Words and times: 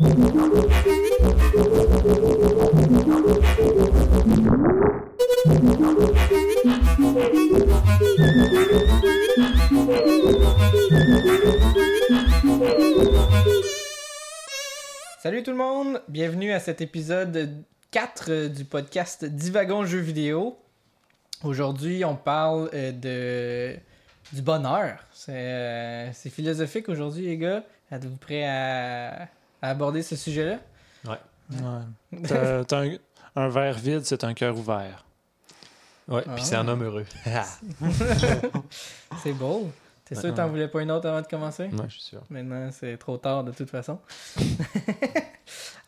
Salut 0.00 0.12
tout 15.42 15.50
le 15.50 15.56
monde, 15.56 16.00
bienvenue 16.06 16.52
à 16.52 16.60
cet 16.60 16.80
épisode 16.80 17.64
4 17.90 18.46
du 18.46 18.64
podcast 18.64 19.24
Divagons 19.24 19.84
jeux 19.84 19.98
vidéo. 19.98 20.56
Aujourd'hui, 21.42 22.04
on 22.04 22.14
parle 22.14 22.70
euh, 22.72 22.92
de 22.92 23.76
du 24.32 24.42
bonheur. 24.42 25.04
C'est 25.12 25.32
euh, 25.32 26.12
c'est 26.12 26.30
philosophique 26.30 26.88
aujourd'hui, 26.88 27.26
les 27.26 27.36
gars. 27.36 27.64
Êtes-vous 27.90 28.16
prêts 28.16 28.44
à, 28.44 29.28
à 29.62 29.70
aborder 29.70 30.02
ce 30.02 30.16
sujet-là? 30.16 30.58
Ouais. 31.06 31.18
T'as- 32.26 32.64
t'as 32.66 32.84
un, 32.84 32.96
un 33.36 33.48
verre 33.48 33.74
vide, 33.78 34.04
c'est 34.04 34.24
un 34.24 34.34
cœur 34.34 34.56
ouvert. 34.56 35.04
Ouais, 36.08 36.22
Ah. 36.26 36.32
puis 36.34 36.44
c'est 36.44 36.56
un 36.56 36.66
homme 36.68 36.82
heureux. 36.84 37.04
C'est 39.22 39.32
beau. 39.32 39.70
T'es 40.04 40.14
sûr 40.14 40.30
que 40.30 40.36
t'en 40.36 40.48
voulais 40.48 40.68
pas 40.68 40.80
une 40.80 40.90
autre 40.90 41.06
avant 41.06 41.20
de 41.20 41.26
commencer? 41.26 41.64
Ouais, 41.64 41.84
je 41.88 41.92
suis 41.92 42.00
sûr. 42.02 42.22
Maintenant, 42.30 42.70
c'est 42.72 42.96
trop 42.96 43.18
tard 43.18 43.44
de 43.44 43.52
toute 43.52 43.70
façon. 43.70 43.98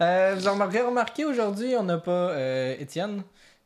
Euh, 0.02 0.34
vous 0.34 0.48
en 0.48 0.58
aurez 0.58 0.80
remarqué 0.80 1.26
aujourd'hui, 1.26 1.74
on 1.78 1.82
n'a 1.82 1.98
pas 1.98 2.10
euh, 2.30 2.74
Étienne. 2.78 3.22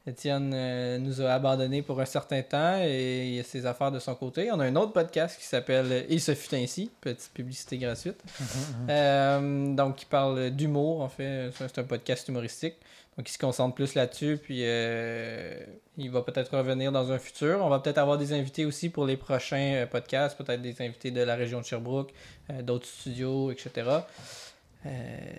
Étienne 0.07 0.53
euh, 0.55 0.99
nous 0.99 1.23
a 1.23 1.31
abandonnés 1.31 1.81
pour 1.81 1.99
un 1.99 2.05
certain 2.05 2.43
temps 2.43 2.79
et 2.83 3.37
il 3.37 3.41
a 3.41 3.43
ses 3.43 3.65
affaires 3.65 3.91
de 3.91 3.99
son 3.99 4.15
côté. 4.15 4.53
On 4.53 4.61
a 4.61 4.67
un 4.67 4.77
autre 4.77 4.93
podcast 4.93 5.39
qui 5.39 5.47
s'appelle 5.47 6.05
Il 6.11 6.21
se 6.21 6.35
fut 6.35 6.55
ainsi, 6.55 6.91
petite 7.01 7.33
publicité 7.33 7.79
gratuite. 7.79 8.23
Euh, 8.89 9.75
donc, 9.75 9.97
qui 9.97 10.05
parle 10.05 10.51
d'humour, 10.51 11.01
en 11.01 11.09
fait. 11.09 11.51
C'est 11.57 11.79
un 11.79 11.85
podcast 11.85 12.29
humoristique. 12.29 12.75
Donc, 13.17 13.29
il 13.29 13.33
se 13.33 13.39
concentre 13.39 13.75
plus 13.75 13.95
là-dessus. 13.95 14.39
Puis, 14.43 14.61
euh, 14.63 15.59
il 15.97 16.11
va 16.11 16.23
peut-être 16.23 16.57
revenir 16.57 16.93
dans 16.93 17.11
un 17.11 17.19
futur. 17.19 17.61
On 17.63 17.69
va 17.69 17.79
peut-être 17.79 17.99
avoir 17.99 18.19
des 18.19 18.33
invités 18.33 18.67
aussi 18.67 18.91
pour 18.91 19.07
les 19.07 19.17
prochains 19.17 19.87
podcasts. 19.91 20.37
Peut-être 20.37 20.61
des 20.61 20.83
invités 20.83 21.11
de 21.11 21.23
la 21.23 21.35
région 21.35 21.61
de 21.61 21.65
Sherbrooke, 21.65 22.13
d'autres 22.63 22.87
studios, 22.87 23.51
etc. 23.51 23.91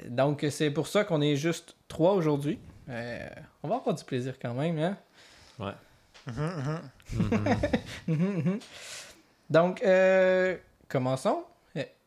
Donc, 0.10 0.46
c'est 0.50 0.72
pour 0.72 0.88
ça 0.88 1.04
qu'on 1.04 1.22
est 1.22 1.36
juste 1.36 1.76
trois 1.88 2.14
aujourd'hui. 2.14 2.58
Euh, 2.90 3.28
on 3.64 3.68
va 3.68 3.76
avoir 3.76 3.96
du 3.96 4.04
plaisir 4.04 4.36
quand 4.42 4.54
même, 4.54 4.78
hein? 4.80 4.98
Mhm. 8.08 8.60
Donc, 9.50 9.84
euh, 9.84 10.58
commençons. 10.88 11.44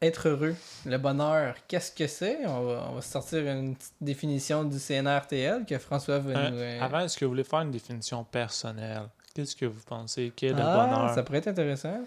Être 0.01 0.29
heureux, 0.29 0.55
le 0.87 0.97
bonheur, 0.97 1.55
qu'est-ce 1.67 1.93
que 1.93 2.07
c'est? 2.07 2.47
On 2.47 2.63
va, 2.65 2.87
on 2.91 2.95
va 2.95 3.03
sortir 3.03 3.41
une 3.47 3.75
petite 3.77 3.93
définition 4.01 4.65
du 4.65 4.79
CNRTL 4.79 5.67
que 5.67 5.77
François 5.77 6.21
va 6.21 6.31
Euh, 6.39 6.51
nous... 6.51 6.57
euh, 6.57 6.81
Avant, 6.81 7.01
est-ce 7.01 7.19
que 7.19 7.27
vous 7.27 7.33
voulez 7.33 7.45
faire 7.45 7.61
une 7.61 7.73
définition 7.73 8.25
personnelle? 8.25 9.09
Qu'est-ce 9.35 9.55
que 9.55 9.67
vous 9.67 9.83
pensez? 9.85 10.33
Qu'est 10.35 10.51
le 10.55 10.63
ah, 10.63 10.87
bonheur? 10.87 11.15
ça 11.15 11.23
pourrait 11.23 11.39
être 11.39 11.49
intéressant. 11.49 12.01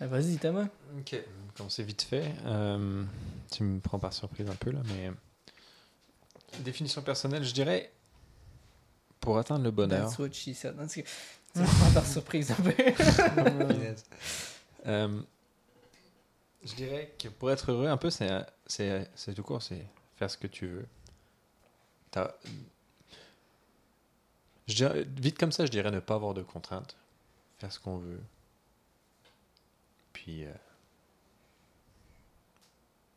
Euh, 0.00 0.06
Vas-y, 0.06 0.36
Thomas. 0.38 0.68
Ok. 0.98 1.20
Comme 1.56 1.68
c'est 1.68 1.82
vite 1.82 2.02
fait, 2.02 2.32
euh, 2.46 3.02
tu 3.52 3.64
me 3.64 3.80
prends 3.80 3.98
par 3.98 4.12
surprise 4.14 4.48
un 4.48 4.54
peu 4.54 4.70
là, 4.70 4.78
mais. 4.86 5.10
Définition 6.60 7.02
personnelle, 7.02 7.44
je 7.44 7.52
dirais. 7.54 7.92
Pour 9.20 9.38
atteindre 9.38 9.64
le 9.64 9.70
bonheur. 9.70 10.08
That's 10.08 10.18
what 10.18 10.32
she 10.32 10.54
said. 10.54 10.76
That's- 10.76 10.92
Tu 10.94 11.60
me 11.60 11.64
prends 11.66 11.90
par 11.92 12.06
surprise 12.06 12.50
un 12.50 12.54
peu. 12.56 12.74
Euh, 14.86 15.20
je 16.64 16.72
dirais 16.74 17.12
que 17.18 17.28
pour 17.28 17.50
être 17.50 17.72
heureux, 17.72 17.88
un 17.88 17.96
peu, 17.96 18.10
c'est 18.10 18.30
c'est 18.66 19.10
c'est 19.16 19.34
tout 19.34 19.42
court, 19.42 19.60
c'est 19.60 19.84
faire 20.16 20.30
ce 20.30 20.38
que 20.38 20.46
tu 20.46 20.66
veux. 20.68 20.86
T'as- 22.12 22.32
Je 24.68 24.74
dirais- 24.76 25.04
vite 25.16 25.36
comme 25.36 25.50
ça, 25.52 25.66
je 25.66 25.70
dirais 25.70 25.90
ne 25.90 25.98
pas 26.00 26.14
avoir 26.14 26.32
de 26.32 26.42
contraintes, 26.42 26.96
faire 27.58 27.72
ce 27.72 27.80
qu'on 27.80 27.98
veut. 27.98 28.20
Puis 30.12 30.44
euh, 30.44 30.52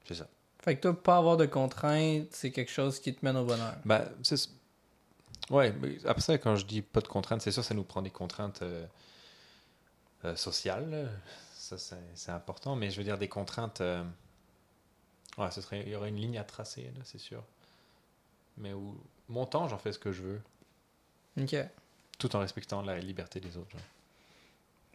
c'est 0.07 0.15
ça. 0.15 0.27
Fait 0.61 0.75
que 0.77 0.81
toi, 0.81 1.01
pas 1.03 1.17
avoir 1.17 1.37
de 1.37 1.45
contraintes, 1.45 2.27
c'est 2.31 2.51
quelque 2.51 2.71
chose 2.71 2.99
qui 2.99 3.13
te 3.13 3.23
mène 3.25 3.37
au 3.37 3.45
bonheur. 3.45 3.73
Bah, 3.85 4.05
c'est... 4.23 4.49
Ouais, 5.49 5.71
mais 5.73 5.97
après 6.05 6.21
ça, 6.21 6.37
quand 6.37 6.55
je 6.55 6.65
dis 6.65 6.81
pas 6.81 7.01
de 7.01 7.07
contraintes, 7.07 7.41
c'est 7.41 7.51
sûr, 7.51 7.63
ça 7.63 7.73
nous 7.73 7.83
prend 7.83 8.01
des 8.01 8.09
contraintes 8.11 8.61
euh, 8.61 8.85
euh, 10.25 10.35
sociales. 10.35 11.11
Ça, 11.55 11.77
c'est, 11.77 11.95
c'est 12.15 12.31
important. 12.31 12.75
Mais 12.75 12.89
je 12.91 12.97
veux 12.97 13.03
dire, 13.03 13.17
des 13.17 13.27
contraintes. 13.27 13.81
euh, 13.81 14.03
Ouais, 15.37 15.49
ce 15.51 15.61
serait... 15.61 15.81
il 15.85 15.89
y 15.89 15.95
aurait 15.95 16.09
une 16.09 16.17
ligne 16.17 16.37
à 16.37 16.43
tracer, 16.43 16.83
là, 16.95 17.01
c'est 17.05 17.17
sûr. 17.17 17.43
Mais 18.57 18.73
où 18.73 19.01
mon 19.29 19.45
temps, 19.45 19.67
j'en 19.69 19.77
fais 19.77 19.93
ce 19.93 19.99
que 19.99 20.11
je 20.11 20.21
veux, 20.21 20.41
Ok. 21.39 21.55
tout 22.19 22.35
en 22.35 22.39
respectant 22.39 22.81
la 22.81 22.99
liberté 22.99 23.39
des 23.39 23.55
autres. 23.57 23.71
genre. 23.71 23.81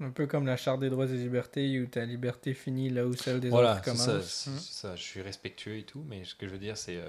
Un 0.01 0.11
peu 0.11 0.27
comme 0.27 0.45
la 0.47 0.57
charte 0.59 0.81
des 0.81 0.91
droits 0.91 1.07
et 1.07 1.17
libertés 1.17 1.81
où 1.81 1.87
ta 1.87 2.05
liberté 2.05 2.53
finit 2.53 2.91
là 2.91 3.07
où 3.07 3.15
celle 3.15 3.41
des 3.41 3.49
Voilà, 3.49 3.77
autres 3.77 3.85
c'est 3.85 3.97
ça, 3.97 4.07
commence. 4.13 4.27
c'est 4.27 4.61
ça. 4.61 4.97
Je 4.97 5.03
suis 5.03 5.23
respectueux 5.23 5.79
et 5.79 5.85
tout, 5.85 6.05
mais 6.07 6.25
ce 6.25 6.35
que 6.35 6.47
je 6.47 6.53
veux 6.53 6.59
dire, 6.59 6.77
c'est. 6.77 6.97
euh, 6.97 7.09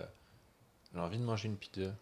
j'ai 0.94 1.00
envie 1.02 1.18
de 1.18 1.24
manger 1.24 1.48
une 1.50 1.58
pizza. 1.58 1.94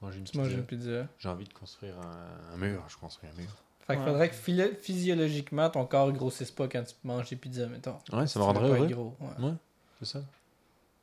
Manger 0.00 0.18
une 0.18 0.24
pizza. 0.24 0.42
une 0.44 0.64
pizza. 0.66 1.06
J'ai 1.20 1.28
envie 1.28 1.44
de 1.44 1.52
construire 1.52 1.94
un, 2.00 2.52
un 2.54 2.56
mur. 2.56 2.84
Je 2.88 2.96
construis 2.96 3.28
un 3.30 3.40
mur. 3.40 3.48
Fait 3.86 3.96
faudrait 3.96 4.30
que 4.30 4.34
physiologiquement 4.80 5.68
ton 5.70 5.84
corps 5.86 6.10
grossisse 6.10 6.50
pas 6.50 6.66
quand 6.68 6.82
tu 6.82 6.94
manges 7.04 7.28
des 7.30 7.36
pizzas, 7.36 7.66
mettons. 7.66 7.98
Ouais, 8.12 8.26
ça 8.26 8.38
me 8.40 8.44
rendrait 8.44 8.70
heureux. 8.70 8.86
gros. 8.88 9.16
ouais. 9.20 9.44
Ouais, 9.46 9.54
c'est 10.00 10.06
ça. 10.06 10.22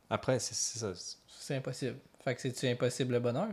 Après, 0.09 0.39
c'est 0.39 0.55
ça. 0.55 0.93
c'est- 0.95 1.17
C'est 1.39 1.55
impossible. 1.55 1.97
Fait 2.23 2.35
que 2.35 2.41
c'est-tu 2.41 2.67
impossible 2.67 3.13
le 3.13 3.19
bonheur? 3.19 3.47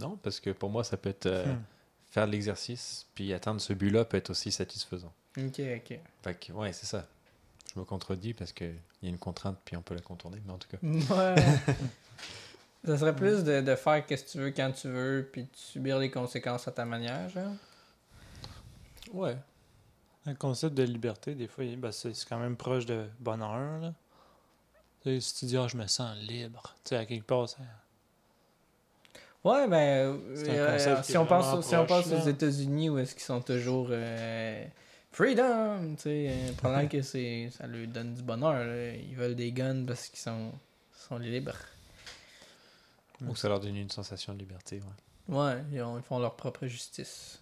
Non, 0.00 0.16
parce 0.22 0.40
que 0.40 0.50
pour 0.50 0.70
moi, 0.70 0.82
ça 0.84 0.96
peut 0.96 1.10
être 1.10 1.26
euh, 1.26 1.44
Hmm. 1.52 1.62
Faire 2.14 2.26
de 2.28 2.32
l'exercice, 2.32 3.06
puis 3.16 3.32
atteindre 3.32 3.60
ce 3.60 3.72
but-là 3.72 4.04
peut 4.04 4.16
être 4.16 4.30
aussi 4.30 4.52
satisfaisant. 4.52 5.12
Ok, 5.36 5.58
ok. 5.58 5.98
Fait 6.22 6.34
que, 6.38 6.52
ouais, 6.52 6.72
c'est 6.72 6.86
ça. 6.86 7.08
Je 7.74 7.80
me 7.80 7.84
contredis 7.84 8.34
parce 8.34 8.52
qu'il 8.52 8.76
y 9.02 9.06
a 9.06 9.08
une 9.08 9.18
contrainte, 9.18 9.58
puis 9.64 9.76
on 9.76 9.82
peut 9.82 9.96
la 9.96 10.00
contourner, 10.00 10.40
mais 10.46 10.52
en 10.52 10.58
tout 10.58 10.68
cas. 10.68 10.78
Ouais. 10.80 11.34
Ça 12.86 12.98
serait 12.98 13.16
plus 13.16 13.42
de, 13.42 13.62
de 13.62 13.74
faire 13.74 14.04
ce 14.08 14.14
que 14.14 14.30
tu 14.30 14.38
veux 14.38 14.50
quand 14.52 14.70
tu 14.70 14.88
veux, 14.88 15.28
puis 15.32 15.42
de 15.42 15.48
subir 15.54 15.98
les 15.98 16.08
conséquences 16.10 16.68
à 16.68 16.70
ta 16.70 16.84
manière, 16.84 17.28
genre? 17.30 17.54
Ouais. 19.12 19.36
Le 20.26 20.34
concept 20.34 20.74
de 20.76 20.84
liberté, 20.84 21.34
des 21.34 21.48
fois, 21.48 21.64
ben, 21.76 21.90
c'est 21.90 22.12
quand 22.28 22.38
même 22.38 22.56
proche 22.56 22.86
de 22.86 23.06
bonheur. 23.18 23.80
Là. 23.80 23.92
Tu 25.02 25.08
sais, 25.08 25.20
si 25.20 25.34
tu 25.34 25.44
dis, 25.46 25.56
ah, 25.56 25.66
je 25.66 25.76
me 25.76 25.86
sens 25.88 26.16
libre, 26.18 26.74
tu 26.84 26.90
sais, 26.90 26.96
à 26.96 27.06
quelque 27.06 27.26
part, 27.26 27.48
ça- 27.48 27.58
Ouais, 29.44 29.68
ben, 29.68 30.18
euh, 30.48 31.02
si, 31.02 31.16
on 31.18 31.26
pense, 31.26 31.66
si 31.66 31.76
on 31.76 31.84
pense 31.86 32.06
aux 32.06 32.10
là. 32.24 32.28
États-Unis 32.30 32.88
où 32.88 32.98
est-ce 32.98 33.14
qu'ils 33.14 33.24
sont 33.24 33.42
toujours 33.42 33.88
euh, 33.90 34.64
freedom, 35.12 35.94
tu 35.96 36.02
sais, 36.02 36.26
euh, 36.30 36.52
probablement 36.56 36.88
que 36.88 37.02
c'est, 37.02 37.50
ça 37.50 37.66
leur 37.66 37.86
donne 37.88 38.14
du 38.14 38.22
bonheur. 38.22 38.64
là. 38.64 38.94
Ils 38.94 39.14
veulent 39.14 39.34
des 39.36 39.52
guns 39.52 39.84
parce 39.86 40.08
qu'ils 40.08 40.18
sont, 40.20 40.50
sont 41.08 41.18
libres. 41.18 41.56
Ou 43.26 43.36
ça 43.36 43.48
leur 43.48 43.60
donne 43.60 43.76
une 43.76 43.90
sensation 43.90 44.32
de 44.34 44.38
liberté, 44.38 44.80
ouais. 45.28 45.36
Ouais, 45.36 45.62
ils, 45.72 45.82
ont- 45.82 45.96
ils 45.98 46.02
font 46.02 46.18
leur 46.18 46.36
propre 46.36 46.66
justice. 46.66 47.40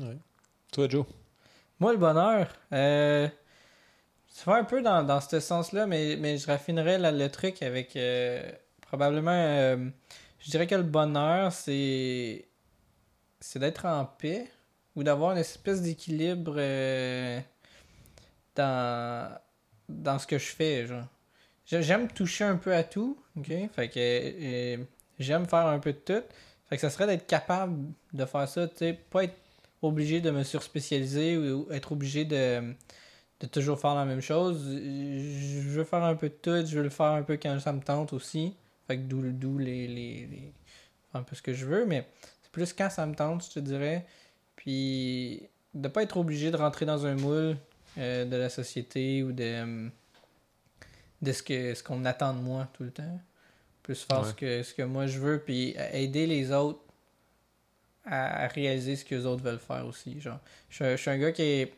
Ouais. 0.00 0.16
Toi, 0.72 0.88
Joe? 0.88 1.06
Moi, 1.80 1.92
le 1.92 1.98
bonheur, 1.98 2.48
euh, 2.72 3.28
ça 4.28 4.50
va 4.50 4.56
un 4.58 4.64
peu 4.64 4.82
dans, 4.82 5.02
dans 5.04 5.20
ce 5.20 5.38
sens-là, 5.40 5.86
mais, 5.86 6.16
mais 6.16 6.38
je 6.38 6.46
raffinerais 6.46 6.98
la- 6.98 7.12
le 7.12 7.28
truc 7.30 7.62
avec 7.62 7.96
probablement. 8.88 9.30
euh, 9.32 9.90
je 10.40 10.50
dirais 10.50 10.66
que 10.66 10.74
le 10.74 10.82
bonheur, 10.82 11.52
c'est. 11.52 12.46
C'est 13.40 13.58
d'être 13.60 13.86
en 13.86 14.04
paix 14.06 14.50
ou 14.96 15.04
d'avoir 15.04 15.32
une 15.32 15.38
espèce 15.38 15.82
d'équilibre 15.82 16.54
euh, 16.58 17.40
dans, 18.56 19.38
dans 19.88 20.18
ce 20.18 20.26
que 20.26 20.38
je 20.38 20.46
fais. 20.46 20.86
Genre. 20.86 21.04
J'ai- 21.66 21.82
J'aime 21.82 22.08
toucher 22.08 22.44
un 22.44 22.56
peu 22.56 22.74
à 22.74 22.84
tout, 22.84 23.18
ok? 23.36 23.48
Fait 23.74 23.88
que 23.90 23.98
euh, 23.98 24.78
j'aime 25.18 25.46
faire 25.46 25.66
un 25.66 25.78
peu 25.78 25.92
de 25.92 25.98
tout. 25.98 26.22
Fait 26.68 26.76
que 26.76 26.80
ça 26.82 26.90
serait 26.90 27.06
d'être 27.06 27.26
capable 27.26 27.92
de 28.12 28.24
faire 28.26 28.48
ça, 28.48 28.68
tu 28.68 28.76
sais, 28.78 28.92
pas 29.10 29.24
être 29.24 29.36
obligé 29.82 30.20
de 30.20 30.30
me 30.30 30.44
surspécialiser 30.44 31.36
ou 31.38 31.68
être 31.72 31.92
obligé 31.92 32.24
de, 32.24 32.74
de 33.40 33.46
toujours 33.48 33.80
faire 33.80 33.94
la 33.94 34.04
même 34.06 34.20
chose. 34.22 34.64
Je 34.76 35.60
veux 35.70 35.84
faire 35.84 36.04
un 36.04 36.14
peu 36.16 36.28
de 36.30 36.34
tout, 36.34 36.66
je 36.66 36.76
veux 36.78 36.84
le 36.84 36.90
faire 36.90 37.08
un 37.12 37.22
peu 37.22 37.36
quand 37.38 37.58
ça 37.60 37.72
me 37.72 37.80
tente 37.82 38.12
aussi. 38.14 38.56
Fait 38.88 38.96
que 38.96 39.02
d'où 39.02 39.58
les, 39.58 39.86
les, 39.86 40.26
les- 40.26 40.52
un 41.14 41.22
peu 41.22 41.36
ce 41.36 41.42
que 41.42 41.52
je 41.54 41.64
veux, 41.66 41.84
mais 41.86 42.08
c'est 42.42 42.50
plus 42.50 42.72
quand 42.72 42.90
ça 42.90 43.06
me 43.06 43.14
tente, 43.14 43.44
je 43.46 43.50
te 43.52 43.60
dirais. 43.60 44.04
Puis 44.56 45.42
de 45.74 45.86
pas 45.88 46.02
être 46.02 46.16
obligé 46.16 46.50
de 46.50 46.56
rentrer 46.56 46.84
dans 46.86 47.06
un 47.06 47.14
moule 47.14 47.56
euh, 47.98 48.24
de 48.24 48.36
la 48.36 48.48
société 48.48 49.22
ou 49.22 49.30
de, 49.32 49.44
euh, 49.44 49.88
de 51.22 51.32
ce 51.32 51.42
que 51.42 51.74
ce 51.74 51.82
qu'on 51.84 52.04
attend 52.04 52.34
de 52.34 52.40
moi 52.40 52.66
tout 52.72 52.82
le 52.82 52.90
temps. 52.90 53.20
Plus 53.82 54.02
faire 54.04 54.22
Ouais. 54.22 54.28
ce, 54.30 54.34
que, 54.34 54.62
ce 54.64 54.74
que 54.74 54.82
moi 54.82 55.06
je 55.06 55.18
veux, 55.18 55.38
puis 55.38 55.74
aider 55.92 56.26
les 56.26 56.50
autres 56.52 56.80
à, 58.04 58.44
à 58.44 58.48
réaliser 58.48 58.96
ce 58.96 59.04
que 59.04 59.14
les 59.14 59.26
autres 59.26 59.42
veulent 59.42 59.58
faire 59.58 59.86
aussi. 59.86 60.20
Genre, 60.20 60.38
je, 60.70 60.74
suis 60.76 60.84
un- 60.84 60.96
je 60.96 61.00
suis 61.00 61.10
un 61.10 61.18
gars 61.18 61.32
qui 61.32 61.42
est 61.42 61.72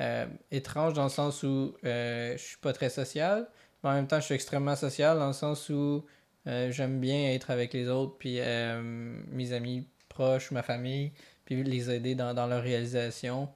euh, 0.00 0.26
étrange 0.50 0.94
dans 0.94 1.04
le 1.04 1.10
sens 1.10 1.42
où 1.42 1.74
euh, 1.84 2.32
je 2.36 2.42
suis 2.42 2.56
pas 2.58 2.72
très 2.72 2.88
social, 2.88 3.46
Mais 3.82 3.90
en 3.90 3.94
même 3.94 4.06
temps, 4.06 4.18
je 4.20 4.24
suis 4.26 4.34
extrêmement 4.34 4.76
social 4.76 5.18
dans 5.18 5.26
le 5.28 5.32
sens 5.32 5.68
où 5.68 6.04
j'aime 6.46 7.00
bien 7.00 7.32
être 7.32 7.50
avec 7.50 7.72
les 7.72 7.88
autres, 7.88 8.16
puis 8.18 8.36
euh, 8.40 8.82
mes 9.28 9.52
amis 9.52 9.86
proches, 10.08 10.50
ma 10.50 10.62
famille, 10.62 11.12
puis 11.44 11.62
les 11.62 11.90
aider 11.90 12.14
dans, 12.14 12.34
dans 12.34 12.46
leur 12.46 12.62
réalisation. 12.62 13.48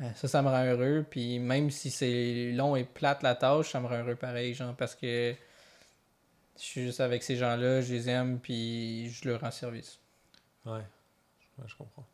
Euh, 0.00 0.08
ça, 0.14 0.28
ça 0.28 0.40
me 0.42 0.48
rend 0.48 0.64
heureux. 0.64 1.04
Puis 1.08 1.38
même 1.38 1.70
si 1.70 1.90
c'est 1.90 2.52
long 2.52 2.76
et 2.76 2.84
plate 2.84 3.22
la 3.22 3.34
tâche, 3.34 3.70
ça 3.70 3.80
me 3.80 3.86
rend 3.86 3.98
heureux 3.98 4.16
pareil, 4.16 4.54
genre, 4.54 4.74
parce 4.74 4.94
que 4.94 5.34
je 6.56 6.62
suis 6.62 6.82
juste 6.82 7.00
avec 7.00 7.22
ces 7.22 7.36
gens-là, 7.36 7.80
je 7.80 7.92
les 7.92 8.08
aime, 8.08 8.38
puis 8.38 9.10
je 9.10 9.28
leur 9.28 9.40
rends 9.40 9.50
service. 9.50 9.98
Ouais, 10.66 10.72
Ouais, 11.58 11.64
je 11.66 11.74
comprends. 11.76 12.06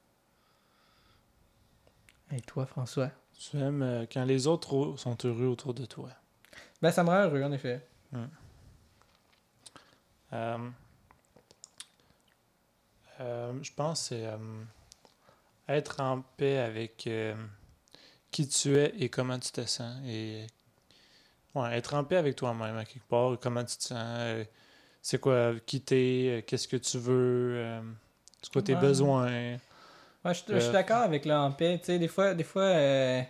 Et 2.32 2.40
toi, 2.40 2.66
François? 2.66 3.10
Tu 3.38 3.56
aimes 3.58 3.82
euh, 3.82 4.06
quand 4.10 4.24
les 4.24 4.46
autres 4.46 4.72
au- 4.72 4.96
sont 4.96 5.16
heureux 5.24 5.46
autour 5.46 5.74
de 5.74 5.84
toi? 5.84 6.10
Ben, 6.82 6.90
ça 6.90 7.04
me 7.04 7.10
rend 7.10 7.24
heureux, 7.24 7.42
en 7.42 7.52
effet. 7.52 7.86
Euh, 8.14 8.18
euh, 8.18 8.26
je 10.32 10.70
pense 13.74 14.02
que 14.02 14.06
c'est 14.16 14.26
euh, 14.26 14.36
être 15.68 16.00
en 16.00 16.22
paix 16.36 16.58
avec 16.58 17.06
euh, 17.06 17.34
qui 18.30 18.48
tu 18.48 18.76
es 18.76 18.92
et 18.98 19.08
comment 19.08 19.38
tu 19.38 19.50
te 19.52 19.64
sens. 19.66 19.96
Et 20.06 20.46
ouais, 21.54 21.76
être 21.76 21.94
en 21.94 22.04
paix 22.04 22.16
avec 22.16 22.36
toi-même 22.36 22.76
à 22.76 22.84
quelque 22.84 23.06
part, 23.08 23.38
comment 23.40 23.64
tu 23.64 23.76
te 23.76 23.82
sens, 23.84 23.98
euh, 23.98 24.44
c'est 25.02 25.20
quoi 25.20 25.54
quitter, 25.66 26.44
qu'est-ce 26.46 26.68
que 26.68 26.76
tu 26.76 26.98
veux, 26.98 27.54
euh, 27.56 27.80
c'est 28.42 28.52
quoi 28.52 28.62
tes 28.62 28.74
Ouais. 28.74 28.76
besoins. 28.76 29.56
Ouais, 30.24 30.34
je, 30.34 30.40
je 30.54 30.58
suis 30.58 30.66
Euh, 30.68 30.72
d'accord 30.72 31.02
avec 31.02 31.24
le 31.24 31.34
en 31.34 31.52
paix. 31.52 31.78
Tu 31.78 31.86
sais, 31.86 31.98
des 31.98 32.08
fois, 32.08 32.34
des 32.34 32.44
fois, 32.44 32.62
euh, 32.62 33.22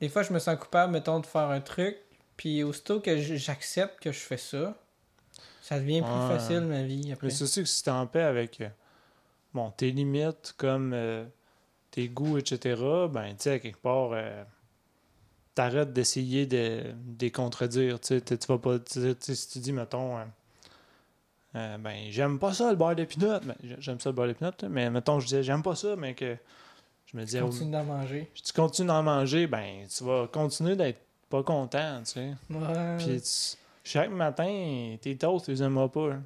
des 0.00 0.08
fois, 0.08 0.22
je 0.22 0.32
me 0.32 0.38
sens 0.38 0.58
coupable, 0.58 0.92
mettons, 0.92 1.20
de 1.20 1.26
faire 1.26 1.50
un 1.50 1.60
truc. 1.60 1.96
Puis 2.36 2.62
aussitôt 2.62 3.00
que 3.00 3.18
j'accepte 3.18 4.00
que 4.00 4.12
je 4.12 4.18
fais 4.18 4.38
ça, 4.38 4.74
ça 5.70 5.78
devient 5.80 6.02
plus 6.02 6.10
Ouais. 6.10 6.28
facile 6.28 6.60
ma 6.62 6.82
vie 6.82 7.10
après. 7.12 7.28
Mais 7.28 7.32
c'est 7.32 7.44
aussi 7.44 7.60
que 7.62 7.68
si 7.68 7.82
tu 7.82 7.88
es 7.88 7.92
en 7.92 8.06
paix 8.06 8.22
avec 8.22 8.60
euh, 8.60 8.68
bon, 9.54 9.70
tes 9.70 9.90
limites, 9.92 10.52
comme 10.58 10.92
euh, 10.92 11.24
tes 11.92 12.08
goûts, 12.08 12.36
etc., 12.38 12.74
ben, 13.10 13.28
tu 13.30 13.44
sais, 13.44 13.52
à 13.52 13.58
quelque 13.60 13.78
part, 13.80 14.10
euh, 14.12 14.44
t'arrêtes 15.54 15.92
d'essayer 15.92 16.46
de, 16.46 16.82
de 16.92 17.20
les 17.20 17.30
contredire. 17.30 18.00
Tu 18.00 18.20
tu 18.20 18.34
vas 18.48 18.58
pas. 18.58 18.78
Tu 18.80 19.00
sais, 19.00 19.14
tu 19.14 19.20
sais, 19.26 19.34
si 19.34 19.48
tu 19.48 19.58
dis, 19.60 19.72
mettons, 19.72 20.18
euh, 21.54 21.78
ben, 21.78 22.10
j'aime 22.10 22.38
pas 22.38 22.52
ça 22.52 22.70
le 22.70 22.76
beurre 22.76 22.96
de 22.96 23.04
pinot, 23.04 23.40
ben, 23.40 23.54
j'aime 23.78 23.98
ça 24.00 24.10
le 24.10 24.14
beurre 24.14 24.28
de 24.28 24.32
pinot, 24.34 24.50
mais 24.68 24.88
mettons, 24.90 25.18
je 25.20 25.26
disais, 25.26 25.42
j'aime 25.42 25.62
pas 25.62 25.74
ça, 25.74 25.96
mais 25.96 26.14
que 26.14 26.36
je 27.06 27.16
me 27.16 27.24
disais, 27.24 27.40
Continue 27.40 27.72
d'en 27.72 27.84
manger. 27.84 28.30
si 28.34 28.42
tu 28.42 28.52
continues 28.52 28.88
d'en 28.88 29.02
manger, 29.02 29.46
ben, 29.46 29.86
tu 29.88 30.04
vas 30.04 30.28
continuer 30.28 30.76
d'être 30.76 31.00
pas 31.28 31.42
content, 31.42 32.00
tu 32.04 32.12
sais. 32.12 32.34
Ouais. 32.50 32.96
Puis 32.98 33.20
tu- 33.20 33.56
chaque 33.84 34.10
matin, 34.10 34.96
tes 35.00 35.16
toasts, 35.16 35.46
tu 35.46 35.50
les 35.52 35.62
aimeras 35.62 35.88
pas. 35.88 36.12
hein. 36.12 36.22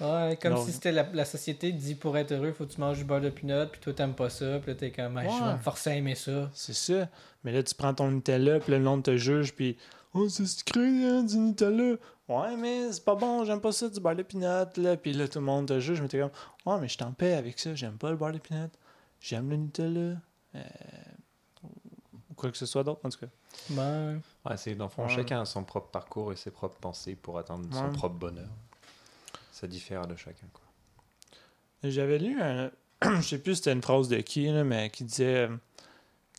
Ouais, 0.00 0.36
comme 0.42 0.56
si 0.56 0.72
c'était 0.72 0.90
la, 0.90 1.04
la 1.12 1.24
société 1.24 1.70
dit 1.70 1.94
pour 1.94 2.16
être 2.18 2.32
heureux, 2.32 2.52
faut 2.52 2.66
que 2.66 2.72
tu 2.72 2.80
manges 2.80 2.98
du 2.98 3.04
beurre 3.04 3.20
de 3.20 3.30
pinot, 3.30 3.66
puis 3.70 3.80
toi 3.80 3.92
t'aimes 3.92 4.14
pas 4.14 4.28
ça, 4.28 4.58
puis 4.58 4.72
là 4.72 4.74
t'es 4.74 4.90
comme, 4.90 5.16
Hey, 5.18 5.30
je 5.30 5.38
vais 5.44 5.48
Ouais. 5.50 5.52
me 5.54 5.58
forcer 5.58 5.90
à 5.90 5.94
aimer 5.94 6.16
ça. 6.16 6.50
C'est 6.52 6.74
ça. 6.74 7.08
Mais 7.44 7.52
là, 7.52 7.62
tu 7.62 7.74
prends 7.76 7.94
ton 7.94 8.10
Nutella, 8.10 8.58
puis 8.58 8.72
le 8.72 8.80
monde 8.80 9.04
te 9.04 9.16
juge, 9.16 9.54
puis 9.54 9.76
Oh, 10.12 10.28
c'est 10.28 10.46
sucré, 10.46 10.80
hein, 11.06 11.22
du 11.22 11.36
Nutella. 11.38 11.96
Ouais, 12.28 12.56
mais 12.56 12.90
c'est 12.92 13.04
pas 13.04 13.14
bon, 13.14 13.44
j'aime 13.44 13.60
pas 13.60 13.70
ça, 13.72 13.88
du 13.88 14.00
beurre 14.00 14.16
de 14.16 14.22
pinot, 14.24 14.64
là. 14.76 14.96
Puis 14.96 15.12
là, 15.12 15.28
tout 15.28 15.38
le 15.38 15.44
monde 15.44 15.68
te 15.68 15.78
juge, 15.78 16.00
mais 16.00 16.08
t'es 16.08 16.18
comme 16.18 16.30
Ouais, 16.66 16.80
mais 16.80 16.88
je 16.88 16.94
suis 16.94 17.04
en 17.04 17.12
paix 17.12 17.34
avec 17.34 17.58
ça, 17.60 17.74
j'aime 17.74 17.96
pas 17.98 18.10
le 18.10 18.16
beurre 18.16 18.32
de 18.32 18.38
pinot. 18.38 18.68
J'aime 19.20 19.48
le 19.50 19.56
Nutella. 19.56 20.16
Euh, 20.56 20.60
Ou 22.30 22.34
quoi 22.34 22.50
que 22.50 22.56
ce 22.58 22.66
soit 22.66 22.82
d'autre, 22.84 23.00
en 23.04 23.08
tout 23.10 23.18
cas. 23.20 23.26
Ben, 23.70 24.20
Ouais, 24.44 24.56
c'est 24.56 24.74
dans 24.74 24.84
le 24.84 24.90
fond, 24.90 25.04
Ouais. 25.04 25.14
chacun 25.14 25.40
a 25.40 25.44
son 25.44 25.64
propre 25.64 25.88
parcours 25.88 26.32
et 26.32 26.36
ses 26.36 26.50
propres 26.50 26.76
pensées 26.76 27.14
pour 27.14 27.38
atteindre 27.38 27.66
son 27.74 27.90
propre 27.92 28.16
bonheur. 28.16 28.48
Ça 29.52 29.66
diffère 29.66 30.06
de 30.06 30.16
chacun, 30.16 30.46
quoi. 30.52 30.62
J'avais 31.82 32.18
lu 32.18 32.40
un. 32.42 32.70
je 33.02 33.20
sais 33.22 33.38
plus 33.38 33.56
c'était 33.56 33.72
une 33.72 33.82
phrase 33.82 34.08
de 34.08 34.16
qui, 34.18 34.46
là, 34.46 34.64
mais 34.64 34.90
qui 34.90 35.04
disait 35.04 35.48
euh, 35.48 35.56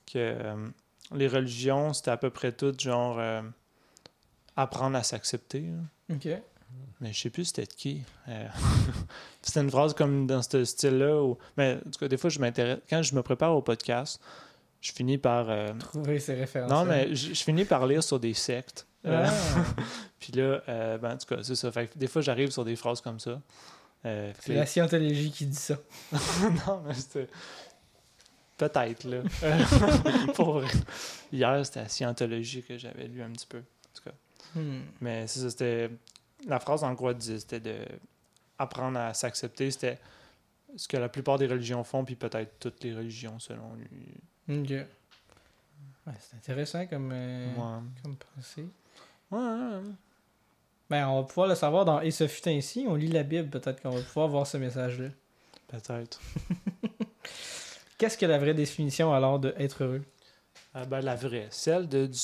que 0.06 0.18
euh, 0.18 0.68
les 1.14 1.28
religions, 1.28 1.94
c'était 1.94 2.12
à 2.12 2.18
peu 2.18 2.30
près 2.30 2.52
tout 2.52 2.74
genre 2.78 3.18
euh, 3.20 3.42
apprendre 4.56 4.98
à 4.98 5.04
s'accepter. 5.04 5.62
là. 6.10 6.16
ok. 6.16 6.28
Mais 7.02 7.14
je 7.14 7.22
sais 7.22 7.30
plus 7.30 7.46
c'était 7.46 7.66
de 7.66 7.74
qui. 7.74 8.02
Euh, 8.28 8.48
c'était 9.42 9.62
une 9.62 9.70
phrase 9.70 9.94
comme 9.94 10.28
dans 10.28 10.42
ce 10.42 10.64
style-là. 10.66 11.22
Où... 11.24 11.38
Mais 11.58 11.78
en 11.86 11.90
tout 11.92 12.00
cas, 12.00 12.08
des 12.08 12.18
fois, 12.18 12.30
je 12.30 12.40
m'intéresse. 12.40 12.80
Quand 12.90 13.02
je 13.02 13.16
me 13.16 13.22
prépare 13.22 13.56
au 13.56 13.62
podcast, 13.62 14.20
je 14.86 14.92
finis 14.94 15.18
par. 15.18 15.50
euh, 15.50 15.74
Trouver 15.80 16.20
ces 16.20 16.36
références. 16.36 16.70
Non, 16.70 16.86
mais 16.86 17.16
je, 17.16 17.34
je 17.34 17.44
finis 17.44 17.66
par 17.66 17.88
lire 17.88 18.04
sur 18.04 18.20
des 18.20 18.34
sectes. 18.36 18.86
Euh, 19.06 19.26
Ah, 19.28 19.64
Puis 20.20 20.32
là, 20.34 20.62
euh, 20.70 20.98
ben, 21.00 21.14
en 21.14 21.18
tout 21.18 21.26
cas, 21.36 21.42
c'est 21.44 21.56
ça. 21.56 21.72
Fait 21.72 21.88
que 21.88 21.98
des 21.98 22.08
fois, 22.08 22.22
j'arrive 22.22 22.52
sur 22.52 22.64
des 22.66 22.76
phrases 22.76 23.02
comme 23.02 23.20
ça. 23.20 23.42
Euh, 24.06 24.32
c'est 24.40 24.54
la 24.54 24.66
scientologie 24.68 25.32
qui 25.32 25.48
dit 25.48 25.56
ça. 25.56 25.78
non, 26.68 26.82
mais 26.86 26.94
c'était. 26.94 27.28
Peut-être, 28.58 29.04
là. 29.06 29.18
Euh, 29.44 29.64
Pour. 30.36 30.64
Hier, 31.32 31.66
c'était 31.66 31.82
la 31.82 31.90
scientologie 31.90 32.64
que 32.64 32.78
j'avais 32.78 33.08
lu 33.08 33.22
un 33.22 33.32
petit 33.32 33.48
peu. 33.48 33.62
Hmm. 34.54 34.82
Mais 35.02 35.28
c'est 35.28 35.40
ça, 35.42 35.50
c'était. 35.50 35.90
La 36.48 36.60
phrase 36.60 36.84
en 36.84 36.94
gros 36.94 37.12
disait, 37.14 37.40
c'était 37.40 37.60
de 37.60 37.76
apprendre 38.60 39.00
à 39.00 39.14
s'accepter. 39.14 39.72
C'était 39.72 39.98
ce 40.78 40.88
que 40.88 40.96
la 40.98 41.10
plupart 41.10 41.38
des 41.38 41.48
religions 41.48 41.84
font, 41.84 42.06
puis 42.06 42.16
peut-être 42.16 42.60
toutes 42.60 42.84
les 42.84 42.94
religions, 42.96 43.40
selon 43.40 43.74
lui. 43.76 43.88
Ok. 44.50 44.70
Ouais, 44.70 46.14
c'est 46.20 46.36
intéressant 46.38 46.86
comme, 46.88 47.12
euh, 47.14 47.48
Ouais. 47.56 47.82
comme 48.04 48.16
pensée. 48.36 48.68
Ouais. 49.32 49.82
Ben, 50.90 51.08
on 51.08 51.22
va 51.22 51.28
pouvoir 51.28 51.48
le 51.48 51.56
savoir 51.56 51.84
dans 51.84 52.00
Et 52.02 52.12
ce 52.12 52.28
fut 52.28 52.48
ainsi. 52.48 52.86
On 52.88 52.94
lit 52.96 53.08
la 53.08 53.24
Bible, 53.24 53.50
peut-être 53.50 53.82
qu'on 53.82 53.90
va 53.90 54.02
pouvoir 54.02 54.28
voir 54.28 54.46
ce 54.48 54.58
message-là. 54.58 55.10
Peut-être. 55.68 56.20
Qu'est-ce 57.98 58.18
que 58.18 58.26
la 58.26 58.38
vraie 58.38 58.54
définition 58.54 59.14
alors 59.14 59.40
de 59.40 59.54
être 59.58 59.84
heureux? 59.84 60.04
Ah, 60.74 60.86
ben, 60.86 61.02
la 61.02 61.16
vraie. 61.16 61.48
Celle 61.50 61.88
de, 61.90 62.06
du, 62.06 62.20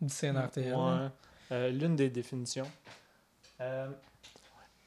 du 0.00 0.12
CNRTL? 0.14 0.74
Ouais. 0.74 1.08
Euh, 1.52 1.70
L'une 1.70 1.96
des 1.96 2.08
définitions. 2.10 2.70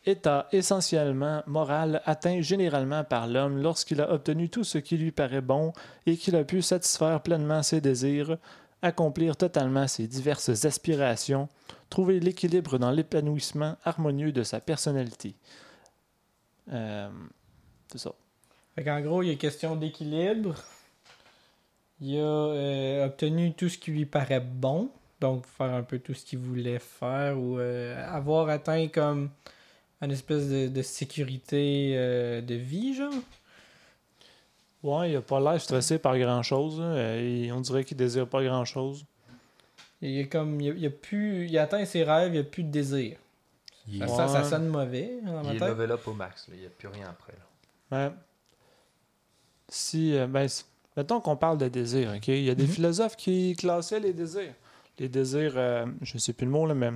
État 0.08 0.48
essentiellement 0.54 1.44
moral 1.48 2.02
atteint 2.06 2.40
généralement 2.42 3.04
par 3.04 3.28
l'homme 3.28 3.62
lorsqu'il 3.62 4.02
a 4.02 4.12
obtenu 4.12 4.50
tout 4.50 4.64
ce 4.64 4.78
qui 4.78 4.98
lui 4.98 5.12
paraît 5.12 5.42
bon 5.42 5.74
et 6.06 6.16
qu'il 6.16 6.36
a 6.38 6.46
pu 6.46 6.62
satisfaire 6.62 7.22
pleinement 7.22 7.62
ses 7.62 7.82
désirs, 7.82 8.38
accomplir 8.82 9.36
totalement 9.36 9.88
ses 9.88 10.08
diverses 10.08 10.66
aspirations, 10.66 11.50
trouver 11.90 12.22
l'équilibre 12.22 12.78
dans 12.78 12.92
l'épanouissement 12.92 13.76
harmonieux 13.84 14.32
de 14.32 14.44
sa 14.44 14.62
personnalité. 14.62 15.36
Euh, 16.72 17.10
c'est 17.92 18.00
ça. 18.00 18.14
Qu'en 18.84 19.02
gros, 19.02 19.24
il 19.24 19.30
y 19.30 19.32
a 19.32 19.36
question 19.36 19.76
d'équilibre. 19.76 20.56
Il 22.00 22.18
a 22.18 22.22
euh, 22.22 23.06
obtenu 23.08 23.54
tout 23.54 23.70
ce 23.70 23.78
qui 23.78 23.92
lui 23.92 24.06
paraît 24.06 24.40
bon. 24.40 24.90
Donc, 25.20 25.46
faire 25.48 25.74
un 25.74 25.84
peu 25.84 26.00
tout 26.00 26.14
ce 26.14 26.24
qu'il 26.24 26.40
voulait 26.40 26.80
faire 26.80 27.38
ou 27.40 27.58
euh, 27.58 28.08
avoir 28.08 28.50
atteint 28.50 28.88
comme 28.88 29.32
une 30.02 30.12
espèce 30.12 30.48
de, 30.50 30.68
de 30.68 30.82
sécurité 30.82 31.94
euh, 31.96 32.42
de 32.42 32.56
vie, 32.56 32.94
genre? 32.96 33.14
Ouais, 34.84 35.12
il 35.12 35.16
a 35.16 35.22
pas 35.22 35.40
l'air 35.40 35.60
stressé 35.60 35.98
par 35.98 36.18
grand-chose. 36.18 36.80
là, 36.80 36.86
euh, 36.86 37.46
et 37.46 37.52
on 37.52 37.60
dirait 37.62 37.84
qu'il 37.84 37.98
désire 37.98 38.28
pas 38.28 38.44
grand-chose. 38.44 39.06
Il 40.02 40.20
est 40.20 40.28
comme, 40.28 40.62
il 40.62 40.72
a, 40.72 40.74
il 40.76 40.86
a 40.86 40.90
plus, 40.92 41.48
il 41.48 41.58
atteint 41.58 41.84
ses 41.86 42.04
rêves, 42.04 42.36
il 42.36 42.40
a 42.40 42.44
plus 42.44 42.64
de 42.64 42.70
désir. 42.70 43.18
Il, 43.88 44.00
Ça, 44.00 44.06
Ouais. 44.06 44.16
ça- 44.16 44.28
ça 44.28 44.44
sonne 44.44 44.68
mauvais 44.68 45.20
dans 45.26 45.44
ma 45.44 45.54
il 45.54 45.64
est 45.64 45.68
level 45.68 45.92
up 45.92 46.08
au 46.08 46.14
max, 46.14 46.48
là. 46.48 46.54
il 46.56 46.60
n'y 46.62 46.66
a 46.68 46.70
plus 46.70 46.88
rien 46.90 47.08
après. 47.10 47.34
Là. 47.34 47.40
Ben, 47.90 48.16
si, 49.70 50.16
euh, 50.16 50.28
ben, 50.28 50.48
mettons 50.96 51.20
qu'on 51.22 51.36
parle 51.36 51.58
de 51.58 51.68
désir, 51.68 52.14
OK? 52.16 52.28
Il 52.28 52.44
y 52.44 52.50
a 52.50 52.56
des 52.56 52.64
Mhm. 52.68 52.70
philosophes 52.70 53.16
qui 53.16 53.56
classaient 53.58 54.00
les 54.00 54.14
désirs. 54.14 54.54
Les 55.00 55.10
désirs, 55.10 55.54
euh, 55.56 55.86
je 56.02 56.18
sais 56.18 56.34
plus 56.34 56.46
le 56.46 56.52
mot, 56.52 56.66
là, 56.68 56.74
mais 56.74 56.92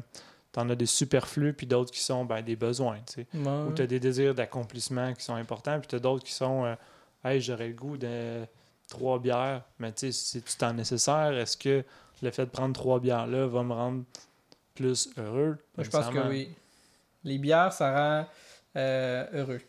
t'en 0.52 0.70
as 0.70 0.76
des 0.76 0.86
superflus, 0.86 1.54
puis 1.54 1.68
d'autres 1.68 1.92
qui 1.92 2.02
sont 2.02 2.26
ben, 2.26 2.42
des 2.42 2.56
besoins, 2.56 3.00
tu 3.08 3.14
sais. 3.14 3.28
Ouais. 3.34 3.68
Ou 3.68 3.72
t'as 3.72 3.86
des 3.86 4.00
désirs 4.00 4.36
d'accomplissement 4.36 5.14
qui 5.14 5.24
sont 5.24 5.36
importants, 5.36 5.80
puis 5.80 5.88
t'as 5.88 6.00
d'autres 6.00 6.24
qui 6.24 6.34
sont, 6.34 6.66
euh, 6.66 6.76
hey, 7.24 7.42
j'aurais 7.42 7.70
le 7.70 7.74
goût 7.74 7.98
de 7.98 8.46
trois 8.90 9.20
bières, 9.20 9.64
mais 9.80 9.92
tu 9.94 10.12
sais, 10.12 10.12
c'est 10.12 10.42
tout 10.42 10.58
temps 10.58 10.74
nécessaire? 10.74 11.34
Est-ce 11.34 11.56
que 11.56 11.84
le 12.22 12.32
fait 12.32 12.46
de 12.46 12.52
prendre 12.52 12.74
trois 12.74 13.00
bières-là 13.00 13.48
va 13.48 13.64
me 13.64 13.74
rendre 13.74 14.04
plus 14.76 15.10
heureux? 15.18 15.58
Moi, 15.78 15.86
je 15.86 15.90
pense 15.90 16.10
que 16.10 16.28
oui. 16.28 16.54
Les 17.24 17.38
bières, 17.38 17.72
ça 17.72 17.92
rend 17.94 18.28
euh, 18.76 19.26
heureux. 19.34 19.62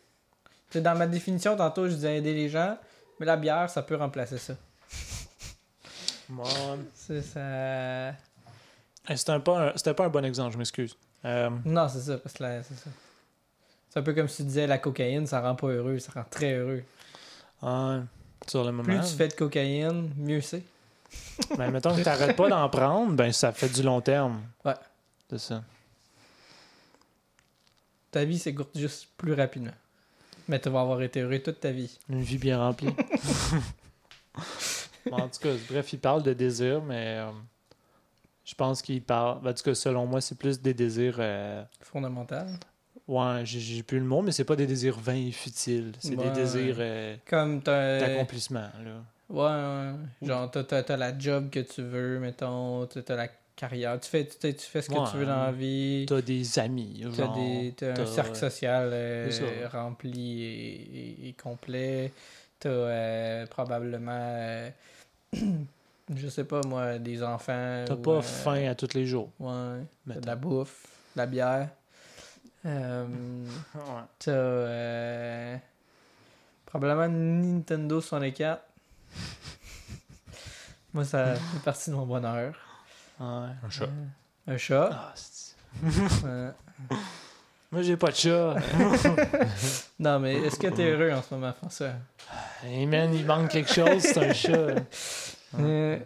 Tu 0.69 0.81
dans 0.81 0.97
ma 0.97 1.07
définition, 1.07 1.55
tantôt, 1.55 1.87
je 1.87 1.93
disais 1.93 2.17
aider 2.17 2.33
les 2.33 2.49
gens, 2.49 2.77
mais 3.19 3.25
la 3.25 3.37
bière, 3.37 3.69
ça 3.69 3.83
peut 3.83 3.95
remplacer 3.95 4.37
ça. 4.37 4.55
Moi, 6.29 6.47
C'est 6.95 7.21
ça. 7.21 8.13
C'était 9.15 9.39
pas 9.39 9.73
un- 9.75 9.93
pas 9.93 10.05
un 10.05 10.09
bon 10.09 10.25
exemple, 10.25 10.53
je 10.53 10.57
m'excuse. 10.57 10.95
Euh, 11.25 11.49
Non, 11.65 11.87
c'est 11.89 12.01
ça, 12.01 12.17
parce 12.17 12.33
que 12.33 12.43
c'est 12.63 12.75
ça. 12.75 12.89
C'est 13.89 13.99
un 13.99 14.03
peu 14.03 14.13
comme 14.13 14.27
si 14.27 14.37
tu 14.37 14.43
disais 14.43 14.65
la 14.67 14.77
cocaïne, 14.79 15.27
ça 15.27 15.39
rend 15.41 15.55
pas 15.55 15.67
heureux, 15.67 15.99
ça 15.99 16.11
rend 16.13 16.25
très 16.29 16.53
heureux. 16.53 16.83
ouais, 17.61 17.99
sur 18.47 18.63
le 18.63 18.71
moment. 18.71 18.83
Plus 18.83 18.99
tu 19.09 19.15
fais 19.15 19.27
de 19.27 19.33
cocaïne, 19.33 20.11
mieux 20.17 20.41
c'est. 20.41 20.63
Ben, 21.57 21.69
mettons 21.71 21.91
que 21.91 21.97
tu 22.01 22.05
n'arrêtes 22.05 22.35
pas 22.35 22.49
d'en 22.49 22.67
prendre, 22.69 23.13
ben 23.13 23.31
ça 23.31 23.51
fait 23.51 23.69
du 23.69 23.83
long 23.83 24.01
terme. 24.01 24.41
Ouais. 24.65 24.73
C'est 25.29 25.37
ça. 25.39 25.63
Ta 28.11 28.25
vie 28.25 28.37
s'écourte 28.39 28.77
juste 28.77 29.07
plus 29.17 29.33
rapidement. 29.33 29.71
Mais 30.47 30.59
tu 30.59 30.69
vas 30.69 30.81
avoir 30.81 31.01
été 31.01 31.21
heureux 31.21 31.39
toute 31.39 31.59
ta 31.59 31.71
vie. 31.71 31.97
Une 32.09 32.21
vie 32.21 32.37
bien 32.37 32.57
remplie. 32.59 32.93
Bon, 35.09 35.17
en 35.17 35.27
tout 35.27 35.39
cas, 35.41 35.49
bref, 35.69 35.91
il 35.93 35.99
parle 35.99 36.23
de 36.23 36.31
désir, 36.33 36.81
mais 36.81 37.17
euh, 37.19 37.29
je 38.45 38.55
pense 38.55 38.81
qu'il 38.81 39.01
parle. 39.01 39.41
ben, 39.41 39.51
En 39.51 39.53
tout 39.53 39.63
cas, 39.63 39.75
selon 39.75 40.05
moi, 40.05 40.21
c'est 40.21 40.37
plus 40.37 40.61
des 40.61 40.73
désirs. 40.73 41.17
euh, 41.19 41.63
Fondamental. 41.81 42.47
ouais, 43.07 43.41
j'ai- 43.45 43.83
plus 43.83 43.99
le 43.99 44.05
mot, 44.05 44.21
mais 44.21 44.31
c'est 44.31 44.43
pas 44.45 44.55
des 44.55 44.67
désirs 44.67 44.99
vains 44.99 45.15
et 45.27 45.31
futiles. 45.31 45.91
C'est 45.99 46.15
Ouais. 46.15 46.25
des 46.25 46.31
désirs 46.31 46.75
euh, 46.79 47.15
Comme 47.25 47.61
t'as. 47.61 47.99
d'accomplissement. 47.99 48.67
Ouais, 49.29 49.41
ouais. 49.41 49.93
Genre, 50.27 50.51
t'as, 50.51 50.63
t'as 50.83 50.97
la 50.97 51.17
job 51.17 51.49
que 51.49 51.59
tu 51.61 51.81
veux, 51.81 52.19
mettons. 52.19 52.85
T'as, 52.87 53.15
la 53.15 53.27
carrière. 53.55 53.99
Tu 53.99 54.09
fais, 54.09 54.25
tu, 54.27 54.53
fais 54.57 54.81
ce 54.81 54.89
que 54.89 54.95
Ouais. 54.95 55.07
tu 55.11 55.17
veux 55.17 55.25
dans 55.25 55.43
la 55.43 55.51
vie. 55.51 56.05
T'as 56.07 56.21
des 56.21 56.59
amis. 56.59 57.01
T'as, 57.03 57.23
genre, 57.23 57.35
des, 57.35 57.73
t'as 57.77 58.01
un 58.01 58.05
cercle 58.05 58.35
social 58.35 58.89
euh, 58.91 59.29
rempli 59.71 60.43
et, 60.43 61.25
et- 61.25 61.29
et 61.29 61.33
complet. 61.33 62.11
T'as 62.59 62.69
euh, 62.69 63.45
probablement, 63.47 64.11
euh, 64.11 64.69
je 66.15 66.27
sais 66.27 66.43
pas 66.43 66.61
moi, 66.65 66.97
des 66.99 67.21
enfants. 67.23 67.83
T'as 67.85 67.93
ou, 67.93 67.97
pas 67.97 68.11
euh, 68.11 68.21
faim 68.21 68.67
à 68.69 68.75
tous 68.75 68.93
les 68.93 69.05
jours. 69.05 69.29
Ouais. 69.39 69.81
T'as 70.07 70.19
de 70.19 70.25
la 70.25 70.35
bouffe, 70.35 70.85
de 71.15 71.21
la 71.21 71.25
bière. 71.25 71.69
Euh, 72.65 73.05
Ouais. 73.75 73.81
t'as 74.19 74.31
euh, 74.31 75.57
probablement 76.65 77.09
Nintendo 77.09 77.99
64. 77.99 78.63
moi, 80.93 81.03
ça 81.03 81.35
fait 81.35 81.59
partie 81.65 81.89
de 81.89 81.95
mon 81.95 82.05
bonheur. 82.05 82.55
Ouais. 83.19 83.25
Un 83.65 83.69
chat. 83.69 83.89
Un 84.47 84.57
chat. 84.57 84.89
Ah, 84.93 85.11
c'est- 85.13 85.55
Euh, 86.25 86.51
Moi, 87.73 87.81
j'ai 87.81 87.97
pas 87.97 88.11
de 88.11 88.15
chat. 88.15 88.55
non, 89.99 90.19
mais 90.19 90.35
est-ce 90.35 90.57
que 90.57 90.67
t'es 90.67 90.89
heureux 90.89 91.11
en 91.11 91.21
ce 91.21 91.33
moment, 91.33 91.51
François? 91.51 91.93
hey 92.63 92.85
man, 92.85 93.13
il 93.13 93.25
manque 93.25 93.49
quelque 93.49 93.73
chose, 93.73 94.01
c'est 94.03 94.29
un 94.29 94.33
chat. 94.33 94.75
Euh, 95.59 95.99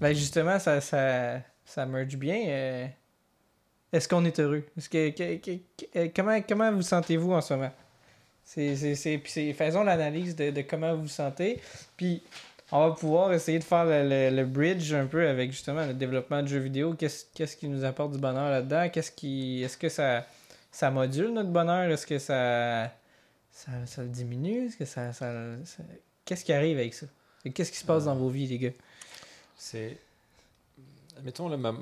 ben 0.00 0.12
justement, 0.14 0.58
ça, 0.58 0.80
ça, 0.80 1.40
ça 1.64 1.86
merge 1.86 2.16
bien. 2.16 2.36
euh, 2.48 2.86
Est-ce 3.92 4.08
qu'on 4.08 4.24
est 4.24 4.38
heureux? 4.40 4.64
Est-ce 4.76 4.88
que, 4.88 5.10
que- 5.10 5.58
euh, 5.96 6.08
comment, 6.14 6.40
comment 6.46 6.72
vous 6.72 6.82
sentez-vous 6.82 7.32
en 7.32 7.40
ce 7.40 7.54
moment? 7.54 7.72
Faisons 8.44 9.84
l'analyse 9.84 10.34
de, 10.36 10.50
de 10.50 10.62
comment 10.62 10.94
vous 10.94 11.02
vous 11.02 11.08
sentez. 11.08 11.60
Puis 11.96 12.22
on 12.70 12.88
va 12.88 12.94
pouvoir 12.94 13.32
essayer 13.32 13.58
de 13.58 13.64
faire 13.64 13.84
le, 13.84 14.30
le- 14.34 14.44
bridge 14.44 14.92
un 14.92 15.06
peu 15.06 15.28
avec 15.28 15.52
justement 15.52 15.86
le 15.86 15.94
développement 15.94 16.42
de 16.42 16.48
jeux 16.48 16.58
vidéo. 16.58 16.94
Qu'est-ce, 16.94 17.56
qui 17.56 17.68
nous 17.68 17.84
apporte 17.84 18.12
du 18.12 18.18
bonheur 18.18 18.50
là-dedans? 18.50 18.88
Qu'est-ce 18.90 19.12
qui. 19.12 19.62
Est-ce 19.62 19.76
que 19.76 19.88
ça, 19.88 20.26
ça 20.70 20.90
module 20.90 21.32
notre 21.32 21.50
bonheur? 21.50 21.90
Est-ce 21.90 22.06
que 22.06 22.18
ça. 22.18 22.92
Ça, 23.50 23.70
ça 23.86 24.02
le 24.02 24.08
diminue? 24.08 24.66
Est-ce 24.66 24.76
que 24.78 24.84
ça- 24.86 25.12
ça- 25.12 25.32
Qu'est-ce 26.24 26.44
qui 26.44 26.52
arrive 26.52 26.78
avec 26.78 26.94
ça? 26.94 27.06
Et 27.44 27.52
Qu'est-ce 27.52 27.72
qui 27.72 27.78
se 27.78 27.84
passe 27.84 28.04
dans 28.04 28.14
vos 28.14 28.28
vies, 28.28 28.46
les 28.46 28.58
gars? 28.58 28.70
C'est. 29.56 29.98
Mettons, 31.22 31.48
là, 31.48 31.56
ma- 31.56 31.74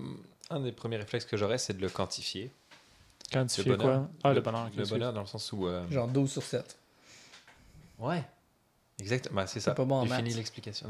un 0.51 0.61
des 0.61 0.73
premiers 0.73 0.97
réflexes 0.97 1.25
que 1.27 1.37
j'aurais, 1.37 1.59
c'est 1.59 1.75
de 1.75 1.81
le 1.83 1.89
quantifier. 1.89 2.51
Tu 3.31 3.39
Le 3.39 3.77
bonheur. 3.77 3.79
quoi? 3.79 4.09
Ah, 4.25 4.33
le, 4.35 4.41
bonheur. 4.41 4.69
Le 4.77 4.85
bonheur, 4.87 5.13
dans 5.13 5.21
le 5.21 5.27
sens 5.27 5.53
où. 5.53 5.67
euh, 5.67 5.89
Genre 5.91 6.09
12 6.09 6.31
sur 6.33 6.43
7. 6.43 6.77
Ouais. 7.99 8.25
Exactement. 8.99 9.37
Bah, 9.37 9.47
c'est 9.47 9.61
ça. 9.61 9.73
pas 9.75 9.85
bon 9.85 9.97
en 9.97 10.05
J'ai 10.07 10.15
fini 10.17 10.29
maths. 10.31 10.37
l'explication. 10.37 10.89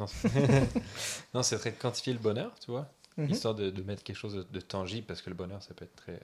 Non, 1.35 1.43
c'est- 1.43 1.59
très 1.59 1.73
quantifier 1.73 2.13
le 2.13 2.19
bonheur, 2.19 2.53
tu 2.65 2.71
vois. 2.71 2.89
Mhm. 3.19 3.31
Histoire 3.31 3.55
de, 3.55 3.71
de 3.71 3.83
mettre 3.83 4.03
quelque 4.03 4.17
chose 4.17 4.35
de, 4.35 4.43
de 4.51 4.61
tangible, 4.61 5.07
parce 5.07 5.21
que 5.21 5.29
le 5.31 5.37
bonheur, 5.37 5.63
ça 5.63 5.75
peut 5.75 5.85
être 5.85 5.97
très. 5.97 6.19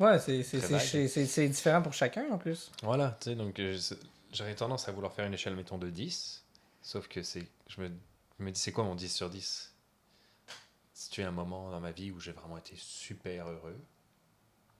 Ouais, 0.00 0.18
c'est, 0.18 0.42
c'est, 0.42 0.58
Très 0.58 0.66
c'est, 0.66 0.72
vague. 0.74 0.82
c'est, 0.86 1.08
c'est- 1.08 1.26
c'est 1.26 1.48
différent 1.48 1.82
pour 1.82 1.92
chacun 1.92 2.24
en 2.32 2.38
plus. 2.38 2.70
Voilà, 2.82 3.16
tu 3.20 3.30
sais, 3.30 3.36
donc 3.36 3.58
euh, 3.60 3.78
j'aurais 4.32 4.54
tendance 4.54 4.88
à 4.88 4.92
vouloir 4.92 5.12
faire 5.12 5.26
une 5.26 5.34
échelle, 5.34 5.54
mettons, 5.54 5.78
de 5.78 5.88
10. 5.90 6.42
Sauf 6.82 7.08
que 7.08 7.22
c'est. 7.22 7.46
Je 7.68 7.80
me, 7.80 7.90
je 8.38 8.44
me 8.44 8.50
dis, 8.50 8.60
c'est 8.60 8.72
quoi 8.72 8.84
mon 8.84 8.94
10 8.94 9.14
sur 9.14 9.28
10 9.30 9.72
Si 10.94 11.10
tu 11.10 11.22
as 11.22 11.28
un 11.28 11.32
moment 11.32 11.70
dans 11.70 11.80
ma 11.80 11.92
vie 11.92 12.10
où 12.10 12.20
j'ai 12.20 12.32
vraiment 12.32 12.58
été 12.58 12.74
super 12.76 13.48
heureux, 13.48 13.78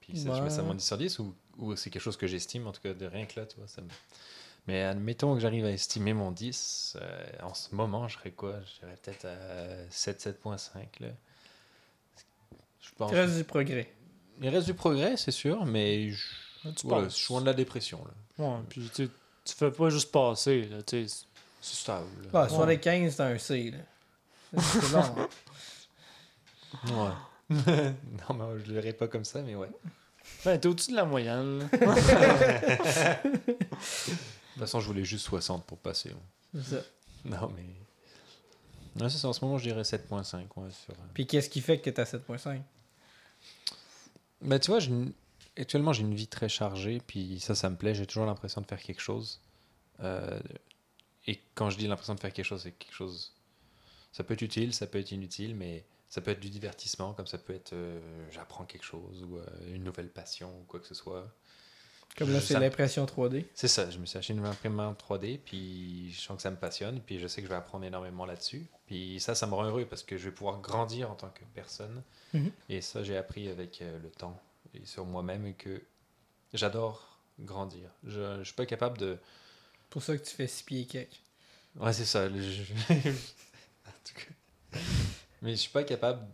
puis 0.00 0.16
ça, 0.16 0.32
je 0.34 0.42
mets 0.42 0.50
ça 0.50 0.62
mon 0.62 0.74
10 0.74 0.84
sur 0.86 0.98
10, 0.98 1.18
ou, 1.18 1.34
ou 1.58 1.76
c'est 1.76 1.90
quelque 1.90 2.02
chose 2.02 2.16
que 2.16 2.26
j'estime, 2.26 2.66
en 2.66 2.72
tout 2.72 2.80
cas, 2.80 2.94
de 2.94 3.06
rien 3.06 3.26
que 3.26 3.38
là, 3.38 3.46
tu 3.46 3.56
vois. 3.58 3.68
Ça 3.68 3.80
me- 3.82 3.88
Mais 4.66 4.82
admettons 4.82 5.34
que 5.34 5.40
j'arrive 5.40 5.64
à 5.64 5.70
estimer 5.70 6.12
mon 6.14 6.32
10, 6.32 6.96
euh, 7.00 7.26
en 7.42 7.54
ce 7.54 7.74
moment, 7.74 8.08
je 8.08 8.16
serais 8.18 8.30
quoi? 8.32 8.60
Je 8.62 8.80
dirais 8.80 8.96
peut-être 9.02 9.24
à 9.26 9.90
7, 9.90 10.20
7.5, 10.20 11.00
là. 11.00 11.08
Je 12.80 12.90
pense. 12.96 13.10
Il 13.12 13.16
reste 13.16 13.36
du 13.36 13.44
progrès. 13.44 13.92
Il 14.40 14.48
reste 14.48 14.66
du 14.66 14.74
progrès, 14.74 15.16
c'est 15.16 15.30
sûr, 15.32 15.64
mais 15.66 16.10
je, 16.10 16.26
Ah, 16.64 16.68
tu 16.74 16.86
je 16.88 17.08
suis 17.10 17.32
loin 17.32 17.40
de 17.42 17.46
la 17.46 17.52
dépression, 17.54 18.04
là. 18.04 18.44
Ouais, 18.44 18.62
puis 18.68 18.90
tu, 18.94 19.08
tu 19.44 19.54
fais 19.54 19.70
pas 19.70 19.90
juste 19.90 20.10
passer, 20.10 20.62
là, 20.66 20.82
tu 20.82 21.06
sais. 21.06 21.26
C'est 21.60 21.76
stable. 21.76 22.06
Ah, 22.32 22.46
les 22.66 22.78
15, 22.80 23.14
c'est 23.14 23.22
un 23.22 23.38
C. 23.38 23.70
Là. 23.72 24.60
C'est 24.62 24.92
bon. 24.92 24.98
hein. 24.98 25.28
Ouais. 26.86 27.12
non, 28.28 28.34
mais 28.34 28.60
je 28.64 28.72
le 28.72 28.80
dirais 28.80 28.92
pas 28.92 29.08
comme 29.08 29.24
ça, 29.24 29.42
mais 29.42 29.54
ouais. 29.54 29.68
Ben, 30.44 30.58
t'es 30.58 30.68
au-dessus 30.68 30.92
de 30.92 30.96
la 30.96 31.04
moyenne. 31.04 31.68
De 31.72 31.78
toute 34.54 34.58
façon, 34.58 34.80
je 34.80 34.86
voulais 34.86 35.04
juste 35.04 35.24
60 35.26 35.64
pour 35.64 35.78
passer. 35.78 36.10
hein. 36.10 36.20
C'est 36.62 36.76
ça. 36.76 36.82
Non, 37.24 37.50
mais. 37.56 37.64
Non, 38.96 39.08
c'est 39.08 39.18
ça. 39.18 39.28
En 39.28 39.32
ce 39.32 39.44
moment, 39.44 39.58
je 39.58 39.64
dirais 39.64 39.82
7.5. 39.82 40.36
Ouais, 40.56 40.70
sur... 40.70 40.92
euh. 40.92 40.96
Puis 41.14 41.26
qu'est-ce 41.26 41.48
qui 41.48 41.60
fait 41.60 41.78
que 41.78 41.88
t'es 41.90 42.00
à 42.00 42.04
7.5 42.04 42.60
Bah, 44.42 44.58
tu 44.58 44.70
vois, 44.70 44.80
j'ai 44.80 44.90
une- 44.90 45.12
actuellement, 45.58 45.92
j'ai 45.92 46.02
une 46.02 46.14
vie 46.14 46.26
très 46.26 46.48
chargée, 46.48 47.00
puis 47.06 47.40
ça, 47.40 47.54
ça 47.54 47.70
me 47.70 47.76
plaît. 47.76 47.94
J'ai 47.94 48.06
toujours 48.06 48.26
l'impression 48.26 48.60
de 48.60 48.66
faire 48.66 48.80
quelque 48.82 49.00
chose. 49.02 49.40
Euh, 50.00 50.40
Et 51.26 51.40
quand 51.54 51.70
je 51.70 51.78
dis 51.78 51.86
l'impression 51.86 52.14
de 52.14 52.20
faire 52.20 52.32
quelque 52.32 52.46
chose, 52.46 52.62
c'est 52.62 52.72
quelque 52.72 52.94
chose. 52.94 53.34
Ça 54.12 54.24
peut 54.24 54.34
être 54.34 54.42
utile, 54.42 54.74
ça 54.74 54.86
peut 54.86 54.98
être 54.98 55.12
inutile, 55.12 55.54
mais 55.54 55.84
ça 56.08 56.20
peut 56.20 56.32
être 56.32 56.40
du 56.40 56.50
divertissement, 56.50 57.14
comme 57.14 57.26
ça 57.26 57.38
peut 57.38 57.54
être 57.54 57.72
euh, 57.72 58.00
j'apprends 58.30 58.64
quelque 58.64 58.84
chose, 58.84 59.22
ou 59.22 59.38
euh, 59.38 59.46
une 59.68 59.84
nouvelle 59.84 60.10
passion, 60.10 60.50
ou 60.60 60.64
quoi 60.64 60.80
que 60.80 60.86
ce 60.86 60.94
soit. 60.94 61.32
Comme 62.18 62.32
là, 62.32 62.40
c'est 62.40 62.58
l'impression 62.58 63.06
3D. 63.06 63.46
C'est 63.54 63.68
ça, 63.68 63.88
je 63.88 63.98
me 63.98 64.06
suis 64.06 64.18
acheté 64.18 64.32
une 64.32 64.44
imprimante 64.44 65.00
3D, 65.00 65.38
puis 65.38 66.10
je 66.10 66.20
sens 66.20 66.36
que 66.36 66.42
ça 66.42 66.50
me 66.50 66.56
passionne, 66.56 67.00
puis 67.00 67.20
je 67.20 67.28
sais 67.28 67.40
que 67.40 67.46
je 67.46 67.52
vais 67.52 67.58
apprendre 67.58 67.84
énormément 67.84 68.26
là-dessus. 68.26 68.66
Puis 68.86 69.20
ça, 69.20 69.36
ça 69.36 69.46
me 69.46 69.54
rend 69.54 69.64
heureux 69.64 69.84
parce 69.84 70.02
que 70.02 70.16
je 70.16 70.24
vais 70.24 70.34
pouvoir 70.34 70.60
grandir 70.60 71.10
en 71.10 71.14
tant 71.14 71.30
que 71.30 71.44
personne. 71.54 72.02
Mhm. 72.34 72.50
Et 72.68 72.80
ça, 72.80 73.04
j'ai 73.04 73.16
appris 73.16 73.48
avec 73.48 73.80
euh, 73.80 73.98
le 74.00 74.10
temps 74.10 74.40
et 74.74 74.84
sur 74.84 75.04
moi-même 75.04 75.54
que 75.54 75.82
j'adore 76.52 77.20
grandir. 77.38 77.88
Je, 78.04 78.38
je 78.38 78.44
suis 78.44 78.54
pas 78.54 78.66
capable 78.66 78.98
de. 78.98 79.18
Pour 79.90 80.02
ça 80.02 80.16
que 80.16 80.24
tu 80.24 80.34
fais 80.34 80.46
6 80.46 80.62
pieds 80.62 80.80
et 80.80 80.86
quelques. 80.86 81.20
Ouais, 81.78 81.92
c'est 81.92 82.04
ça. 82.04 82.28
le- 82.28 82.38
en 83.86 83.92
tout 84.04 84.14
cas. 84.14 84.78
Mais 85.42 85.50
je 85.52 85.56
suis 85.56 85.70
pas 85.70 85.84
capable, 85.84 86.26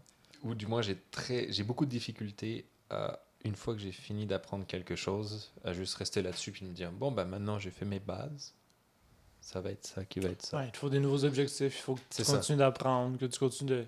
ou 0.42 0.54
du 0.54 0.66
moins 0.66 0.82
j'ai 0.82 0.96
très, 1.10 1.50
j'ai 1.52 1.62
beaucoup 1.62 1.84
de 1.86 1.90
difficultés 1.90 2.66
à 2.90 3.20
une 3.44 3.54
fois 3.54 3.74
que 3.74 3.80
j'ai 3.80 3.92
fini 3.92 4.26
d'apprendre 4.26 4.66
quelque 4.66 4.96
chose, 4.96 5.50
à 5.64 5.72
juste 5.72 5.94
rester 5.94 6.22
là-dessus 6.22 6.52
puis 6.52 6.64
me 6.66 6.72
dire 6.72 6.90
bon 6.90 7.12
bah 7.12 7.24
maintenant 7.24 7.58
j'ai 7.58 7.70
fait 7.70 7.84
mes 7.84 8.00
bases, 8.00 8.54
ça 9.40 9.60
va 9.60 9.70
être 9.70 9.86
ça 9.86 10.04
qui 10.04 10.18
va 10.20 10.30
être 10.30 10.44
ça. 10.44 10.56
Ouais, 10.58 10.66
il 10.66 10.72
te 10.72 10.78
faut 10.78 10.90
des 10.90 10.98
nouveaux 10.98 11.24
objectifs, 11.24 11.76
il 11.78 11.82
faut 11.82 11.94
que 11.94 12.00
tu 12.14 12.24
continues 12.24 12.58
d'apprendre, 12.58 13.18
que 13.18 13.26
tu 13.26 13.38
continues 13.38 13.70
de. 13.70 13.86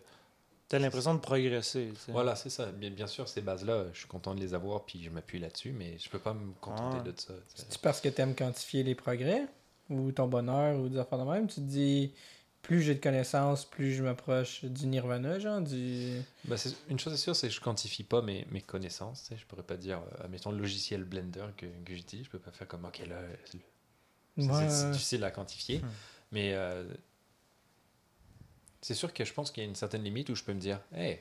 T'as 0.68 0.78
l'impression 0.78 1.14
de 1.14 1.18
progresser. 1.20 1.92
tu. 2.04 2.12
Voilà, 2.12 2.36
c'est 2.36 2.50
ça. 2.50 2.66
Bien, 2.66 2.90
bien 2.90 3.06
sûr, 3.06 3.26
ces 3.26 3.40
bases-là, 3.40 3.86
je 3.94 4.00
suis 4.00 4.06
content 4.06 4.34
de 4.34 4.40
les 4.40 4.52
avoir 4.52 4.84
puis 4.84 5.02
je 5.02 5.08
m'appuie 5.08 5.38
là-dessus, 5.38 5.72
mais 5.72 5.98
je 5.98 6.10
peux 6.10 6.18
pas 6.18 6.34
me 6.34 6.52
contenter 6.60 6.98
Ah. 7.00 7.04
de 7.10 7.14
ça. 7.18 7.32
tu. 7.56 7.62
C'est 7.70 7.80
parce 7.80 8.00
que 8.02 8.10
t'aimes 8.10 8.34
quantifier 8.34 8.82
les 8.82 8.94
progrès? 8.94 9.46
Ou 9.90 10.12
ton 10.12 10.26
bonheur 10.28 10.78
ou 10.78 10.88
des 10.88 10.98
affaires 10.98 11.18
de 11.18 11.24
même. 11.30 11.46
Tu 11.48 11.56
te 11.56 11.60
dis, 11.60 12.12
plus 12.62 12.82
j'ai 12.82 12.94
de 12.94 13.00
connaissances, 13.00 13.64
plus 13.64 13.92
je 13.94 14.02
m'approche 14.02 14.64
du 14.64 14.86
nirvana, 14.86 15.38
genre 15.38 15.60
du. 15.60 16.20
Bah, 16.44 16.56
c'est- 16.56 16.74
une 16.88 16.98
chose 16.98 17.12
est 17.14 17.16
sûre, 17.16 17.34
c'est 17.36 17.48
que 17.48 17.54
je 17.54 17.60
quantifie 17.60 18.04
pas 18.04 18.20
mes, 18.22 18.46
mes 18.50 18.60
connaissances. 18.60 19.22
Tu 19.22 19.28
sais. 19.28 19.36
Je 19.36 19.46
pourrais 19.46 19.62
pas 19.62 19.76
dire, 19.76 19.98
euh, 20.00 20.24
admettons, 20.24 20.50
le 20.52 20.58
logiciel 20.58 21.04
Blender 21.04 21.46
que, 21.56 21.66
que 21.84 21.94
j'utilise, 21.94 22.26
je 22.26 22.30
peux 22.30 22.38
pas 22.38 22.50
faire 22.52 22.68
comme, 22.68 22.84
ok, 22.84 22.98
là, 23.08 23.20
c'est- 23.44 23.58
c'est 24.38 24.48
Ouais, 24.50 24.68
c'est 24.68 24.90
difficile 24.92 25.24
à 25.24 25.30
quantifier. 25.30 25.78
Hmm. 25.78 25.88
Mais 26.32 26.52
euh, 26.54 26.84
c'est 28.80 28.94
sûr 28.94 29.12
que 29.12 29.24
je 29.24 29.32
pense 29.32 29.50
qu'il 29.50 29.62
y 29.62 29.66
a 29.66 29.68
une 29.68 29.74
certaine 29.74 30.04
limite 30.04 30.28
où 30.28 30.34
je 30.34 30.44
peux 30.44 30.52
me 30.54 30.60
dire, 30.60 30.80
hey, 30.94 31.18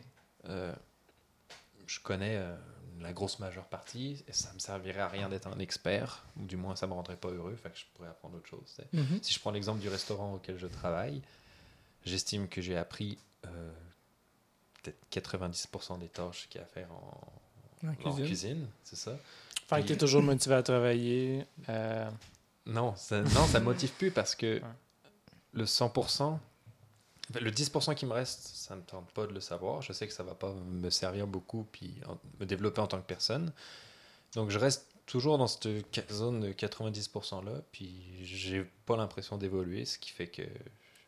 euh, 0.50 0.74
je 1.88 2.00
connais 2.00 2.36
euh, 2.38 2.56
la 3.02 3.14
grosse 3.14 3.40
majeure 3.40 3.66
partie, 3.68 4.24
et 4.28 4.34
ça 4.34 4.52
me 4.54 4.60
servirait 4.60 5.02
à 5.02 5.08
rien 5.08 5.30
d'être 5.30 5.48
un 5.48 5.60
expert, 5.60 6.26
ou 6.38 6.46
du 6.46 6.58
moins 6.58 6.76
ça 6.76 6.88
me 6.88 6.94
rendrait 6.94 7.18
pas 7.18 7.30
heureux, 7.30 7.56
fait 7.56 7.70
que 7.72 7.78
je 7.78 7.86
pourrais 7.94 8.10
apprendre 8.10 8.38
autre 8.38 8.48
chose. 8.50 8.76
tu. 8.92 8.98
Mhm. 8.98 9.20
Si 9.22 9.34
je 9.34 9.40
prends 9.40 9.52
l'exemple 9.52 9.80
du 9.80 9.90
restaurant 9.90 10.34
auquel 10.36 10.58
je 10.58 10.68
travaille, 10.68 11.22
j'estime 12.06 12.48
que 12.48 12.62
j'ai 12.62 12.78
appris 12.78 13.18
euh, 13.46 13.72
peut-être 14.84 14.98
90% 15.12 16.00
des 16.00 16.08
tâches 16.10 16.48
qu'il 16.50 16.60
y 16.60 16.64
a 16.64 16.68
à 16.68 16.70
faire 16.70 16.92
en, 16.92 17.88
En 17.88 17.90
en 17.92 17.94
cuisine. 17.96 18.26
cuisine, 18.26 18.68
c'est 18.84 18.96
ça. 18.96 19.18
Fait 19.68 19.82
que 19.82 19.88
t'es 19.90 19.98
toujours 19.98 20.24
motivé 20.24 20.56
à 20.56 20.64
travailler. 20.64 21.46
euh, 21.70 22.10
Non, 22.66 22.96
ça, 22.96 23.22
non, 23.22 23.46
ça 23.48 23.60
me 23.60 23.66
motive 23.66 23.92
plus 23.92 24.12
parce 24.12 24.34
que 24.36 24.60
Ouais. 24.62 24.62
le 25.54 25.66
100%, 25.66 26.34
Fait, 26.34 26.40
Le 27.34 27.52
10% 27.52 27.94
qui 27.96 28.06
me 28.06 28.14
reste, 28.14 28.40
ça 28.56 28.76
me 28.76 28.82
tente 28.82 29.12
pas 29.12 29.28
de 29.28 29.34
le 29.34 29.42
savoir. 29.42 29.82
Je 29.82 29.92
sais 29.92 30.08
que 30.08 30.14
ça 30.14 30.24
va 30.24 30.34
pas 30.34 30.54
me 30.54 30.90
servir 30.90 31.28
beaucoup 31.28 31.66
puis 31.72 31.96
en- 32.08 32.18
me 32.40 32.46
développer 32.46 32.80
en 32.80 32.88
tant 32.88 33.00
que 33.02 33.06
personne. 33.06 33.52
Donc 34.34 34.50
je 34.50 34.58
reste 34.60 34.88
toujours 35.06 35.38
dans 35.38 35.48
cette 35.48 36.12
zone 36.12 36.40
de 36.42 36.52
90% 36.54 37.42
là, 37.44 37.62
puis 37.72 38.04
j'ai 38.26 38.64
pas 38.86 38.96
l'impression 38.98 39.38
d'évoluer, 39.38 39.86
ce 39.86 39.98
qui 39.98 40.12
fait 40.12 40.28
que 40.28 40.44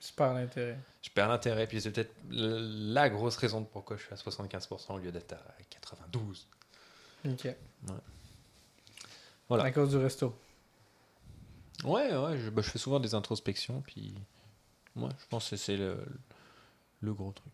Super 0.02 0.34
l'intérêt. 0.34 0.78
je 1.02 1.10
perds 1.10 1.28
l'intérêt. 1.30 1.68
Puis 1.68 1.82
c'est 1.82 1.92
peut-être 1.92 2.14
la 2.30 3.10
grosse 3.10 3.36
raison 3.38 3.62
de 3.62 3.66
pourquoi 3.66 3.96
je 3.98 4.04
suis 4.04 4.14
à 4.14 4.18
75% 4.18 4.94
au 4.96 4.98
lieu 4.98 5.12
d'être 5.12 5.34
à 5.34 5.44
92. 5.70 6.48
Ok. 7.26 7.48
Voilà. 9.48 9.64
À 9.64 9.72
cause 9.72 9.90
du 9.90 9.98
resto. 9.98 10.34
Ouais, 11.84 12.16
ouais, 12.16 12.38
je, 12.38 12.50
bah, 12.50 12.62
je 12.62 12.70
fais 12.70 12.78
souvent 12.80 13.00
des 13.00 13.16
introspections, 13.16 13.82
puis 13.82 14.14
ouais, 14.96 15.10
je 15.20 15.26
pense 15.30 15.50
que 15.50 15.56
c'est 15.56 15.78
le, 15.78 15.98
le 17.02 17.14
gros 17.14 17.32
truc. 17.32 17.54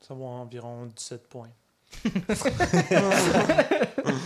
Ça 0.00 0.14
vaut 0.14 0.26
environ 0.26 0.86
17 0.86 1.28
points. 1.28 1.50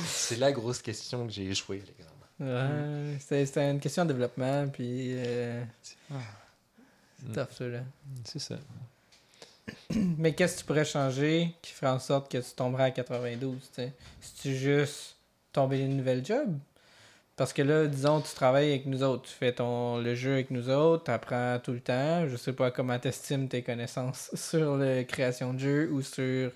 c'est 0.06 0.36
la 0.38 0.52
grosse 0.52 0.80
question 0.82 1.26
que 1.26 1.32
j'ai 1.32 1.46
échoué 1.48 1.82
à 1.82 1.86
l'examen. 1.86 2.10
Ouais, 2.40 3.16
c'était 3.20 3.44
c'était 3.46 3.70
une 3.70 3.80
question 3.80 4.04
de 4.04 4.12
développement, 4.12 4.68
puis 4.68 5.12
euh, 5.14 5.62
Ah. 6.10 6.16
c'est 7.18 7.32
tough, 7.32 7.52
ça, 7.56 7.66
là. 7.68 7.80
C'est 8.24 8.38
ça. 8.38 8.56
Mais 9.94 10.34
qu'est-ce 10.34 10.54
que 10.56 10.60
tu 10.60 10.64
pourrais 10.66 10.84
changer 10.86 11.54
qui 11.62 11.72
ferait 11.72 11.92
en 11.92 11.98
sorte 11.98 12.30
que 12.30 12.38
tu 12.38 12.50
tomberais 12.56 12.84
à 12.84 12.90
92, 12.90 13.58
tu 13.60 13.66
sais? 13.72 13.92
Si 14.20 14.34
tu 14.42 14.56
juste 14.56 15.16
tomber 15.52 15.80
une 15.80 15.96
nouvelle 15.98 16.24
job? 16.24 16.56
Parce 17.40 17.54
que 17.54 17.62
là, 17.62 17.86
disons, 17.86 18.20
tu 18.20 18.34
travailles 18.34 18.68
avec 18.68 18.84
nous 18.84 19.02
autres, 19.02 19.22
tu 19.22 19.32
fais 19.32 19.54
ton, 19.54 19.96
le 19.96 20.14
jeu 20.14 20.34
avec 20.34 20.50
nous 20.50 20.68
autres, 20.68 21.04
tu 21.04 21.10
apprends 21.10 21.58
tout 21.58 21.72
le 21.72 21.80
temps. 21.80 22.28
Je 22.28 22.36
sais 22.36 22.52
pas 22.52 22.70
comment 22.70 22.98
t'estimes 22.98 23.48
tes 23.48 23.62
connaissances 23.62 24.30
sur 24.34 24.76
la 24.76 25.04
création 25.04 25.54
de 25.54 25.58
jeu 25.58 25.90
ou 25.90 26.02
sur 26.02 26.52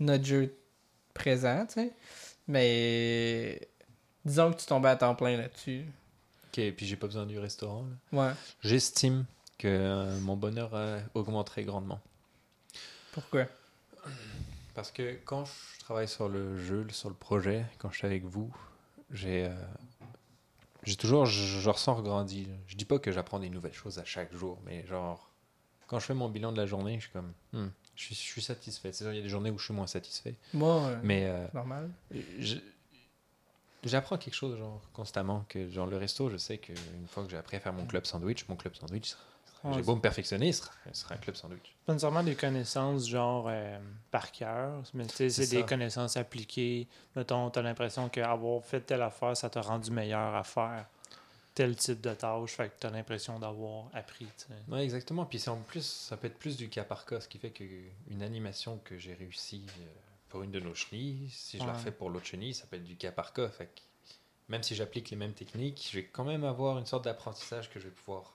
notre 0.00 0.24
jeu 0.24 0.52
présent, 1.14 1.64
tu 1.66 1.74
sais. 1.74 1.92
Mais 2.48 3.60
disons 4.24 4.50
que 4.52 4.58
tu 4.58 4.66
tombais 4.66 4.88
à 4.88 4.96
temps 4.96 5.14
plein 5.14 5.36
là-dessus. 5.36 5.84
Ok, 6.48 6.72
puis 6.72 6.84
j'ai 6.84 6.96
pas 6.96 7.06
besoin 7.06 7.26
du 7.26 7.38
restaurant. 7.38 7.86
là. 8.12 8.18
Ouais. 8.26 8.34
J'estime 8.60 9.26
que 9.56 9.68
euh, 9.68 10.18
mon 10.18 10.36
bonheur 10.36 10.70
euh, 10.74 10.98
augmenterait 11.14 11.62
grandement. 11.62 12.00
Pourquoi? 13.12 13.46
Parce 14.74 14.90
que 14.90 15.16
quand 15.24 15.44
je 15.44 15.78
travaille 15.78 16.08
sur 16.08 16.28
le 16.28 16.58
jeu, 16.58 16.84
sur 16.90 17.08
le 17.08 17.14
projet, 17.14 17.64
quand 17.78 17.92
je 17.92 17.98
suis 17.98 18.06
avec 18.08 18.24
vous, 18.24 18.52
j'ai 19.12 19.44
euh, 19.44 19.54
j'ai 20.84 20.96
toujours, 20.96 21.26
je, 21.26 21.42
je 21.60 21.70
ressens 21.70 22.00
grandi. 22.02 22.48
Je 22.66 22.76
dis 22.76 22.84
pas 22.84 22.98
que 22.98 23.10
j'apprends 23.12 23.40
des 23.40 23.50
nouvelles 23.50 23.72
choses 23.74 23.98
à 23.98 24.04
chaque 24.04 24.32
jour, 24.34 24.58
mais 24.64 24.86
genre, 24.86 25.30
quand 25.86 25.98
je 25.98 26.06
fais 26.06 26.14
mon 26.14 26.28
bilan 26.28 26.52
de 26.52 26.56
la 26.58 26.66
journée, 26.66 26.96
je 26.96 27.04
suis 27.04 27.12
comme, 27.12 27.32
hmm, 27.52 27.66
je, 27.96 28.02
suis, 28.04 28.14
je 28.14 28.20
suis 28.20 28.42
satisfait. 28.42 28.92
C'est 28.92 29.04
sûr, 29.04 29.12
il 29.12 29.16
y 29.16 29.20
a 29.20 29.22
des 29.22 29.28
journées 29.28 29.50
où 29.50 29.58
je 29.58 29.64
suis 29.64 29.74
moins 29.74 29.86
satisfait, 29.86 30.34
Moi, 30.52 30.74
euh, 30.80 31.00
mais 31.02 31.26
euh, 31.26 31.46
normal. 31.54 31.90
j'apprends 33.84 34.18
quelque 34.18 34.34
chose 34.34 34.58
genre 34.58 34.80
constamment. 34.92 35.44
Que 35.48 35.68
genre 35.70 35.86
le 35.86 35.96
resto, 35.96 36.30
je 36.30 36.36
sais 36.36 36.58
qu'une 36.58 37.06
fois 37.08 37.24
que 37.24 37.30
j'ai 37.30 37.36
appris 37.36 37.56
à 37.56 37.60
faire 37.60 37.72
mon 37.72 37.86
club 37.86 38.04
sandwich, 38.06 38.46
mon 38.48 38.56
club 38.56 38.74
sandwich, 38.74 39.10
sera- 39.10 39.20
Ouais, 39.22 39.33
j'ai 39.72 39.82
beau 39.82 39.96
me 39.96 40.00
perfectionner, 40.00 40.52
ce 40.52 40.62
sera, 40.92 41.14
un 41.14 41.18
club 41.18 41.36
sandwich. 41.36 41.74
pas 41.86 41.92
nécessairement 41.92 42.22
des 42.22 42.34
connaissances 42.34 43.08
genre 43.08 43.46
euh, 43.48 43.78
par 44.10 44.30
cœur, 44.30 44.82
mais 44.92 45.06
c'est 45.08 45.50
des 45.50 45.62
connaissances 45.64 46.16
appliquées. 46.16 46.86
Mettons, 47.16 47.50
tu 47.50 47.58
as 47.58 47.62
l'impression 47.62 48.08
qu'avoir 48.08 48.62
fait 48.62 48.80
telle 48.80 49.02
affaire, 49.02 49.36
ça 49.36 49.48
t'a 49.48 49.62
rendu 49.62 49.90
meilleur 49.90 50.34
à 50.34 50.44
faire 50.44 50.86
tel 51.54 51.76
type 51.76 52.00
de 52.00 52.12
tâche, 52.12 52.50
fait 52.50 52.68
que 52.68 52.80
tu 52.80 52.86
as 52.86 52.90
l'impression 52.90 53.38
d'avoir 53.38 53.86
appris. 53.94 54.26
Ouais, 54.68 54.82
exactement. 54.82 55.24
Puis 55.24 55.48
en 55.48 55.56
plus, 55.56 55.84
ça 55.84 56.16
peut 56.16 56.26
être 56.26 56.38
plus 56.38 56.56
du 56.56 56.68
cas 56.68 56.84
par 56.84 57.06
cas, 57.06 57.20
ce 57.20 57.28
qui 57.28 57.38
fait 57.38 57.50
qu'une 57.50 58.22
animation 58.22 58.80
que 58.84 58.98
j'ai 58.98 59.14
réussi 59.14 59.64
euh, 59.78 59.84
pour 60.28 60.42
une 60.42 60.50
de 60.50 60.60
nos 60.60 60.74
chenilles, 60.74 61.30
si 61.30 61.58
je 61.58 61.64
la 61.64 61.72
refais 61.72 61.92
pour 61.92 62.10
l'autre 62.10 62.26
chenille, 62.26 62.54
ça 62.54 62.66
peut 62.66 62.76
être 62.76 62.84
du 62.84 62.96
cas 62.96 63.12
par 63.12 63.32
cas. 63.32 63.48
Fait 63.48 63.66
que 63.66 63.80
même 64.48 64.62
si 64.62 64.74
j'applique 64.74 65.10
les 65.10 65.16
mêmes 65.16 65.32
techniques, 65.32 65.88
je 65.90 65.98
vais 65.98 66.04
quand 66.04 66.24
même 66.24 66.44
avoir 66.44 66.78
une 66.78 66.86
sorte 66.86 67.04
d'apprentissage 67.04 67.70
que 67.70 67.78
je 67.78 67.84
vais 67.84 67.94
pouvoir. 67.94 68.34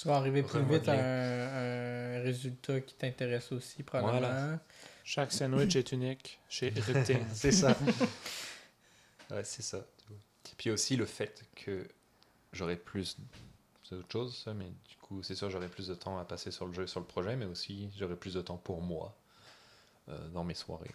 Tu 0.00 0.08
vas 0.08 0.16
arriver 0.16 0.42
plus 0.42 0.62
vite 0.62 0.88
à 0.88 0.92
un, 0.94 2.16
un 2.16 2.22
résultat 2.22 2.80
qui 2.80 2.94
t'intéresse 2.94 3.52
aussi, 3.52 3.82
probablement. 3.82 4.18
Voilà. 4.18 4.58
Chaque 5.04 5.30
sandwich 5.30 5.76
est 5.76 5.92
unique 5.92 6.38
chez 6.48 6.70
Ripting. 6.70 7.18
c'est 7.34 7.52
ça. 7.52 7.76
ouais, 9.30 9.44
c'est 9.44 9.62
ça. 9.62 9.84
Puis 10.56 10.70
aussi 10.70 10.96
le 10.96 11.04
fait 11.04 11.44
que 11.54 11.86
j'aurai 12.54 12.76
plus. 12.76 13.18
C'est 13.82 13.96
autre 13.96 14.10
chose, 14.10 14.42
ça, 14.42 14.54
mais 14.54 14.70
du 14.88 14.96
coup, 15.02 15.22
c'est 15.22 15.34
sûr, 15.34 15.50
j'aurai 15.50 15.68
plus 15.68 15.88
de 15.88 15.94
temps 15.94 16.18
à 16.18 16.24
passer 16.24 16.50
sur 16.50 16.66
le 16.66 16.72
jeu, 16.72 16.86
sur 16.86 17.00
le 17.00 17.06
projet, 17.06 17.36
mais 17.36 17.44
aussi 17.44 17.90
j'aurai 17.98 18.16
plus 18.16 18.34
de 18.34 18.40
temps 18.40 18.56
pour 18.56 18.80
moi 18.80 19.14
euh, 20.08 20.28
dans 20.28 20.44
mes 20.44 20.54
soirées. 20.54 20.94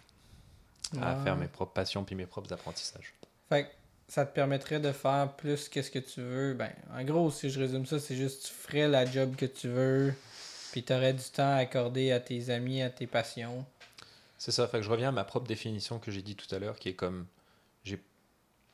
à 1.00 1.14
faire 1.22 1.36
mes 1.36 1.48
propres 1.48 1.74
passions 1.74 2.02
puis 2.02 2.16
mes 2.16 2.26
propres 2.26 2.52
apprentissages. 2.52 3.14
Fait 3.48 3.66
que 3.66 3.70
ça 4.08 4.24
te 4.24 4.34
permettrait 4.34 4.80
de 4.80 4.92
faire 4.92 5.32
plus 5.36 5.68
qu'est-ce 5.68 5.90
que 5.90 5.98
tu 5.98 6.20
veux. 6.20 6.54
Ben, 6.54 6.70
en 6.96 7.02
gros, 7.04 7.30
si 7.30 7.50
je 7.50 7.58
résume 7.60 7.86
ça, 7.86 7.98
c'est 7.98 8.16
juste 8.16 8.46
tu 8.46 8.52
ferais 8.52 8.88
la 8.88 9.04
job 9.04 9.34
que 9.36 9.46
tu 9.46 9.68
veux, 9.68 10.14
puis 10.72 10.82
tu 10.82 10.92
aurais 10.92 11.12
du 11.12 11.24
temps 11.24 11.52
à 11.52 11.56
accorder 11.56 12.12
à 12.12 12.20
tes 12.20 12.50
amis, 12.50 12.82
à 12.82 12.90
tes 12.90 13.06
passions. 13.06 13.64
C'est 14.38 14.52
ça, 14.52 14.68
fait 14.68 14.78
que 14.78 14.84
je 14.84 14.90
reviens 14.90 15.08
à 15.08 15.12
ma 15.12 15.24
propre 15.24 15.46
définition 15.48 15.98
que 15.98 16.10
j'ai 16.10 16.22
dit 16.22 16.36
tout 16.36 16.52
à 16.54 16.58
l'heure, 16.58 16.78
qui 16.78 16.90
est 16.90 16.94
comme 16.94 17.26
j'ai 17.84 17.98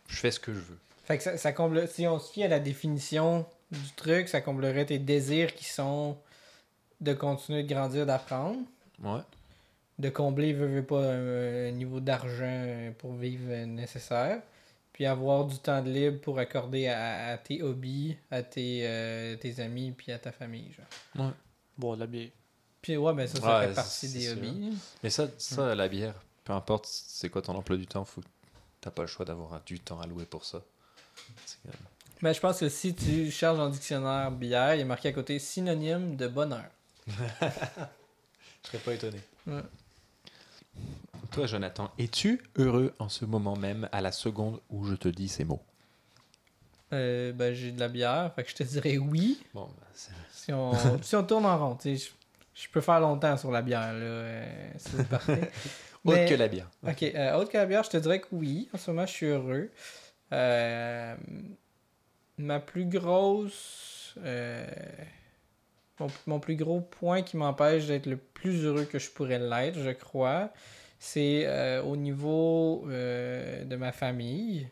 je 0.09 0.17
fais 0.17 0.31
ce 0.31 0.41
que 0.41 0.53
je 0.53 0.59
veux. 0.59 0.79
Fait 1.05 1.17
que 1.17 1.23
ça, 1.25 1.37
ça 1.39 1.53
comble, 1.53 1.89
si 1.89 2.07
on 2.07 2.19
se 2.19 2.31
fie 2.33 2.43
à 2.45 2.49
la 2.49 2.61
définition 2.61 3.47
du 3.71 3.91
truc, 3.97 4.29
ça 4.29 4.41
comblerait 4.41 4.85
tes 4.87 4.99
désirs 4.99 5.55
qui 5.55 5.65
sont 5.65 6.17
de 7.01 7.15
continuer 7.15 7.63
de 7.63 7.69
grandir, 7.73 8.05
d'apprendre, 8.07 8.59
Ouais. 9.03 9.21
de 9.99 10.09
combler, 10.11 10.53
veux, 10.53 10.67
veux 10.67 10.85
pas, 10.85 11.01
un, 11.13 11.69
un 11.69 11.71
niveau 11.71 12.01
d'argent 12.01 12.45
euh, 12.45 12.91
pour 12.99 13.15
vivre 13.15 13.45
euh, 13.49 13.65
nécessaire, 13.67 14.41
puis 14.93 15.07
avoir 15.07 15.47
du 15.47 15.59
temps 15.59 15.83
de 15.83 15.91
libre 15.91 16.21
pour 16.21 16.39
accorder 16.39 16.87
à, 16.89 17.29
à 17.33 17.39
tes 17.39 17.63
hobbies, 17.63 18.17
à 18.31 18.43
tes, 18.43 18.81
euh, 18.87 19.37
tes 19.37 19.61
amis, 19.61 19.93
puis 19.93 20.13
à 20.13 20.19
ta 20.19 20.33
famille. 20.33 20.71
Genre. 21.17 21.33
Boire 21.79 21.97
de 21.97 22.01
la 22.03 22.07
bière. 22.07 22.29
Puis 22.83 22.97
ouais, 22.97 23.15
ben 23.15 23.27
ça, 23.27 23.41
ça 23.41 23.59
Ouais, 23.61 23.69
fait 23.69 23.75
partie 23.75 24.09
des 24.13 24.21
sûr. 24.23 24.33
hobbies. 24.33 24.77
Mais 25.03 25.11
ça, 25.11 25.29
ça 25.39 25.75
la 25.75 25.89
bière, 25.89 26.15
peu 26.45 26.53
importe 26.53 26.87
c'est 26.87 27.29
quoi 27.31 27.41
ton 27.43 27.55
emploi 27.55 27.77
du 27.77 27.87
temps, 27.87 28.05
faut 28.05 28.23
t'as 28.81 28.91
pas 28.91 29.03
le 29.03 29.09
choix 29.09 29.25
d'avoir 29.25 29.61
du 29.65 29.79
temps 29.79 30.01
alloué 30.01 30.25
pour 30.25 30.45
ça. 30.45 30.61
Mais 32.21 32.35
je 32.35 32.41
pense 32.41 32.59
que 32.59 32.69
si 32.69 32.95
tu 32.95 33.31
cherches 33.31 33.57
dans 33.57 33.67
le 33.67 33.73
dictionnaire 33.73 34.31
bière, 34.33 34.75
il 34.75 34.81
est 34.81 34.85
marqué 34.85 35.09
à 35.09 35.13
côté 35.13 35.39
synonyme 35.39 36.17
de 36.17 36.27
bonheur. 36.29 36.65
Je 37.07 38.69
serais 38.69 38.79
pas 38.85 38.95
étonné. 38.95 39.21
Ouais. 39.47 39.61
Toi, 41.33 41.47
Jonathan, 41.47 41.91
es-tu 41.99 42.43
heureux 42.57 42.93
en 42.99 43.09
ce 43.09 43.25
moment 43.25 43.57
même, 43.57 43.89
à 43.93 44.01
la 44.03 44.13
seconde 44.13 44.61
où 44.69 44.85
je 44.85 44.95
te 44.95 45.09
dis 45.09 45.29
ces 45.29 45.45
mots? 45.45 45.63
Euh, 46.93 47.33
ben, 47.33 47.55
j'ai 47.55 47.73
de 47.73 47.81
la 47.81 47.89
bière, 47.89 48.31
fait 48.35 48.45
que 48.45 48.51
je 48.51 48.55
te 48.57 48.63
dirais 48.65 48.99
oui. 48.99 49.41
Bon, 49.55 49.65
ben, 49.67 49.87
Si 50.31 50.53
on, 50.53 50.73
si 51.03 51.17
on 51.17 51.25
tourne 51.25 51.47
en 51.47 51.57
rond, 51.71 51.77
tu 51.77 51.97
sais, 51.97 52.11
je, 52.55 52.63
je 52.63 52.69
peux 52.69 52.83
faire 52.83 53.01
longtemps 53.01 53.39
sur 53.39 53.51
la 53.51 53.63
bière, 53.63 53.95
là, 53.95 53.99
euh, 54.01 54.71
autre 56.05 56.19
Mais- 56.19 56.27
que 56.27 56.35
la 56.35 56.49
bière. 56.49 56.69
Ok, 56.87 57.03
euh, 57.03 57.35
autre 57.37 57.51
que 57.51 57.57
la 57.57 57.65
bière, 57.67 57.83
je 57.85 57.91
te 57.91 57.97
dirais 57.97 58.21
que 58.21 58.27
oui. 58.33 58.69
En 58.75 58.79
ce 58.79 58.91
moment, 58.91 59.07
je 59.07 59.13
suis 59.13 59.27
heureux. 59.27 59.71
Ma 62.39 62.61
plus 62.61 62.85
grosse. 62.85 64.15
mon, 65.99 66.09
mon 66.27 66.41
plus 66.41 66.57
gros 66.57 66.81
point 66.83 67.23
qui 67.23 67.39
m'empêche 67.39 67.87
d'être 67.87 68.05
le 68.07 68.19
plus 68.19 68.65
heureux 68.67 68.85
que 68.85 68.99
je 68.99 69.11
pourrais 69.11 69.39
l'être, 69.39 69.79
je 69.79 69.91
crois, 69.91 70.51
c'est 71.05 71.43
euh, 71.47 71.83
au 71.83 71.97
niveau 71.97 72.85
euh, 72.89 73.65
de 73.65 73.75
ma 73.77 73.91
famille. 73.91 74.69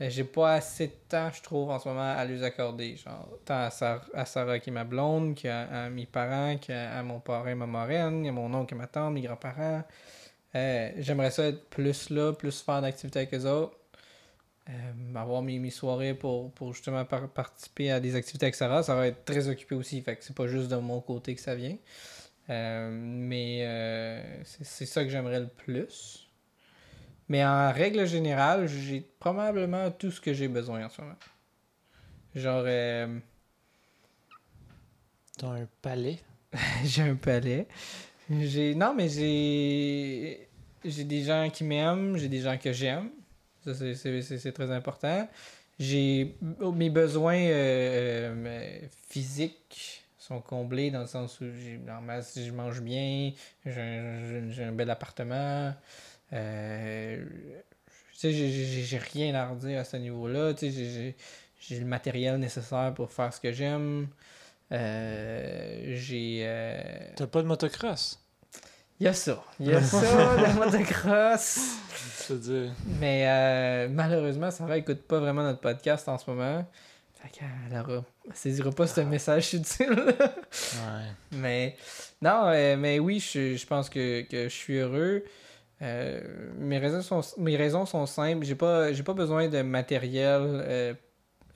Euh, 0.00 0.10
J'ai 0.10 0.24
pas 0.24 0.54
assez 0.54 0.88
de 0.88 0.92
temps, 1.08 1.30
je 1.32 1.42
trouve, 1.42 1.70
en 1.70 1.78
ce 1.78 1.88
moment, 1.88 2.12
à 2.16 2.24
les 2.24 2.42
accorder. 2.44 2.96
Genre, 2.96 3.28
tant 3.44 3.64
à 3.64 3.70
Sarah, 3.70 4.52
à 4.52 4.58
qui 4.60 4.70
est 4.70 4.72
ma 4.72 4.84
blonde, 4.84 5.34
qu'à 5.36 5.62
à 5.86 5.90
mes 5.90 6.06
parents, 6.06 6.58
qu'à 6.58 6.98
à 6.98 7.02
mon 7.02 7.20
parrain, 7.20 7.54
ma 7.54 7.66
marraine, 7.66 8.26
à 8.26 8.32
mon 8.32 8.52
oncle, 8.54 8.74
ma 8.76 8.86
tante, 8.88 9.14
mes 9.14 9.22
grands-parents. 9.22 9.84
J'aimerais 10.54 11.30
ça 11.30 11.46
être 11.48 11.68
plus 11.70 12.10
là, 12.10 12.32
plus 12.32 12.60
faire 12.62 12.82
d'activités 12.82 13.20
avec 13.20 13.34
eux 13.34 13.46
autres. 13.46 13.76
Avoir 15.14 15.42
mes, 15.42 15.58
mes 15.58 15.70
soirées 15.70 16.14
pour, 16.14 16.52
pour 16.52 16.72
justement 16.74 17.04
par- 17.04 17.28
participer 17.28 17.90
à 17.90 18.00
des 18.00 18.14
activités 18.14 18.46
avec 18.46 18.54
Sarah, 18.54 18.82
ça 18.82 18.94
va 18.94 19.06
être 19.08 19.24
très 19.24 19.48
occupé 19.48 19.74
aussi. 19.74 20.00
Fait 20.02 20.16
que 20.16 20.24
c'est 20.24 20.36
pas 20.36 20.46
juste 20.46 20.68
de 20.68 20.76
mon 20.76 21.00
côté 21.00 21.34
que 21.34 21.40
ça 21.40 21.54
vient. 21.54 21.76
Euh, 22.50 22.90
mais 22.92 23.60
euh, 23.62 24.42
c'est 24.44 24.86
ça 24.86 25.04
que 25.04 25.10
j'aimerais 25.10 25.40
le 25.40 25.48
plus. 25.48 26.28
Mais 27.28 27.44
en 27.44 27.72
règle 27.72 28.06
générale, 28.06 28.66
j'ai 28.68 29.00
probablement 29.20 29.90
tout 29.90 30.10
ce 30.10 30.20
que 30.20 30.32
j'ai 30.32 30.48
besoin 30.48 30.86
en 30.86 30.88
ce 30.88 31.00
moment. 31.02 31.16
Genre, 32.34 32.64
euh, 32.66 33.20
T'as 35.36 35.48
un 35.48 35.68
palais? 35.82 36.18
j'ai 36.84 37.02
un 37.02 37.14
palais. 37.14 37.66
J'ai 38.30 38.74
non 38.74 38.94
mais 38.94 39.08
j'ai 39.08 40.48
j'ai 40.84 41.04
des 41.04 41.22
gens 41.24 41.50
qui 41.52 41.64
m'aiment, 41.64 42.16
j'ai 42.16 42.28
des 42.28 42.40
gens 42.40 42.58
que 42.58 42.72
j'aime. 42.72 43.10
Ça 43.64 43.74
c'est- 43.74 44.52
très 44.52 44.70
important. 44.70 45.28
J'ai 45.78 46.36
mes 46.74 46.90
besoins 46.90 47.36
euh, 47.38 48.80
physiques 49.08 50.04
sont 50.28 50.40
comblés 50.40 50.90
dans 50.90 51.00
le 51.00 51.06
sens 51.06 51.40
où 51.40 51.46
j'ai, 51.50 51.78
normalement, 51.78 52.22
si 52.22 52.44
je 52.46 52.52
mange 52.52 52.82
bien, 52.82 53.32
j'ai 53.64 54.62
un, 54.62 54.72
bel 54.72 54.90
appartement. 54.90 55.74
Euh, 56.32 57.24
tu 58.12 58.18
sais, 58.18 58.32
j'ai- 58.32 58.98
rien 58.98 59.34
à 59.34 59.48
redire 59.48 59.80
à 59.80 59.84
ce 59.84 59.96
niveau-là. 59.96 60.52
Tu 60.52 60.70
sais, 60.70 61.14
j'ai- 61.60 61.78
le 61.80 61.86
matériel 61.86 62.36
nécessaire 62.38 62.92
pour 62.94 63.10
faire 63.10 63.32
ce 63.32 63.40
que 63.40 63.52
j'aime. 63.52 64.08
Euh, 64.70 65.94
j'ai. 65.96 66.40
euh, 66.42 66.80
T'as 67.16 67.26
pas 67.26 67.42
de 67.42 67.46
motocross? 67.46 68.20
Il 69.00 69.04
y 69.04 69.08
a 69.08 69.12
ça. 69.14 69.42
Il 69.60 69.66
y 69.68 69.72
a 69.72 69.80
ça, 69.82 70.00
le 70.36 70.54
motocross. 70.54 71.58
Mais 73.00 73.24
euh, 73.26 73.88
malheureusement, 73.90 74.50
Sarah 74.50 74.76
écoute 74.76 75.02
pas 75.02 75.20
vraiment 75.20 75.42
notre 75.42 75.60
podcast 75.60 76.06
en 76.08 76.18
ce 76.18 76.28
moment. 76.28 76.66
Fait 77.20 77.28
qu'elle 77.30 77.78
aura, 77.78 78.04
elle 78.26 78.34
saisira 78.34 78.70
pas 78.70 78.86
ce 78.86 79.00
message 79.00 79.54
utile. 79.54 79.90
Ouais. 79.90 81.10
mais 81.32 81.76
non, 82.22 82.44
euh, 82.46 82.76
mais 82.76 82.98
oui, 82.98 83.18
je, 83.20 83.56
je 83.56 83.66
pense 83.66 83.88
que, 83.90 84.22
que 84.22 84.44
je 84.44 84.54
suis 84.54 84.76
heureux. 84.76 85.24
Euh, 85.82 86.20
mes, 86.58 86.78
raisons 86.78 87.02
sont, 87.02 87.20
mes 87.38 87.56
raisons 87.56 87.86
sont 87.86 88.06
simples. 88.06 88.44
J'ai 88.44 88.54
pas, 88.54 88.92
j'ai 88.92 89.02
pas 89.02 89.14
besoin 89.14 89.48
de 89.48 89.62
matériel 89.62 90.42
euh, 90.42 90.94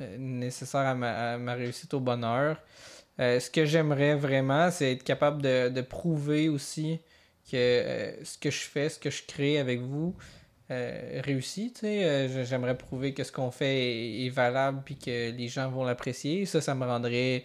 euh, 0.00 0.16
nécessaire 0.18 0.82
à 0.82 0.94
ma, 0.94 1.34
à 1.34 1.38
ma 1.38 1.54
réussite 1.54 1.92
au 1.94 2.00
bonheur. 2.00 2.56
Euh, 3.20 3.38
ce 3.40 3.50
que 3.50 3.64
j'aimerais 3.64 4.14
vraiment, 4.14 4.70
c'est 4.70 4.92
être 4.92 5.04
capable 5.04 5.42
de, 5.42 5.68
de 5.68 5.80
prouver 5.80 6.48
aussi 6.48 6.98
que 7.50 7.56
euh, 7.56 8.24
ce 8.24 8.38
que 8.38 8.50
je 8.50 8.60
fais, 8.60 8.88
ce 8.88 8.98
que 8.98 9.10
je 9.10 9.22
crée 9.26 9.58
avec 9.58 9.80
vous, 9.80 10.14
euh, 10.72 11.40
sais. 11.40 12.04
Euh, 12.04 12.44
J'aimerais 12.44 12.76
prouver 12.76 13.14
que 13.14 13.24
ce 13.24 13.32
qu'on 13.32 13.50
fait 13.50 13.76
est, 13.76 14.26
est 14.26 14.30
valable 14.30 14.82
puis 14.84 14.96
que 14.96 15.30
les 15.30 15.48
gens 15.48 15.70
vont 15.70 15.84
l'apprécier. 15.84 16.46
Ça, 16.46 16.60
ça 16.60 16.74
me 16.74 16.84
rendrait 16.84 17.44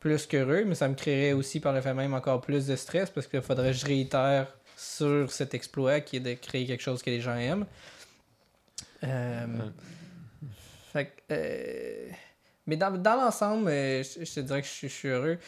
plus 0.00 0.26
qu'heureux, 0.26 0.64
mais 0.64 0.74
ça 0.74 0.88
me 0.88 0.94
créerait 0.94 1.32
aussi 1.32 1.60
par 1.60 1.72
le 1.72 1.80
fait 1.80 1.94
même 1.94 2.12
encore 2.12 2.40
plus 2.40 2.66
de 2.66 2.74
stress 2.74 3.08
parce 3.10 3.28
qu'il 3.28 3.40
faudrait 3.40 3.70
que 3.70 3.76
je 3.76 3.86
réitère 3.86 4.48
sur 4.76 5.30
cet 5.30 5.54
exploit 5.54 6.00
qui 6.00 6.16
est 6.16 6.20
de 6.20 6.34
créer 6.34 6.66
quelque 6.66 6.82
chose 6.82 7.02
que 7.02 7.10
les 7.10 7.20
gens 7.20 7.36
aiment. 7.36 7.66
Euh, 9.04 9.46
fait 10.92 11.06
que, 11.06 11.10
euh, 11.32 12.08
mais 12.66 12.76
dans, 12.76 12.90
dans 12.90 13.16
l'ensemble, 13.16 13.68
euh, 13.68 14.02
je, 14.02 14.24
je 14.24 14.34
te 14.34 14.40
dirais 14.40 14.62
que 14.62 14.68
je 14.68 14.86
suis 14.88 15.08
heureux. 15.08 15.38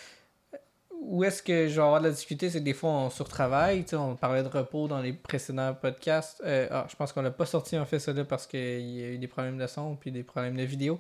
Où 1.06 1.22
est-ce 1.22 1.42
que 1.42 1.68
je 1.68 1.74
vais 1.74 1.82
avoir 1.82 2.00
de 2.00 2.06
la 2.08 2.12
difficulté, 2.12 2.48
c'est 2.48 2.60
que 2.60 2.64
des 2.64 2.72
fois 2.72 2.90
on 2.90 3.10
surtravaille. 3.10 3.84
On 3.92 4.16
parlait 4.16 4.42
de 4.42 4.48
repos 4.48 4.88
dans 4.88 5.00
les 5.00 5.12
précédents 5.12 5.74
podcasts. 5.74 6.42
Euh, 6.46 6.66
ah, 6.70 6.86
je 6.88 6.96
pense 6.96 7.12
qu'on 7.12 7.20
l'a 7.22 7.30
pas 7.30 7.44
sorti 7.46 7.76
en 7.78 7.84
fait 7.84 7.98
ça 7.98 8.12
là 8.14 8.24
parce 8.24 8.46
qu'il 8.46 8.60
y 8.90 9.04
a 9.04 9.08
eu 9.08 9.18
des 9.18 9.26
problèmes 9.28 9.58
de 9.58 9.66
son 9.66 9.96
puis 9.96 10.10
des 10.10 10.22
problèmes 10.22 10.56
de 10.56 10.62
vidéo. 10.62 10.98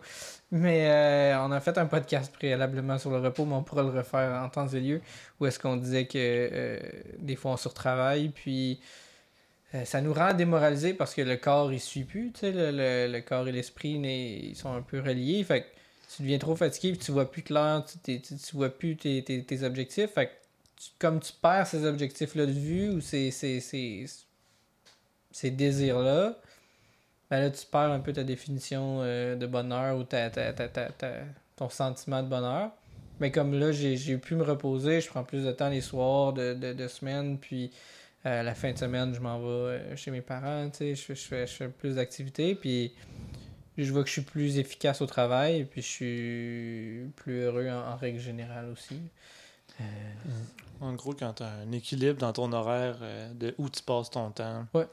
Mais 0.50 0.90
euh, 0.90 1.38
on 1.40 1.50
a 1.52 1.60
fait 1.60 1.78
un 1.78 1.86
podcast 1.86 2.32
préalablement 2.32 2.98
sur 2.98 3.10
le 3.10 3.18
repos, 3.18 3.44
mais 3.46 3.54
on 3.54 3.62
pourra 3.62 3.82
le 3.82 3.88
refaire 3.88 4.42
en 4.42 4.48
temps 4.50 4.68
et 4.68 4.80
lieu. 4.80 5.00
Où 5.40 5.46
est-ce 5.46 5.58
qu'on 5.58 5.76
disait 5.76 6.06
que 6.06 6.18
euh, 6.18 6.78
des 7.18 7.36
fois 7.36 7.52
on 7.52 7.56
surtravaille, 7.56 8.28
puis 8.28 8.80
euh, 9.74 9.84
ça 9.84 10.00
nous 10.00 10.12
rend 10.12 10.34
démoralisés 10.34 10.94
parce 10.94 11.14
que 11.14 11.22
le 11.22 11.36
corps 11.36 11.72
il 11.72 11.80
suit 11.80 12.04
plus. 12.04 12.30
Le, 12.42 12.70
le- 12.70 13.10
le 13.12 13.20
corps 13.22 13.48
et 13.48 13.52
l'esprit 13.52 13.92
ils 13.92 14.54
sont 14.54 14.72
un 14.72 14.82
peu 14.82 15.00
reliés. 15.00 15.42
Fait 15.44 15.62
que 15.62 15.66
tu 16.16 16.22
deviens 16.22 16.38
trop 16.38 16.56
fatigué, 16.56 16.92
puis 16.92 17.04
tu 17.04 17.12
vois 17.12 17.30
plus 17.30 17.42
clair, 17.42 17.84
tu, 17.84 18.20
tu, 18.20 18.36
tu 18.36 18.56
vois 18.56 18.70
plus 18.70 18.96
tes, 18.96 19.22
tes- 19.24 19.62
objectifs. 19.64 20.10
Fait 20.12 20.26
que 20.26 20.32
comme 20.98 21.20
tu 21.20 21.32
perds 21.40 21.66
ces 21.66 21.84
objectifs-là 21.86 22.46
de 22.46 22.52
vue 22.52 22.90
ou 22.90 23.00
ces, 23.00 23.30
ces, 23.30 23.60
ces, 23.60 24.06
ces 25.30 25.50
désirs-là, 25.50 26.36
ben 27.30 27.40
là, 27.40 27.50
tu 27.50 27.64
perds 27.66 27.90
un 27.90 28.00
peu 28.00 28.12
ta 28.12 28.24
définition 28.24 29.00
euh, 29.02 29.34
de 29.36 29.46
bonheur 29.46 29.96
ou 29.96 30.04
ta, 30.04 30.30
ta, 30.30 30.52
ta, 30.52 30.88
ton 31.56 31.68
sentiment 31.68 32.22
de 32.22 32.28
bonheur. 32.28 32.70
Mais 33.20 33.30
comme 33.30 33.58
là, 33.58 33.72
j'ai 33.72 34.18
pu 34.18 34.34
me 34.34 34.42
reposer, 34.42 35.00
je 35.00 35.08
prends 35.08 35.24
plus 35.24 35.44
de 35.44 35.52
temps 35.52 35.68
les 35.68 35.80
soirs 35.80 36.32
de, 36.32 36.54
de, 36.54 36.72
de 36.72 36.88
semaine, 36.88 37.38
puis 37.38 37.70
euh, 38.26 38.42
la 38.42 38.54
fin 38.54 38.72
de 38.72 38.78
semaine, 38.78 39.14
je 39.14 39.20
m'en 39.20 39.38
vais 39.38 39.46
euh, 39.46 39.96
chez 39.96 40.10
mes 40.10 40.20
parents, 40.20 40.68
tu 40.70 40.78
sais, 40.78 40.94
je, 40.94 41.02
fais- 41.02 41.14
je, 41.14 41.22
fais, 41.22 41.46
je 41.46 41.52
fais 41.52 41.68
plus 41.68 41.94
d'activités, 41.94 42.54
puis 42.54 42.92
je 43.78 43.92
vois 43.92 44.02
que 44.02 44.08
je 44.08 44.12
suis 44.14 44.22
plus 44.22 44.58
efficace 44.58 45.00
au 45.02 45.06
travail, 45.06 45.64
puis 45.64 45.82
je 45.82 45.86
suis 45.86 47.10
plus 47.16 47.40
heureux 47.42 47.68
en, 47.68 47.92
en 47.92 47.96
règle 47.96 48.20
générale 48.20 48.70
aussi. 48.70 49.00
Euh, 49.80 49.84
En 50.80 50.92
gros, 50.94 51.14
quand 51.14 51.32
tu 51.34 51.42
as 51.42 51.48
un 51.50 51.72
équilibre 51.72 52.18
dans 52.18 52.32
ton 52.32 52.52
horaire 52.52 52.98
euh, 53.02 53.32
de 53.34 53.54
où 53.58 53.68
tu 53.68 53.82
passes 53.82 54.10
ton 54.10 54.30
temps, 54.30 54.66
Ouais. 54.74 54.86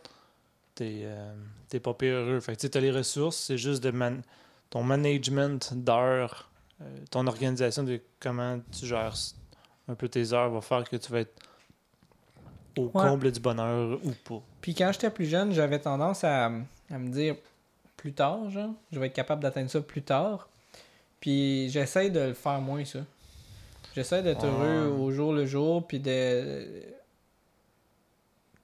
t'es 0.75 1.01
euh, 1.03 1.79
pas 1.83 1.93
pire 1.93 2.13
heureux. 2.15 2.39
Fait 2.39 2.55
tu 2.55 2.75
as 2.75 2.81
les 2.81 2.91
ressources, 2.91 3.37
c'est 3.37 3.57
juste 3.57 3.83
de 3.83 3.91
man- 3.91 4.23
ton 4.69 4.83
management 4.83 5.73
d'heures, 5.75 6.49
ton 7.11 7.27
organisation 7.27 7.83
de 7.83 8.01
comment 8.19 8.59
tu 8.71 8.87
gères 8.87 9.13
un 9.87 9.93
peu 9.95 10.07
tes 10.09 10.33
heures 10.33 10.49
va 10.49 10.61
faire 10.61 10.89
que 10.89 10.95
tu 10.95 11.11
vas 11.11 11.19
être 11.19 11.33
au 12.77 12.87
comble 12.89 13.31
du 13.31 13.39
bonheur 13.39 13.99
ou 14.03 14.11
pas. 14.23 14.41
Puis 14.61 14.73
quand 14.73 14.91
j'étais 14.93 15.09
plus 15.09 15.25
jeune, 15.25 15.51
j'avais 15.51 15.79
tendance 15.79 16.23
à, 16.23 16.45
à 16.45 16.97
me 16.97 17.09
dire 17.09 17.35
plus 18.01 18.13
tard, 18.13 18.49
genre, 18.49 18.73
je 18.91 18.99
vais 18.99 19.05
être 19.07 19.13
capable 19.13 19.43
d'atteindre 19.43 19.69
ça 19.69 19.79
plus 19.79 20.01
tard. 20.01 20.49
Puis 21.19 21.69
j'essaie 21.69 22.09
de 22.09 22.19
le 22.19 22.33
faire 22.33 22.59
moins, 22.59 22.83
ça. 22.83 22.99
J'essaie 23.93 24.23
d'être 24.23 24.43
Ouais. 24.43 24.49
heureux 24.49 24.87
au 24.99 25.11
jour 25.11 25.33
le 25.33 25.45
jour, 25.45 25.85
puis 25.85 25.99
de. 25.99 26.83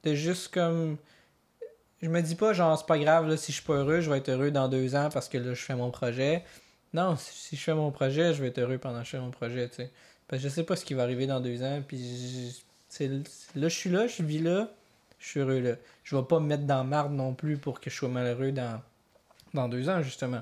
de 0.03 0.13
juste 0.15 0.53
comme. 0.53 0.97
Je 2.01 2.09
me 2.09 2.21
dis 2.21 2.35
pas, 2.35 2.53
genre, 2.53 2.77
c'est 2.77 2.85
pas 2.87 2.97
grave, 2.99 3.27
là, 3.27 3.37
si 3.37 3.51
je 3.51 3.57
suis 3.57 3.65
pas 3.65 3.73
heureux, 3.73 4.01
je 4.01 4.09
vais 4.09 4.17
être 4.19 4.29
heureux 4.29 4.51
dans 4.51 4.67
deux 4.67 4.95
ans 4.95 5.09
parce 5.11 5.27
que 5.29 5.37
là, 5.37 5.53
je 5.53 5.61
fais 5.61 5.75
mon 5.75 5.91
projet. 5.91 6.43
Non, 6.93 7.15
si 7.17 7.55
je 7.55 7.61
fais 7.61 7.73
mon 7.73 7.91
projet, 7.91 8.33
je 8.33 8.41
vais 8.41 8.49
être 8.49 8.59
heureux 8.59 8.77
pendant 8.77 8.99
que 8.99 9.05
je 9.05 9.09
fais 9.11 9.19
mon 9.19 9.31
projet, 9.31 9.67
tu 9.69 9.75
sais. 9.77 9.91
Parce 10.27 10.41
que 10.41 10.47
je 10.49 10.53
sais 10.53 10.63
pas 10.63 10.75
ce 10.75 10.85
qui 10.85 10.93
va 10.93 11.03
arriver 11.03 11.27
dans 11.27 11.39
deux 11.39 11.61
ans, 11.63 11.81
puis 11.87 11.97
je- 11.97 12.61
c'est 12.89 13.07
là, 13.07 13.19
je 13.55 13.75
suis 13.75 13.89
là, 13.89 14.07
je 14.07 14.23
vis 14.23 14.39
là, 14.39 14.69
je 15.19 15.27
suis 15.27 15.39
heureux 15.39 15.59
là. 15.59 15.75
Je 16.03 16.15
vais 16.15 16.23
pas 16.23 16.39
me 16.39 16.45
mettre 16.47 16.63
dans 16.65 16.83
marde 16.83 17.13
non 17.13 17.33
plus 17.33 17.57
pour 17.57 17.79
que 17.81 17.89
je 17.89 17.95
sois 17.95 18.09
malheureux 18.09 18.51
dans, 18.51 18.79
dans 19.57 19.67
deux 19.67 19.89
ans, 19.89 20.01
justement. 20.01 20.41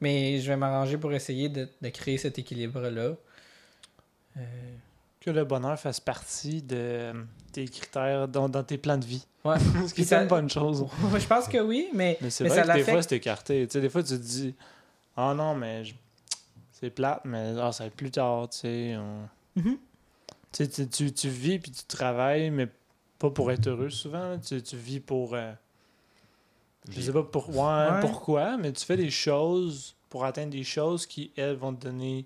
Mais 0.00 0.40
je 0.40 0.48
vais 0.48 0.56
m'arranger 0.56 0.98
pour 0.98 1.12
essayer 1.12 1.48
de, 1.48 1.68
de 1.80 1.88
créer 1.90 2.18
cet 2.18 2.38
équilibre-là. 2.38 3.12
Euh, 4.36 4.40
Que 5.20 5.30
le 5.30 5.44
bonheur 5.44 5.78
fasse 5.78 6.00
partie 6.00 6.60
de 6.62 7.12
tes 7.52 7.66
critères 7.66 8.26
dans, 8.28 8.48
dans 8.48 8.62
tes 8.64 8.76
plans 8.78 8.98
de 8.98 9.04
vie. 9.04 9.24
Ouais. 9.44 9.56
Ce 9.86 9.94
qui 9.94 10.02
est 10.02 10.04
ça- 10.04 10.22
une 10.22 10.28
bonne 10.28 10.50
chose. 10.50 10.84
je 11.18 11.26
pense 11.26 11.46
que 11.48 11.58
oui, 11.58 11.88
mais, 11.94 12.18
Mais 12.20 12.30
c'est 12.30 12.44
vrai 12.48 12.64
ça 12.64 12.72
que 12.72 12.78
des 12.78 12.84
fois, 12.84 13.02
c'est 13.02 13.16
écarté. 13.16 13.66
Tu 13.66 13.72
sais, 13.74 13.80
des 13.80 13.88
fois, 13.88 14.02
tu 14.02 14.10
te 14.10 14.14
dis 14.22 14.54
Ah 15.16 15.32
non, 15.36 15.54
mais 15.54 15.84
je- 15.84 15.94
c'est 16.72 16.90
plate, 16.90 17.20
mais 17.24 17.54
ah, 17.60 17.70
ça 17.72 17.84
va 17.84 17.88
être 17.88 17.94
plus 17.96 18.10
tard. 18.10 18.48
Tu 18.50 18.58
sais, 18.58 18.96
on- 18.96 19.28
Mhm. 19.60 19.78
Tu 20.52 20.64
sais, 20.64 20.68
tu, 20.68 20.88
tu, 20.88 21.12
tu 21.12 21.28
vis 21.28 21.58
puis 21.58 21.70
tu 21.70 21.84
travailles, 21.84 22.50
mais 22.50 22.68
pas 23.18 23.30
pour 23.30 23.50
être 23.52 23.66
heureux 23.68 23.90
souvent. 23.90 24.38
tu 24.38 24.58
vis 24.76 25.00
pour. 25.00 25.34
euh, 25.34 25.52
je 26.90 27.00
sais 27.00 27.12
pas 27.12 27.22
pour, 27.22 27.48
ouais, 27.50 27.54
Ouais. 27.56 28.00
pourquoi, 28.00 28.56
mais 28.56 28.72
tu 28.72 28.84
fais 28.84 28.96
des 28.96 29.10
choses 29.10 29.94
pour 30.10 30.24
atteindre 30.24 30.50
des 30.50 30.64
choses 30.64 31.06
qui, 31.06 31.30
elles, 31.36 31.56
vont 31.56 31.74
te 31.74 31.84
donner 31.86 32.24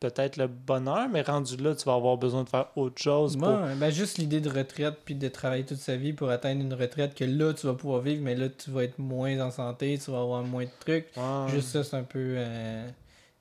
peut-être 0.00 0.36
le 0.36 0.46
bonheur, 0.46 1.08
mais 1.08 1.22
rendu 1.22 1.56
là, 1.56 1.74
tu 1.74 1.84
vas 1.84 1.94
avoir 1.94 2.16
besoin 2.16 2.44
de 2.44 2.48
faire 2.48 2.66
autre 2.76 3.02
chose. 3.02 3.36
pour- 3.36 3.58
ben 3.76 3.90
juste 3.90 4.18
l'idée 4.18 4.40
de 4.40 4.48
retraite 4.48 4.94
puis 5.04 5.16
de 5.16 5.26
travailler 5.28 5.64
toute 5.64 5.78
sa 5.80 5.96
vie 5.96 6.12
pour 6.12 6.30
atteindre 6.30 6.60
une 6.60 6.72
retraite 6.74 7.14
que 7.16 7.24
là 7.24 7.52
tu 7.52 7.66
vas 7.66 7.74
pouvoir 7.74 8.00
vivre, 8.00 8.22
mais 8.22 8.36
là 8.36 8.48
tu 8.48 8.70
vas 8.70 8.84
être 8.84 8.98
moins 9.00 9.38
en 9.40 9.50
santé, 9.50 9.98
tu 10.02 10.10
vas 10.12 10.20
avoir 10.20 10.42
moins 10.44 10.64
de 10.64 10.70
trucs. 10.78 11.06
Juste 11.48 11.70
ça, 11.70 11.82
c'est 11.82 11.96
un 11.96 12.04
peu 12.04 12.34
euh, 12.38 12.88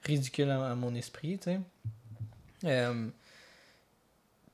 ridicule 0.03 0.49
à, 0.49 0.71
à 0.71 0.75
mon 0.75 0.95
esprit, 0.95 1.37
tu 1.37 1.43
sais. 1.51 1.59
Euh, 2.65 3.07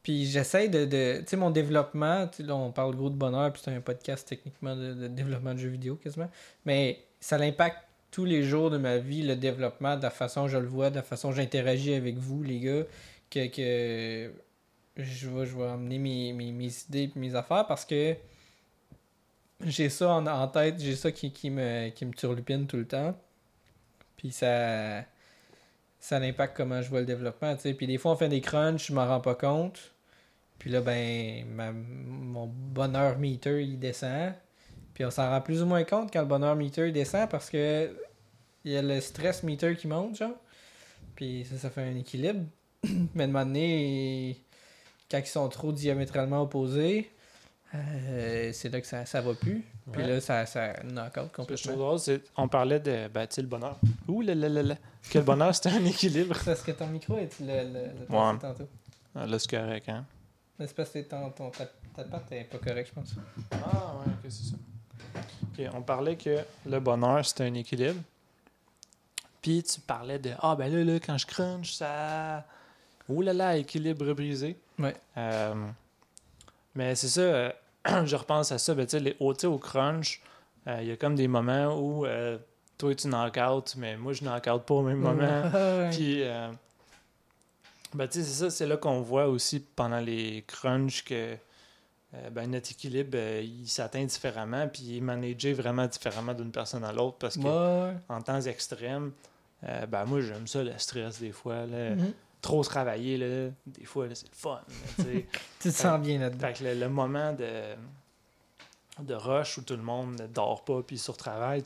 puis 0.03 0.25
j'essaie 0.25 0.67
de, 0.69 0.85
de- 0.85 1.19
Tu 1.21 1.27
sais, 1.27 1.37
mon 1.37 1.49
développement, 1.49 2.29
là, 2.39 2.55
on 2.55 2.71
parle 2.71 2.95
gros 2.95 3.09
de 3.09 3.15
bonheur, 3.15 3.51
puis 3.53 3.61
c'est 3.63 3.71
un 3.73 3.81
podcast 3.81 4.27
techniquement 4.27 4.75
de, 4.75 5.07
développement 5.07 5.53
de 5.53 5.59
jeux 5.59 5.69
vidéo 5.69 5.95
quasiment. 5.95 6.29
Mais 6.65 7.05
ça 7.19 7.37
l'impacte 7.37 7.77
tous 8.11 8.25
les 8.25 8.43
jours 8.43 8.69
de 8.69 8.77
ma 8.77 8.97
vie, 8.97 9.23
le 9.23 9.35
développement, 9.35 9.97
de 9.97 10.03
la 10.03 10.09
façon 10.11 10.47
je 10.47 10.57
le 10.57 10.67
vois, 10.67 10.89
de 10.89 10.95
la 10.95 11.03
façon 11.03 11.31
j'interagis 11.31 11.93
avec 11.95 12.17
vous, 12.17 12.43
les 12.43 12.59
gars, 12.59 12.83
que, 13.31 13.47
que 13.47 14.31
je, 14.97 15.29
vais, 15.29 15.45
je 15.45 15.57
vais 15.57 15.63
emmener 15.63 15.97
mes, 15.99 16.33
mes, 16.33 16.51
mes 16.51 16.69
idées 16.89 17.11
et 17.15 17.19
mes 17.19 17.33
affaires 17.35 17.65
parce 17.65 17.85
que 17.85 18.15
j'ai 19.65 19.89
ça 19.89 20.09
en, 20.09 20.27
en 20.27 20.47
tête, 20.47 20.79
j'ai 20.79 20.95
ça 20.95 21.11
qui, 21.11 21.31
qui, 21.31 21.49
me, 21.49 21.89
qui 21.89 22.05
me 22.05 22.13
turlupine 22.13 22.67
tout 22.67 22.77
le 22.77 22.85
temps. 22.87 23.17
Puis 24.17 24.31
ça 24.31 25.05
ça 25.99 26.17
impacte 26.17 26.57
comment 26.57 26.81
je 26.81 26.89
vois 26.89 26.99
le 26.99 27.05
développement, 27.05 27.57
sais. 27.57 27.73
Puis 27.73 27.87
des 27.87 27.97
fois, 27.97 28.11
on 28.11 28.15
fait 28.17 28.27
des 28.27 28.41
crunchs, 28.41 28.87
je 28.87 28.93
m'en 28.93 29.07
rends 29.07 29.21
pas 29.21 29.35
compte. 29.35 29.92
Puis 30.63 30.71
là, 30.71 30.79
ben, 30.79 31.45
ma- 31.53 31.73
mon 31.73 32.47
bonheur 32.47 33.17
meter, 33.17 33.61
il 33.65 33.77
descend. 33.77 34.31
Puis 34.93 35.03
on 35.03 35.11
s'en 35.11 35.29
rend 35.29 35.41
plus 35.41 35.61
ou 35.61 35.65
moins 35.65 35.83
compte 35.83 36.09
quand 36.13 36.21
le 36.21 36.25
bonheur 36.25 36.55
meter 36.55 36.89
descend 36.93 37.29
parce 37.29 37.49
que 37.49 37.93
il 38.63 38.71
y 38.71 38.77
a 38.77 38.81
le 38.81 39.01
stress 39.01 39.43
meter 39.43 39.75
qui 39.75 39.87
monte, 39.89 40.15
genre. 40.15 40.37
Puis 41.15 41.45
ça, 41.51 41.57
ça 41.57 41.69
fait 41.69 41.81
un 41.81 41.97
équilibre. 41.97 42.45
Mais 43.13 43.27
de 43.27 43.31
moment 43.33 43.45
donné, 43.45 44.41
quand 45.11 45.17
ils 45.19 45.25
sont 45.25 45.49
trop 45.49 45.73
diamétralement 45.73 46.43
opposés, 46.43 47.11
euh, 47.75 48.51
c'est 48.53 48.69
là 48.69 48.79
que 48.79 48.87
ça, 48.87 49.05
ça 49.05 49.19
va 49.19 49.33
plus. 49.33 49.65
Puis 49.91 50.01
Ouais. 50.01 50.07
là, 50.07 50.21
ça, 50.21 50.45
ça 50.45 50.73
knock 50.83 51.17
out 51.17 51.29
Ce 51.39 51.43
que 51.43 51.55
je 51.57 51.63
trouve 51.63 51.75
complètement. 51.75 51.95
drôle, 51.97 52.21
on 52.37 52.47
parlait 52.47 52.79
de 52.79 53.09
ben, 53.09 53.27
tu 53.27 53.35
sais, 53.35 53.41
le 53.41 53.49
bonheur. 53.49 53.77
Ouh 54.07 54.21
là 54.21 54.33
là 54.33 54.47
là 54.47 54.63
là. 54.63 54.75
Que 55.09 55.17
le 55.17 55.25
bonheur, 55.25 55.53
c'était 55.53 55.71
un 55.75 55.83
équilibre. 55.85 56.37
C'est 56.37 56.45
parce 56.45 56.61
que 56.63 56.71
ton 56.71 56.87
micro 56.87 57.17
est 57.17 57.37
le, 57.41 57.47
le, 57.47 57.63
le 58.07 58.15
Ouais. 58.15 58.37
tantôt. 58.39 58.69
Ah, 59.13 59.25
là, 59.27 59.37
c'est 59.39 59.49
correct, 59.49 59.89
hein? 59.89 60.05
Mais 60.63 60.67
c'est 60.67 60.75
parce 60.77 60.91
que 60.91 60.99
ton, 60.99 61.29
ton, 61.31 61.49
ta, 61.49 61.65
ta 61.93 62.05
patte 62.05 62.47
pas 62.49 62.57
correcte, 62.57 62.87
je 62.87 62.93
pense. 62.93 63.15
Ah, 63.51 63.95
ouais, 63.97 64.13
ok, 64.13 64.31
c'est 64.31 64.45
ça. 64.45 64.55
Ok, 65.43 65.75
on 65.75 65.81
parlait 65.81 66.15
que 66.15 66.39
le 66.65 66.79
bonheur, 66.79 67.25
c'était 67.25 67.43
un 67.43 67.53
équilibre. 67.55 67.99
Puis 69.41 69.61
tu 69.61 69.81
parlais 69.81 70.19
de 70.19 70.31
Ah, 70.39 70.55
ben 70.55 70.73
là, 70.73 70.85
là, 70.85 71.01
quand 71.01 71.17
je 71.17 71.27
crunch, 71.27 71.73
ça. 71.73 72.45
Oh 73.09 73.21
là 73.21 73.33
là, 73.33 73.57
équilibre 73.57 74.13
brisé. 74.13 74.57
Ouais. 74.79 74.95
Euh, 75.17 75.53
mais 76.75 76.95
c'est 76.95 77.09
ça, 77.09 77.19
euh, 77.19 77.51
je 78.05 78.15
repense 78.15 78.53
à 78.53 78.57
ça. 78.57 78.73
Ben, 78.73 78.85
tu 78.85 78.97
sais, 78.97 79.45
au, 79.45 79.57
crunch, 79.57 80.21
euh, 80.67 80.77
il 80.81 80.87
y 80.87 80.91
a 80.93 80.95
comme 80.95 81.15
des 81.15 81.27
moments 81.27 81.77
où 81.77 82.05
toi, 82.77 82.95
tu 82.95 83.09
knock-out, 83.09 83.75
mais 83.75 83.97
moi, 83.97 84.13
je 84.13 84.23
knock-out 84.23 84.63
pas 84.63 84.75
au 84.75 84.83
même 84.83 84.99
moment. 84.99 85.89
Puis, 85.91 86.23
ben, 87.95 88.07
c'est 88.09 88.23
ça, 88.23 88.49
c'est 88.49 88.65
là 88.67 88.77
qu'on 88.77 89.01
voit 89.01 89.27
aussi 89.27 89.59
pendant 89.59 89.99
les 89.99 90.43
crunchs 90.47 91.03
que 91.03 91.35
euh, 92.15 92.29
ben, 92.29 92.49
notre 92.51 92.71
équilibre, 92.71 93.11
euh, 93.15 93.41
il 93.43 93.67
s'atteint 93.67 94.03
différemment, 94.05 94.67
puis 94.67 94.83
il 94.83 94.97
est 94.97 95.01
managé 95.01 95.53
vraiment 95.53 95.87
différemment 95.87 96.33
d'une 96.33 96.51
personne 96.51 96.83
à 96.83 96.91
l'autre 96.91 97.17
parce 97.17 97.37
que 97.37 97.41
Ouais. 97.91 97.95
en 98.09 98.21
temps 98.21 98.41
extrêmes, 98.41 99.11
euh, 99.63 99.85
ben, 99.87 100.05
moi, 100.05 100.21
j'aime 100.21 100.45
ça, 100.47 100.63
le 100.63 100.77
stress, 100.77 101.19
des 101.19 101.31
fois. 101.31 101.65
Là. 101.65 101.95
Mhm. 101.95 102.13
Trop 102.41 102.63
travailler, 102.63 103.17
là, 103.17 103.49
des 103.65 103.85
fois, 103.85 104.05
c'est 104.13 104.27
le 104.29 104.35
fun. 104.35 104.61
là, 104.99 105.03
tu 105.59 105.69
te 105.69 105.73
sens 105.73 105.99
bien 106.01 106.19
là-dedans. 106.19 106.47
Fait 106.47 106.53
que 106.53 106.63
le, 106.65 106.73
le 106.75 106.89
moment 106.89 107.31
de, 107.33 107.73
de 108.99 109.13
rush 109.15 109.57
où 109.57 109.61
tout 109.61 109.75
le 109.77 109.81
monde 109.81 110.19
ne 110.19 110.27
dort 110.27 110.63
pas 110.65 110.81
puis 110.83 110.97
sur 110.97 111.15
travail, 111.17 111.63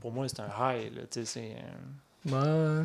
pour 0.00 0.12
moi, 0.12 0.28
c'est 0.28 0.40
un 0.40 0.48
high. 0.74 0.94
Là, 0.94 1.02
c'est, 1.24 1.56
Ouais. 2.26 2.82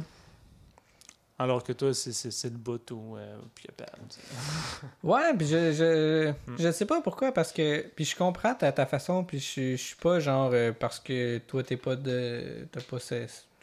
Alors 1.42 1.64
que 1.64 1.74
toi, 1.74 1.94
c'est, 1.94 2.44
le 2.44 2.58
bout 2.58 2.92
où 2.92 3.18
euh, 3.18 3.38
puis 3.56 3.68
sais. 4.10 4.22
Ouais, 5.04 5.34
puis 5.36 5.48
je, 5.48 5.72
je, 5.72 6.32
Hmm. 6.48 6.56
je 6.60 6.72
sais 6.72 6.86
pas 6.86 7.02
pourquoi, 7.02 7.32
parce 7.32 7.52
que. 7.52 7.88
Puis 7.96 8.06
je 8.06 8.16
comprends 8.16 8.54
ta, 8.54 8.72
ta 8.72 8.86
façon, 8.86 9.24
puis 9.24 9.40
je, 9.40 9.72
je 9.72 9.76
suis 9.76 9.96
pas 9.96 10.20
genre 10.20 10.52
euh, 10.54 10.72
parce 10.72 11.00
que 11.00 11.40
toi 11.40 11.64
t'es 11.64 11.78
pas 11.78 11.96
de. 11.96 12.68
T'as 12.72 12.82
pas 12.82 12.98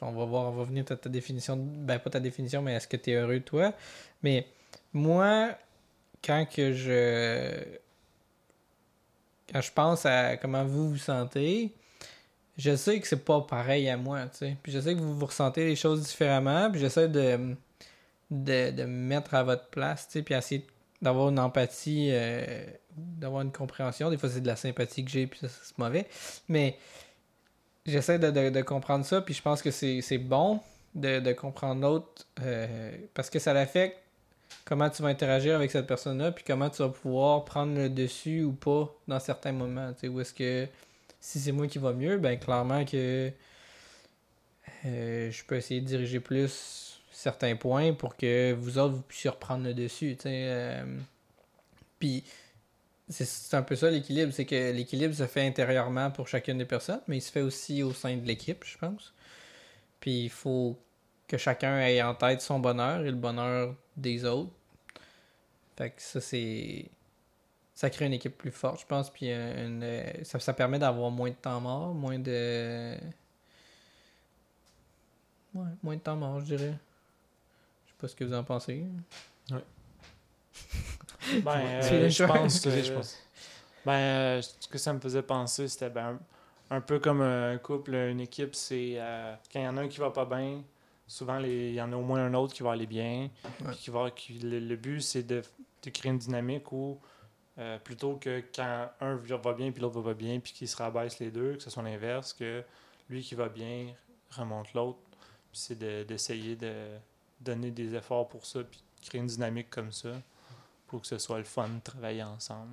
On 0.00 0.12
va 0.12 0.24
voir, 0.24 0.46
on 0.46 0.50
va 0.52 0.64
venir 0.64 0.84
ta, 0.84 0.96
ta 0.96 1.08
définition. 1.08 1.56
Ben, 1.56 1.98
pas 1.98 2.10
ta 2.10 2.20
définition, 2.20 2.62
mais 2.62 2.74
est-ce 2.74 2.88
que 2.88 2.96
t'es 2.96 3.14
heureux 3.14 3.40
toi? 3.40 3.72
Mais 4.22 4.46
moi, 4.92 5.50
quand 6.24 6.46
que 6.46 6.72
je. 6.72 7.62
Quand 9.52 9.60
je 9.60 9.72
pense 9.72 10.04
à 10.04 10.36
comment 10.36 10.64
vous 10.64 10.90
vous 10.90 10.98
sentez, 10.98 11.72
je 12.58 12.74
sais 12.76 13.00
que 13.00 13.06
c'est 13.06 13.24
pas 13.24 13.40
pareil 13.40 13.88
à 13.88 13.96
moi, 13.96 14.22
tu 14.26 14.38
sais. 14.38 14.56
Puis 14.62 14.72
je 14.72 14.80
sais 14.80 14.94
que 14.94 15.00
vous 15.00 15.16
vous 15.18 15.26
ressentez 15.26 15.64
les 15.64 15.76
choses 15.76 16.02
différemment, 16.02 16.70
puis 16.70 16.80
j'essaie 16.80 17.08
de, 17.08 17.54
de, 18.30 18.70
de 18.70 18.82
me 18.84 19.08
mettre 19.08 19.34
à 19.34 19.42
votre 19.42 19.66
place, 19.68 20.08
puis 20.24 20.34
essayer 20.34 20.66
d'avoir 21.00 21.28
une 21.28 21.38
empathie, 21.38 22.08
euh, 22.12 22.64
d'avoir 22.96 23.42
une 23.42 23.52
compréhension. 23.52 24.10
Des 24.10 24.18
fois, 24.18 24.28
c'est 24.28 24.40
de 24.40 24.46
la 24.46 24.56
sympathie 24.56 25.04
que 25.04 25.10
j'ai, 25.10 25.26
puis 25.26 25.40
ça, 25.40 25.48
c'est 25.48 25.78
mauvais. 25.78 26.06
Mais 26.48 26.76
j'essaie 27.86 28.18
de, 28.18 28.30
de- 28.30 28.62
comprendre 28.62 29.04
ça, 29.04 29.20
puis 29.20 29.34
je 29.34 29.42
pense 29.42 29.62
que 29.62 29.70
c'est 29.70 30.18
bon 30.18 30.60
de, 30.94 31.20
de 31.20 31.32
comprendre 31.32 31.82
l'autre, 31.82 32.26
euh, 32.42 32.96
parce 33.14 33.30
que 33.30 33.38
ça 33.38 33.52
l'affecte 33.52 33.98
comment 34.64 34.90
tu 34.90 35.02
vas 35.02 35.08
interagir 35.08 35.54
avec 35.54 35.70
cette 35.70 35.86
personne-là, 35.86 36.32
puis 36.32 36.44
comment 36.46 36.70
tu 36.70 36.82
vas 36.82 36.88
pouvoir 36.88 37.44
prendre 37.44 37.74
le 37.74 37.88
dessus 37.88 38.42
ou 38.42 38.52
pas 38.52 38.94
dans 39.06 39.20
certains 39.20 39.52
moments. 39.52 39.92
Où 40.02 40.20
est-ce 40.20 40.34
que 40.34 40.66
si 41.20 41.40
c'est 41.40 41.52
moi 41.52 41.66
qui 41.66 41.78
va 41.78 41.92
mieux, 41.92 42.18
ben 42.18 42.38
clairement 42.38 42.84
que 42.84 43.30
euh, 44.84 45.30
je 45.30 45.44
peux 45.44 45.56
essayer 45.56 45.80
de 45.80 45.86
diriger 45.86 46.20
plus 46.20 46.87
certains 47.18 47.56
points 47.56 47.94
pour 47.94 48.16
que 48.16 48.52
vous 48.52 48.78
autres 48.78 48.94
vous 48.94 49.02
puissiez 49.02 49.30
reprendre 49.30 49.64
le 49.64 49.74
dessus. 49.74 50.16
euh. 50.26 50.98
Puis 51.98 52.22
c'est- 53.08 53.54
un 53.56 53.62
peu 53.62 53.74
ça 53.74 53.90
l'équilibre, 53.90 54.32
c'est 54.32 54.44
que 54.46 54.70
l'équilibre 54.72 55.14
se 55.14 55.26
fait 55.26 55.44
intérieurement 55.46 56.10
pour 56.12 56.28
chacune 56.28 56.58
des 56.58 56.64
personnes, 56.64 57.00
mais 57.08 57.16
il 57.18 57.20
se 57.20 57.32
fait 57.32 57.40
aussi 57.40 57.82
au 57.82 57.92
sein 57.92 58.16
de 58.16 58.24
l'équipe, 58.24 58.64
je 58.64 58.78
pense. 58.78 59.12
Puis 60.00 60.24
il 60.24 60.30
faut 60.30 60.78
que 61.26 61.36
chacun 61.38 61.80
ait 61.80 62.02
en 62.02 62.14
tête 62.14 62.40
son 62.40 62.60
bonheur 62.60 63.00
et 63.00 63.10
le 63.10 63.16
bonheur 63.16 63.74
des 63.96 64.24
autres. 64.24 64.52
Fait 65.76 65.90
que 65.90 66.00
ça, 66.02 66.20
c'est. 66.20 66.86
Ça 67.74 67.90
crée 67.90 68.06
une 68.06 68.12
équipe 68.14 68.36
plus 68.38 68.50
forte, 68.52 68.80
je 68.80 68.86
pense. 68.86 69.10
Puis 69.10 69.30
ça, 70.24 70.38
ça 70.38 70.52
permet 70.54 70.78
d'avoir 70.78 71.10
moins 71.10 71.30
de 71.30 71.34
temps 71.34 71.60
mort, 71.60 71.94
moins 71.94 72.18
de. 72.20 72.96
Ouais, 75.54 75.66
moins 75.82 75.96
de 75.96 76.00
temps 76.00 76.16
mort, 76.16 76.40
je 76.40 76.56
dirais. 76.56 76.74
Je 78.00 78.06
sais 78.06 78.06
pas 78.06 78.08
ce 78.08 78.16
que 78.16 78.24
vous 78.24 78.34
en 78.34 78.44
pensez. 78.44 78.84
Ben, 81.44 81.58
euh, 81.60 82.08
je 82.08 82.24
pense 82.24 82.38
que, 82.38 82.44
Excusez, 82.68 82.84
je 82.84 82.92
pense. 82.92 83.18
Ben, 83.84 83.92
euh, 83.92 84.42
ce 84.42 84.66
que 84.68 84.78
ça 84.78 84.92
me 84.92 85.00
faisait 85.00 85.22
penser, 85.22 85.68
c'était 85.68 85.90
ben, 85.90 86.18
un, 86.70 86.80
peu 86.80 87.00
comme 87.00 87.20
un 87.20 87.58
couple, 87.58 87.94
une 87.94 88.20
équipe, 88.20 88.54
c'est 88.54 88.94
euh, 88.96 89.34
quand 89.52 89.60
il 89.60 89.64
y 89.64 89.68
en 89.68 89.76
a 89.76 89.82
un 89.82 89.88
qui 89.88 89.98
va 89.98 90.10
pas 90.10 90.24
bien, 90.24 90.62
souvent 91.06 91.38
les- 91.38 91.70
il 91.70 91.74
y 91.74 91.82
en 91.82 91.92
a 91.92 91.96
au 91.96 92.02
moins 92.02 92.24
un 92.24 92.32
autre 92.34 92.54
qui 92.54 92.62
va 92.62 92.72
aller 92.72 92.86
bien. 92.86 93.28
Ouais. 93.44 93.68
puis 93.72 93.76
qui 93.76 93.90
va, 93.90 94.10
qui- 94.10 94.38
le, 94.38 94.58
le 94.60 94.76
but, 94.76 95.00
c'est 95.02 95.22
de, 95.24 95.42
de 95.82 95.90
créer 95.90 96.12
une 96.12 96.18
dynamique 96.18 96.70
où, 96.72 96.98
euh, 97.58 97.78
plutôt 97.78 98.14
que 98.16 98.42
quand 98.54 98.88
un 99.00 99.16
va 99.16 99.52
bien 99.52 99.70
puis 99.72 99.82
l'autre 99.82 100.00
va 100.00 100.10
pas 100.12 100.14
bien, 100.18 100.38
puis 100.40 100.52
qu'ils 100.52 100.68
se 100.68 100.76
rabaissent 100.76 101.18
les 101.18 101.30
deux, 101.30 101.56
que 101.56 101.62
ce 101.62 101.68
soit 101.70 101.82
l'inverse, 101.82 102.32
que 102.32 102.62
lui 103.10 103.22
qui 103.22 103.34
va 103.34 103.48
bien 103.48 103.88
remonte 104.30 104.72
l'autre. 104.72 104.98
Puis 105.50 105.60
c'est 105.60 105.78
de- 105.78 106.04
d'essayer 106.04 106.56
de 106.56 106.72
donner 107.40 107.70
des 107.70 107.94
efforts 107.94 108.28
pour 108.28 108.46
ça, 108.46 108.60
puis 108.62 108.82
créer 109.02 109.20
une 109.20 109.26
dynamique 109.26 109.70
comme 109.70 109.92
ça, 109.92 110.10
pour 110.86 111.02
que 111.02 111.06
ce 111.06 111.18
soit 111.18 111.38
le 111.38 111.44
fun 111.44 111.68
de 111.68 111.80
travailler 111.80 112.22
ensemble. 112.22 112.70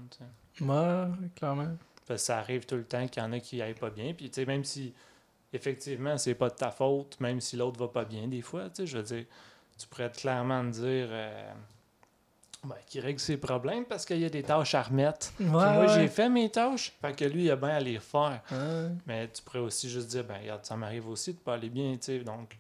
Moi, 0.60 1.10
clairement. 1.36 1.76
Parce 2.08 2.22
que 2.22 2.26
ça 2.28 2.40
arrive 2.40 2.66
tout 2.66 2.76
le 2.76 2.86
temps 2.86 3.08
qu'il 3.08 3.22
y 3.22 3.26
en 3.26 3.32
a 3.32 3.40
qui 3.40 3.62
aillent 3.62 3.74
pas 3.74 3.90
bien. 3.90 4.14
Puis, 4.14 4.30
tu 4.30 4.36
sais, 4.36 4.46
même 4.46 4.64
si, 4.64 4.94
effectivement, 5.54 6.18
c'est 6.18 6.36
pas 6.36 6.50
de 6.50 6.56
ta 6.56 6.72
faute, 6.72 7.20
même 7.20 7.42
si 7.42 7.58
l'autre 7.58 7.80
va 7.80 7.88
pas 7.88 8.06
bien, 8.06 8.28
des 8.28 8.42
fois, 8.42 8.70
tu 8.70 8.76
sais, 8.76 8.88
je 8.88 8.98
veux 8.98 9.04
dire, 9.04 9.26
tu 9.78 9.88
pourrais 9.88 10.12
clairement 10.12 10.64
me 10.64 10.72
dire 10.72 11.08
euh, 11.10 11.52
ben, 12.64 12.76
qu'il 12.86 13.02
règle 13.02 13.20
ses 13.20 13.38
problèmes 13.38 13.86
parce 13.86 14.06
qu'il 14.06 14.20
y 14.20 14.26
a 14.26 14.30
des 14.30 14.44
tâches 14.44 14.76
à 14.76 14.84
remettre. 14.84 15.34
Ouais, 15.40 15.46
moi, 15.48 15.88
j'ai 15.88 16.02
ouais. 16.02 16.08
fait 16.08 16.30
mes 16.30 16.50
tâches, 16.50 16.94
fait 17.02 17.16
que 17.16 17.26
lui, 17.26 17.46
il 17.46 17.52
a 17.52 17.56
bien 17.56 17.70
à 17.70 17.80
les 17.80 18.00
faire. 18.00 18.42
Ouais. 18.52 18.90
Mais 19.06 19.28
tu 19.28 19.42
pourrais 19.42 19.60
aussi 19.60 19.90
juste 19.90 20.08
dire, 20.08 20.24
ben, 20.24 20.38
regarde, 20.40 20.64
ça 20.64 20.76
m'arrive 20.76 21.10
aussi 21.10 21.34
de 21.34 21.40
pas 21.40 21.56
aller 21.56 21.70
bien, 21.70 21.94
tu 21.94 22.04
sais, 22.04 22.20
donc. 22.20 22.58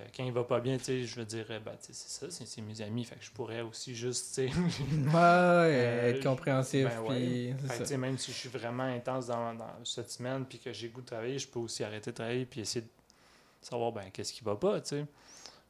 Euh, 0.00 0.04
quand 0.16 0.24
il 0.24 0.32
va 0.32 0.44
pas 0.44 0.60
bien, 0.60 0.78
je 0.78 1.14
veux 1.16 1.24
dire, 1.24 1.46
euh, 1.50 1.60
ben, 1.60 1.72
c'est 1.80 1.94
ça, 1.94 2.30
c'est- 2.30 2.44
mes 2.62 2.80
amis, 2.82 3.04
fait 3.04 3.16
que 3.16 3.24
je 3.24 3.30
pourrais 3.30 3.60
aussi 3.62 3.94
juste, 3.94 4.34
Ouais, 4.38 5.14
Euh, 5.14 6.10
être 6.14 6.22
compréhensif. 6.22 6.84
ben 6.86 7.00
ouais. 7.02 7.54
Fait 7.68 7.96
même 7.96 8.18
si 8.18 8.32
je 8.32 8.36
suis 8.36 8.48
vraiment 8.48 8.82
intense 8.84 9.26
dans, 9.26 9.54
dans 9.54 9.84
cette 9.84 10.10
semaine 10.10 10.44
puis 10.44 10.58
que 10.58 10.72
j'ai 10.72 10.88
goût 10.88 11.00
de 11.00 11.06
travailler, 11.06 11.38
je 11.38 11.48
peux 11.48 11.58
aussi 11.60 11.82
arrêter 11.84 12.10
de 12.10 12.16
travailler 12.16 12.44
puis 12.46 12.60
essayer 12.60 12.82
de 12.82 12.90
savoir 13.60 13.92
ben, 13.92 14.10
qu'est-ce 14.12 14.32
qui 14.32 14.44
va 14.44 14.56
pas, 14.56 14.80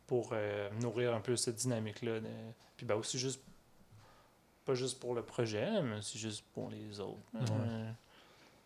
pour 0.07 0.31
euh, 0.33 0.69
nourrir 0.81 1.15
un 1.15 1.21
peu 1.21 1.37
cette 1.37 1.57
dynamique-là. 1.57 2.21
de- 2.21 2.27
Puis 2.77 2.87
ben, 2.87 2.95
aussi 2.97 3.19
juste, 3.19 3.41
pas 4.65 4.75
juste 4.75 4.99
pour 5.01 5.15
le 5.15 5.23
projet, 5.23 5.81
mais 5.83 5.99
aussi 5.99 6.19
juste 6.19 6.45
pour 6.53 6.71
les 6.71 6.99
autres. 7.01 7.19
Euh, 7.37 7.91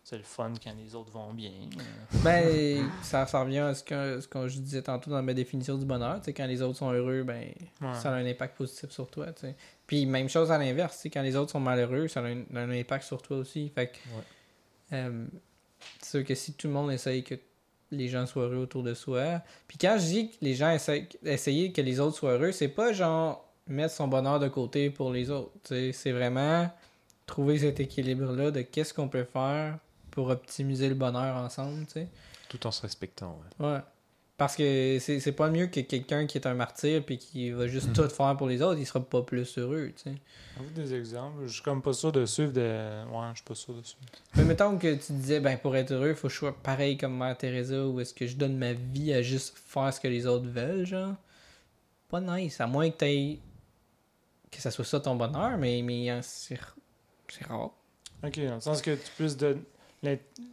c'est 0.03 0.17
le 0.17 0.23
fun 0.23 0.51
quand 0.63 0.73
les 0.83 0.95
autres 0.95 1.11
vont 1.11 1.31
bien. 1.33 1.51
euh. 1.51 2.17
Ben, 2.23 2.89
ça, 3.03 3.25
ça 3.27 3.41
revient 3.41 3.59
à 3.59 3.73
ce 3.75 3.83
que, 3.83 4.19
ce 4.19 4.27
que 4.27 4.47
je 4.47 4.59
disais 4.59 4.81
tantôt 4.81 5.11
dans 5.11 5.21
ma 5.21 5.33
définition 5.33 5.77
du 5.77 5.85
bonheur. 5.85 6.17
Tu 6.19 6.25
sais, 6.25 6.33
quand 6.33 6.47
les 6.47 6.61
autres 6.61 6.77
sont 6.79 6.91
heureux, 6.91 7.23
ben, 7.23 7.43
Ouais. 7.81 7.93
ça 8.01 8.11
a 8.11 8.15
un 8.15 8.25
impact 8.25 8.57
positif 8.57 8.89
sur 8.91 9.09
toi. 9.09 9.27
tu 9.33 9.41
sais. 9.41 9.55
Puis 9.87 10.05
même 10.05 10.27
chose 10.29 10.51
à 10.51 10.57
l'inverse. 10.57 10.95
tu 10.97 11.01
sais, 11.03 11.09
Quand 11.09 11.21
les 11.21 11.35
autres 11.35 11.51
sont 11.51 11.59
malheureux, 11.59 12.07
ça 12.07 12.21
a 12.21 12.23
un, 12.27 12.43
un 12.55 12.69
impact 12.71 13.05
sur 13.05 13.21
toi 13.21 13.37
aussi. 13.37 13.69
Fait 13.75 13.87
que, 13.87 13.95
Ouais. 14.15 14.23
euh, 14.93 15.25
c'est 16.01 16.09
sûr 16.17 16.25
que 16.25 16.35
si 16.35 16.53
tout 16.53 16.67
le 16.67 16.73
monde 16.73 16.91
essaye 16.91 17.23
que 17.23 17.35
les 17.91 18.07
gens 18.07 18.25
soient 18.25 18.43
heureux 18.45 18.57
autour 18.63 18.83
de 18.83 18.93
soi. 18.93 19.41
Puis 19.67 19.77
quand 19.77 19.97
je 19.99 20.05
dis 20.05 20.29
que 20.31 20.35
les 20.41 20.55
gens 20.55 20.71
essayent 20.71 21.07
essayer 21.25 21.71
que 21.73 21.81
les 21.81 21.99
autres 21.99 22.15
soient 22.17 22.31
heureux, 22.33 22.51
c'est 22.53 22.69
pas 22.69 22.93
genre 22.93 23.45
mettre 23.67 23.93
son 23.93 24.07
bonheur 24.07 24.39
de 24.39 24.47
côté 24.47 24.89
pour 24.89 25.11
les 25.11 25.29
autres. 25.29 25.51
C'est 25.63 26.11
vraiment 26.11 26.69
trouver 27.25 27.59
cet 27.59 27.79
équilibre-là 27.81 28.51
de 28.51 28.61
qu'est-ce 28.61 28.93
qu'on 28.93 29.07
peut 29.09 29.25
faire 29.25 29.77
pour 30.11 30.27
optimiser 30.29 30.89
le 30.89 30.95
bonheur 30.95 31.35
ensemble. 31.37 31.85
tu 31.87 31.93
sais. 31.93 32.07
Tout 32.49 32.67
en 32.67 32.71
se 32.71 32.81
respectant. 32.81 33.39
ouais. 33.59 33.65
Ouais. 33.67 33.79
Parce 34.37 34.55
que 34.55 34.97
c'est 34.99 35.19
c'est 35.19 35.33
pas 35.33 35.51
mieux 35.51 35.67
que 35.67 35.81
quelqu'un 35.81 36.25
qui 36.25 36.39
est 36.39 36.47
un 36.47 36.55
martyr 36.55 37.05
puis 37.05 37.19
qui 37.19 37.51
va 37.51 37.67
juste 37.67 37.89
Mhm. 37.89 37.93
tout 37.93 38.09
faire 38.09 38.35
pour 38.35 38.47
les 38.47 38.63
autres, 38.63 38.79
il 38.79 38.87
sera 38.87 38.99
pas 38.99 39.21
plus 39.21 39.55
heureux, 39.59 39.91
tu 39.95 40.01
sais. 40.03 40.15
Avez-vous 40.57 40.73
des 40.73 40.95
exemples? 40.95 41.43
Je 41.45 41.53
suis 41.53 41.61
comme 41.61 41.81
pas 41.83 41.93
sûr 41.93 42.11
de 42.11 42.25
suivre 42.25 42.51
de. 42.51 42.61
Ouais, 43.05 43.27
je 43.33 43.35
suis 43.35 43.43
pas 43.45 43.53
sûr 43.53 43.75
de 43.75 43.83
suivre. 43.83 44.01
Mais 44.35 44.43
mettons 44.43 44.79
que 44.79 44.95
tu 44.95 45.13
disais, 45.13 45.39
ben 45.39 45.57
pour 45.59 45.75
être 45.75 45.91
heureux, 45.91 46.09
il 46.09 46.15
faut 46.15 46.27
que 46.27 46.33
je 46.33 46.39
sois 46.39 46.57
pareil 46.57 46.97
comme 46.97 47.15
Mère 47.17 47.37
Teresa 47.37 47.85
ou 47.85 47.99
est-ce 47.99 48.15
que 48.15 48.25
je 48.25 48.35
donne 48.35 48.57
ma 48.57 48.73
vie 48.73 49.13
à 49.13 49.21
juste 49.21 49.55
faire 49.67 49.93
ce 49.93 49.99
que 49.99 50.07
les 50.07 50.25
autres 50.25 50.47
veulent, 50.47 50.87
genre? 50.87 51.13
Pas 52.09 52.19
nice, 52.19 52.59
à 52.59 52.65
moins 52.67 52.89
que 52.89 52.97
t'aies. 52.97 53.39
que 54.49 54.59
ça 54.59 54.71
soit 54.71 54.85
ça 54.85 54.99
ton 54.99 55.15
bonheur, 55.15 55.57
mais, 55.59 55.81
mais 55.83 56.09
hein, 56.09 56.21
c'est 56.23 56.59
c'est 57.29 57.45
rare. 57.45 57.69
Ok, 58.23 58.39
dans 58.45 58.55
le 58.55 58.59
sens 58.59 58.81
que 58.81 58.95
tu 58.95 59.11
puisses 59.17 59.37
de. 59.37 59.57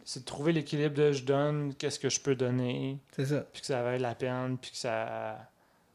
C'est 0.05 0.19
de 0.19 0.25
trouver 0.25 0.53
l'équilibre 0.53 0.93
de 0.95 1.11
je 1.11 1.23
donne, 1.23 1.73
qu'est-ce 1.75 1.99
que 1.99 2.09
je 2.09 2.19
peux 2.19 2.35
donner, 2.35 2.97
C'est 3.15 3.25
ça. 3.25 3.41
puis 3.51 3.61
que 3.61 3.67
ça 3.67 3.81
vaille 3.81 3.99
la 3.99 4.13
peine, 4.15 4.57
puis 4.59 4.71
que 4.71 4.77
ça 4.77 5.49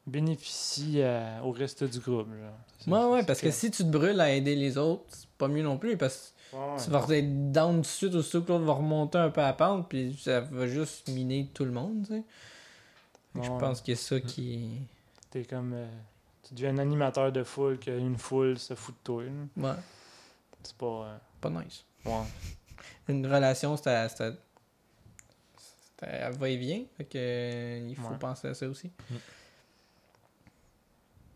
bénéficie 0.07 1.03
à- 1.03 1.41
au 1.45 1.51
reste 1.53 1.85
du 1.85 1.99
groupe. 2.01 2.29
genre. 2.29 3.09
Ouais, 3.09 3.13
ouais, 3.13 3.25
parce 3.25 3.41
que 3.41 3.47
que- 3.47 3.53
si 3.53 3.71
tu 3.71 3.85
te 3.85 3.89
brûles 3.89 4.21
à 4.21 4.31
aider 4.33 4.57
les 4.57 4.77
autres, 4.77 5.05
c'est 5.09 5.29
pas 5.39 5.49
mieux 5.49 5.63
non 5.63 5.79
plus, 5.79 5.97
parce 5.97 6.35
que 6.51 6.85
tu 6.85 6.91
vas 6.91 7.07
être 7.17 7.53
down 7.53 7.77
tout 7.77 7.81
de 7.83 7.87
suite, 7.87 8.15
aussitôt 8.15 8.43
que 8.43 8.49
l'autre 8.53 8.65
va 8.65 8.73
remonter 8.75 9.19
un 9.19 9.31
peu 9.31 9.41
à 9.41 9.47
la 9.47 9.53
pente, 9.53 9.89
puis 9.89 10.19
ça 10.21 10.41
va 10.41 10.67
juste 10.67 11.09
miner 11.09 11.49
tout 11.55 11.65
le 11.65 11.71
monde, 11.73 12.03
tu 12.07 12.15
sais. 12.15 12.23
Je 13.37 13.49
pense 13.59 13.81
que 13.81 13.95
c'est 13.95 14.15
ça 14.17 14.21
qui... 14.21 14.81
T'es 15.31 15.45
comme. 15.45 15.73
euh, 15.75 15.87
tu 16.45 16.55
deviens 16.55 16.71
un 16.71 16.79
animateur 16.79 17.33
de 17.33 17.43
foule, 17.43 17.79
qu'une 17.81 18.17
foule 18.17 18.59
se 18.59 18.75
fout 18.75 18.95
de 18.95 19.01
toi. 19.03 19.23
là. 19.25 19.71
Ouais, 19.71 19.77
C'est 20.63 20.77
pas. 20.77 20.87
euh, 20.87 21.17
pas 21.41 21.51
nice. 21.51 21.85
ouais. 22.05 22.13
Une 23.09 23.27
relation, 23.27 23.77
c'est 23.77 23.89
à, 23.91 24.09
va-et-vient, 26.31 26.85
fait 26.97 27.05
que 27.05 27.19
euh, 27.19 27.87
il 27.89 27.97
faut 27.97 28.09
Ouais. 28.09 28.19
penser 28.19 28.49
à 28.49 28.55
ça 28.55 28.67
aussi. 28.67 28.91
Mm. 29.11 29.15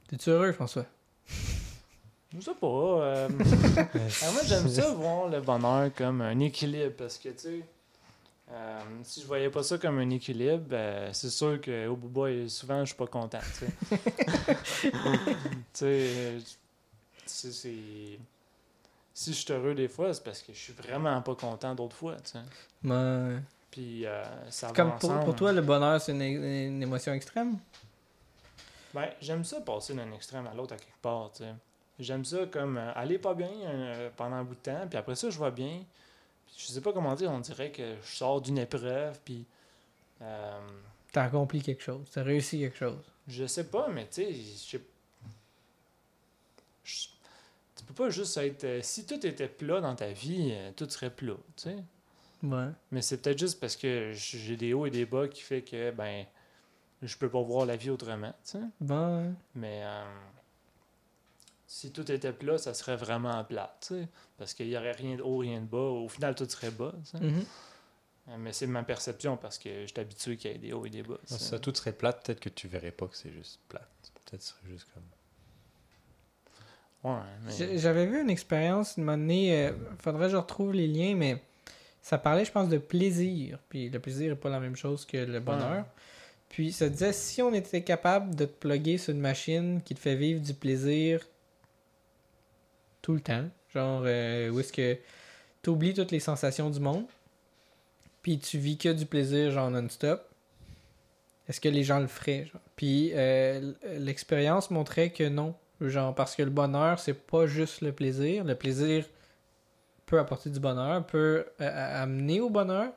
T'es-tu 0.09 0.31
heureux, 0.31 0.53
François? 0.53 0.87
Je 2.35 2.41
sais 2.41 2.55
pas. 2.55 2.67
euh, 2.67 3.29
ah, 4.23 4.31
moi, 4.33 4.43
j'aime 4.45 4.69
ça 4.69 4.91
voir 4.93 5.29
le 5.29 5.41
bonheur 5.41 5.91
comme 5.95 6.21
un 6.23 6.39
équilibre 6.41 6.95
parce 6.97 7.19
que, 7.19 7.29
tu 7.31 7.39
sais, 7.39 7.61
euh, 8.51 8.81
si 9.05 9.21
je 9.23 9.27
voyais 9.27 9.51
pas 9.51 9.63
ça 9.63 9.77
comme 9.79 9.99
un 9.99 10.11
équilibre, 10.11 10.65
ben, 10.69 11.13
c'est 11.13 11.31
sûr 11.31 11.61
qu'au 11.61 11.97
bout 11.97 12.49
souvent, 12.49 12.81
je 12.81 12.87
suis 12.87 12.97
pas 12.97 13.07
content, 13.07 13.41
tu 13.59 13.67
sais. 13.67 13.73
tu 14.85 14.91
sais, 15.75 16.39
c'est- 17.27 17.53
c'est- 17.53 18.19
Si 19.19 19.33
je 19.33 19.39
suis 19.39 19.53
heureux 19.53 19.75
des 19.75 19.89
fois, 19.89 20.15
c'est 20.15 20.23
parce 20.23 20.43
que 20.43 20.53
je 20.53 20.59
suis 20.61 20.73
vraiment 20.73 21.21
pas 21.23 21.35
content 21.35 21.75
d'autres 21.75 21.97
fois, 21.97 22.15
tu 22.21 22.31
sais. 22.31 22.39
Ouais. 22.85 23.39
Puis 23.69 24.07
euh, 24.07 24.23
ça 24.49 24.69
va 24.69 24.73
Comme 24.73 24.97
pour, 24.97 25.11
ensemble. 25.11 25.25
pour 25.25 25.35
toi, 25.35 25.51
le 25.53 25.61
bonheur, 25.61 26.01
c'est 26.01 26.13
une, 26.13 26.23
une 26.23 26.81
émotion 26.85 27.13
extrême? 27.13 27.59
Ben, 28.95 29.09
j'aime 29.21 29.43
ça 29.43 29.61
passer 29.61 29.95
d'un 29.95 30.13
extrême 30.13 30.47
à 30.47 30.55
l'autre 30.55 30.75
à 30.75 30.77
quelque 30.77 31.03
part, 31.03 31.33
tu 31.33 31.43
sais. 31.43 31.53
J'aime 31.99 32.25
ça 32.25 32.47
comme 32.47 32.79
euh, 32.79 32.93
aller 32.95 33.19
pas 33.19 33.35
bien 33.35 33.51
euh, 33.51 34.09
pendant 34.17 34.37
un 34.37 34.45
bout 34.45 34.55
de 34.55 34.61
temps, 34.61 34.87
puis 34.89 34.97
après 34.97 35.17
ça, 35.17 35.31
je 35.31 35.39
vais 35.43 35.51
bien. 35.51 35.83
Puis 36.47 36.55
je 36.57 36.67
sais 36.69 36.81
pas 36.81 36.93
comment 36.93 37.17
dire, 37.17 37.33
on 37.33 37.41
dirait 37.41 37.73
que 37.73 37.97
je 38.01 38.17
sors 38.17 38.41
d'une 38.41 38.59
épreuve, 38.59 39.19
puis 39.25 39.45
euh, 40.23 40.61
T'as 41.11 41.25
accompli 41.25 41.61
quelque 41.61 41.83
chose, 41.83 42.07
t'as 42.13 42.23
réussi 42.23 42.61
quelque 42.61 42.79
chose. 42.79 43.03
je 43.27 43.47
sais 43.47 43.65
pas, 43.65 43.89
mais 43.89 44.07
tu 44.07 44.23
sais, 44.23 44.79
je 46.85 47.09
peux 47.89 47.95
pas 48.05 48.11
juste 48.11 48.37
être... 48.37 48.65
euh, 48.65 48.81
si 48.83 49.07
tout 49.07 49.25
était 49.27 49.49
plat 49.49 49.81
dans 49.81 49.95
ta 49.95 50.13
vie, 50.13 50.51
euh, 50.53 50.71
tout 50.77 50.89
serait 50.89 51.11
plat, 51.11 51.35
tu 51.57 51.65
sais. 51.65 51.77
Ouais. 52.43 52.69
Mais 52.93 53.03
c'est 53.03 53.19
peut-être 53.21 53.39
juste 53.39 53.59
parce 53.59 53.75
que 53.77 54.13
j'ai 54.15 54.57
des 54.57 54.73
hauts 54.73 54.87
et 54.87 54.91
des 54.91 55.07
bas 55.07 55.27
qui 55.27 55.43
fait 55.43 55.63
que, 55.63 55.91
ben, 55.91 56.25
je 57.03 57.17
peux 57.17 57.29
pas 57.29 57.43
voir 57.43 57.67
la 57.67 57.77
vie 57.77 57.91
autrement, 57.91 58.33
tu 58.45 58.53
sais. 58.53 58.61
Bon. 58.81 59.35
Mais 59.55 59.83
euh, 59.85 60.05
si 61.67 61.91
tout 61.93 62.11
était 62.11 62.33
plat, 62.33 62.59
ça 62.59 62.75
serait 62.75 62.97
vraiment 62.97 63.43
plat, 63.45 63.77
tu 63.81 63.89
sais. 63.89 64.09
Parce 64.37 64.55
qu'il 64.55 64.69
y 64.69 64.77
aurait 64.77 64.93
rien 64.93 65.17
de 65.17 65.23
haut, 65.23 65.39
rien 65.39 65.61
de 65.61 65.67
bas. 65.67 65.79
Au 65.79 66.09
final, 66.09 66.35
tout 66.35 66.49
serait 66.49 66.71
bas, 66.71 66.93
tu 67.05 67.11
sais. 67.11 67.25
Mhm. 67.25 67.45
Euh, 68.29 68.37
Mais 68.39 68.53
c'est 68.53 68.67
ma 68.67 68.83
perception 68.83 69.37
parce 69.37 69.59
que 69.59 69.83
je 69.83 69.87
suis 69.87 70.01
habitué 70.01 70.37
qu'il 70.37 70.53
y 70.53 70.55
ait 70.55 70.59
des 70.59 70.73
hauts 70.73 70.87
et 70.87 70.91
des 70.91 71.03
bas. 71.03 71.19
ça 71.25 71.59
tout 71.59 71.75
serait 71.75 71.93
plate, 71.93 72.25
peut-être 72.25 72.41
que 72.41 72.51
tu 72.51 72.69
verrais 72.69 72.91
pas 72.93 73.07
que 73.09 73.17
c'est 73.17 73.33
juste 73.33 73.59
plate. 73.69 73.89
Peut-être 74.15 74.39
que 74.39 74.45
ce 74.45 74.51
serait 74.51 74.69
juste 74.69 74.87
comme. 74.95 75.03
Ouais, 77.05 77.13
mais... 77.45 77.53
J'ai- 77.57 77.79
J'avais 77.79 78.07
vu 78.07 78.21
une 78.21 78.31
expérience, 78.31 78.97
une 78.97 79.07
donné, 79.07 79.67
euh, 79.69 79.73
faudrait 80.03 80.27
que 80.27 80.33
je 80.33 80.37
retrouve 80.37 80.73
les 80.73 80.89
liens, 80.89 81.15
mais 81.15 81.41
ça 82.03 82.19
parlait, 82.19 82.45
je 82.45 82.53
pense, 82.53 82.69
de 82.69 82.79
plaisir. 82.79 83.59
Puis 83.69 83.89
le 83.89 83.99
plaisir 84.01 84.31
n'est 84.31 84.37
pas 84.37 84.49
la 84.51 84.61
même 84.61 84.77
chose 84.77 85.05
que 85.05 85.17
le 85.19 85.41
bonheur. 85.41 85.85
Puis 86.49 86.73
ça 86.73 86.89
disait, 86.89 87.13
si 87.13 87.43
on 87.43 87.53
était 87.53 87.83
capable 87.83 88.35
de 88.35 88.47
te 88.47 88.53
plugger 88.53 88.99
sur 88.99 89.13
une 89.15 89.21
machine 89.21 89.81
qui 89.85 89.95
te 89.95 90.01
fait 90.01 90.17
vivre 90.17 90.41
du 90.41 90.55
plaisir 90.55 91.21
tout 93.03 93.13
le 93.15 93.21
temps, 93.21 93.45
genre 93.73 94.03
euh, 94.07 94.51
où 94.51 94.59
est-ce 94.61 94.73
que 94.73 94.97
tu 95.63 95.71
oublies 95.71 95.95
toutes 95.95 96.11
les 96.11 96.21
sensations 96.21 96.71
du 96.71 96.81
monde, 96.81 97.05
puis 98.23 98.39
tu 98.39 98.59
vis 98.59 98.77
que 98.79 98.89
du 98.91 99.07
plaisir, 99.07 99.51
genre 99.51 99.71
non-stop, 99.71 100.25
est-ce 101.49 101.61
que 101.61 101.69
les 101.69 101.85
gens 101.85 102.01
le 102.01 102.07
feraient? 102.07 102.47
Genre? 102.47 102.61
Puis 102.77 103.11
euh, 103.15 103.73
l'expérience 103.99 104.71
montrait 104.71 105.11
que 105.11 105.29
non. 105.29 105.55
Genre, 105.81 106.15
parce 106.15 106.35
que 106.35 106.43
le 106.43 106.51
bonheur, 106.51 106.99
c'est 106.99 107.15
pas 107.15 107.47
juste 107.47 107.83
le 107.83 107.93
plaisir. 107.93 108.45
Le 108.45 108.55
plaisir 108.55 109.05
peut 110.07 110.19
apporter 110.19 110.51
du 110.51 110.59
bonheur, 110.59 111.07
peut 111.07 111.45
euh, 111.61 112.03
amener 112.03 112.41
au 112.41 112.51
bonheur, 112.51 112.91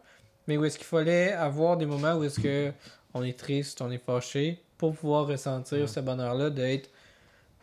mais 0.47 0.57
où 0.57 0.65
est-ce 0.65 0.77
qu'il 0.77 0.87
fallait 0.87 1.31
avoir 1.33 1.77
des 1.77 1.85
moments 1.85 2.13
où 2.15 2.23
est-ce 2.23 2.39
que 2.39 2.71
on 3.13 3.23
est 3.23 3.37
triste, 3.37 3.81
on 3.81 3.91
est 3.91 4.03
fâché, 4.03 4.63
pour 4.77 4.95
pouvoir 4.95 5.27
ressentir 5.27 5.79
Ouais. 5.79 5.87
ce 5.87 5.99
bonheur-là, 5.99 6.49
d'être 6.49 6.89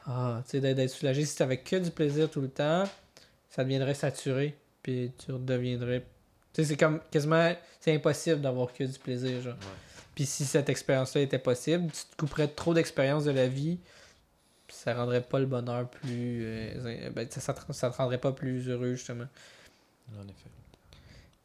ah, 0.07 0.40
tu 0.44 0.61
sais, 0.61 0.74
d'être 0.74 0.88
soulagé. 0.88 1.24
Si 1.24 1.37
t'avais 1.37 1.59
que 1.59 1.76
du 1.76 1.90
plaisir 1.90 2.31
tout 2.31 2.40
le 2.40 2.48
temps, 2.48 2.85
ça 3.50 3.62
deviendrait 3.64 3.94
saturé, 3.94 4.57
puis 4.83 5.12
tu 5.18 5.33
redeviendrais. 5.33 6.00
Tu 6.54 6.62
sais, 6.62 6.68
c'est 6.68 6.76
comme 6.76 7.00
quasiment. 7.11 7.52
C'est 7.81 7.94
impossible 7.94 8.40
d'avoir 8.40 8.72
que 8.72 8.85
du 8.85 8.98
plaisir, 8.98 9.40
genre. 9.42 9.57
Puis 10.14 10.26
si 10.26 10.44
cette 10.44 10.68
expérience-là 10.68 11.20
était 11.22 11.38
possible, 11.38 11.90
tu 11.92 12.04
te 12.11 12.16
couperais 12.16 12.48
trop 12.48 12.72
d'expériences 12.74 13.24
de 13.24 13.31
la 13.31 13.46
vie, 13.48 13.78
ça 14.79 14.95
rendrait 14.95 15.23
pas 15.23 15.38
le 15.41 15.47
bonheur 15.47 15.88
plus. 15.88 16.41
euh, 16.45 17.11
ben, 17.11 17.29
ça, 17.31 17.41
ça, 17.41 17.91
te, 17.91 17.97
rendrait 17.97 18.19
pas 18.19 18.33
plus 18.33 18.69
heureux, 18.69 18.95
justement. 18.95 19.27
En 20.19 20.23
effet. 20.25 20.51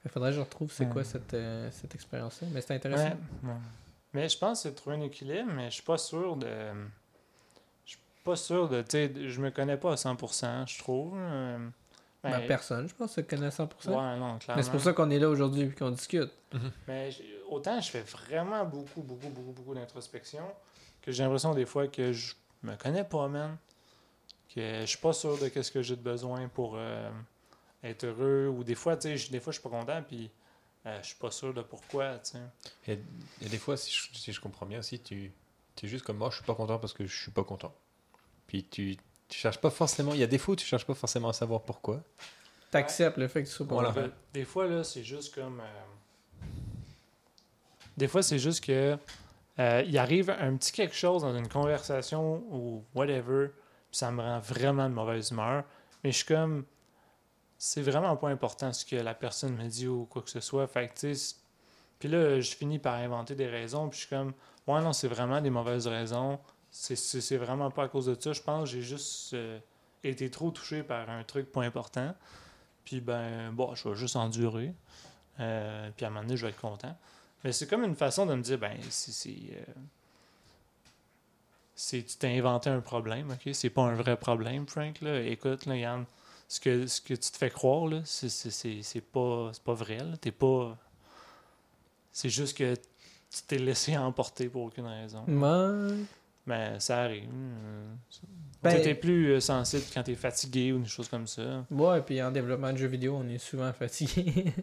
Il 0.05 0.11
faudrait 0.11 0.29
que 0.31 0.35
je 0.35 0.41
retrouve 0.41 0.71
c'est 0.71 0.87
quoi 0.89 1.03
cette, 1.03 1.33
euh, 1.33 1.69
cette 1.71 1.95
expérience-là. 1.95 2.47
Mais 2.51 2.61
c'est 2.61 2.75
intéressant. 2.75 3.03
Ouais, 3.43 3.49
ouais. 3.49 3.55
Mais 4.13 4.29
je 4.29 4.37
pense 4.37 4.61
que 4.63 4.69
c'est 4.69 4.75
trouver 4.75 4.97
un 4.97 5.01
équilibre, 5.01 5.51
mais 5.53 5.69
je 5.69 5.75
suis 5.75 5.83
pas 5.83 5.97
sûr 5.97 6.35
de. 6.35 6.47
Je 7.85 7.91
suis 7.91 7.99
pas 8.23 8.35
sûr 8.35 8.69
de. 8.69 8.81
Tu 8.81 8.89
sais, 8.91 9.11
je 9.29 9.41
me 9.41 9.49
connais 9.49 9.77
pas 9.77 9.93
à 9.93 9.95
100%, 9.95 10.67
je 10.67 10.77
trouve. 10.79 11.13
Euh, 11.17 11.57
Ben, 12.21 12.31
ben, 12.31 12.47
personne, 12.47 12.87
je 12.87 12.93
pense, 12.93 13.13
se 13.13 13.21
connaît 13.21 13.47
à 13.47 13.49
100%. 13.49 13.87
Ouais, 13.87 13.93
non, 14.19 14.37
clairement. 14.37 14.55
Mais 14.57 14.63
c'est 14.63 14.71
pour 14.71 14.81
ça 14.81 14.93
qu'on 14.93 15.09
est 15.09 15.19
là 15.19 15.29
aujourd'hui 15.29 15.63
et 15.63 15.69
qu'on 15.71 15.91
discute. 15.91 16.31
Mais 16.87 17.09
j- 17.11 17.23
autant 17.49 17.79
je 17.81 17.89
fais 17.89 18.01
vraiment 18.03 18.63
beaucoup, 18.65 19.01
beaucoup, 19.01 19.29
beaucoup, 19.29 19.51
beaucoup 19.51 19.73
d'introspection 19.73 20.43
que 21.01 21.11
j'ai 21.11 21.23
l'impression 21.23 21.53
des 21.53 21.65
fois 21.65 21.87
que 21.87 22.13
je 22.13 22.33
me 22.67 22.75
connais 22.75 23.03
pas, 23.03 23.27
man. 23.27 23.57
Que 24.53 24.81
je 24.81 24.85
suis 24.85 24.97
pas 24.99 25.13
sûr 25.13 25.37
de 25.39 25.47
qu'est-ce 25.49 25.71
que 25.71 25.81
j'ai 25.81 25.95
de 25.95 26.01
besoin 26.01 26.47
pour 26.47 26.73
euh, 26.75 27.09
être 27.83 28.03
heureux. 28.05 28.47
Ou 28.47 28.63
des 28.63 28.75
fois, 28.75 28.95
tu 28.95 29.03
sais, 29.09 29.17
je- 29.17 29.31
des 29.31 29.39
fois 29.39 29.51
je 29.51 29.59
suis 29.59 29.67
pas 29.69 29.75
content 29.75 30.01
puis 30.07 30.29
euh, 30.85 30.99
je 31.01 31.07
suis 31.07 31.15
pas 31.15 31.31
sûr 31.31 31.53
de 31.53 31.61
pourquoi, 31.61 32.19
tu 32.19 32.31
sais. 32.31 32.39
Et, 32.87 32.99
et 33.41 33.49
des 33.49 33.57
fois, 33.57 33.77
si 33.77 33.91
je, 33.91 34.17
si 34.17 34.31
je 34.33 34.39
comprends 34.41 34.65
bien 34.65 34.79
aussi, 34.79 34.99
tu 34.99 35.31
es 35.81 35.87
juste 35.87 36.05
comme 36.05 36.17
moi, 36.17 36.29
je 36.29 36.35
suis 36.35 36.45
pas 36.45 36.55
content 36.55 36.77
parce 36.77 36.93
que 36.93 37.05
je 37.07 37.21
suis 37.21 37.31
pas 37.31 37.43
content. 37.43 37.73
Puis 38.47 38.63
tu, 38.65 38.97
tu 39.27 39.37
cherches 39.39 39.59
pas 39.59 39.69
forcément, 39.71 40.13
il 40.13 40.19
y 40.19 40.23
a 40.23 40.27
des 40.27 40.37
fois 40.37 40.53
où 40.53 40.55
tu 40.55 40.65
cherches 40.65 40.85
pas 40.85 40.93
forcément 40.93 41.29
à 41.29 41.33
savoir 41.33 41.61
pourquoi. 41.61 42.03
T'acceptes 42.69 43.17
le 43.17 43.27
fait 43.27 43.43
que 43.43 43.47
tu 43.47 43.53
sois 43.53 43.67
pas 43.67 43.73
Voilà. 43.75 43.91
content. 43.91 44.09
Des 44.33 44.45
fois, 44.45 44.67
là, 44.67 44.83
c'est 44.83 45.03
juste 45.03 45.33
comme. 45.33 45.59
euh, 45.61 46.45
Des 47.97 48.07
fois, 48.07 48.21
c'est 48.23 48.39
juste 48.39 48.63
que. 48.63 48.97
Euh, 49.59 49.83
il 49.85 49.97
arrive 49.97 50.29
un 50.31 50.55
petit 50.57 50.71
quelque 50.71 50.95
chose 50.95 51.21
dans 51.21 51.35
une 51.35 51.47
conversation 51.47 52.43
ou 52.49 52.83
whatever, 52.95 53.49
puis 53.89 53.97
ça 53.97 54.11
me 54.11 54.21
rend 54.21 54.39
vraiment 54.39 54.89
de 54.89 54.93
mauvaise 54.93 55.31
humeur. 55.31 55.63
Mais 56.03 56.11
je 56.11 56.17
suis 56.17 56.25
comme. 56.25 56.65
C'est 57.57 57.81
vraiment 57.81 58.17
pas 58.17 58.29
important 58.29 58.73
ce 58.73 58.85
que 58.85 58.97
la 58.97 59.13
personne 59.13 59.55
me 59.55 59.67
dit 59.69 59.87
ou 59.87 60.05
quoi 60.05 60.21
que 60.21 60.29
ce 60.29 60.41
soit. 60.41 60.67
Fait 60.67 60.91
Puis 61.99 62.09
là, 62.09 62.39
je 62.41 62.55
finis 62.55 62.79
par 62.79 62.95
inventer 62.95 63.35
des 63.35 63.47
raisons, 63.47 63.87
puis 63.89 63.99
je 63.99 64.05
suis 64.05 64.15
comme. 64.15 64.33
Ouais, 64.67 64.81
non, 64.81 64.91
c'est 64.91 65.07
vraiment 65.07 65.39
des 65.39 65.49
mauvaises 65.49 65.87
raisons. 65.87 66.39
C'est 66.71 67.37
vraiment 67.37 67.69
pas 67.69 67.83
à 67.83 67.87
cause 67.87 68.07
de 68.07 68.19
ça. 68.19 68.33
Je 68.33 68.41
pense 68.41 68.69
que 68.69 68.75
j'ai 68.75 68.81
juste 68.81 69.33
euh, 69.35 69.59
été 70.03 70.29
trop 70.31 70.49
touché 70.49 70.81
par 70.83 71.09
un 71.09 71.23
truc 71.23 71.51
pas 71.51 71.61
important. 71.61 72.15
Puis 72.83 72.99
ben, 72.99 73.51
bon, 73.51 73.75
je 73.75 73.87
vais 73.87 73.95
juste 73.95 74.15
endurer. 74.15 74.73
Euh, 75.39 75.89
puis 75.95 76.05
à 76.05 76.09
un 76.09 76.11
moment 76.11 76.23
donné, 76.23 76.37
je 76.37 76.45
vais 76.45 76.51
être 76.51 76.59
content. 76.59 76.97
Mais 77.43 77.51
c'est 77.51 77.67
comme 77.67 77.83
une 77.83 77.95
façon 77.95 78.25
de 78.25 78.33
me 78.35 78.41
dire, 78.41 78.57
ben, 78.57 78.77
c'est. 78.89 79.29
euh, 79.29 79.63
tu 81.89 82.03
t'es 82.17 82.37
inventé 82.37 82.69
un 82.69 82.79
problème, 82.81 83.31
ok? 83.31 83.53
C'est 83.53 83.69
pas 83.69 83.81
un 83.83 83.95
vrai 83.95 84.15
problème, 84.17 84.67
Frank. 84.67 85.01
Là. 85.01 85.21
Écoute, 85.21 85.65
là, 85.65 85.75
Yann, 85.75 86.05
ce 86.47 86.59
que, 86.59 86.87
ce 86.87 87.01
que 87.01 87.13
tu 87.15 87.31
te 87.31 87.37
fais 87.37 87.49
croire, 87.49 87.87
là, 87.87 88.01
c'est, 88.05 88.29
pas, 89.01 89.49
c'est 89.53 89.63
pas 89.63 89.73
vrai. 89.73 89.99
T'es 90.21 90.31
pas. 90.31 90.77
C'est 92.11 92.29
juste 92.29 92.57
que 92.57 92.75
tu 92.75 93.41
t'es 93.47 93.57
laissé 93.57 93.97
emporter 93.97 94.47
pour 94.49 94.63
aucune 94.63 94.85
raison. 94.85 95.23
Mais 96.45 96.79
ça 96.79 97.03
arrive. 97.03 97.29
euh, 97.33 97.93
Ben- 98.61 98.81
T'es 98.81 98.95
plus 98.95 99.31
euh, 99.31 99.39
sensible 99.39 99.83
quand 99.93 100.03
t'es 100.03 100.15
fatigué 100.15 100.71
ou 100.73 100.79
des 100.79 100.87
choses 100.89 101.07
comme 101.09 101.25
ça. 101.27 101.65
Ouais, 101.71 102.01
puis 102.01 102.21
en 102.21 102.31
développement 102.31 102.71
de 102.71 102.77
jeux 102.77 102.87
vidéo, 102.87 103.15
on 103.17 103.27
est 103.29 103.37
souvent 103.37 103.71
fatigué. 103.73 104.53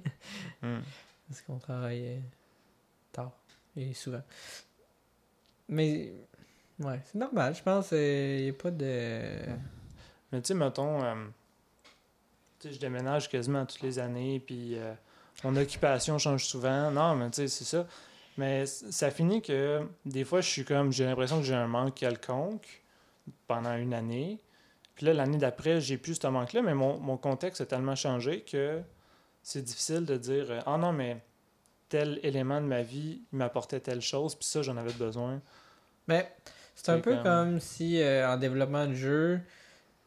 Hmm. 0.62 0.78
Parce 1.28 1.40
qu'on 1.42 1.58
travaille 1.58 2.06
euh, 2.06 2.18
et 3.76 3.94
souvent. 3.94 4.22
Mais, 5.68 6.12
ouais, 6.80 7.00
c'est 7.04 7.18
normal, 7.18 7.54
je 7.54 7.62
pense. 7.62 7.92
Il 7.92 8.42
n'y 8.42 8.48
a 8.48 8.52
pas 8.52 8.70
de. 8.70 9.20
Mais 10.32 10.40
tu 10.40 10.48
sais, 10.48 10.54
mettons, 10.54 11.02
euh, 11.02 11.14
je 12.64 12.78
déménage 12.78 13.28
quasiment 13.28 13.64
toutes 13.66 13.82
les 13.82 13.98
années, 13.98 14.40
puis 14.40 14.76
euh, 14.76 14.92
mon 15.44 15.56
occupation 15.56 16.18
change 16.18 16.44
souvent. 16.44 16.90
Non, 16.90 17.14
mais 17.14 17.30
tu 17.30 17.36
sais, 17.36 17.48
c'est 17.48 17.64
ça. 17.64 17.86
Mais 18.36 18.66
ça 18.66 19.10
finit 19.10 19.42
que 19.42 19.86
des 20.06 20.24
fois, 20.24 20.40
je 20.40 20.48
suis 20.48 20.64
comme, 20.64 20.92
j'ai 20.92 21.04
l'impression 21.04 21.38
que 21.38 21.44
j'ai 21.44 21.54
un 21.54 21.66
manque 21.66 21.94
quelconque 21.94 22.82
pendant 23.46 23.76
une 23.76 23.92
année. 23.92 24.38
Puis 24.94 25.06
là, 25.06 25.14
l'année 25.14 25.38
d'après, 25.38 25.80
j'ai 25.80 25.98
plus 25.98 26.14
ce 26.20 26.26
manque-là, 26.26 26.62
mais 26.62 26.74
mon, 26.74 26.98
mon 26.98 27.16
contexte 27.16 27.60
a 27.60 27.66
tellement 27.66 27.96
changé 27.96 28.42
que 28.42 28.80
c'est 29.42 29.62
difficile 29.62 30.04
de 30.04 30.16
dire 30.16 30.46
euh, 30.50 30.60
Ah 30.66 30.76
non, 30.78 30.92
mais 30.92 31.22
tel 31.90 32.18
élément 32.22 32.60
de 32.62 32.66
ma 32.66 32.80
vie 32.82 33.20
m'apportait 33.32 33.80
telle 33.80 34.00
chose, 34.00 34.34
puis 34.34 34.46
ça, 34.46 34.62
j'en 34.62 34.78
avais 34.78 34.92
besoin. 34.94 35.40
Mais 36.08 36.32
c'est 36.74 36.88
un 36.90 37.00
peu 37.00 37.14
comme- 37.16 37.22
comme 37.24 37.60
si 37.60 38.00
euh, 38.00 38.26
en 38.32 38.38
développement 38.38 38.86
de 38.86 38.94
jeu, 38.94 39.40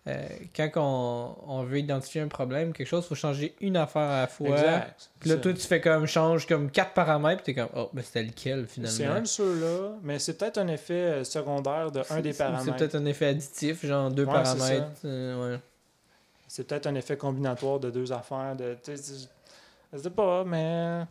euh, 0.07 0.27
quand 0.55 0.69
on, 0.75 1.36
on 1.47 1.63
veut 1.63 1.79
identifier 1.79 2.19
un 2.21 2.27
problème, 2.27 2.73
quelque 2.73 2.88
chose, 2.88 3.05
il 3.05 3.07
faut 3.09 3.15
changer 3.15 3.55
une 3.61 3.77
affaire 3.77 4.01
à 4.01 4.21
la 4.21 4.27
fois. 4.27 4.49
Exact. 4.49 5.09
Puis 5.19 5.29
là, 5.29 5.38
toi, 5.38 5.53
tu 5.53 5.61
fais 5.61 5.79
comme, 5.79 6.05
change 6.07 6.45
comme 6.47 6.69
quatre 6.71 6.91
paramètres, 6.93 7.43
puis 7.43 7.53
t'es 7.53 7.61
comme, 7.61 7.69
oh, 7.75 7.89
ben 7.93 8.01
c'était 8.03 8.23
lequel 8.23 8.67
finalement? 8.67 8.97
C'est 8.97 9.05
un 9.05 9.21
de 9.21 9.27
ceux-là, 9.27 9.91
mais 10.01 10.19
c'est 10.19 10.38
peut-être 10.38 10.57
un 10.57 10.67
effet 10.67 10.93
euh, 10.93 11.23
secondaire 11.23 11.89
de 11.91 12.01
un 12.09 12.19
des 12.21 12.34
paramètres. 12.34 12.65
C'est 12.65 12.71
peut-être 12.77 12.95
un 12.95 13.05
effet 13.05 13.27
additif, 13.27 13.86
genre 13.86 14.09
deux 14.11 14.25
Ouais, 14.25 14.31
c'est 14.43 14.57
paramètres. 14.57 14.91
euh, 15.05 15.53
ouais. 15.53 15.59
C'est 16.49 16.67
peut-être 16.67 16.88
un 16.88 16.95
effet 16.95 17.15
combinatoire 17.17 17.79
de 17.79 17.89
deux 17.89 18.11
affaires. 18.11 18.55
De, 18.57 18.75
je 18.86 19.97
sais 19.97 20.09
pas, 20.09 20.43
mais. 20.43 21.03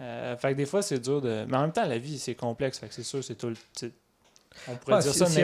Euh, 0.00 0.36
fait 0.36 0.52
que 0.52 0.56
des 0.56 0.66
fois, 0.66 0.82
c'est 0.82 0.98
dur 1.00 1.20
de. 1.20 1.44
Mais 1.48 1.56
en 1.56 1.62
même 1.62 1.72
temps, 1.72 1.86
la 1.86 1.98
vie, 1.98 2.18
c'est 2.18 2.34
complexe. 2.34 2.78
Fait 2.78 2.88
que 2.88 2.94
c'est 2.94 3.02
sûr, 3.02 3.22
c'est 3.24 3.34
tout 3.34 3.48
le. 3.48 3.56
sais, 3.72 3.90
On 4.68 4.76
pourrait 4.76 4.96
Ah, 4.96 5.00
dire 5.00 5.12
si- 5.12 5.18
ça 5.18 5.26
S'il 5.26 5.34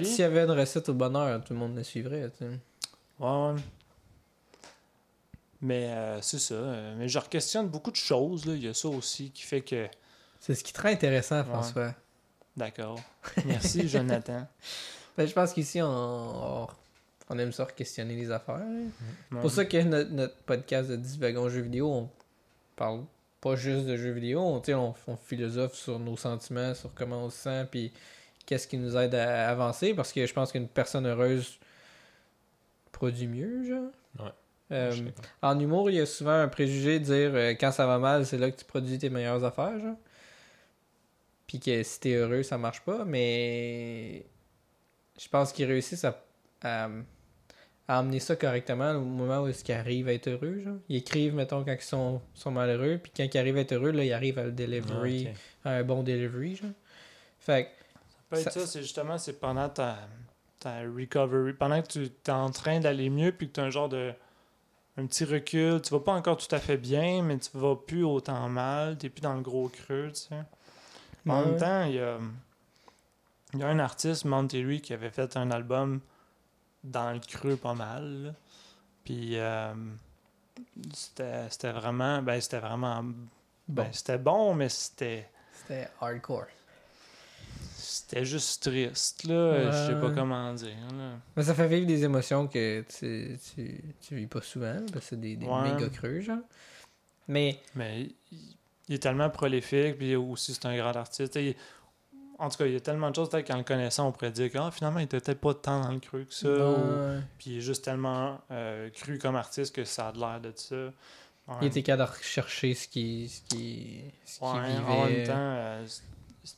y 0.00 0.04
s'il 0.06 0.18
y 0.20 0.22
avait 0.22 0.42
une 0.44 0.50
recette 0.50 0.88
au 0.88 0.94
bonheur, 0.94 1.42
tout 1.44 1.52
le 1.52 1.58
monde 1.58 1.76
la 1.76 1.84
suivrait. 1.84 2.30
tu 2.38 2.44
sais. 2.44 2.50
Ouais, 3.20 3.28
ouais. 3.54 3.60
Mais 5.60 5.86
euh, 5.90 6.20
c'est 6.20 6.38
ça. 6.38 6.54
euh, 6.54 6.94
mais 6.98 7.08
je 7.08 7.18
questionne 7.20 7.68
beaucoup 7.68 7.90
de 7.90 7.96
choses. 7.96 8.44
Là. 8.46 8.54
Il 8.54 8.64
y 8.64 8.68
a 8.68 8.74
ça 8.74 8.88
aussi 8.88 9.30
qui 9.30 9.42
fait 9.42 9.62
que. 9.62 9.88
C'est 10.40 10.54
ce 10.54 10.62
qui 10.62 10.70
est 10.70 10.74
très 10.74 10.92
intéressant, 10.92 11.42
François. 11.44 11.94
D'accord. 12.56 13.00
Merci, 13.46 13.88
Jonathan. 13.88 14.46
Ben, 15.16 15.26
je 15.26 15.32
pense 15.32 15.52
qu'ici, 15.52 15.80
on, 15.80 16.66
on, 17.30 17.38
aime 17.38 17.52
ça 17.52 17.64
questionner 17.66 18.14
les 18.14 18.30
affaires. 18.30 18.56
hein. 18.56 18.82
C'est 19.30 19.34
Ouais. 19.36 19.40
pour 19.40 19.50
ça 19.50 19.64
que 19.64 19.76
notre, 19.82 20.10
notre 20.10 20.36
podcast 20.42 20.90
de 20.90 20.96
10 20.96 21.18
wagons 21.18 21.48
jeux 21.48 21.62
vidéo, 21.62 21.90
on 21.90 22.10
parle 22.76 23.04
pas 23.44 23.56
juste 23.56 23.84
de 23.84 23.96
jeux 23.98 24.12
vidéo, 24.12 24.40
on, 24.40 24.62
on, 24.66 24.94
on 25.06 25.16
philosophe 25.16 25.74
sur 25.74 25.98
nos 25.98 26.16
sentiments, 26.16 26.74
sur 26.74 26.94
comment 26.94 27.24
on 27.26 27.30
se 27.30 27.36
sent, 27.36 27.68
puis 27.70 27.92
qu'est-ce 28.46 28.66
qui 28.66 28.78
nous 28.78 28.96
aide 28.96 29.14
à 29.14 29.50
avancer, 29.50 29.92
parce 29.92 30.14
que 30.14 30.26
je 30.26 30.32
pense 30.32 30.50
qu'une 30.50 30.66
personne 30.66 31.06
heureuse 31.06 31.58
produit 32.90 33.26
mieux, 33.26 33.62
genre. 33.64 33.90
Ouais. 34.18 34.32
Euh, 34.72 35.10
en 35.42 35.60
humour, 35.60 35.90
il 35.90 35.96
y 35.96 36.00
a 36.00 36.06
souvent 36.06 36.32
un 36.40 36.48
préjugé 36.48 36.98
de 36.98 37.04
dire 37.04 37.30
euh, 37.34 37.50
quand 37.50 37.70
ça 37.70 37.86
va 37.86 37.98
mal, 37.98 38.24
c'est 38.24 38.38
là 38.38 38.50
que 38.50 38.56
tu 38.56 38.64
produis 38.64 38.96
tes 38.96 39.10
meilleures 39.10 39.44
affaires, 39.44 39.78
genre. 39.78 39.98
Puis 41.46 41.60
que 41.60 41.82
si 41.82 42.00
t'es 42.00 42.14
heureux, 42.14 42.42
ça 42.42 42.56
marche 42.56 42.80
pas, 42.80 43.04
mais 43.04 44.24
je 45.20 45.28
pense 45.28 45.52
qu'ils 45.52 45.66
réussissent 45.66 46.06
à, 46.06 46.18
à, 46.62 46.88
à 47.86 48.00
emmener 48.00 48.18
ça 48.20 48.34
correctement 48.36 48.92
au 48.92 49.00
moment 49.00 49.42
où 49.42 49.48
ils 49.48 49.72
arrivent 49.72 50.08
à 50.08 50.12
être 50.14 50.28
heureux, 50.28 50.58
genre. 50.60 50.76
Ils 50.88 50.96
écrivent, 50.96 51.34
mettons, 51.34 51.64
quand 51.64 51.72
ils 51.74 51.80
sont, 51.82 52.20
sont 52.34 52.50
malheureux, 52.50 52.98
puis 53.02 53.12
quand 53.14 53.24
ils 53.32 53.38
arrivent 53.38 53.58
à 53.58 53.60
être 53.60 53.72
heureux, 53.72 53.90
là, 53.90 54.04
ils 54.04 54.12
arrivent 54.12 54.38
à 54.38 54.44
le 54.44 54.52
delivery, 54.52 55.28
Ah, 55.64 55.70
à 55.70 55.72
un 55.76 55.82
bon 55.84 56.02
delivery, 56.02 56.56
genre. 56.56 56.70
Fait 57.40 57.64
que, 57.64 57.68
peut 58.30 58.36
être 58.36 58.44
Ça- 58.52 58.60
ça, 58.60 58.66
c'est 58.66 58.80
justement 58.82 59.18
c'est 59.18 59.38
pendant 59.38 59.68
ta, 59.68 59.98
ta 60.60 60.80
recovery, 60.80 61.52
pendant 61.52 61.82
que 61.82 61.88
tu 61.88 62.04
es 62.04 62.30
en 62.30 62.50
train 62.50 62.80
d'aller 62.80 63.10
mieux, 63.10 63.32
puis 63.32 63.48
que 63.48 63.52
tu 63.54 63.60
as 63.60 63.64
un 63.64 63.70
genre 63.70 63.88
de 63.90 64.12
un 64.96 65.06
petit 65.06 65.24
recul, 65.24 65.82
tu 65.82 65.90
vas 65.90 65.98
pas 66.00 66.12
encore 66.12 66.36
tout 66.36 66.54
à 66.54 66.60
fait 66.60 66.76
bien, 66.76 67.20
mais 67.22 67.36
tu 67.38 67.50
vas 67.54 67.74
plus 67.74 68.04
autant 68.04 68.48
mal, 68.48 68.96
tu 68.96 69.10
plus 69.10 69.20
dans 69.22 69.34
le 69.34 69.40
gros 69.42 69.68
creux, 69.68 70.10
tu 70.14 70.20
sais. 70.20 70.34
En 71.28 71.40
Ouais. 71.40 71.44
même 71.46 71.56
temps, 71.56 71.84
il 71.84 71.94
y 71.96 71.98
a, 72.00 72.18
il 73.54 73.58
y 73.60 73.62
a 73.64 73.68
un 73.68 73.78
artiste, 73.80 74.24
Monterey, 74.24 74.78
qui 74.80 74.92
avait 74.92 75.10
fait 75.10 75.36
un 75.36 75.50
album 75.50 76.00
dans 76.84 77.12
le 77.12 77.18
creux 77.20 77.56
pas 77.56 77.74
mal. 77.74 78.22
là. 78.24 78.30
Puis 79.04 79.36
euh, 79.38 79.74
c'était 80.92 81.48
c'était 81.50 81.72
vraiment 81.72 82.22
ben 82.22 82.40
c'était 82.40 82.60
vraiment 82.60 83.02
bon, 83.02 83.14
ben, 83.68 83.92
c'était 83.92 84.18
bon 84.18 84.54
mais 84.54 84.68
c'était 84.68 85.28
c'était 85.52 85.88
hardcore. 86.00 86.46
c'était 87.76 88.24
juste 88.24 88.62
triste 88.62 89.24
là, 89.24 89.70
je 89.70 89.86
sais 89.94 90.00
pas 90.00 90.10
comment 90.10 90.52
dire 90.54 90.76
là. 90.96 91.12
Mais 91.36 91.42
ça 91.42 91.54
fait 91.54 91.68
vivre 91.68 91.86
des 91.86 92.04
émotions 92.04 92.46
que 92.46 92.82
tu, 92.82 93.38
tu, 93.54 93.82
tu 94.00 94.16
vis 94.16 94.26
pas 94.26 94.42
souvent, 94.42 94.76
parce 94.92 94.92
que 94.92 95.00
c'est 95.00 95.20
des, 95.20 95.36
des 95.36 95.46
Ouais. 95.46 95.72
méga 95.72 95.88
creux, 95.88 96.20
genre. 96.20 96.38
Mais, 97.28 97.60
Mais 97.74 98.08
il, 98.88 98.94
est 98.94 98.98
tellement 99.02 99.30
prolifique, 99.30 99.96
puis 99.96 100.14
aussi 100.16 100.54
c'est 100.54 100.66
un 100.66 100.76
grand 100.76 100.94
artiste. 100.94 101.36
Il- 101.36 101.56
en 102.38 102.48
tout 102.48 102.58
cas, 102.58 102.66
il 102.66 102.72
y 102.72 102.76
a 102.76 102.80
tellement 102.80 103.10
de 103.10 103.14
choses, 103.14 103.28
peut-être 103.30 103.46
qu'en 103.46 103.56
le 103.58 103.62
connaissant, 103.64 104.08
on 104.08 104.12
pourrait 104.12 104.30
dire 104.32 104.50
que 104.50 104.58
ah, 104.58 104.70
finalement, 104.70 104.98
il 105.00 105.04
était 105.04 105.20
peut-être 105.20 105.40
pas 105.40 105.54
tant 105.54 105.80
dans 105.82 105.92
le 105.92 106.00
creux 106.00 106.24
que 106.24 106.34
ça. 106.34 106.48
ou-. 106.48 107.20
Puis 107.38 107.50
il 107.52 107.56
est 107.58 107.60
juste 107.60 107.84
tellement 107.84 108.40
euh, 108.50 108.90
cru 108.90 109.18
comme 109.18 109.36
artiste 109.36 109.74
que 109.74 109.84
ça 109.84 110.08
a 110.08 110.12
de 110.12 110.18
l'air 110.18 110.40
de 110.40 110.52
ça. 110.56 110.74
Ouais. 111.46 111.56
il 111.60 111.66
était 111.68 111.82
capable 111.82 112.10
de 112.10 112.16
rechercher 112.16 112.74
ce 112.74 112.88
qui, 112.88 113.28
ce 113.28 113.42
qui, 113.42 114.02
ce 114.24 114.40
qui 114.40 114.46
vivait. 114.46 114.92
En 114.92 115.04
même 115.06 115.26
temps, 115.26 115.32
euh, 115.36 115.86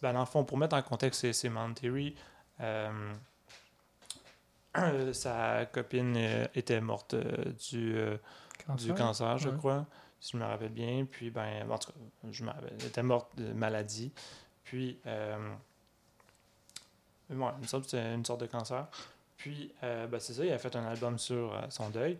ben, 0.00 0.12
dans 0.12 0.20
le 0.20 0.26
fond, 0.26 0.44
pour 0.44 0.56
mettre 0.58 0.76
en 0.76 0.82
contexte, 0.82 1.32
c'est- 1.32 1.48
Monterey. 1.48 2.14
Euh, 2.60 3.12
sa 5.12 5.66
copine 5.66 6.14
euh, 6.16 6.46
était 6.54 6.80
morte 6.80 7.14
du, 7.70 7.96
euh, 7.96 8.16
du 8.76 8.92
cancer, 8.94 9.38
je 9.38 9.48
Ouais. 9.48 9.56
crois, 9.56 9.86
si 10.20 10.32
je 10.32 10.36
me 10.36 10.44
rappelle 10.44 10.68
bien. 10.72 11.06
Puis, 11.10 11.30
ben, 11.30 11.68
en 11.70 11.78
tout 11.78 11.90
cas, 11.92 11.98
je 12.30 12.44
me 12.44 12.50
rappelle, 12.50 12.72
elle 12.78 12.86
était 12.86 13.02
morte 13.02 13.30
de 13.36 13.52
maladie. 13.52 14.12
Puis, 14.66 14.98
euh, 15.06 15.54
semble 17.66 17.84
que 17.84 17.90
c'était 17.90 18.14
une 18.14 18.24
sorte 18.24 18.42
de 18.42 18.46
cancer. 18.46 18.86
Puis, 19.36 19.72
euh, 19.82 20.06
ben, 20.06 20.20
c'est 20.20 20.34
ça, 20.34 20.44
il 20.44 20.52
a 20.52 20.58
fait 20.58 20.76
un 20.76 20.84
album 20.84 21.18
sur 21.18 21.54
euh, 21.54 21.62
son 21.70 21.88
deuil. 21.90 22.18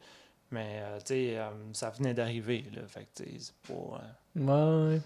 Mais, 0.50 0.80
euh, 0.82 0.98
tu 1.00 1.06
sais, 1.06 1.38
ça 1.72 1.90
venait 1.90 2.14
d'arriver, 2.14 2.64
là. 2.74 2.82
Fait 2.86 3.04
que, 3.14 3.24
tu 3.24 3.38
sais, 3.38 3.52
c'est 3.66 3.74
pas... 3.74 4.00
Ouais. 4.36 5.00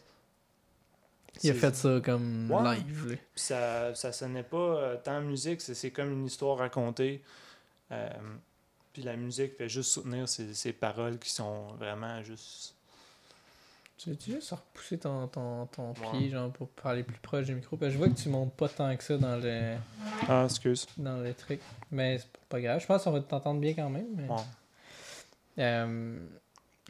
Il 1.43 1.51
a 1.51 1.55
fait 1.55 1.75
ça 1.75 2.01
comme 2.05 2.51
Ouais. 2.51 2.77
live. 2.77 3.19
ça, 3.35 3.95
ça 3.95 4.13
sonnait 4.13 4.43
pas 4.43 4.57
euh, 4.59 4.97
tant 5.03 5.21
musique, 5.21 5.61
c'est, 5.61 5.75
c'est 5.75 5.91
comme 5.91 6.13
une 6.13 6.27
histoire 6.27 6.59
racontée. 6.59 7.23
Euh, 7.93 8.11
puis 8.93 9.03
la 9.03 9.17
musique 9.17 9.57
fait 9.57 9.69
juste 9.69 9.91
soutenir 9.93 10.29
ces, 10.29 10.53
ces 10.55 10.73
paroles 10.73 11.19
qui 11.19 11.31
sont 11.31 11.69
vraiment 11.75 12.23
juste. 12.23 12.75
Tu 14.03 14.09
veux-tu 14.11 14.31
juste 14.33 14.51
repousser 14.53 14.99
ton, 14.99 15.27
ton, 15.29 15.67
ton 15.67 15.89
Ouais. 15.91 16.19
pied, 16.19 16.31
genre, 16.31 16.51
pour 16.53 16.69
parler 16.69 17.03
plus 17.03 17.19
proche 17.19 17.45
du 17.47 17.55
micro? 17.55 17.77
Parce 17.77 17.89
que 17.91 17.93
je 17.93 17.99
vois 17.99 18.09
que 18.09 18.19
tu 18.19 18.31
montes 18.31 18.55
pas 18.55 18.69
tant 18.69 18.97
que 18.97 19.05
ça 19.05 19.19
dans 19.19 19.37
le, 19.37 19.75
Ah, 20.27 20.45
excuse. 20.47 20.87
dans 20.97 21.19
le 21.19 21.35
truc. 21.35 21.61
Mais 21.91 22.17
c'est 22.19 22.29
pas 22.49 22.61
grave. 22.63 22.81
Je 22.81 22.87
pense 22.87 23.05
qu'on 23.05 23.11
va 23.11 23.21
t'entendre 23.21 23.61
bien 23.61 23.75
quand 23.75 23.91
même. 23.91 24.07
mais- 24.17 24.29
Ouais. 24.29 24.37
Euh, 25.59 26.19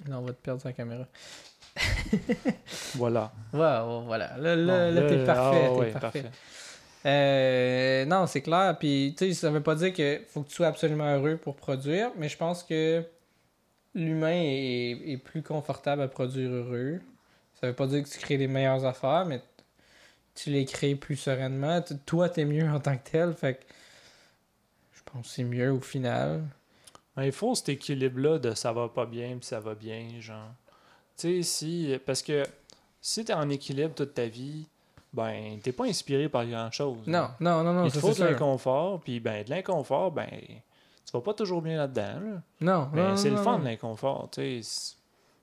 Là, 0.09 0.19
on 0.19 0.23
va 0.23 0.33
te 0.33 0.41
perdre 0.41 0.63
sa 0.63 0.73
caméra. 0.73 1.05
Voilà. 2.95 3.33
Wow, 3.53 4.03
voilà. 4.05 4.37
Là, 4.39 4.57
là, 4.57 4.89
Bon, 4.91 4.95
là, 5.01 5.09
t'es 5.09 5.25
parfait. 5.25 5.61
ah, 5.65 5.69
t'es 5.69 5.79
ouais, 5.79 5.91
parfait. 5.93 6.25
Euh, 7.07 8.05
non, 8.07 8.27
c'est 8.27 8.41
clair. 8.43 8.77
Puis, 8.79 9.15
tu 9.19 9.27
sais, 9.29 9.35
ça 9.35 9.51
veut 9.51 9.63
pas 9.63 9.75
dire 9.75 9.93
que 9.93 10.21
faut 10.29 10.43
que 10.43 10.49
tu 10.49 10.55
sois 10.55 10.69
absolument 10.69 11.05
heureux 11.17 11.37
pour 11.37 11.57
produire, 11.57 12.11
mais 12.17 12.29
je 12.29 12.37
pense 12.37 12.63
que 12.63 13.05
l'humain 13.95 14.32
est, 14.32 15.12
est 15.12 15.16
plus 15.16 15.43
confortable 15.43 16.03
à 16.03 16.09
produire 16.09 16.51
heureux. 16.51 17.01
Ça 17.61 17.66
veut 17.66 17.74
pas 17.74 17.86
dire 17.86 18.03
que 18.03 18.09
tu 18.09 18.18
crées 18.18 18.36
les 18.36 18.47
meilleures 18.49 18.84
affaires, 18.84 19.26
mais 19.26 19.43
tu 20.34 20.51
les 20.51 20.64
crées 20.64 20.95
plus 20.95 21.16
sereinement. 21.16 21.82
T- 21.82 21.95
Toi, 22.07 22.28
t'es 22.28 22.45
mieux 22.45 22.68
en 22.68 22.80
tant 22.80 22.97
que 22.97 23.11
tel. 23.11 23.34
Fait 23.34 23.55
que 23.55 23.64
je 24.93 25.01
pense 25.05 25.26
que 25.28 25.32
c'est 25.34 25.45
mieux 25.45 25.72
au 25.72 25.80
final. 25.80 26.43
Mais 27.16 27.26
il 27.26 27.32
faut 27.32 27.55
cet 27.55 27.68
équilibre-là 27.70 28.38
de 28.38 28.55
ça 28.55 28.72
va 28.72 28.88
pas 28.88 29.07
bien 29.07 29.36
puis 29.36 29.47
ça 29.47 29.61
va 29.61 29.74
bien, 29.74 30.09
genre. 30.20 30.51
Tu 31.18 31.43
sais, 31.43 31.43
si. 31.43 31.99
Parce 32.07 32.22
que 32.22 32.45
si 33.01 33.24
t'es 33.24 33.34
en 33.34 33.49
équilibre 33.51 33.95
toute 33.95 34.14
ta 34.14 34.26
vie, 34.26 34.66
ben, 35.12 35.59
t'es 35.62 35.72
pas 35.72 35.84
inspiré 35.84 36.28
par 36.28 36.47
grand-chose. 36.47 36.99
Non, 37.07 37.28
non, 37.41 37.62
non, 37.64 37.72
non, 37.74 37.84
Il 37.86 37.93
te 37.93 37.99
faut 37.99 38.14
de 38.14 38.24
l'inconfort, 38.30 39.01
puis 39.01 39.18
ben, 39.20 39.45
de 39.45 39.51
l'inconfort, 39.51 40.12
ben, 40.12 40.28
tu 41.11 41.17
vas 41.17 41.23
pas 41.23 41.35
toujours 41.35 41.61
bien 41.61 41.77
là-dedans, 41.77 42.21
là. 42.25 42.43
Non, 42.61 42.89
Mais 42.93 43.17
c'est 43.17 43.31
le 43.31 43.37
fun 43.37 43.59
l'inconfort, 43.59 44.29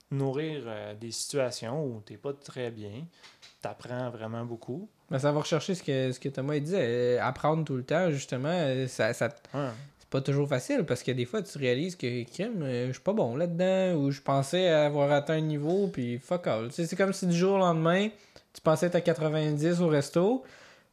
Nourrir 0.09 0.61
euh, 0.67 0.93
des 0.95 1.11
situations 1.11 1.83
où 1.83 1.99
t'es 2.05 2.15
pas 2.15 2.31
très 2.31 2.71
bien, 2.71 3.03
t'apprends 3.61 4.09
vraiment 4.09 4.45
beaucoup. 4.45 4.87
Mais 5.11 5.19
ça 5.19 5.33
va 5.33 5.41
rechercher 5.41 5.75
ce 5.75 5.83
que, 5.83 6.13
ce 6.13 6.19
que 6.21 6.29
Thomas 6.29 6.57
disait. 6.59 6.79
euh, 6.81 7.19
apprendre 7.21 7.65
tout 7.65 7.75
le 7.75 7.83
temps, 7.83 8.09
justement, 8.09 8.47
euh, 8.49 8.87
ça, 8.87 9.11
ça, 9.13 9.25
Ouais. 9.53 9.67
c'est 9.99 10.07
pas 10.09 10.21
toujours 10.21 10.47
facile 10.47 10.85
parce 10.85 11.03
que 11.03 11.11
des 11.11 11.25
fois 11.25 11.41
tu 11.41 11.57
réalises 11.57 11.97
que 11.97 12.23
crime, 12.23 12.63
je 12.65 12.91
suis 12.93 13.01
pas 13.01 13.11
bon 13.11 13.35
là-dedans 13.35 13.99
ou 13.99 14.09
je 14.11 14.21
pensais 14.21 14.69
avoir 14.69 15.11
atteint 15.11 15.33
un 15.33 15.41
niveau 15.41 15.89
puis 15.89 16.19
fuck 16.19 16.47
all. 16.47 16.71
C'est 16.71 16.95
comme 16.95 17.11
si 17.11 17.27
du 17.27 17.35
jour 17.35 17.55
au 17.55 17.59
lendemain, 17.59 18.07
tu 18.53 18.61
pensais 18.61 18.85
être 18.85 18.95
à 18.95 19.01
90 19.01 19.81
au 19.81 19.89
resto, 19.89 20.45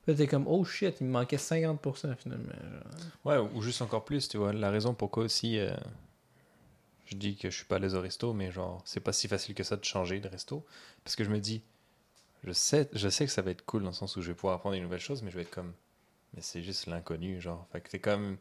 là 0.06 0.14
t'es 0.14 0.26
comme 0.26 0.46
oh 0.46 0.64
shit, 0.64 0.96
il 1.00 1.06
me 1.06 1.12
manquait 1.12 1.36
50% 1.36 2.16
finalement. 2.16 2.52
Ouais, 3.24 3.38
ou 3.38 3.62
juste 3.62 3.82
encore 3.82 4.04
plus, 4.04 4.28
tu 4.28 4.36
vois. 4.38 4.52
La 4.52 4.70
raison 4.70 4.94
pourquoi 4.94 5.24
aussi 5.24 5.58
euh, 5.58 5.74
je 7.06 7.16
dis 7.16 7.36
que 7.36 7.50
je 7.50 7.56
suis 7.56 7.64
pas 7.66 7.78
l'aise 7.78 7.94
au 7.94 8.00
resto, 8.00 8.32
mais 8.32 8.50
genre, 8.50 8.80
c'est 8.84 9.00
pas 9.00 9.12
si 9.12 9.28
facile 9.28 9.54
que 9.54 9.62
ça 9.62 9.76
de 9.76 9.84
changer 9.84 10.20
de 10.20 10.28
resto. 10.28 10.64
Parce 11.04 11.16
que 11.16 11.24
je 11.24 11.30
me 11.30 11.38
dis, 11.38 11.62
je 12.44 12.52
sais, 12.52 12.88
je 12.92 13.08
sais 13.08 13.26
que 13.26 13.32
ça 13.32 13.42
va 13.42 13.50
être 13.50 13.64
cool 13.64 13.82
dans 13.82 13.90
le 13.90 13.94
sens 13.94 14.16
où 14.16 14.22
je 14.22 14.28
vais 14.28 14.34
pouvoir 14.34 14.54
apprendre 14.56 14.74
des 14.74 14.80
nouvelles 14.80 15.00
choses, 15.00 15.22
mais 15.22 15.30
je 15.30 15.36
vais 15.36 15.42
être 15.42 15.50
comme, 15.50 15.72
mais 16.34 16.40
c'est 16.42 16.62
juste 16.62 16.86
l'inconnu, 16.86 17.40
genre. 17.40 17.66
Fait 17.72 17.80
que 17.80 17.88
c'est 17.90 18.00
comme, 18.00 18.36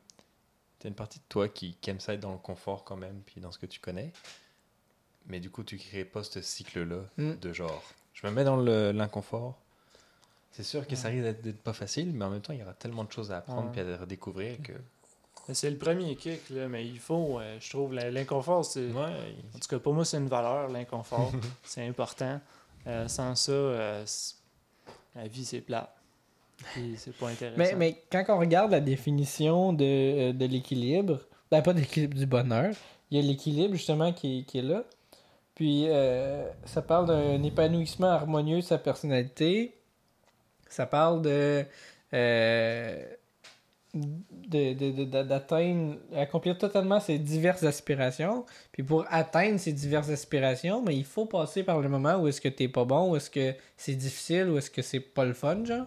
t'as 0.80 0.90
une 0.90 0.96
partie 0.96 1.20
de 1.20 1.26
toi 1.30 1.48
qui, 1.50 1.76
qui 1.82 1.90
aime 1.90 2.00
ça 2.00 2.14
être 2.14 2.20
dans 2.22 2.32
le 2.32 2.38
confort 2.38 2.84
quand 2.84 2.98
même, 2.98 3.22
puis 3.26 3.40
dans 3.42 3.52
ce 3.52 3.58
que 3.60 3.66
tu 3.66 3.80
connais. 3.80 4.12
Mais 5.28 5.40
du 5.40 5.50
coup, 5.50 5.64
tu 5.64 5.78
crées 5.78 6.04
pas 6.06 6.24
ce 6.24 6.42
cycle-là 6.42 7.04
Mm. 7.18 7.34
de 7.36 7.54
genre, 7.54 7.84
je 8.14 8.28
me 8.28 8.32
mets 8.34 8.44
dans 8.44 8.58
l'inconfort. 8.58 9.58
C'est 10.54 10.64
sûr 10.64 10.88
que 10.88 10.96
ça 10.96 11.10
risque 11.10 11.24
d'être- 11.42 11.62
pas 11.62 11.74
facile, 11.74 12.14
mais 12.14 12.24
en 12.26 12.30
même 12.30 12.42
temps, 12.42 12.54
il 12.54 12.60
y 12.60 12.64
aura 12.64 12.74
tellement 12.74 13.04
de 13.04 13.12
choses 13.12 13.32
à 13.32 13.38
apprendre 13.40 13.72
Ouais. 13.76 13.84
puis 13.84 13.94
à 13.94 13.98
redécouvrir 13.98 14.58
que. 14.64 14.74
C'est 15.52 15.70
le 15.70 15.78
premier 15.78 16.16
kick, 16.16 16.50
là, 16.52 16.68
mais 16.70 16.86
il 16.88 17.00
faut, 17.00 17.40
euh, 17.40 17.58
je 17.60 17.70
trouve, 17.70 17.94
l'inconfort, 17.94 18.64
c'est. 18.64 18.88
Ouais, 18.92 19.36
En 19.56 19.60
tout 19.60 19.68
cas, 19.68 19.80
pour 19.80 19.94
moi, 19.94 20.06
c'est 20.06 20.18
une 20.18 20.30
valeur, 20.30 20.70
l'inconfort. 20.70 21.32
c'est 21.64 21.86
important. 21.86 22.40
Euh, 22.88 23.08
sans 23.10 23.36
ça, 23.36 23.52
euh, 23.52 24.04
c'est- 24.06 24.36
la 25.16 25.28
vie, 25.28 25.44
c'est 25.44 25.60
plat. 25.62 25.94
Puis 26.74 26.94
c'est 26.98 27.14
pas 27.18 27.28
intéressant. 27.30 27.58
Mais, 27.58 27.74
mais 27.76 28.02
quand 28.12 28.24
on 28.30 28.40
regarde 28.40 28.72
la 28.72 28.80
définition 28.80 29.74
de, 29.74 29.84
euh, 29.84 30.34
de 30.34 30.46
l'équilibre, 30.46 31.20
ben 31.52 31.62
pas 31.62 31.74
de 31.74 31.80
l'équilibre 31.80 32.16
du 32.18 32.26
bonheur, 32.26 32.74
il 33.12 33.20
y 33.20 33.24
a 33.24 33.28
l'équilibre 33.28 33.74
justement 33.76 34.14
qui, 34.14 34.46
qui 34.46 34.60
est 34.60 34.64
là. 34.64 34.84
Puis 35.56 35.86
euh, 35.90 36.48
ça 36.66 36.82
parle 36.82 37.08
d'un 37.08 37.44
épanouissement 37.44 38.08
harmonieux 38.08 38.58
de 38.58 38.62
sa 38.62 38.78
personnalité. 38.78 39.76
Ça 40.74 40.86
parle 40.86 41.22
de. 41.22 41.66
euh, 42.14 43.06
de- 43.94 45.04
d'atteindre, 45.24 45.98
accomplir 46.16 46.58
totalement 46.58 47.00
ses 47.00 47.20
diverses 47.20 47.62
aspirations. 47.64 48.44
Puis 48.72 48.82
pour 48.82 49.06
atteindre 49.10 49.60
ces 49.60 49.72
diverses 49.72 50.10
aspirations, 50.10 50.82
mais 50.82 50.96
il 50.96 51.06
faut 51.06 51.28
passer 51.28 51.64
par 51.64 51.80
le 51.80 51.90
moment 51.90 52.16
où 52.16 52.28
est-ce 52.28 52.42
que 52.42 52.50
t'es 52.50 52.68
pas 52.68 52.86
bon, 52.86 53.12
où 53.12 53.16
est-ce 53.16 53.30
que 53.30 53.54
c'est 53.78 53.94
difficile, 53.96 54.50
où 54.50 54.58
est-ce 54.58 54.72
que 54.72 54.82
c'est 54.82 55.00
pas 55.00 55.26
le 55.26 55.34
fun, 55.34 55.64
genre. 55.64 55.86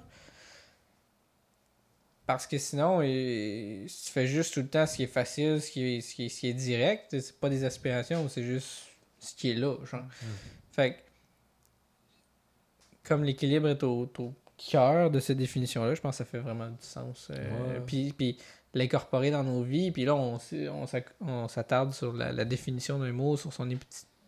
Parce 2.26 2.46
que 2.46 2.58
sinon, 2.58 3.02
si 3.02 4.04
tu 4.06 4.12
fais 4.12 4.26
juste 4.28 4.54
tout 4.54 4.60
le 4.60 4.68
temps 4.68 4.86
ce 4.86 4.96
qui 4.96 5.02
est 5.04 5.08
facile, 5.08 5.60
ce 5.60 5.70
qui 5.70 5.96
est, 5.96 6.00
ce 6.00 6.14
qui 6.14 6.26
est, 6.26 6.28
ce 6.28 6.40
qui 6.40 6.48
est 6.48 6.54
direct, 6.54 7.06
c'est 7.20 7.38
pas 7.40 7.48
des 7.48 7.62
aspirations, 7.64 8.28
c'est 8.28 8.42
juste 8.42 8.82
ce 9.18 9.34
qui 9.34 9.50
est 9.50 9.54
là, 9.54 9.76
genre. 9.84 10.04
Fait 10.72 10.92
que, 10.94 10.98
comme 13.08 13.22
l'équilibre 13.24 13.68
est 13.68 13.82
au, 13.84 14.10
au 14.18 14.32
cœur 14.56 15.10
de 15.10 15.20
cette 15.20 15.38
définition-là, 15.38 15.94
je 15.94 16.00
pense 16.00 16.14
que 16.14 16.18
ça 16.18 16.24
fait 16.24 16.38
vraiment 16.38 16.68
du 16.68 16.76
sens. 16.80 17.28
Euh, 17.30 17.34
Ouais. 17.74 17.80
Puis, 17.86 18.12
puis 18.16 18.38
l'incorporer 18.74 19.30
dans 19.30 19.42
nos 19.44 19.62
vies, 19.62 19.90
puis 19.90 20.04
là, 20.04 20.14
on, 20.14 20.38
on 21.20 21.48
s'attarde 21.48 21.92
sur 21.92 22.12
la, 22.12 22.32
la 22.32 22.44
définition 22.44 22.98
d'un 22.98 23.12
mot, 23.12 23.36
sur 23.36 23.52
son 23.52 23.66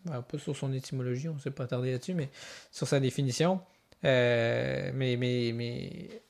ben, 0.05 0.21
pas 0.21 0.37
sur 0.39 0.55
son 0.55 0.71
étymologie, 0.73 1.27
on 1.29 1.33
ne 1.35 1.39
s'est 1.39 1.51
pas 1.51 1.65
attardé 1.65 1.91
là-dessus, 1.91 2.13
mais 2.13 2.29
sur 2.71 2.87
sa 2.87 2.99
définition. 2.99 3.59
Euh, 4.05 4.91
mais, 4.95 5.17
mais, 5.17 5.51
mais 5.53 6.21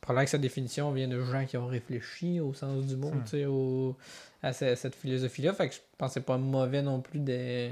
probablement 0.00 0.24
que 0.24 0.30
cette 0.30 0.40
définition 0.40 0.90
vient 0.92 1.08
de 1.08 1.20
gens 1.22 1.46
qui 1.46 1.56
ont 1.56 1.66
réfléchi 1.68 2.40
au 2.40 2.52
sens 2.52 2.84
du 2.86 2.96
mot, 2.96 3.10
Hmm. 3.10 3.22
tu 3.24 3.30
sais, 3.30 3.44
au- 3.46 3.96
à 4.42 4.52
ce- 4.52 4.74
cette 4.74 4.94
philosophie-là. 4.96 5.54
Fait 5.54 5.68
que 5.68 5.74
je 5.76 5.80
c'est 6.08 6.24
pas 6.26 6.36
mauvais 6.38 6.82
non 6.82 7.00
plus 7.00 7.20
de- 7.20 7.70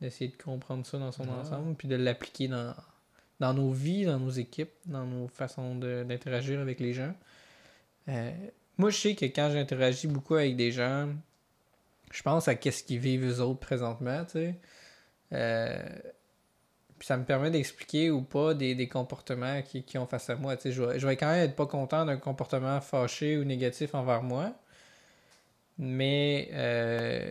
d'essayer 0.00 0.30
de 0.36 0.42
comprendre 0.42 0.84
ça 0.86 0.98
dans 0.98 1.12
son 1.12 1.22
Ouais. 1.24 1.30
ensemble, 1.40 1.74
puis 1.76 1.86
de 1.86 1.96
l'appliquer 1.96 2.48
dans, 2.48 2.74
dans 3.40 3.54
nos 3.54 3.70
vies, 3.70 4.04
dans 4.04 4.18
nos 4.18 4.30
équipes, 4.30 4.72
dans 4.86 5.04
nos 5.04 5.28
façons 5.28 5.74
d'interagir 5.74 6.60
avec 6.60 6.80
les 6.80 6.92
gens. 6.92 7.14
Euh, 8.08 8.30
moi, 8.78 8.90
je 8.90 8.96
sais 8.98 9.14
que 9.14 9.24
quand 9.26 9.50
j'interagis 9.50 10.06
beaucoup 10.06 10.34
avec 10.34 10.56
des 10.56 10.70
gens, 10.72 11.08
je 12.10 12.22
pense 12.22 12.48
à 12.48 12.54
qu'est-ce 12.54 12.84
qu'ils 12.84 12.98
vivent 12.98 13.26
eux 13.26 13.40
autres 13.40 13.60
présentement, 13.60 14.24
tu 14.24 14.32
sais. 14.32 14.54
Euh, 15.32 15.82
puis 16.98 17.06
ça 17.06 17.16
me 17.16 17.24
permet 17.24 17.50
d'expliquer 17.50 18.10
ou 18.10 18.22
pas 18.22 18.54
des, 18.54 18.74
des 18.74 18.88
comportements 18.88 19.60
qui, 19.62 19.82
qui 19.82 19.98
ont 19.98 20.06
face 20.06 20.30
à 20.30 20.36
moi. 20.36 20.56
Tu 20.56 20.62
sais, 20.62 20.72
je, 20.72 20.82
vais, 20.82 20.98
je 20.98 21.06
vais 21.06 21.16
quand 21.16 21.26
même 21.26 21.44
être 21.44 21.56
pas 21.56 21.66
content 21.66 22.06
d'un 22.06 22.16
comportement 22.16 22.80
fâché 22.80 23.36
ou 23.36 23.44
négatif 23.44 23.94
envers 23.94 24.22
moi. 24.22 24.54
Mais 25.78 26.48
euh, 26.52 27.30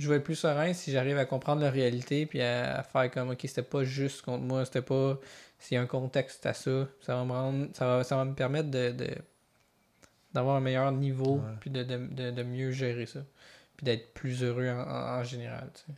je 0.00 0.08
vais 0.08 0.16
être 0.16 0.24
plus 0.24 0.34
serein 0.36 0.72
si 0.72 0.90
j'arrive 0.92 1.18
à 1.18 1.24
comprendre 1.24 1.60
la 1.62 1.70
réalité 1.70 2.26
puis 2.26 2.40
à, 2.42 2.78
à 2.78 2.82
faire 2.82 3.10
comme 3.10 3.30
ok, 3.30 3.38
c'était 3.42 3.62
pas 3.62 3.84
juste 3.84 4.22
contre 4.22 4.42
moi, 4.44 4.64
c'était 4.64 4.82
pas. 4.82 5.18
S'il 5.58 5.74
y 5.74 5.78
a 5.78 5.82
un 5.82 5.86
contexte 5.86 6.46
à 6.46 6.54
ça, 6.54 6.88
ça 7.02 7.14
va 7.16 7.24
me 7.24 7.32
rendre. 7.32 7.68
Ça 7.74 7.86
va, 7.86 8.04
ça 8.04 8.16
va 8.16 8.24
me 8.24 8.34
permettre 8.34 8.70
de. 8.70 8.94
d'avoir 10.32 10.56
un 10.56 10.60
meilleur 10.60 10.90
niveau 10.92 11.36
Ouais. 11.36 11.52
puis 11.60 11.70
de, 11.70 11.82
de, 11.82 11.96
de, 11.96 12.30
de 12.30 12.42
mieux 12.42 12.70
gérer 12.70 13.06
ça. 13.06 13.20
Puis 13.76 13.84
d'être 13.84 14.12
plus 14.14 14.42
heureux 14.42 14.68
en, 14.68 14.78
en- 14.80 15.18
en 15.20 15.24
général. 15.24 15.70
tu 15.74 15.80
sais. 15.80 15.92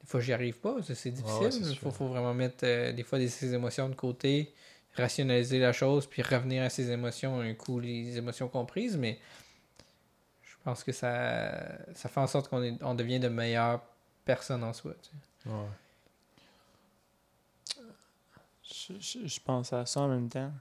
Des 0.00 0.06
fois, 0.06 0.20
j'y 0.20 0.32
arrive 0.32 0.58
pas, 0.58 0.76
c'est 0.82 1.10
difficile. 1.10 1.50
Il 1.70 1.76
faut, 1.76 1.90
faut 1.90 2.06
vraiment 2.08 2.32
mettre 2.34 2.64
euh, 2.64 2.92
des 2.92 3.02
fois 3.02 3.18
des, 3.18 3.28
ses 3.28 3.52
émotions 3.52 3.88
de 3.88 3.94
côté, 3.94 4.54
rationaliser 4.94 5.58
la 5.58 5.72
chose, 5.72 6.06
puis 6.06 6.22
revenir 6.22 6.62
à 6.62 6.70
ses 6.70 6.90
émotions 6.90 7.40
un 7.40 7.52
coup, 7.54 7.78
les 7.78 8.16
émotions 8.16 8.48
comprises. 8.48 8.96
Mais 8.96 9.18
je 10.58 10.64
pense 10.64 10.84
que 10.84 10.92
ça, 10.92 11.50
ça 11.94 12.08
fait 12.08 12.20
en 12.20 12.26
sorte 12.26 12.48
qu'on 12.48 12.62
est- 12.62 12.82
on 12.82 12.94
devient 12.94 13.20
de 13.20 13.28
meilleures 13.28 13.80
personnes 14.24 14.64
en 14.64 14.72
soi. 14.72 14.92
tu 15.02 15.10
sais. 15.44 15.54
Je, 18.62 18.92
je- 19.00 19.26
je 19.26 19.40
pense 19.40 19.72
à 19.72 19.86
ça 19.86 20.00
en 20.00 20.08
même 20.08 20.28
temps. 20.28 20.52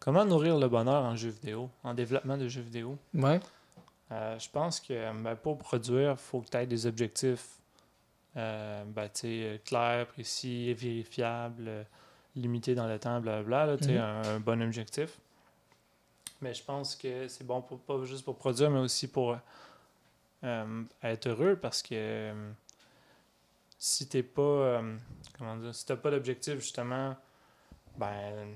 Comment 0.00 0.24
nourrir 0.24 0.58
le 0.58 0.68
bonheur 0.68 1.02
en 1.02 1.16
jeu 1.16 1.30
vidéo, 1.30 1.70
en 1.82 1.94
développement 1.94 2.36
de 2.36 2.46
jeux 2.48 2.60
vidéo? 2.60 2.98
Ouais. 3.14 3.40
Euh, 4.12 4.38
je 4.38 4.50
pense 4.50 4.80
que 4.80 5.22
ben, 5.22 5.34
pour 5.34 5.56
produire, 5.56 6.10
il 6.12 6.16
faut 6.18 6.40
que 6.42 6.48
tu 6.50 6.56
aies 6.58 6.66
des 6.66 6.86
objectifs 6.86 7.58
euh, 8.36 8.84
ben, 8.84 9.08
tu 9.08 9.20
sais, 9.20 9.60
clairs, 9.64 10.06
précis, 10.08 10.74
vérifiables, 10.74 11.86
limités 12.36 12.74
dans 12.74 12.86
le 12.88 12.98
temps, 12.98 13.20
blablabla. 13.20 13.66
Là, 13.66 13.76
tu 13.78 13.84
sais, 13.84 13.92
Mhm. 13.92 13.98
un, 14.00 14.22
un 14.36 14.40
bon 14.40 14.60
objectif. 14.60 15.18
Mais 16.44 16.52
je 16.54 16.62
pense 16.62 16.94
que 16.94 17.26
c'est 17.28 17.44
bon 17.46 17.62
pour, 17.62 17.78
pas 17.80 18.04
juste 18.04 18.24
pour 18.24 18.36
produire, 18.36 18.70
mais 18.70 18.80
aussi 18.80 19.08
pour 19.08 19.36
euh, 20.44 20.82
être 21.02 21.26
heureux 21.28 21.56
parce 21.56 21.80
que 21.82 21.94
euh, 21.94 22.50
si 23.78 24.06
t'es 24.08 24.22
pas. 24.22 24.42
euh, 24.42 24.96
comment 25.38 25.56
dire, 25.56 25.74
si 25.74 25.86
t'as 25.86 25.96
pas 25.96 26.10
d'objectif, 26.10 26.56
justement, 26.56 27.16
ben. 27.96 28.54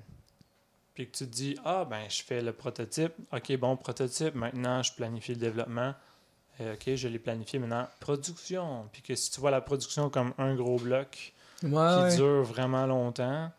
Puis 0.94 1.06
que 1.10 1.16
tu 1.16 1.26
te 1.26 1.30
dis, 1.30 1.56
ah, 1.64 1.84
ben, 1.88 2.10
je 2.10 2.22
fais 2.24 2.40
le 2.42 2.52
prototype. 2.52 3.12
Ok, 3.32 3.56
bon, 3.56 3.76
prototype. 3.76 4.34
Maintenant, 4.34 4.82
je 4.82 4.92
planifie 4.92 5.32
le 5.32 5.38
développement. 5.38 5.94
Ok, 6.60 6.94
je 6.96 7.06
l'ai 7.06 7.20
planifié. 7.20 7.58
Maintenant, 7.60 7.86
production. 8.00 8.88
Puis 8.92 9.00
que 9.02 9.14
si 9.14 9.30
tu 9.30 9.40
vois 9.40 9.52
la 9.52 9.60
production 9.60 10.10
comme 10.10 10.34
un 10.38 10.54
gros 10.56 10.76
bloc 10.78 11.32
Ouais, 11.62 11.68
qui 11.70 11.74
ouais. 12.02 12.16
dure 12.16 12.42
vraiment 12.42 12.84
longtemps, 12.86 13.50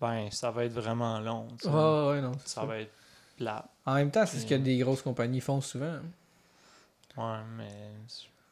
ben, 0.00 0.30
ça 0.30 0.50
va 0.52 0.64
être 0.64 0.72
vraiment 0.72 1.18
long. 1.20 1.48
tu 1.58 1.64
sais. 1.64 1.68
Ouais, 1.68 2.08
ouais, 2.08 2.20
non. 2.20 2.32
c'est 2.40 2.48
Ça 2.48 2.60
ça. 2.60 2.66
va 2.66 2.78
être 2.78 2.92
plat. 3.36 3.68
En 3.84 3.94
même 3.94 4.10
temps, 4.10 4.26
c'est 4.26 4.38
ce 4.38 4.46
que 4.46 4.54
des 4.54 4.78
grosses 4.78 5.02
compagnies 5.02 5.40
font 5.40 5.60
souvent. 5.60 5.98
Ouais, 7.16 7.38
mais. 7.56 7.68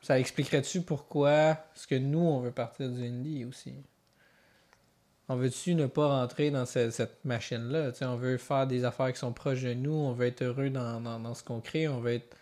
Ça 0.03 0.19
expliquerait-tu 0.19 0.83
pourquoi 0.83 1.57
ce 1.75 1.87
que 1.87 1.95
nous, 1.95 2.19
on 2.21 2.41
veut 2.41 2.51
partir 2.51 2.89
du 2.91 3.07
indie 3.07 3.45
aussi? 3.45 3.73
On 5.29 5.37
veut-tu 5.37 5.75
ne 5.75 5.87
pas 5.87 6.21
rentrer 6.21 6.51
dans 6.51 6.67
ce- 6.67 6.91
cette 6.91 7.25
machine-là? 7.25 7.93
Tu 7.93 7.99
sais, 7.99 8.05
on 8.05 8.17
veut 8.17 8.37
faire 8.37 8.67
des 8.67 8.85
affaires 8.85 9.11
qui 9.13 9.19
sont 9.19 9.33
proches 9.33 9.63
de 9.63 9.73
nous, 9.73 9.93
on 9.95 10.13
veut 10.13 10.27
être 10.27 10.43
heureux 10.43 10.69
dans, 10.69 11.01
dans, 11.01 11.19
dans 11.19 11.33
ce 11.35 11.43
qu'on 11.43 11.61
crée, 11.61 11.89
on 11.89 12.01
veut 12.01 12.15
être, 12.15 12.37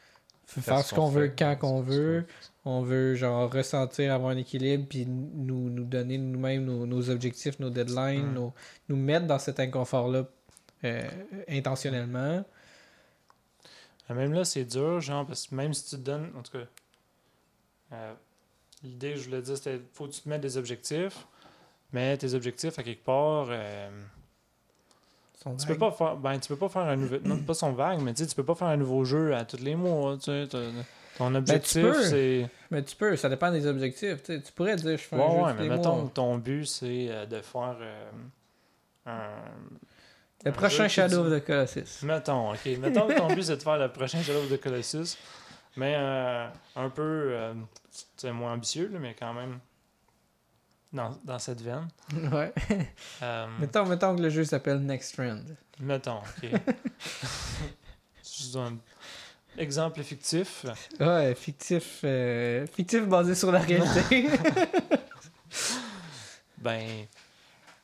faire, 0.47 0.80
ce 0.84 0.93
qu'on 0.93 1.09
veut 1.09 1.28
quand 1.38 1.55
qu'on 1.61 1.80
veut, 1.80 2.24
on 2.64 2.82
veut 2.82 3.14
genre 3.14 3.53
ressentir, 3.53 4.12
avoir 4.12 4.32
un 4.32 4.36
équilibre, 4.36 4.86
puis 4.88 5.07
nous, 5.07 5.70
nous 5.70 5.84
donner 5.84 6.18
nous-mêmes 6.18 6.64
nos, 6.64 6.84
nos 6.84 7.09
objectifs, 7.11 7.61
nos 7.61 7.70
deadlines, 7.70 8.30
Mm. 8.32 8.34
nos- 8.34 8.53
nous 8.88 8.97
mettre 8.97 9.28
dans 9.28 9.38
cet 9.38 9.61
inconfort-là 9.61 10.26
euh, 10.84 11.08
intentionnellement. 11.48 12.44
Ah, 14.08 14.14
Même 14.14 14.32
là, 14.32 14.44
c'est 14.44 14.64
dur, 14.64 15.00
genre, 15.00 15.26
parce 15.26 15.46
que 15.46 15.54
même 15.54 15.72
si 15.74 15.84
tu 15.84 15.90
te 15.96 16.00
donnes, 16.02 16.30
en 16.36 16.42
tout 16.42 16.52
cas, 16.52 16.64
euh, 17.92 18.14
l'idée 18.82 19.12
que 19.12 19.18
je 19.18 19.24
voulais 19.26 19.42
dire, 19.42 19.56
c'était 19.56 19.80
faut 19.94 20.06
que 20.06 20.12
tu 20.12 20.20
te 20.22 20.28
mettes 20.28 20.40
des 20.40 20.56
objectifs, 20.56 21.26
mais 21.92 22.16
tes 22.16 22.34
objectifs, 22.34 22.78
à 22.78 22.82
quelque 22.82 23.04
part, 23.04 23.46
euh, 23.50 23.90
Sont 25.42 25.56
tu 25.56 25.66
peux 25.66 25.78
pas 25.78 25.92
faire, 25.92 26.16
ben, 26.16 26.38
tu 26.38 26.48
peux 26.48 26.56
pas 26.56 26.68
faire 26.68 26.82
un 26.82 26.96
nouveau, 26.96 27.18
non, 27.24 27.38
pas 27.42 27.54
son 27.54 27.72
vague, 27.72 28.00
mais 28.00 28.12
tu 28.14 28.22
sais, 28.22 28.28
tu 28.28 28.34
peux 28.36 28.44
pas 28.44 28.54
faire 28.54 28.68
un 28.68 28.76
nouveau 28.76 29.04
jeu 29.04 29.34
à 29.34 29.44
tous 29.44 29.58
les 29.58 29.74
mois, 29.76 30.16
tu 30.16 30.24
sais, 30.24 30.48
ton 31.18 31.34
objectif, 31.34 31.82
Ben, 31.82 31.92
peux. 31.92 32.02
c'est, 32.02 32.48
Mais 32.70 32.82
tu 32.82 32.96
peux, 32.96 33.16
ça 33.16 33.28
dépend 33.28 33.50
des 33.52 33.66
objectifs. 33.66 34.22
tu 34.22 34.34
sais. 34.36 34.40
Tu 34.42 34.52
pourrais 34.52 34.76
dire, 34.76 34.92
je 34.92 34.96
fais 35.02 35.16
un 35.16 35.18
ouais, 35.18 35.30
jeu 35.30 35.42
ouais, 35.42 35.54
mais 35.54 35.68
mettons 35.68 35.96
mois. 36.02 36.10
ton 36.14 36.38
but, 36.38 36.64
c'est 36.66 37.26
de 37.26 37.40
faire 37.42 37.76
euh, 37.80 38.10
un, 39.06 39.30
Le 40.45 40.51
un 40.51 40.53
prochain 40.53 40.88
Shadow 40.88 41.24
of 41.24 41.32
the 41.32 41.45
Colossus. 41.45 42.03
Mettons, 42.03 42.53
ok. 42.53 42.66
Mettons 42.78 43.07
que 43.07 43.16
ton 43.16 43.28
but 43.28 43.43
c'est 43.43 43.57
de 43.57 43.62
faire 43.62 43.78
le 43.78 43.88
prochain 43.93 44.22
Shadow 44.22 44.40
of 44.40 44.51
the 44.51 44.61
Colossus, 44.61 45.16
mais 45.76 45.95
euh, 45.97 46.47
un 46.76 46.88
peu, 46.90 47.32
euh, 47.32 47.55
moins 48.32 48.55
ambitieux, 48.55 48.88
là, 48.93 48.99
mais 48.99 49.14
quand 49.18 49.32
même 49.34 49.59
dans, 50.93 51.16
dans 51.24 51.38
cette 51.38 51.61
veine. 51.61 51.88
ouais. 52.32 52.53
Euh, 53.22 53.47
mettons, 53.59 53.86
mettons 53.86 54.16
que 54.16 54.22
le 54.22 54.30
jeu 54.30 54.45
s'appelle 54.45 54.80
Next 54.80 55.14
Trend. 55.14 55.43
mettons, 55.80 56.18
ok. 56.18 56.51
Un 58.55 58.76
exemple 59.57 60.03
fictif. 60.03 60.66
Ouais, 60.99 61.34
fictif, 61.34 62.01
euh, 62.05 62.66
fictif 62.66 63.07
basé 63.07 63.34
sur 63.34 63.53
la 63.53 63.61
réalité. 63.61 64.28
Ben, 66.59 67.07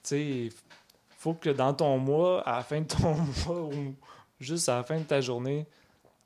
tu 0.05 0.49
sais, 0.49 0.49
faut 1.19 1.35
que 1.35 1.51
dans 1.51 1.75
ton 1.75 1.99
mois, 1.99 2.41
à 2.49 2.57
la 2.57 2.63
fin 2.63 2.81
de 2.81 2.87
ton 2.87 3.15
mois 3.47 3.61
ou 3.63 3.95
juste 4.41 4.69
à 4.71 4.77
la 4.77 4.85
fin 4.85 4.99
de 4.99 5.05
ta 5.05 5.21
journée, 5.21 5.67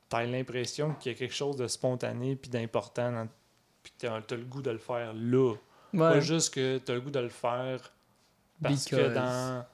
tu 0.09 0.15
as 0.15 0.25
l'impression 0.25 0.93
qu'il 0.93 1.11
y 1.11 1.15
a 1.15 1.17
quelque 1.17 1.33
chose 1.35 1.57
de 1.57 1.67
spontané 1.67 2.35
puis 2.37 2.49
d'important, 2.49 3.11
dans- 3.11 3.27
puis 3.81 3.91
que 3.99 4.05
tu 4.05 4.07
as, 4.07 4.37
le 4.37 4.45
goût 4.45 4.61
de 4.61 4.71
le 4.71 4.77
faire 4.77 5.13
là. 5.13 5.55
Pas 5.97 6.19
juste 6.21 6.53
que 6.53 6.77
tu 6.77 6.91
as 6.91 6.95
le 6.95 7.01
goût 7.01 7.11
de 7.11 7.19
le 7.19 7.29
faire 7.29 7.91
parce 8.61 8.85
que 8.85 9.13
dans 9.13 9.65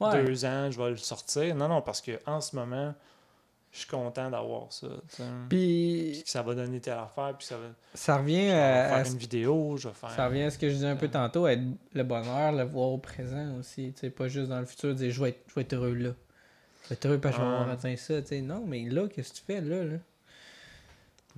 Ouais. 0.00 0.24
deux 0.24 0.44
ans, 0.44 0.70
je 0.70 0.80
vais 0.80 0.90
le 0.90 0.96
sortir. 0.96 1.54
Non, 1.56 1.66
non, 1.66 1.82
parce 1.82 2.00
que 2.00 2.20
en 2.24 2.40
ce 2.40 2.54
moment, 2.54 2.94
je 3.70 3.78
suis 3.80 3.88
content 3.88 4.30
d'avoir 4.30 4.72
ça. 4.72 4.88
Puis 5.48 6.22
ça 6.26 6.42
va 6.42 6.54
donner 6.54 6.80
telle 6.80 6.94
affaire, 6.98 7.34
puis 7.36 7.46
ça 7.46 7.56
va 7.58 7.64
ça 7.94 8.16
revient 8.18 8.48
à, 8.50 8.94
à 8.96 9.02
faire 9.04 9.12
une 9.12 9.18
vidéo, 9.18 9.76
je 9.76 9.88
vais 9.88 9.94
faire. 9.94 10.10
Ça 10.10 10.26
revient 10.26 10.42
à 10.44 10.50
ce 10.50 10.58
que 10.58 10.68
je 10.68 10.74
disais 10.74 10.86
un 10.86 10.96
peu 10.96 11.08
tantôt, 11.08 11.46
être 11.46 11.62
le 11.92 12.02
bonheur, 12.02 12.52
le 12.52 12.64
voir 12.64 12.88
au 12.88 12.98
présent 12.98 13.56
aussi. 13.58 13.92
Tu 13.94 14.00
sais, 14.00 14.10
pas 14.10 14.28
juste 14.28 14.48
dans 14.48 14.60
le 14.60 14.66
futur, 14.66 14.94
dire 14.94 15.10
je 15.10 15.22
vais 15.22 15.30
être, 15.30 15.40
je 15.48 15.54
vais 15.54 15.60
être 15.62 15.72
heureux 15.74 15.94
là. 15.94 16.10
Je 16.84 16.88
vais 16.88 16.94
être 16.94 17.06
heureux 17.06 17.18
parce 17.20 17.36
que 17.36 17.42
je 17.42 17.46
vais 17.46 17.52
avoir 17.52 17.68
atteint 17.70 17.96
ça. 17.96 18.22
Tu 18.22 18.28
sais, 18.28 18.40
non, 18.40 18.64
mais 18.66 18.84
là, 18.88 19.06
qu'est-ce 19.08 19.32
que 19.32 19.36
tu 19.38 19.42
fais 19.46 19.60
là? 19.60 19.84
là? 19.84 19.96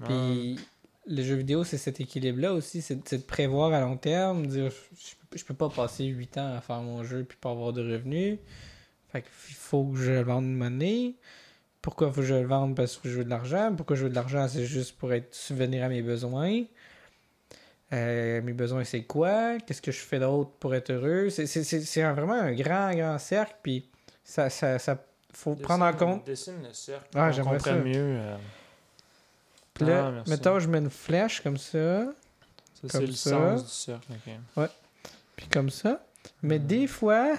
Puis 0.05 0.59
le 1.07 1.23
jeu 1.23 1.35
vidéo, 1.35 1.65
c'est 1.65 1.79
cet 1.79 2.01
équilibre-là 2.01 2.53
aussi. 2.55 2.81
C'est 2.83 3.13
de 3.13 3.23
prévoir 3.23 3.73
à 3.73 3.81
long 3.81 3.97
terme, 3.97 4.47
dire 4.47 4.71
je, 4.71 5.37
je- 5.39 5.45
peux 5.45 5.55
pas 5.55 5.69
passer 5.69 6.05
8 6.05 6.39
ans 6.39 6.55
à 6.57 6.61
faire 6.61 6.81
mon 6.81 7.03
jeu 7.05 7.25
puis 7.25 7.37
pas 7.41 7.51
avoir 7.51 7.73
de 7.73 7.83
revenus. 7.83 8.39
Fait 9.11 9.23
qu'il 9.23 9.31
faut 9.33 9.85
que 9.87 9.97
je 9.99 10.13
vende 10.13 10.45
une 10.45 10.57
monnaie. 10.57 11.15
Pourquoi 11.83 12.09
faut 12.13 12.21
que 12.21 12.27
je 12.27 12.35
le 12.35 12.47
vende? 12.47 12.77
Parce 12.77 12.97
que 12.99 13.09
je 13.09 13.19
veux 13.19 13.25
de 13.25 13.31
l'argent? 13.31 13.73
Pourquoi 13.75 13.97
je 13.97 14.05
veux 14.05 14.11
de 14.11 14.15
l'argent? 14.15 14.47
C'est 14.49 14.67
juste 14.67 14.97
pour 14.99 15.13
être 15.13 15.35
subvenir 15.35 15.85
à 15.85 15.89
mes 15.89 16.03
besoins. 16.03 16.63
Euh, 17.93 18.41
mes 18.43 18.53
besoins, 18.53 18.85
c'est 18.85 19.03
quoi? 19.03 19.59
Qu'est-ce 19.59 19.83
que 19.83 19.91
je 19.91 19.99
fais 19.99 20.21
d'autre 20.21 20.51
pour 20.61 20.75
être 20.75 20.91
heureux? 20.91 21.29
C'est- 21.31 21.47
vraiment 22.13 22.35
un 22.35 22.53
grand, 22.53 22.93
grand 22.95 23.19
cercle. 23.19 23.57
Puis 23.63 23.89
ça, 24.23 24.49
ça, 24.51 24.79
ça 24.79 25.03
faut 25.33 25.53
Dessine- 25.53 25.63
prendre 25.65 25.85
en 25.87 25.93
compte. 25.93 26.25
Dessine 26.27 26.63
le 26.63 26.73
cercle. 26.73 27.09
Ah, 27.15 27.33
j'aimerais 27.33 27.59
ça. 27.59 27.75
mieux. 27.75 27.95
euh, 27.97 28.37
Puis 29.75 29.87
là, 29.87 30.13
Ah, 30.19 30.23
mettons, 30.29 30.59
je 30.61 30.69
mets 30.69 30.79
une 30.79 30.91
flèche 30.91 31.41
comme 31.41 31.57
ça. 31.57 32.05
ça, 32.05 32.89
c'est 32.89 33.07
le 33.07 33.13
sens 33.13 33.65
du 33.65 33.71
cercle. 33.71 34.13
ok. 34.57 34.69
Puis 35.35 35.47
comme 35.49 35.71
ça. 35.71 36.05
Mais 36.43 36.59
des 36.59 36.87
fois, 36.87 37.35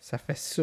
ça 0.00 0.16
fait 0.16 0.36
ça. 0.38 0.62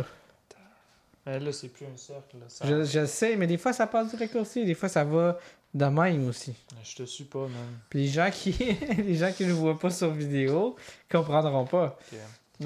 Mais 1.27 1.39
là, 1.39 1.51
c'est 1.51 1.67
plus 1.67 1.85
un 1.85 1.97
cercle. 1.97 2.37
ça- 2.47 2.65
Je, 2.65 2.83
je 2.85 3.05
sais, 3.05 3.35
mais 3.35 3.45
des 3.47 3.57
fois, 3.57 3.73
ça 3.73 3.85
passe 3.85 4.09
du 4.09 4.15
raccourci. 4.15 4.65
Des 4.65 4.73
fois, 4.73 4.87
ça 4.89 5.03
va 5.03 5.37
de 5.73 5.85
même 5.85 6.27
aussi. 6.29 6.53
Je 6.83 6.95
te 6.95 7.03
suis 7.03 7.25
pas, 7.25 7.41
man. 7.41 7.51
Puis 7.89 8.03
les 8.03 8.07
gens 8.07 8.29
qui 8.31 8.51
les 8.97 9.15
gens 9.15 9.31
qui 9.33 9.45
ne 9.45 9.51
voient 9.53 9.77
pas 9.77 9.89
sur 9.91 10.09
vidéo 10.11 10.75
comprendront 11.11 11.65
pas. 11.65 11.97
Ok. 12.11 12.17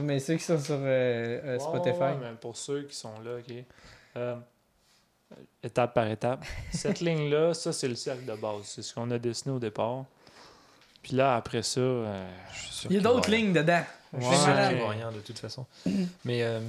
Mais 0.03 0.19
ceux 0.19 0.35
qui 0.35 0.43
sont 0.43 0.59
sur 0.59 0.75
euh, 0.75 1.41
euh, 1.43 1.59
Spotify. 1.59 1.99
ouais, 1.99 2.15
mais 2.21 2.31
pour 2.39 2.55
ceux 2.55 2.83
qui 2.83 2.95
sont 2.95 3.19
là, 3.25 3.37
ok. 3.39 3.55
Euh, 4.17 4.35
étape 5.63 5.93
par 5.93 6.07
étape. 6.07 6.45
Cette 6.71 6.99
ligne-là, 7.01 7.53
ça, 7.53 7.73
c'est 7.73 7.87
le 7.87 7.95
cercle 7.95 8.25
de 8.25 8.35
base. 8.35 8.63
C'est 8.65 8.81
ce 8.83 8.93
qu'on 8.93 9.09
a 9.11 9.17
dessiné 9.17 9.53
au 9.55 9.59
départ. 9.59 10.05
Puis 11.01 11.15
là, 11.15 11.35
après 11.35 11.63
ça, 11.63 11.79
euh, 11.81 12.29
Je 12.53 12.59
suis 12.59 12.73
sûr 12.73 12.91
Il 12.91 12.95
y 12.95 12.99
a 12.99 13.01
d'autres 13.01 13.31
lignes 13.31 13.53
dedans. 13.53 13.81
Ouais, 14.13 14.19
Je 14.21 14.25
suis 14.27 14.35
sûr 14.37 14.45
qu'il 14.69 14.77
va 14.77 14.89
rien 14.89 15.11
de 15.11 15.19
toute 15.19 15.39
façon. 15.39 15.65
Mais 16.25 16.43
euh, 16.43 16.59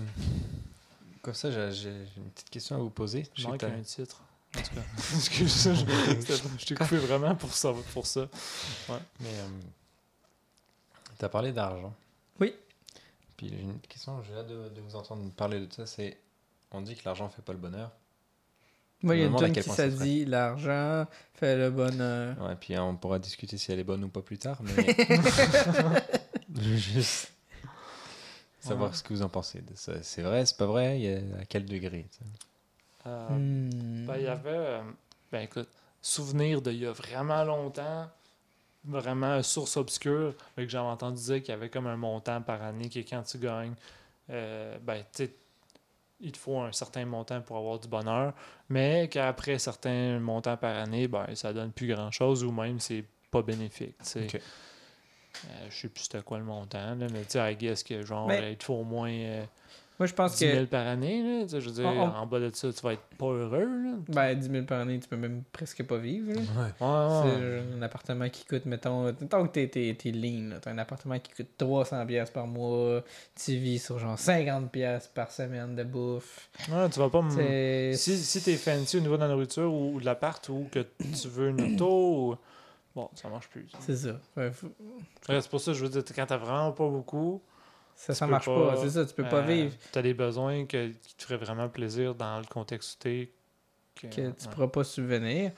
comme 1.22 1.34
ça, 1.34 1.50
j'ai 1.50 1.72
j'ai 1.72 1.90
une 2.16 2.30
petite 2.30 2.50
question 2.50 2.76
à 2.76 2.78
vous 2.78 2.90
poser. 2.90 3.24
T'as- 3.58 3.66
un 3.68 3.80
titre. 3.82 4.22
En 4.56 4.60
tout 4.60 4.70
cas, 4.74 4.80
excuse, 5.16 5.68
je, 5.74 6.34
je 6.58 6.66
t'ai 6.66 6.74
coupé 6.74 6.98
vraiment 6.98 7.34
pour 7.34 7.54
ça. 7.54 7.72
Pour 7.94 8.06
ça. 8.06 8.28
Mais 9.20 9.30
tu 11.18 11.24
as 11.24 11.28
parlé 11.28 11.52
d'argent. 11.52 11.94
Oui. 12.40 12.54
Puis 13.36 13.48
j'ai 13.48 13.60
une 13.60 13.78
question, 13.80 14.22
j'ai 14.24 14.34
hâte 14.34 14.48
de, 14.48 14.68
de 14.68 14.80
vous 14.80 14.96
entendre 14.96 15.30
parler 15.32 15.60
de 15.60 15.72
ça. 15.72 15.86
C'est 15.86 16.18
on 16.70 16.80
dit 16.80 16.96
que 16.96 17.02
l'argent 17.04 17.28
fait 17.28 17.42
pas 17.42 17.52
le 17.52 17.58
bonheur. 17.58 17.90
Moi, 19.02 19.16
il 19.16 19.20
y 19.20 19.24
a 19.24 19.26
une 19.26 19.52
qui 19.52 19.62
ça 19.64 19.88
dit 19.88 20.24
l'argent 20.24 21.06
fait 21.34 21.56
le 21.56 21.70
bonheur. 21.70 22.40
Ouais, 22.40 22.54
puis 22.54 22.78
on 22.78 22.96
pourra 22.96 23.18
discuter 23.18 23.58
si 23.58 23.72
elle 23.72 23.80
est 23.80 23.84
bonne 23.84 24.04
ou 24.04 24.08
pas 24.08 24.22
plus 24.22 24.38
tard. 24.38 24.58
Mais 24.62 24.96
juste 26.76 27.32
savoir 28.62 28.90
Ouais. 28.90 28.96
ce 28.96 29.02
que 29.02 29.12
vous 29.12 29.22
en 29.22 29.28
pensez. 29.28 29.60
de 29.60 29.74
ça. 29.74 30.02
C'est 30.02 30.22
vrai, 30.22 30.44
c'est 30.46 30.56
pas 30.56 30.66
vrai? 30.66 30.98
Il 31.00 31.04
y 31.04 31.12
a- 31.14 31.40
à 31.40 31.44
quel 31.48 31.64
degré. 31.66 32.06
Euh, 33.06 33.28
Hmm. 33.28 34.06
Ben, 34.06 34.16
il 34.16 34.22
y 34.22 34.26
avait, 34.26 34.50
euh, 34.50 34.82
ben 35.30 35.40
écoute, 35.42 35.68
souvenir 36.00 36.62
d'il 36.62 36.78
y 36.78 36.86
a 36.86 36.92
vraiment 36.92 37.42
longtemps, 37.44 38.08
vraiment 38.84 39.42
source 39.42 39.76
obscure, 39.76 40.34
mais 40.56 40.64
que 40.64 40.70
j'avais 40.70 40.86
entendu 40.88 41.20
dire 41.22 41.36
qu'il 41.40 41.48
y 41.50 41.52
avait 41.52 41.68
comme 41.70 41.86
un 41.86 41.96
montant 41.96 42.40
par 42.42 42.62
année 42.62 42.88
que 42.88 42.98
quand 43.00 43.22
tu 43.22 43.38
gagnes, 43.38 43.74
euh, 44.30 44.78
ben, 44.82 45.02
tu 45.14 45.28
il 46.24 46.30
te 46.30 46.38
faut 46.38 46.60
un 46.60 46.70
certain 46.70 47.04
montant 47.04 47.40
pour 47.40 47.56
avoir 47.56 47.80
du 47.80 47.88
bonheur, 47.88 48.32
mais 48.68 49.08
qu'après 49.08 49.58
certains 49.58 50.20
montants 50.20 50.56
par 50.56 50.76
année, 50.76 51.08
ben, 51.08 51.26
ça 51.34 51.52
donne 51.52 51.72
plus 51.72 51.88
grand 51.88 52.12
chose 52.12 52.44
ou 52.44 52.52
même 52.52 52.78
c'est 52.78 53.04
pas 53.32 53.42
bénéfique. 53.42 53.96
Euh, 55.46 55.66
je 55.70 55.76
sais 55.76 55.88
plus 55.88 56.04
c'était 56.04 56.22
quoi 56.22 56.38
le 56.38 56.44
montant, 56.44 56.94
là, 56.94 57.06
mais 57.12 57.22
tu 57.22 57.30
sais, 57.30 57.52
I 57.52 57.56
guess 57.56 57.82
que 57.82 58.02
genre, 58.04 58.28
Mais- 58.28 58.52
il 58.52 58.56
te 58.56 58.64
faut 58.64 58.74
au 58.74 58.84
moins 58.84 59.10
euh, 59.10 59.42
Moi, 59.98 60.06
je 60.06 60.14
pense 60.14 60.32
10 60.36 60.46
000 60.50 60.64
que 60.64 60.70
par 60.70 60.86
année. 60.86 61.22
Là, 61.22 61.44
tu 61.44 61.50
sais, 61.50 61.60
je 61.60 61.68
veux 61.68 61.74
dire, 61.74 61.86
On- 61.86 62.00
on- 62.02 62.16
en 62.16 62.26
bas 62.26 62.40
de 62.40 62.50
ça, 62.54 62.72
tu 62.72 62.80
vas 62.80 62.94
être 62.94 63.02
pas 63.18 63.26
heureux. 63.26 63.64
Là. 63.84 63.92
ben, 64.08 64.34
10 64.34 64.50
000 64.50 64.64
par 64.64 64.80
année, 64.80 64.98
tu 64.98 65.08
peux 65.08 65.16
même 65.16 65.42
presque 65.52 65.82
pas 65.84 65.96
vivre. 65.98 66.32
là. 66.32 66.40
Ouais, 66.40 66.70
C'est 66.78 66.84
ouais. 66.84 67.34
euh, 67.40 67.78
un 67.78 67.82
appartement 67.82 68.28
qui 68.28 68.44
coûte, 68.44 68.66
mettons, 68.66 69.04
mettons 69.04 69.46
que 69.46 69.52
t'es, 69.52 69.68
t'es, 69.68 69.96
t'es 69.98 70.10
lean, 70.10 70.58
t'as 70.60 70.70
un 70.72 70.78
appartement 70.78 71.18
qui 71.20 71.32
coûte 71.32 71.48
300$ 71.58 72.06
piastres 72.06 72.32
par 72.32 72.46
mois, 72.46 73.02
tu 73.42 73.56
vis 73.56 73.78
sur 73.78 73.98
genre 73.98 74.18
50$ 74.18 74.68
piastres 74.70 75.10
par 75.12 75.30
semaine 75.30 75.76
de 75.76 75.84
bouffe. 75.84 76.48
Ouais, 76.70 76.88
tu 76.90 76.98
vas 76.98 77.08
pas 77.10 77.22
me... 77.22 77.30
C'est... 77.30 77.92
Si, 77.96 78.16
si 78.18 78.42
t'es 78.42 78.56
fancy 78.56 78.96
au 78.96 79.00
niveau 79.00 79.16
de 79.16 79.22
la 79.22 79.28
nourriture 79.28 79.72
ou, 79.72 79.94
ou 79.94 80.00
de 80.00 80.04
l'appart 80.04 80.46
ou 80.48 80.66
que 80.72 80.80
tu 80.98 81.28
veux 81.28 81.50
une 81.50 81.74
auto, 81.74 82.32
ou- 82.32 82.36
bon, 82.94 83.08
ça 83.14 83.28
marche 83.28 83.48
plus. 83.48 83.66
C'est 83.80 83.96
ça. 83.96 84.20
Ouais, 84.36 84.50
faut- 84.52 84.66
Ouais, 85.28 85.40
C'est 85.40 85.48
pour 85.50 85.60
ça 85.60 85.72
que 85.72 85.78
je 85.78 85.84
veux 85.84 85.90
dire, 85.90 86.02
quand 86.14 86.26
t'as 86.26 86.36
vraiment 86.36 86.72
pas 86.72 86.88
beaucoup, 86.88 87.40
Ça, 87.94 88.14
ça 88.14 88.26
marche 88.26 88.46
pas, 88.46 88.70
pas, 88.72 88.76
c'est 88.82 88.90
ça, 88.90 89.04
tu 89.06 89.14
peux 89.14 89.24
pas 89.28 89.38
euh, 89.38 89.46
vivre. 89.46 89.74
T'as 89.92 90.02
des 90.02 90.14
besoins 90.14 90.64
que, 90.66 90.88
qui 90.88 91.14
te 91.16 91.22
feraient 91.24 91.36
vraiment 91.36 91.68
plaisir 91.68 92.14
dans 92.14 92.38
le 92.38 92.46
contexte 92.46 93.00
où. 93.00 93.08
Que, 93.94 94.06
que 94.06 94.08
tu 94.14 94.20
ouais. 94.20 94.32
pourras 94.50 94.68
pas 94.68 94.84
subvenir. 94.84 95.52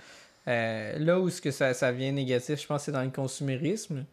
Euh, 0.47 0.99
là 0.99 1.19
où 1.21 1.31
ce 1.31 1.41
que 1.41 1.51
ça, 1.51 1.73
ça 1.73 1.91
vient 1.93 2.13
négatif, 2.13 2.61
je 2.61 2.67
pense 2.67 2.81
que 2.83 2.85
c'est 2.87 2.93
dans 2.93 3.03
le 3.03 3.11
consumérisme. 3.11 4.05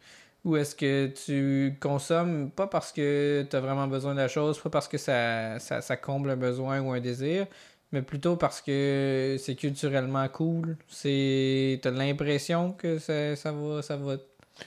Où 0.44 0.56
est-ce 0.56 0.74
que 0.74 1.06
tu 1.08 1.76
consommes 1.80 2.50
pas 2.50 2.66
parce 2.66 2.90
que 2.90 3.46
tu 3.48 3.54
as 3.54 3.60
vraiment 3.60 3.86
besoin 3.86 4.12
de 4.14 4.18
la 4.20 4.26
chose, 4.28 4.58
pas 4.58 4.70
parce 4.70 4.88
que 4.88 4.98
ça, 4.98 5.58
ça, 5.60 5.80
ça 5.80 5.96
comble 5.96 6.30
un 6.30 6.36
besoin 6.36 6.80
ou 6.80 6.90
un 6.90 7.00
désir, 7.00 7.46
mais 7.92 8.02
plutôt 8.02 8.36
parce 8.36 8.60
que 8.60 9.36
c'est 9.38 9.54
culturellement 9.54 10.26
cool. 10.28 10.76
C'est 10.88 11.78
t'as 11.82 11.90
l'impression 11.90 12.72
que 12.72 12.98
ça, 12.98 13.36
ça 13.36 13.52
va 13.52 13.82
ça 13.82 13.96
va 13.96 14.16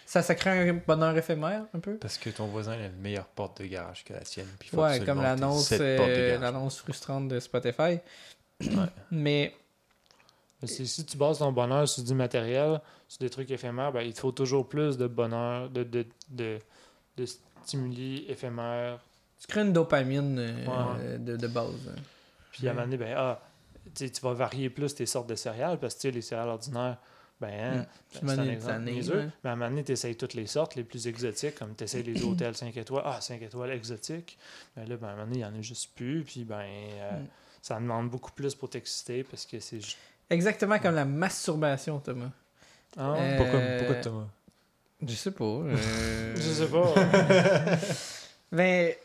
ça, 0.05 0.21
ça 0.23 0.35
crée 0.35 0.69
un 0.69 0.73
bonheur 0.85 1.15
éphémère 1.17 1.65
un 1.73 1.79
peu. 1.79 1.95
Parce 1.97 2.17
que 2.17 2.29
ton 2.29 2.47
voisin 2.47 2.73
a 2.73 2.85
une 2.87 2.99
meilleure 3.01 3.27
porte 3.27 3.61
de 3.61 3.67
garage 3.67 4.03
que 4.03 4.13
la 4.13 4.25
sienne. 4.25 4.47
Puis 4.59 4.75
Ouais, 4.75 4.99
comme 5.05 5.21
l'annonce 5.21 5.69
euh, 5.79 6.37
l'annonce 6.39 6.77
frustrante 6.79 7.27
de 7.27 7.39
Spotify. 7.39 7.99
Ouais. 8.61 8.69
Mais 9.11 9.53
si 10.63 11.05
tu 11.05 11.17
bases 11.17 11.39
ton 11.39 11.51
bonheur 11.51 11.87
sur 11.87 12.03
du 12.03 12.13
matériel, 12.15 12.81
sur 13.07 13.19
des 13.19 13.29
trucs 13.29 13.51
éphémères, 13.51 13.91
ben, 13.91 14.01
il 14.01 14.13
te 14.13 14.19
faut 14.19 14.31
toujours 14.31 14.67
plus 14.67 14.97
de 14.97 15.05
bonheur, 15.07 15.69
de, 15.69 15.83
de, 15.83 16.05
de, 16.29 16.57
de 17.17 17.25
stimuli 17.63 18.25
éphémères. 18.27 18.99
tu 19.39 19.47
crées 19.47 19.61
une 19.61 19.73
dopamine 19.73 20.37
euh, 20.39 20.65
Ouais. 20.65 21.19
de, 21.19 21.37
de 21.37 21.47
base. 21.47 21.69
Puis 22.57 22.67
à 22.67 22.71
un 22.71 22.73
moment 22.73 22.85
donné, 22.85 22.97
ben, 22.97 23.13
ah, 23.17 23.41
tu 23.93 24.09
vas 24.21 24.33
varier 24.33 24.69
plus 24.69 24.95
tes 24.95 25.05
sortes 25.05 25.27
de 25.27 25.35
céréales 25.35 25.77
parce 25.79 25.95
que 25.95 25.99
tu 26.01 26.07
sais, 26.07 26.11
les 26.11 26.21
céréales 26.21 26.49
ordinaires, 26.49 26.97
ben, 27.41 27.49
hein, 27.49 27.71
Mm. 27.71 27.77
ben, 27.77 27.85
Tu 28.11 28.17
c'est 28.17 28.23
m'en 28.25 28.31
un 28.31 28.47
exemple 28.49 28.83
ouais. 28.89 29.27
Mais 29.43 29.49
à 29.49 29.53
un 29.53 29.55
moment 29.57 29.69
donné, 29.69 29.83
tu 29.83 29.91
essayes 29.91 30.15
toutes 30.15 30.33
les 30.35 30.47
sortes, 30.47 30.75
les 30.75 30.83
plus 30.85 31.05
exotiques, 31.07 31.55
comme 31.55 31.75
tu 31.75 31.83
essayes 31.83 32.03
les 32.03 32.23
hôtels 32.23 32.55
5 32.55 32.75
étoiles. 32.77 33.03
Ah, 33.05 33.19
5 33.19 33.41
étoiles 33.41 33.71
exotiques. 33.71 34.37
Ben 34.75 34.87
là, 34.87 34.95
ben, 34.97 35.07
à 35.07 35.11
un 35.11 35.13
moment 35.15 35.25
donné, 35.25 35.39
il 35.39 35.39
n'y 35.39 35.45
en 35.45 35.53
a 35.57 35.61
juste 35.61 35.91
plus. 35.95 36.23
Puis 36.23 36.43
ben, 36.45 36.61
euh, 36.61 37.11
Mm. 37.19 37.25
ça 37.61 37.75
demande 37.75 38.09
beaucoup 38.09 38.31
plus 38.31 38.55
pour 38.55 38.69
t'exciter 38.69 39.23
parce 39.23 39.45
que 39.45 39.59
c'est 39.59 39.81
juste. 39.81 39.97
Exactement 40.29 40.79
comme 40.79 40.95
la 40.95 41.05
masturbation, 41.05 41.99
Thomas. 41.99 42.31
Ah, 42.97 43.15
Euh, 43.17 43.37
Pourquoi, 43.37 43.59
pourquoi 43.77 43.95
Thomas? 43.95 44.27
Je 45.05 45.13
sais 45.13 45.31
pas. 45.31 45.43
euh, 45.65 46.35
Je 46.37 46.41
sais 46.41 46.67
pas. 46.67 46.93
Mais 48.51 48.97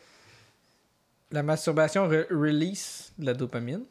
la 1.31 1.43
masturbation 1.43 2.07
re- 2.09 2.27
release 2.31 3.13
de 3.17 3.25
la 3.25 3.33
dopamine. 3.33 3.83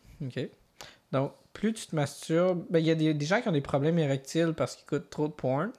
Donc, 1.13 1.33
plus 1.53 1.73
tu 1.73 1.87
te 1.87 1.97
masturbes, 1.97 2.65
ben, 2.71 2.79
il 2.79 2.87
y 2.87 2.91
a 2.91 3.13
des, 3.13 3.27
gens 3.27 3.41
qui 3.41 3.49
ont 3.49 3.53
des 3.53 3.61
problèmes 3.61 3.99
érectiles 3.99 4.55
parce 4.57 4.77
qu'ils 4.77 4.85
écoutent 4.85 5.11
trop 5.11 5.27
de 5.29 5.33
porn. 5.33 5.73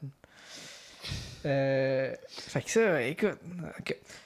Euh, 1.46 2.14
fait 2.30 2.62
que 2.62 2.70
ça, 2.70 3.02
écoute. 3.04 3.38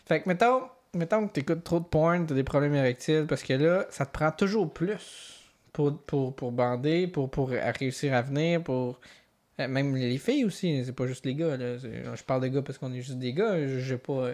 Fait 0.06 0.22
que 0.22 0.28
mettons, 0.28 1.28
que 1.28 1.34
tu 1.34 1.40
écoutes 1.42 1.64
trop 1.64 1.80
de 1.80 1.86
porn, 1.86 2.26
tu 2.26 2.34
as 2.34 2.36
des 2.36 2.44
problèmes 2.44 2.76
érectiles 2.76 3.26
parce 3.28 3.44
que 3.44 3.54
là, 3.54 3.86
ça 3.90 4.06
te 4.06 4.12
prend 4.12 4.32
toujours 4.32 4.74
plus 4.74 5.40
pour, 5.72 5.98
pour, 6.00 6.36
pour 6.36 6.52
bander, 6.52 7.08
pour, 7.08 7.30
pour 7.30 7.50
réussir 7.50 8.14
à 8.14 8.22
venir, 8.22 8.64
pour. 8.64 9.00
euh, 9.60 9.68
Même 9.68 9.96
les 9.96 10.18
filles 10.18 10.46
aussi, 10.46 10.84
c'est 10.86 10.94
pas 10.94 11.08
juste 11.08 11.26
les 11.26 11.36
gars. 11.36 11.56
Là. 11.58 11.78
Je 11.78 12.24
parle 12.24 12.42
de 12.42 12.48
gars 12.48 12.62
parce 12.62 12.78
qu'on 12.78 12.92
est 12.94 13.02
juste 13.02 13.20
des 13.20 13.34
gars. 13.34 13.66
J'ai 13.80 13.98
pas. 13.98 14.32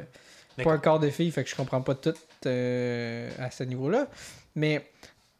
Pas 0.63 0.73
un 0.73 0.77
corps 0.77 0.99
de 0.99 1.09
fille, 1.09 1.31
fait 1.31 1.43
que 1.43 1.49
je 1.49 1.55
comprends 1.55 1.81
pas 1.81 1.95
tout 1.95 2.13
euh, 2.45 3.29
à 3.39 3.51
ce 3.51 3.63
niveau-là. 3.63 4.07
Mais 4.55 4.91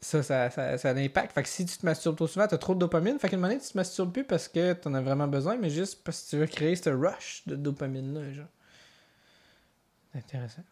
ça, 0.00 0.22
ça, 0.22 0.50
ça, 0.50 0.78
ça 0.78 0.88
a 0.90 0.92
un 0.92 0.96
impact. 0.96 1.32
Fait 1.32 1.42
que 1.42 1.48
si 1.48 1.64
tu 1.64 1.76
te 1.76 1.86
masturbes 1.86 2.16
trop 2.16 2.26
souvent, 2.26 2.46
t'as 2.46 2.58
trop 2.58 2.74
de 2.74 2.80
dopamine. 2.80 3.18
Fait 3.18 3.30
moment 3.32 3.48
donné, 3.48 3.60
tu 3.60 3.68
te 3.68 3.76
masturbes 3.76 4.12
plus 4.12 4.24
parce 4.24 4.48
que 4.48 4.72
t'en 4.72 4.94
as 4.94 5.00
vraiment 5.00 5.28
besoin, 5.28 5.56
mais 5.56 5.70
juste 5.70 6.02
parce 6.04 6.22
que 6.22 6.30
tu 6.30 6.36
veux 6.36 6.46
créer 6.46 6.76
ce 6.76 6.90
rush 6.90 7.42
de 7.46 7.56
dopamine-là, 7.56 8.32
genre. 8.32 8.46
Intéressant. 10.14 10.62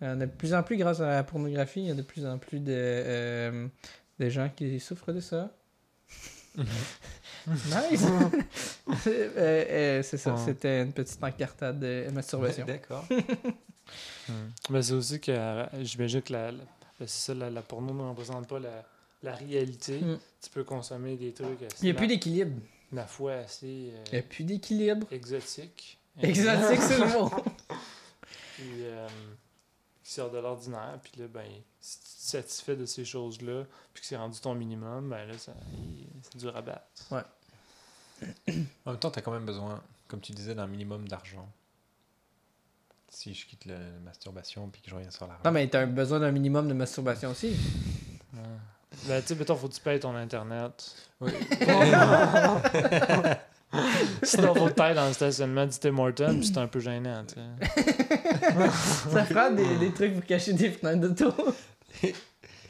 Il 0.00 0.06
y 0.06 0.10
en 0.10 0.20
a 0.20 0.26
de 0.26 0.30
plus 0.30 0.54
en 0.54 0.62
plus, 0.62 0.76
grâce 0.76 1.00
à 1.00 1.08
la 1.08 1.24
pornographie, 1.24 1.80
il 1.80 1.86
y 1.86 1.90
a 1.90 1.94
de 1.94 2.02
plus 2.02 2.24
en 2.26 2.38
plus 2.38 2.60
de, 2.60 2.72
euh, 2.72 3.68
de 4.18 4.28
gens 4.28 4.48
qui 4.48 4.80
souffrent 4.80 5.12
de 5.12 5.20
ça. 5.20 5.50
nice! 7.46 8.04
Euh, 9.06 9.30
euh, 9.38 10.02
c'est 10.02 10.16
ça, 10.18 10.36
c'était 10.36 10.82
une 10.82 10.92
petite 10.92 11.22
encartade 11.22 11.78
de 11.78 12.08
masturbation. 12.12 12.66
D'accord. 12.66 13.04
Mais 14.70 14.82
c'est 14.82 14.92
aussi 14.92 15.20
que 15.20 15.30
euh, 15.32 15.66
j'imagine 15.84 16.22
que 16.22 16.32
la, 16.32 16.50
ben, 16.52 17.06
ça, 17.06 17.34
la, 17.34 17.48
la 17.50 17.62
porno 17.62 17.92
ne 17.94 18.08
représente 18.10 18.46
pas 18.48 18.58
la, 18.58 18.84
la 19.22 19.34
réalité. 19.34 20.00
Mm. 20.00 20.18
Tu 20.42 20.50
peux 20.50 20.64
consommer 20.64 21.16
des 21.16 21.32
trucs 21.32 21.62
assez, 21.62 21.76
Il 21.82 21.84
n'y 21.86 21.90
a 21.92 21.94
plus 21.94 22.06
d'équilibre. 22.08 22.60
ma 22.92 23.06
foi 23.06 23.34
assez 23.34 23.90
euh, 23.94 24.04
Il 24.08 24.12
n'y 24.14 24.18
a 24.18 24.22
plus 24.22 24.44
d'équilibre. 24.44 25.06
exotiques. 25.10 25.98
Exotique, 26.20 26.82
c'est 26.82 26.98
le 26.98 27.06
mot. 27.06 27.30
Puis, 28.56 28.82
euh, 28.82 29.06
qui 30.10 30.14
sort 30.16 30.30
de 30.32 30.38
l'ordinaire. 30.38 30.98
Puis 31.04 31.12
là, 31.20 31.28
ben, 31.28 31.46
si 31.80 31.98
tu 32.00 32.04
te 32.04 32.30
satisfais 32.36 32.74
de 32.74 32.84
ces 32.84 33.04
choses-là, 33.04 33.62
puis 33.94 34.00
que 34.02 34.06
c'est 34.08 34.16
rendu 34.16 34.40
ton 34.40 34.56
minimum, 34.56 35.08
ben 35.08 35.24
là, 35.24 35.38
ça- 35.38 35.52
il- 35.72 36.08
c'est 36.22 36.36
dur 36.36 36.56
à 36.56 36.62
battre. 36.62 36.84
En 37.10 37.22
même 38.90 38.98
temps, 38.98 39.12
tu 39.12 39.20
as 39.20 39.22
quand 39.22 39.30
même 39.30 39.46
besoin, 39.46 39.80
comme 40.08 40.20
tu 40.20 40.32
disais, 40.32 40.56
d'un 40.56 40.66
minimum 40.66 41.06
d'argent. 41.06 41.48
Si 43.08 43.32
je 43.34 43.46
quitte 43.46 43.66
la, 43.66 43.78
la 43.78 43.98
masturbation 44.04 44.68
puis 44.68 44.82
que 44.82 44.90
je 44.90 44.94
reviens 44.96 45.10
sur 45.12 45.26
l'argent. 45.28 45.42
Non, 45.44 45.52
mais 45.52 45.68
t'as 45.68 45.86
besoin 45.86 46.18
d'un 46.20 46.30
minimum 46.32 46.66
de 46.68 46.74
masturbation 46.74 47.30
aussi. 47.30 47.50
Ouais. 48.34 48.40
Ben, 49.06 49.20
tu 49.22 49.28
sais, 49.28 49.34
mettons, 49.36 49.54
faut 49.56 49.68
que 49.68 49.74
tu 49.74 49.80
payes 49.80 50.00
ton 50.00 50.14
Internet. 50.16 50.92
Oui. 51.20 51.32
Sinon, 54.22 54.54
faut 54.54 54.70
t'ailles 54.70 54.94
dans 54.94 55.06
le 55.06 55.12
stationnement 55.12 55.64
du 55.66 55.78
Tim 55.78 55.96
Hortons, 55.98 56.34
puis 56.38 56.46
c'est 56.46 56.58
un 56.58 56.66
peu 56.66 56.80
gênant, 56.80 57.24
tu 57.24 57.34
sais. 57.34 58.70
Ça 59.12 59.22
prend 59.24 59.50
des, 59.52 59.76
des 59.76 59.92
trucs 59.92 60.14
pour 60.14 60.24
cacher 60.24 60.52
des 60.52 60.70
fenêtres 60.70 61.00
d'auto. 61.08 61.32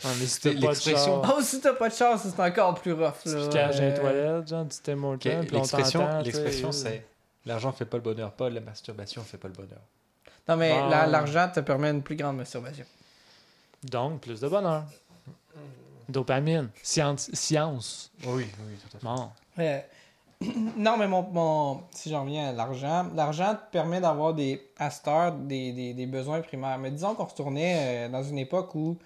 Ah, 0.03 0.09
mais 0.19 0.27
si 0.27 0.39
C'est 0.41 0.55
t'as 0.55 0.61
pas 0.67 0.73
de 0.75 0.81
char, 0.81 1.35
Oh, 1.37 1.41
si 1.43 1.61
t'as 1.61 1.73
pas 1.75 1.89
de 1.89 1.95
chance, 1.95 2.23
c'est 2.25 2.41
encore 2.43 2.75
plus 2.81 2.93
rough. 2.93 3.15
tu 3.23 3.35
Là. 3.35 3.47
te 3.49 3.53
caches 3.53 3.77
Euh, 3.81 3.97
toilettes, 3.99 4.49
genre, 4.49 4.65
du 4.65 4.77
Tim 4.83 5.03
Hortons, 5.05 5.47
L'expression, 5.53 6.09
tu 6.21 6.25
l'expression, 6.25 6.73
c'est 6.73 7.07
l'argent 7.47 7.73
fait 7.73 7.85
pas 7.85 7.97
le 7.99 8.03
bonheur, 8.03 8.33
pas 8.33 8.49
la 8.51 8.61
masturbation 8.61 9.23
fait 9.23 9.37
pas 9.39 9.49
le 9.49 9.55
bonheur. 9.55 9.81
Non, 10.49 10.57
mais 10.57 10.71
Bon. 10.71 10.89
la- 10.89 11.07
l'argent 11.07 11.51
te 11.55 11.61
permet 11.61 11.91
une 11.91 12.03
plus 12.03 12.17
grande 12.17 12.37
masturbation. 12.39 12.85
Donc, 13.85 14.21
plus 14.23 14.41
de 14.41 14.49
bonheur. 14.49 14.85
Dopamine. 16.09 16.69
Science. 16.83 17.31
Science. 17.33 18.11
Oui, 18.25 18.47
oui, 18.67 18.75
tout 18.91 18.97
à 18.97 19.01
fait. 19.01 19.05
Bon. 19.07 19.31
Euh, 19.59 19.81
non, 20.77 20.97
mais 20.97 21.07
mon, 21.09 21.23
mon- 21.23 21.83
si 21.93 22.11
j'en 22.11 22.23
reviens 22.23 22.49
à 22.49 22.53
l'argent, 22.53 23.09
l'argent 23.15 23.55
te 23.55 23.71
permet 23.73 24.01
d'avoir 24.01 24.35
des, 24.35 24.71
à 24.79 24.91
cette 24.91 25.07
heure, 25.09 25.33
des, 25.33 25.73
des, 25.73 25.95
des 25.95 26.07
besoins 26.07 26.41
primaires. 26.41 26.79
Mais 26.79 26.91
disons 26.91 27.15
qu'on 27.15 27.25
retournait 27.27 28.07
euh, 28.07 28.09
dans 28.09 28.23
une 28.23 28.39
époque 28.39 28.75
où 28.75 28.99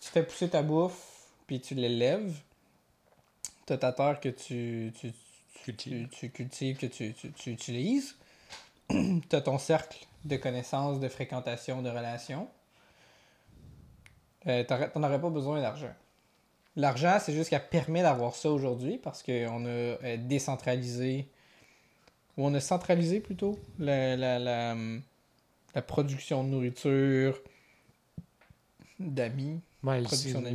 tu 0.00 0.10
fais 0.10 0.22
pousser 0.24 0.50
ta 0.50 0.62
bouffe, 0.62 1.26
puis 1.46 1.60
tu 1.60 1.74
l'élèves. 1.74 2.34
T'as 3.66 3.76
ta 3.78 3.92
terre 3.92 4.20
que 4.20 4.28
tu, 4.28 4.92
tu, 4.98 5.12
tu, 5.76 6.08
tu 6.10 6.30
cultives, 6.30 6.76
que 6.76 6.86
tu, 6.86 7.12
tu, 7.14 7.32
tu 7.32 7.50
utilises. 7.50 8.16
tu 8.90 9.22
as 9.36 9.40
ton 9.42 9.58
cercle 9.58 10.06
de 10.24 10.36
connaissances, 10.36 11.00
de 11.00 11.08
fréquentation, 11.08 11.82
de 11.82 11.90
relations. 11.90 12.48
Euh, 14.46 14.64
T'en 14.64 15.02
aurais 15.02 15.20
pas 15.20 15.30
besoin 15.30 15.60
d'argent. 15.60 15.92
L'argent, 16.76 17.18
c'est 17.20 17.32
juste 17.34 17.50
qu'elle 17.50 17.68
permet 17.68 18.02
d'avoir 18.02 18.34
ça 18.34 18.50
aujourd'hui 18.50 18.98
parce 18.98 19.22
qu'on 19.22 19.64
a 19.66 19.68
euh, 19.68 20.16
décentralisé, 20.18 21.28
ou 22.36 22.46
on 22.46 22.54
a 22.54 22.60
centralisé 22.60 23.20
plutôt, 23.20 23.58
la, 23.78 24.16
la, 24.16 24.38
la, 24.38 24.74
la 25.74 25.82
production 25.82 26.42
de 26.44 26.48
nourriture, 26.48 27.38
d'amis. 28.98 29.60
Ouais, 29.82 30.00
le, 30.00 30.04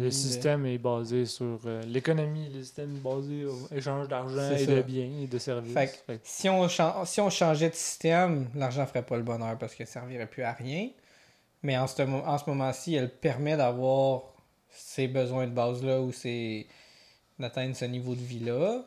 de- 0.05 0.09
système 0.09 0.65
est 0.65 0.77
basé 0.77 1.25
sur 1.25 1.59
euh, 1.65 1.81
l'économie, 1.83 2.47
le 2.49 2.63
système 2.63 2.95
est 2.95 2.99
basé 2.99 3.43
au 3.45 3.57
échange 3.75 4.07
d'argent 4.07 4.51
et 4.55 4.65
ça. 4.65 4.71
de 4.73 4.81
biens 4.81 5.11
et 5.21 5.27
de 5.27 5.37
services. 5.37 5.73
Fait 5.73 5.87
que- 5.87 5.97
Fait 6.13 6.17
que- 6.19 6.21
Si 6.23 6.47
on, 6.47 6.67
si 7.05 7.19
on 7.19 7.29
changeait 7.29 7.69
de 7.69 7.75
système, 7.75 8.47
l'argent 8.55 8.85
ferait 8.85 9.03
pas 9.05 9.17
le 9.17 9.23
bonheur 9.23 9.57
parce 9.57 9.75
qu'elle 9.75 9.85
servirait 9.87 10.27
plus 10.27 10.43
à 10.43 10.53
rien. 10.53 10.89
Mais 11.61 11.77
en 11.77 11.87
ce, 11.87 12.01
en 12.03 12.37
ce 12.37 12.49
moment-ci, 12.49 12.95
elle 12.95 13.13
permet 13.13 13.57
d'avoir 13.57 14.23
ces 14.77 15.07
besoins 15.07 15.47
de 15.47 15.51
base-là 15.51 16.01
ou 16.01 16.11
ces... 16.11 16.67
d'atteindre 17.39 17.75
ce 17.75 17.85
niveau 17.85 18.15
de 18.15 18.21
vie-là. 18.21 18.83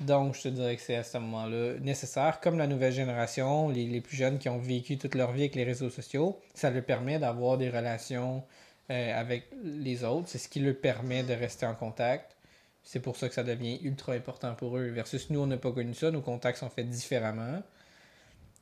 Donc, 0.00 0.36
je 0.36 0.42
te 0.42 0.48
dirais 0.48 0.76
que 0.76 0.82
c'est 0.82 0.94
à 0.94 1.02
ce 1.02 1.18
moment-là 1.18 1.74
nécessaire. 1.80 2.40
Comme 2.40 2.56
la 2.56 2.68
nouvelle 2.68 2.92
génération, 2.92 3.68
les, 3.68 3.86
les 3.86 4.00
plus 4.00 4.16
jeunes 4.16 4.38
qui 4.38 4.48
ont 4.48 4.58
vécu 4.58 4.96
toute 4.96 5.16
leur 5.16 5.32
vie 5.32 5.42
avec 5.42 5.56
les 5.56 5.64
réseaux 5.64 5.90
sociaux, 5.90 6.40
ça 6.54 6.70
leur 6.70 6.84
permet 6.84 7.18
d'avoir 7.18 7.58
des 7.58 7.68
relations 7.68 8.44
euh, 8.90 9.20
avec 9.20 9.50
les 9.62 10.04
autres. 10.04 10.28
C'est 10.28 10.38
ce 10.38 10.48
qui 10.48 10.60
leur 10.60 10.76
permet 10.76 11.22
de 11.24 11.34
rester 11.34 11.66
en 11.66 11.74
contact. 11.74 12.36
C'est 12.82 13.00
pour 13.00 13.16
ça 13.16 13.28
que 13.28 13.34
ça 13.34 13.42
devient 13.42 13.78
ultra 13.82 14.12
important 14.12 14.54
pour 14.54 14.78
eux. 14.78 14.88
Versus 14.88 15.28
nous, 15.30 15.40
on 15.40 15.46
n'a 15.46 15.58
pas 15.58 15.72
connu 15.72 15.92
ça. 15.94 16.10
Nos 16.10 16.22
contacts 16.22 16.58
sont 16.58 16.70
faits 16.70 16.88
différemment. 16.88 17.62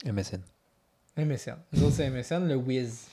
MSN. 0.04 0.40
MSN. 1.16 1.56
Nous 1.72 1.84
autres, 1.84 1.96
c'est 1.96 2.10
MSN, 2.10 2.48
le 2.48 2.56
Wiz. 2.56 3.06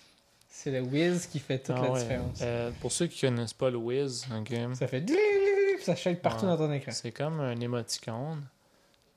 C'est 0.56 0.70
le 0.72 0.82
Wiz 0.82 1.26
qui 1.26 1.40
fait 1.40 1.58
toute 1.58 1.76
Ah 1.78 1.82
la 1.82 1.92
ouais. 1.92 2.00
différence. 2.00 2.40
Euh, 2.44 2.70
pour 2.80 2.92
ceux 2.92 3.08
qui 3.08 3.22
connaissent 3.22 3.54
pas 3.54 3.72
le 3.72 3.78
ok, 4.40 4.54
Ça 4.76 4.88
fait 4.88 5.04
ça 5.82 5.96
shake 5.96 6.22
partout 6.22 6.46
Ouais. 6.46 6.52
dans 6.52 6.58
ton 6.58 6.72
écran. 6.72 6.92
c'est 6.92 7.12
comme 7.12 7.40
un 7.40 7.60
émoticône, 7.60 8.44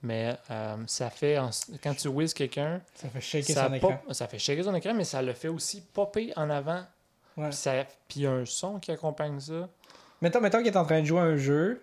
mais 0.03 0.35
euh, 0.51 0.77
ça 0.87 1.11
fait 1.11 1.39
en- 1.39 1.51
quand 1.83 1.95
tu 1.95 2.09
whiz 2.09 2.33
quelqu'un, 2.33 2.81
Ça 2.95 3.09
fait 3.11 3.21
shaker 3.21 3.55
ça, 3.55 3.67
son 3.69 3.75
écran. 3.75 4.01
ça 4.11 4.27
fait 4.27 4.39
shaker 4.39 4.65
son 4.65 4.75
écran, 4.75 4.95
mais 4.95 5.05
ça 5.05 5.21
le 5.21 5.35
fait 5.35 5.49
aussi 5.49 5.83
popper 5.83 6.33
en 6.37 6.49
avant. 6.49 6.83
Ouais. 7.37 7.51
Puis 7.51 7.57
ça- 7.59 7.85
Puis 8.09 8.21
il 8.21 8.23
y 8.23 8.27
a 8.27 8.33
un 8.33 8.47
son 8.47 8.81
qui 8.81 8.91
accompagne 8.91 9.39
ça. 9.39 9.69
Mettons, 10.23 10.41
mettons 10.41 10.59
qu'il 10.59 10.69
est 10.69 10.77
en 10.77 10.87
train 10.87 11.03
de 11.03 11.07
jouer 11.07 11.21
à 11.21 11.25
un 11.25 11.37
jeu, 11.37 11.83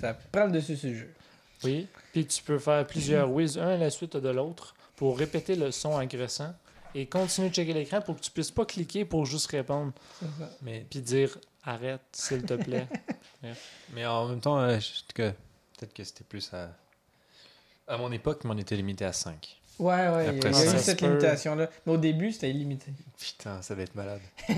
ça 0.00 0.14
prend 0.32 0.46
le 0.46 0.52
dessus 0.52 0.76
sur 0.78 0.88
le 0.88 0.94
jeu. 0.96 1.14
Oui. 1.62 1.86
Puis 2.12 2.26
tu 2.26 2.42
peux 2.42 2.58
faire 2.58 2.84
plusieurs 2.86 3.30
whiz, 3.30 3.58
un 3.58 3.68
à 3.68 3.76
la 3.76 3.90
suite 3.90 4.16
de 4.16 4.28
l'autre, 4.30 4.74
pour 4.96 5.18
répéter 5.18 5.56
le 5.56 5.70
son 5.70 5.96
agressant 5.98 6.54
et 6.94 7.06
continuer 7.06 7.48
de 7.50 7.54
checker 7.54 7.72
l'écran 7.72 8.00
pour 8.00 8.16
que 8.16 8.20
tu 8.20 8.30
puisses 8.30 8.50
pas 8.50 8.64
cliquer 8.64 9.04
pour 9.04 9.26
juste 9.26 9.50
répondre. 9.50 9.92
Mais, 10.62 10.86
Puis 10.88 11.00
dire 11.00 11.36
arrête, 11.64 12.00
s'il 12.12 12.42
te 12.44 12.54
plaît. 12.54 12.86
mais 13.92 14.06
en 14.06 14.28
même 14.28 14.40
temps, 14.40 14.58
euh, 14.60 14.78
que- 15.14 15.30
peut-être 15.78 15.92
que 15.94 16.04
c'était 16.04 16.24
plus 16.24 16.52
à. 16.54 16.70
À 17.86 17.96
mon 17.98 18.10
époque, 18.12 18.44
mais 18.44 18.50
on 18.54 18.58
était 18.58 18.76
limité 18.76 19.04
à 19.04 19.12
5. 19.12 19.60
Ouais, 19.78 19.92
ouais, 19.94 20.00
il 20.00 20.04
y 20.04 20.08
a, 20.08 20.30
Après 20.30 20.50
il 20.50 20.54
y 20.56 20.68
a 20.68 20.74
eu 20.76 20.78
cette 20.78 21.00
limitation-là. 21.00 21.68
Mais 21.84 21.92
au 21.92 21.96
début, 21.98 22.32
c'était 22.32 22.48
illimité. 22.50 22.92
Putain, 23.18 23.60
ça 23.60 23.74
va 23.74 23.82
être 23.82 23.94
malade. 23.94 24.20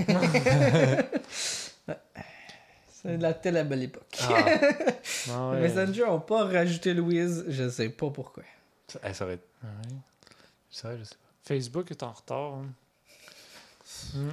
C'est 2.93 3.17
de 3.17 3.21
la 3.21 3.33
telle 3.33 3.65
belle 3.67 3.83
époque. 3.83 4.03
Ah, 4.21 4.45
Ah 5.29 5.51
Les 5.55 5.61
ouais. 5.61 5.69
Messenger 5.69 6.03
ont 6.05 6.19
pas 6.19 6.45
rajouté 6.45 6.93
le 6.93 7.01
Wiz, 7.01 7.45
je 7.47 7.69
sais 7.69 7.89
pas 7.89 8.09
pourquoi. 8.09 8.43
ça, 8.87 8.99
eh, 9.05 9.13
ça 9.13 9.25
va 9.25 9.33
être. 9.33 9.47
Ouais. 9.63 9.95
Ça, 10.71 10.97
je 10.97 11.03
sais 11.03 11.15
pas. 11.15 11.26
Facebook 11.47 11.91
est 11.91 12.03
en 12.03 12.11
retard. 12.11 12.55
hein. 12.55 12.65
Hmm. 14.13 14.29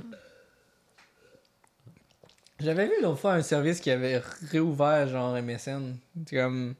J'avais 2.60 2.86
vu 2.86 2.94
l'autre 3.02 3.20
fois 3.20 3.34
un 3.34 3.42
service 3.42 3.80
qui 3.80 3.90
avait 3.90 4.18
réouvert 4.50 5.06
genre 5.08 5.34
MSN. 5.40 5.96
C'est 6.26 6.36
comme. 6.36 6.74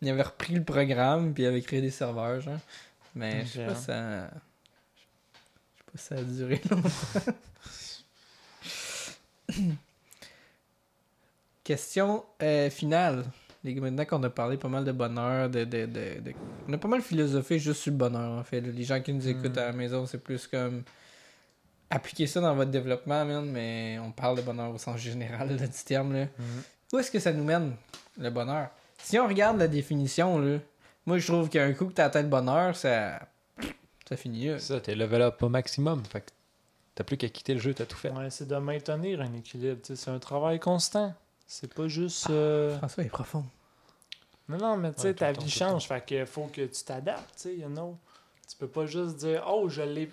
Il 0.00 0.08
avait 0.08 0.22
repris 0.22 0.54
le 0.54 0.64
programme 0.64 1.32
puis 1.34 1.44
il 1.44 1.46
avait 1.46 1.62
créé 1.62 1.80
des 1.80 1.90
serveurs, 1.90 2.40
genre. 2.40 2.58
Mais 3.14 3.44
je 3.46 3.52
sais 3.52 3.66
pas 3.66 3.74
ça. 3.74 4.26
Je 4.26 4.32
sais 5.78 5.84
pas 5.92 5.98
si 5.98 6.04
ça 6.04 6.14
a 6.16 6.22
duré 6.22 6.60
longtemps. 6.70 7.32
Question 11.62 12.24
euh, 12.42 12.68
finale. 12.70 13.24
Les 13.64 13.72
gars, 13.74 13.80
maintenant 13.80 14.04
qu'on 14.04 14.22
a 14.22 14.30
parlé 14.30 14.56
pas 14.58 14.68
mal 14.68 14.84
de 14.84 14.92
bonheur, 14.92 15.48
de, 15.48 15.64
de, 15.64 15.86
de, 15.86 16.20
de- 16.20 16.34
On 16.68 16.72
a 16.74 16.78
pas 16.78 16.88
mal 16.88 17.00
philosophé 17.00 17.58
juste 17.58 17.80
sur 17.80 17.92
le 17.92 17.96
bonheur, 17.98 18.38
en 18.38 18.44
fait. 18.44 18.60
Les 18.60 18.84
gens 18.84 19.00
qui 19.00 19.12
nous 19.12 19.26
écoutent 19.26 19.56
Mm. 19.56 19.58
à 19.58 19.64
la 19.66 19.72
maison, 19.72 20.04
c'est 20.06 20.18
plus 20.22 20.46
comme. 20.46 20.82
Appliquer 21.90 22.26
ça 22.26 22.40
dans 22.40 22.54
votre 22.54 22.70
développement, 22.70 23.24
man, 23.24 23.44
mais 23.50 23.98
on 24.02 24.10
parle 24.10 24.36
de 24.36 24.42
bonheur 24.42 24.74
au 24.74 24.78
sens 24.78 24.98
général 24.98 25.48
là, 25.56 25.66
du 25.66 25.84
terme. 25.84 26.12
Là. 26.12 26.24
Mhm. 26.24 26.62
Où 26.92 26.98
est-ce 26.98 27.10
que 27.10 27.18
ça 27.20 27.32
nous 27.32 27.44
mène, 27.44 27.74
le 28.18 28.30
bonheur? 28.30 28.68
Si 28.98 29.18
on 29.18 29.28
regarde 29.28 29.58
la 29.58 29.68
définition, 29.68 30.38
là, 30.38 30.58
moi 31.06 31.18
je 31.18 31.26
trouve 31.26 31.48
qu'un 31.48 31.72
coup 31.72 31.86
que 31.86 31.92
t'as 31.92 32.06
atteint 32.06 32.22
le 32.22 32.28
bonheur, 32.28 32.74
ça. 32.74 33.20
Ça 34.08 34.16
finit 34.16 34.48
là. 34.48 34.58
C'est 34.58 34.74
ça, 34.74 34.80
t'es 34.80 34.94
level 34.94 35.22
up 35.22 35.42
au 35.42 35.48
maximum. 35.48 36.02
Fait 36.10 36.20
que 36.22 36.30
t'as 36.94 37.04
plus 37.04 37.16
qu'à 37.16 37.28
quitter 37.28 37.54
le 37.54 37.60
jeu, 37.60 37.72
t'as 37.74 37.86
tout 37.86 37.96
fait. 37.96 38.10
Ouais, 38.10 38.28
c'est 38.30 38.48
de 38.48 38.56
maintenir 38.56 39.20
un 39.20 39.32
équilibre. 39.34 39.78
C'est 39.82 40.08
un 40.10 40.18
travail 40.18 40.58
constant. 40.60 41.14
C'est 41.46 41.72
pas 41.72 41.86
juste. 41.88 42.28
euh, 42.30 42.76
François 42.78 43.04
est 43.04 43.08
profond. 43.08 43.44
Non, 44.48 44.58
non, 44.58 44.76
mais 44.76 44.92
tu 44.92 45.00
sais, 45.02 45.08
Ouais, 45.08 45.14
ta 45.14 45.32
vie 45.32 45.48
change. 45.50 45.86
Fait 45.88 46.04
que 46.04 46.24
faut 46.24 46.44
que 46.52 46.62
tu 46.62 46.84
t'adaptes, 46.84 47.34
tu 47.36 47.42
sais, 47.42 47.56
you 47.56 47.68
know. 47.68 47.96
Tu 48.46 48.56
peux 48.58 48.68
pas 48.68 48.84
juste 48.84 49.16
dire 49.16 49.42
Oh, 49.48 49.68
je 49.70 49.80
l'ai 49.82 50.10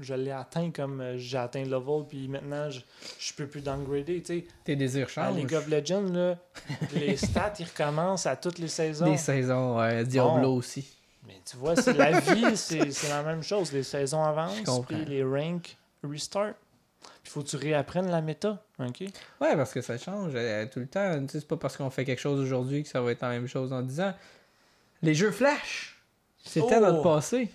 je 0.00 0.14
l'ai 0.14 0.30
atteint 0.30 0.70
comme 0.70 1.00
euh, 1.00 1.18
j'ai 1.18 1.38
atteint 1.38 1.64
le 1.64 1.70
level, 1.70 2.04
puis 2.08 2.28
maintenant 2.28 2.70
je, 2.70 2.80
je 3.18 3.32
peux 3.34 3.46
plus 3.48 3.60
downgrader. 3.62 4.22
Tu 4.22 4.40
sais, 4.40 4.46
Tes 4.62 4.76
désirs 4.76 5.06
à 5.06 5.08
changent. 5.10 5.36
League 5.36 5.54
of 5.54 5.66
Legends, 5.68 6.12
là, 6.12 6.36
les 6.94 7.16
stats 7.16 7.54
ils 7.58 7.66
recommencent 7.66 8.26
à 8.26 8.36
toutes 8.36 8.58
les 8.58 8.68
saisons. 8.68 9.06
Des 9.10 9.16
saisons, 9.16 9.76
ouais. 9.78 10.04
Diablo 10.04 10.40
Bon. 10.52 10.56
aussi. 10.58 10.86
Mais 11.26 11.40
tu 11.44 11.56
vois, 11.56 11.74
c'est 11.74 11.94
la 11.94 12.20
vie, 12.20 12.56
c'est 12.56 13.08
la 13.08 13.22
même 13.24 13.42
chose. 13.42 13.72
Les 13.72 13.82
saisons 13.82 14.22
avancent, 14.22 14.80
puis 14.86 15.04
les 15.06 15.24
ranks 15.24 15.76
restart. 16.08 16.52
Il 17.24 17.30
faut 17.30 17.42
que 17.42 17.48
tu 17.48 17.56
réapprennes 17.56 18.10
la 18.10 18.20
méta. 18.20 18.62
OK? 18.78 19.00
Ouais, 19.00 19.56
parce 19.56 19.72
que 19.72 19.80
ça 19.80 19.96
change 19.98 20.32
euh, 20.34 20.66
tout 20.72 20.80
le 20.80 20.86
temps. 20.86 21.20
Tu 21.26 21.32
sais, 21.32 21.40
C'est 21.40 21.48
pas 21.48 21.56
parce 21.56 21.76
qu'on 21.76 21.90
fait 21.90 22.04
quelque 22.04 22.20
chose 22.20 22.40
aujourd'hui 22.40 22.82
que 22.82 22.88
ça 22.88 23.00
va 23.00 23.12
être 23.12 23.22
la 23.22 23.30
même 23.30 23.46
chose 23.46 23.70
dans 23.70 23.82
10 23.82 24.00
ans. 24.00 24.14
Les 25.02 25.14
jeux 25.14 25.30
Flash, 25.30 25.96
c'était 26.44 26.76
Oh! 26.76 26.80
notre 26.80 27.02
passé. 27.02 27.50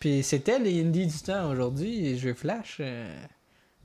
Puis 0.00 0.22
c'était 0.22 0.58
les 0.58 0.80
indies 0.82 1.06
du 1.06 1.18
temps 1.20 1.50
aujourd'hui. 1.50 2.00
Les 2.00 2.18
jeux 2.18 2.34
Flash, 2.34 2.78
euh, 2.80 3.14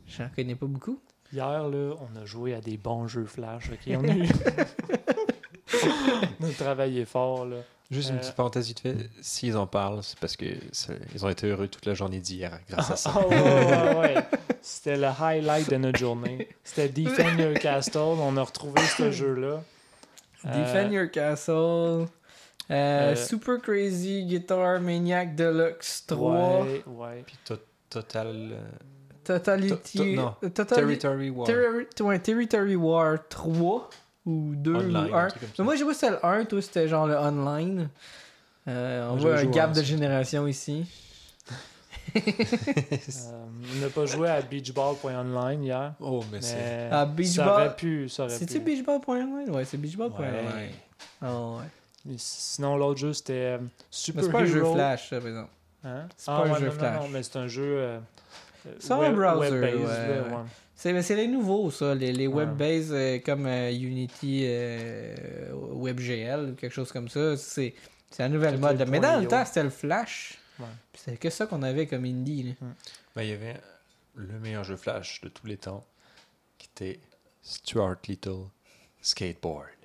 j'en 0.08 0.30
connais 0.36 0.56
pas 0.56 0.66
beaucoup. 0.66 1.00
Hier, 1.32 1.68
là, 1.68 1.96
on 2.00 2.16
a 2.20 2.26
joué 2.26 2.56
à 2.56 2.62
des 2.62 2.78
bons 2.78 3.08
jeux 3.08 3.26
Flash. 3.26 3.70
OK? 3.72 3.94
On 3.96 4.04
a 4.10 4.14
on 6.40 6.46
a 6.46 6.52
travaillé 6.58 7.06
fort, 7.06 7.46
là. 7.46 7.58
Juste 7.90 8.10
une 8.10 8.16
Euh, 8.16 8.20
petite 8.20 8.36
parenthèse 8.36 8.68
vite 8.68 8.82
fait. 8.82 8.96
S'ils 9.22 9.56
en 9.56 9.66
parlent, 9.66 10.04
c'est 10.04 10.20
parce 10.20 10.36
qu'ils 10.36 10.60
ont 11.24 11.30
été 11.30 11.48
heureux 11.48 11.68
toute 11.70 11.86
la 11.86 11.94
journée 11.94 12.20
d'hier 12.20 12.60
grâce 12.70 12.92
à 12.92 12.96
ça. 12.98 13.14
Ah 13.16 13.26
ouais, 13.28 13.36
ouais, 13.40 13.96
ouais. 13.98 14.16
C'était 14.62 14.98
le 14.98 15.08
highlight 15.08 15.70
de 15.70 15.78
notre 15.78 15.98
journée. 15.98 16.50
C'était 16.66 16.90
Defend 16.90 17.38
Your 17.38 17.54
Castle. 17.54 17.98
On 18.00 18.36
a 18.36 18.44
retrouvé 18.44 18.82
ce 18.98 19.12
jeu-là. 19.14 19.62
Euh, 20.46 20.50
Defend 20.84 20.92
Your 20.92 21.10
Castle. 21.10 21.52
euh, 21.54 22.06
euh, 22.72 23.16
Super 23.16 23.62
Crazy 23.62 24.26
Guitar 24.26 24.82
Maniac 24.82 25.36
Deluxe 25.36 26.04
3. 26.08 26.64
Ouais, 26.64 26.84
ouais. 26.88 27.24
Puis 27.26 27.38
to- 27.46 27.56
Total 27.90 28.58
Totality. 29.24 29.98
To- 29.98 30.04
to- 30.04 30.10
non. 30.12 30.36
Territory 30.66 31.30
War. 31.30 31.48
Terri- 31.48 31.88
ouais, 32.02 32.20
Territory 32.20 32.76
War 32.76 33.18
3 33.30 33.90
ou 34.28 34.54
2 34.56 34.76
Online, 34.76 35.10
ou 35.12 35.16
un 35.16 35.24
1. 35.24 35.28
truc 35.30 35.40
comme 35.42 35.50
ça. 35.50 35.56
Mais 35.60 35.64
moi, 35.64 35.76
j'ai 35.76 35.94
c'était 35.94 36.10
le 36.12 36.24
1, 36.26 36.46
toi, 36.46 36.62
c'était 36.62 36.88
genre 36.88 37.08
le 37.08 37.16
online. 37.16 37.90
Euh, 38.68 39.08
on 39.10 39.14
Moi, 39.14 39.22
voit 39.22 39.34
un 39.34 39.38
joué 39.44 39.52
gap 39.52 39.70
à 39.72 39.74
de 39.74 39.82
génération 39.82 40.46
ici. 40.46 40.86
Euh, 42.16 43.46
on 43.76 43.82
n'a 43.82 43.90
pas 43.90 44.06
joué 44.06 44.30
à 44.30 44.42
beachball.online 44.42 45.64
hier. 45.64 45.94
Oh, 46.00 46.24
mais 46.32 46.42
c'est. 46.42 46.56
Mais 46.56 46.90
Ah, 46.92 47.06
Beach 47.06 47.28
ça 47.28 47.44
Ball- 47.46 47.54
aurait 47.54 47.76
pu. 47.76 48.08
ça 48.10 48.24
aurait 48.24 48.34
C'est-tu 48.34 48.60
beachball.online? 48.62 49.50
Ouais, 49.52 49.66
c'est 49.66 49.78
beachball.online. 49.78 50.34
Ouais. 50.56 50.72
Oh, 51.22 51.58
ouais. 51.60 51.66
Mais 52.06 52.16
Sinon, 52.18 52.78
l'autre 52.78 53.00
jeu, 53.00 53.14
c'était 53.14 53.34
euh, 53.34 53.58
Mais 53.60 53.68
Super 53.92 54.24
c'est 54.24 54.32
pas 54.32 54.40
un 54.40 54.46
jeu. 54.46 54.64
Flash, 54.74 55.10
ça, 55.10 55.20
par 55.20 55.28
exemple. 55.28 55.50
Hein? 55.84 56.08
C'est 56.16 56.26
pas 56.26 56.32
un 56.38 56.42
ouais, 56.54 56.60
jeu 56.60 56.66
non, 56.68 56.72
non, 56.72 56.80
Flash. 56.80 57.02
Non, 57.02 57.08
mais 57.10 57.24
c'est 57.24 57.38
un 57.38 57.48
jeu. 57.48 57.64
euh, 57.78 58.00
C'est 58.80 58.92
un 58.94 58.98
web- 59.00 59.16
browser, 59.16 59.50
ouais, 59.52 59.72
là, 59.72 59.78
ouais. 59.78 60.44
C'est, 60.78 61.16
les 61.16 61.28
nouveaux, 61.28 61.72
ça. 61.72 61.96
Les, 61.96 62.14
les 62.14 62.28
web-based 62.28 62.92
euh, 62.92 63.20
comme 63.26 63.48
euh, 63.48 63.72
Unity, 63.72 64.44
euh, 64.46 65.50
WebGL 65.52 66.52
ou 66.52 66.56
quelque 66.56 66.72
chose 66.72 66.92
comme 66.92 67.10
ça. 67.10 67.36
C'est, 67.36 67.74
la 68.20 68.30
nouvelle 68.30 68.60
mode. 68.60 68.88
Mais 68.88 69.00
dans 69.00 69.20
le 69.20 69.28
temps, 69.28 69.44
c'était 69.44 69.64
le 69.64 69.72
Flash. 69.72 70.38
Ouais. 70.60 70.66
C'était 70.94 71.18
que 71.18 71.30
ça 71.32 71.48
qu'on 71.48 71.64
avait 71.64 71.88
comme 71.88 72.06
indie. 72.06 72.44
là. 72.44 72.68
Ben, 73.16 73.24
il 73.24 73.30
y 73.30 73.34
avait 73.34 73.60
le 74.16 74.40
meilleur 74.40 74.64
jeu 74.64 74.78
Flash 74.78 75.20
de 75.22 75.30
tous 75.30 75.48
les 75.48 75.58
temps 75.58 75.84
qui 76.60 76.70
était 76.76 77.00
Stuart 77.42 77.98
Little 78.08 78.46
Skateboard. 79.02 79.77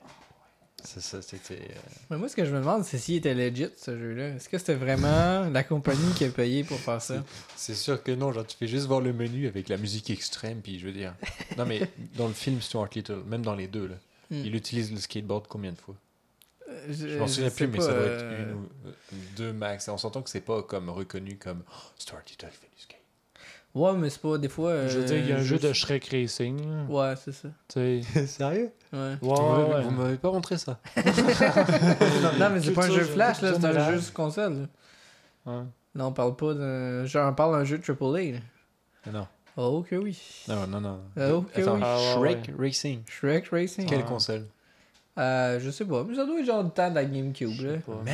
C'est 0.85 1.01
ça, 1.01 1.23
c'était. 1.23 1.55
euh, 1.55 1.75
Mais 2.11 2.17
moi, 2.19 2.29
ce 2.29 2.37
que 2.37 2.45
je 2.45 2.53
me 2.53 2.59
demande, 2.59 2.85
c'est 2.85 2.99
s'il 2.99 3.17
était 3.17 3.35
legit, 3.35 3.69
ce 3.77 3.97
jeu-là. 3.97 4.29
Est-ce 4.31 4.49
que 4.49 4.59
c'était 4.59 4.75
vraiment 4.75 5.49
la 5.51 5.63
compagnie 5.65 6.13
qui 6.17 6.25
a 6.25 6.29
payé 6.31 6.65
pour 6.65 6.79
faire 6.79 7.01
ça? 7.01 7.23
C'est 7.57 7.75
sûr 7.75 8.03
que 8.03 8.13
non, 8.13 8.33
genre 8.33 8.47
tu 8.47 8.57
fais 8.57 8.67
juste 8.67 8.87
voir 8.87 9.01
le 9.01 9.13
menu 9.13 9.47
avec 9.47 9.69
la 9.69 9.77
musique 9.77 10.11
extrême, 10.11 10.61
puis 10.63 10.79
je 10.79 10.87
veux 10.87 10.93
dire. 10.93 11.15
Non, 11.57 11.65
mais 11.67 11.83
dans 12.17 12.27
le 12.27 12.35
film 12.35 12.61
Stuart 12.61 12.89
Little, 12.95 13.23
même 13.27 13.43
dans 13.43 13.55
les 13.55 13.69
deux, 13.69 13.87
là, 13.89 13.95
Hmm. 14.31 14.41
il 14.47 14.55
utilise 14.55 14.91
le 14.91 14.99
skateboard 14.99 15.47
combien 15.47 15.73
de 15.73 15.77
fois? 15.79 15.95
Euh, 16.71 16.87
Je 16.91 17.19
m'en 17.19 17.27
souviens 17.27 17.51
plus, 17.51 17.67
mais 17.67 17.77
pas, 17.77 17.83
ça 17.85 17.93
doit 17.93 17.99
euh, 18.01 18.39
être 18.41 18.49
une 18.49 18.55
ou 18.55 18.69
euh, 18.87 18.93
deux 19.37 19.53
max. 19.53 19.89
Et 19.89 19.91
on 19.91 19.99
s'entend 19.99 20.23
que 20.23 20.31
c'est 20.31 20.41
pas 20.41 20.63
comme 20.63 20.89
reconnu 20.89 21.37
comme 21.37 21.63
oh, 21.69 21.75
Stuart 21.99 22.23
Little 22.31 22.49
fait 22.51 22.69
du 22.75 22.83
skate. 22.83 22.97
Ouais, 23.75 23.93
mais 23.95 24.11
c'est 24.11 24.21
pas 24.21 24.37
des 24.37 24.49
fois. 24.51 24.87
Je 24.87 24.99
veux 24.99 25.05
euh, 25.05 25.07
dire, 25.07 25.17
il 25.19 25.29
y 25.29 25.33
a 25.33 25.37
un 25.37 25.39
jeu 25.39 25.57
juste- 25.57 25.63
de 25.65 25.73
Shrek 25.73 26.07
Racing. 26.11 26.61
là. 26.61 26.85
Ouais, 26.89 27.15
c'est 27.17 27.33
ça. 27.33 27.49
Sérieux 27.69 28.03
Tu 28.13 28.27
sais. 28.27 28.45
Ouais. 28.93 28.99
Ouais, 28.99 29.17
Vous 29.23 29.31
ouais, 29.31 29.41
m'avez- 29.41 29.75
ouais. 29.75 29.83
Vous 29.83 29.91
m'avez 29.93 30.17
pas 30.19 30.31
montré 30.31 30.59
ça 30.59 30.79
non, 30.97 31.03
non, 32.39 32.51
mais 32.51 32.61
c'est 32.61 32.73
pas 32.73 32.85
un 32.85 32.91
jeu 32.91 33.05
Flash, 33.05 33.41
là, 33.41 33.53
c'est 33.59 33.65
un 33.65 33.91
jeu 33.93 34.01
sur 34.01 34.13
console. 34.13 34.69
là. 35.47 35.53
Ouais. 35.53 35.65
Là, 35.95 36.07
on 36.07 36.13
parle 36.13 36.37
pas 36.37 36.53
d'un. 36.55 37.05
Genre, 37.07 37.31
on 37.31 37.35
parle 37.35 37.53
d'un 37.59 37.65
jeu 37.65 37.81
AAA. 37.81 38.33
Là. 38.33 38.39
Non, 39.13 39.27
Oh, 39.57 39.85
que 39.89 39.97
oui. 39.97 40.19
non, 40.49 40.67
non, 40.67 40.81
non. 40.81 41.01
Ah, 41.19 41.35
ok, 41.35 41.47
Attends, 41.57 41.75
oui. 41.75 41.81
Ah, 41.85 42.19
ouais, 42.21 42.31
Shrek 42.33 42.51
Racing. 42.59 43.03
Shrek 43.07 43.49
Racing. 43.49 43.87
Quelle 43.87 44.05
console? 44.05 44.47
Euh, 45.19 45.61
je 45.61 45.71
sais 45.71 45.85
pas, 45.85 46.05
mais 46.09 46.15
ça 46.15 46.25
doit 46.25 46.39
être 46.41 46.47
genre 46.47 46.65
du 46.65 46.71
temps 46.71 46.89
de 46.91 46.95
la 46.95 47.05
GameCube. 47.05 47.61
Là. 47.61 47.73
Man 47.89 48.05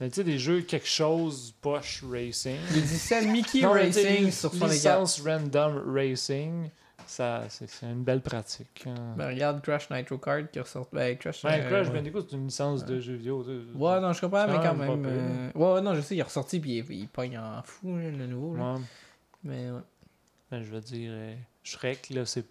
Mais 0.00 0.08
tu 0.10 0.16
sais, 0.16 0.24
des 0.24 0.38
jeux 0.38 0.60
quelque 0.62 0.86
chose 0.86 1.54
poche 1.60 2.04
racing. 2.10 2.58
Il 2.74 2.82
dit 2.82 2.98
ça 2.98 3.20
Mickey 3.22 3.62
Non, 3.62 3.72
Racing 3.72 4.30
sur 4.30 4.52
son 4.54 4.66
licence 4.66 5.22
random 5.22 5.82
racing, 5.94 6.68
ça, 7.06 7.44
c'est 7.48 7.68
c'est 7.70 7.86
une 7.86 8.02
belle 8.02 8.20
pratique. 8.20 8.84
hein. 8.86 9.14
Ben, 9.16 9.28
regarde 9.28 9.62
Crash 9.62 9.88
Nitro 9.90 10.18
Kart 10.18 10.50
qui 10.50 10.60
ressort. 10.60 10.86
Ben, 10.92 11.16
Crash. 11.16 11.44
Euh, 11.44 11.68
Crash 11.70 11.86
ouais. 11.88 11.94
Bandicoot, 11.94 12.26
c'est 12.28 12.36
une 12.36 12.46
licence 12.46 12.84
de 12.84 13.00
jeux 13.00 13.14
vidéo. 13.14 13.42
Ouais, 13.74 14.00
non, 14.00 14.12
je 14.12 14.20
comprends, 14.20 14.46
mais 14.46 14.56
quand 14.56 14.74
même 14.74 15.02
euh, 15.06 15.50
Ouais, 15.54 15.74
ouais, 15.74 15.80
non, 15.80 15.94
je 15.94 16.00
sais, 16.02 16.14
il 16.14 16.18
est 16.18 16.22
ressorti 16.24 16.60
puis 16.60 16.78
il, 16.78 16.92
il 16.92 17.08
pogne 17.08 17.38
en 17.38 17.62
fou, 17.64 17.96
là, 17.96 18.10
le 18.10 18.26
nouveau. 18.26 18.54
Là. 18.56 18.74
Ouais. 18.74 18.80
Mais 19.44 19.70
ouais. 19.70 19.80
Ben, 20.50 20.62
je 20.62 20.70
veux 20.70 20.80
dire, 20.80 21.10
euh, 21.14 21.34
Shrek, 21.62 22.10
là, 22.10 22.26
c'est. 22.26 22.44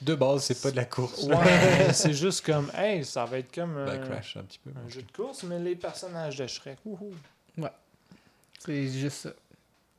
De 0.00 0.14
base, 0.14 0.44
c'est 0.44 0.60
pas 0.62 0.70
de 0.70 0.76
la 0.76 0.84
course. 0.84 1.24
Ouais, 1.24 1.88
c'est 1.92 2.12
juste 2.14 2.44
comme, 2.46 2.70
hey, 2.76 3.04
ça 3.04 3.24
va 3.24 3.38
être 3.38 3.52
comme 3.54 3.74
Ben, 3.74 4.00
un, 4.00 4.06
Crash, 4.06 4.36
un 4.36 4.42
petit 4.42 4.60
peu. 4.60 4.70
un 4.70 4.88
jeu 4.88 5.02
de 5.02 5.10
course, 5.12 5.42
mais 5.42 5.58
les 5.58 5.74
personnages 5.74 6.36
de 6.38 6.46
Shrek. 6.46 6.78
Wouhou. 6.84 7.12
C'est 8.60 8.88
juste 8.88 9.16
ça. 9.18 9.30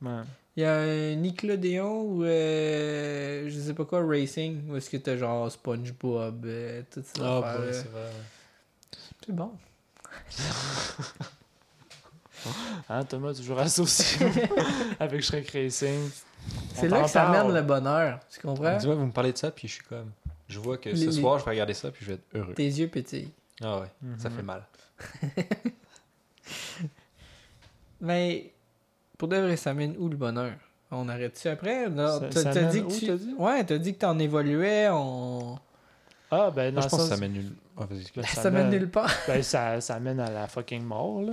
Ouais. 0.02 0.22
Il 0.56 0.62
y 0.62 0.66
a 0.66 0.74
un 0.78 1.14
Nickelodeon 1.14 2.02
ou 2.02 2.24
euh, 2.24 3.48
je 3.48 3.58
sais 3.58 3.72
pas 3.74 3.84
quoi, 3.84 4.04
Racing, 4.06 4.68
où 4.68 4.76
est-ce 4.76 4.90
que 4.90 4.96
t'as 4.98 5.16
genre 5.16 5.50
SpongeBob, 5.50 6.44
euh, 6.44 6.82
toutes 6.90 7.06
ces 7.06 7.22
Ah, 7.22 7.40
bah, 7.40 7.56
c'est 7.72 7.88
vrai. 7.90 8.02
ouais. 8.02 8.98
C'est 9.26 9.32
bon. 9.34 9.52
Hein, 12.88 13.04
Thomas, 13.04 13.34
toujours 13.34 13.58
associé 13.58 14.26
avec 15.00 15.20
Shrek 15.22 15.50
Racing. 15.50 16.08
C'est 16.74 16.88
là 16.88 17.02
que 17.02 17.08
ça 17.10 17.28
amène 17.30 17.52
le 17.54 17.62
bonheur. 17.62 18.20
Tu 18.30 18.40
comprends? 18.40 18.76
Dis-moi, 18.76 18.94
vous 18.94 19.06
me 19.06 19.12
parlez 19.12 19.32
de 19.32 19.38
ça, 19.38 19.50
puis 19.50 19.68
je 19.68 19.74
suis 19.74 19.84
comme. 19.84 20.10
Je 20.48 20.58
vois 20.58 20.78
que 20.78 20.94
ce 20.94 21.06
les- 21.06 21.12
soir, 21.12 21.38
je 21.38 21.44
vais 21.44 21.50
regarder 21.52 21.74
ça, 21.74 21.90
puis 21.90 22.04
je 22.04 22.10
vais 22.10 22.14
être 22.14 22.24
heureux. 22.34 22.54
Tes 22.54 22.64
yeux 22.66 22.88
pétillent. 22.88 23.30
Ah 23.62 23.80
ouais, 23.80 23.86
ça 24.18 24.28
Mhm. 24.30 24.36
fait 24.36 24.42
mal. 24.42 24.62
Mais 28.00 28.52
pour 29.18 29.28
de 29.28 29.36
vrai, 29.36 29.56
ça 29.56 29.74
mène 29.74 29.94
où 29.98 30.08
le 30.08 30.16
bonheur? 30.16 30.52
On 30.90 31.08
arrête-tu 31.08 31.48
après? 31.48 31.88
Non, 31.88 32.18
Ça- 32.20 32.28
t'as 32.30 32.52
ça 32.52 32.60
mène 32.60 32.70
dit 32.70 32.80
où, 32.80 32.88
que 32.88 32.92
tu... 32.94 33.06
t'as 33.06 33.16
dit? 33.16 33.34
Ouais, 33.38 33.64
t'as 33.64 33.78
dit 33.78 33.94
que 33.94 33.98
t'en 34.00 34.18
évoluais, 34.18 34.88
on... 34.90 35.58
Ah, 36.32 36.50
ben, 36.50 36.72
Moi, 36.72 36.82
je 36.82 36.88
pense 36.88 37.00
que 37.02 37.08
sens- 37.08 37.08
ça 37.08 37.16
mène 37.16 37.32
nul. 37.32 37.52
Ah, 37.76 37.84
vas-y. 37.88 38.04
ben, 38.14 38.22
ça, 38.24 38.50
mène 38.50 38.70
nulle 38.70 38.90
part. 38.90 39.10
Ben, 39.26 39.42
ça, 39.42 39.80
ça 39.80 40.00
mène 40.00 40.18
à 40.20 40.30
la 40.30 40.46
fucking 40.48 40.82
mort, 40.82 41.22
là. 41.22 41.32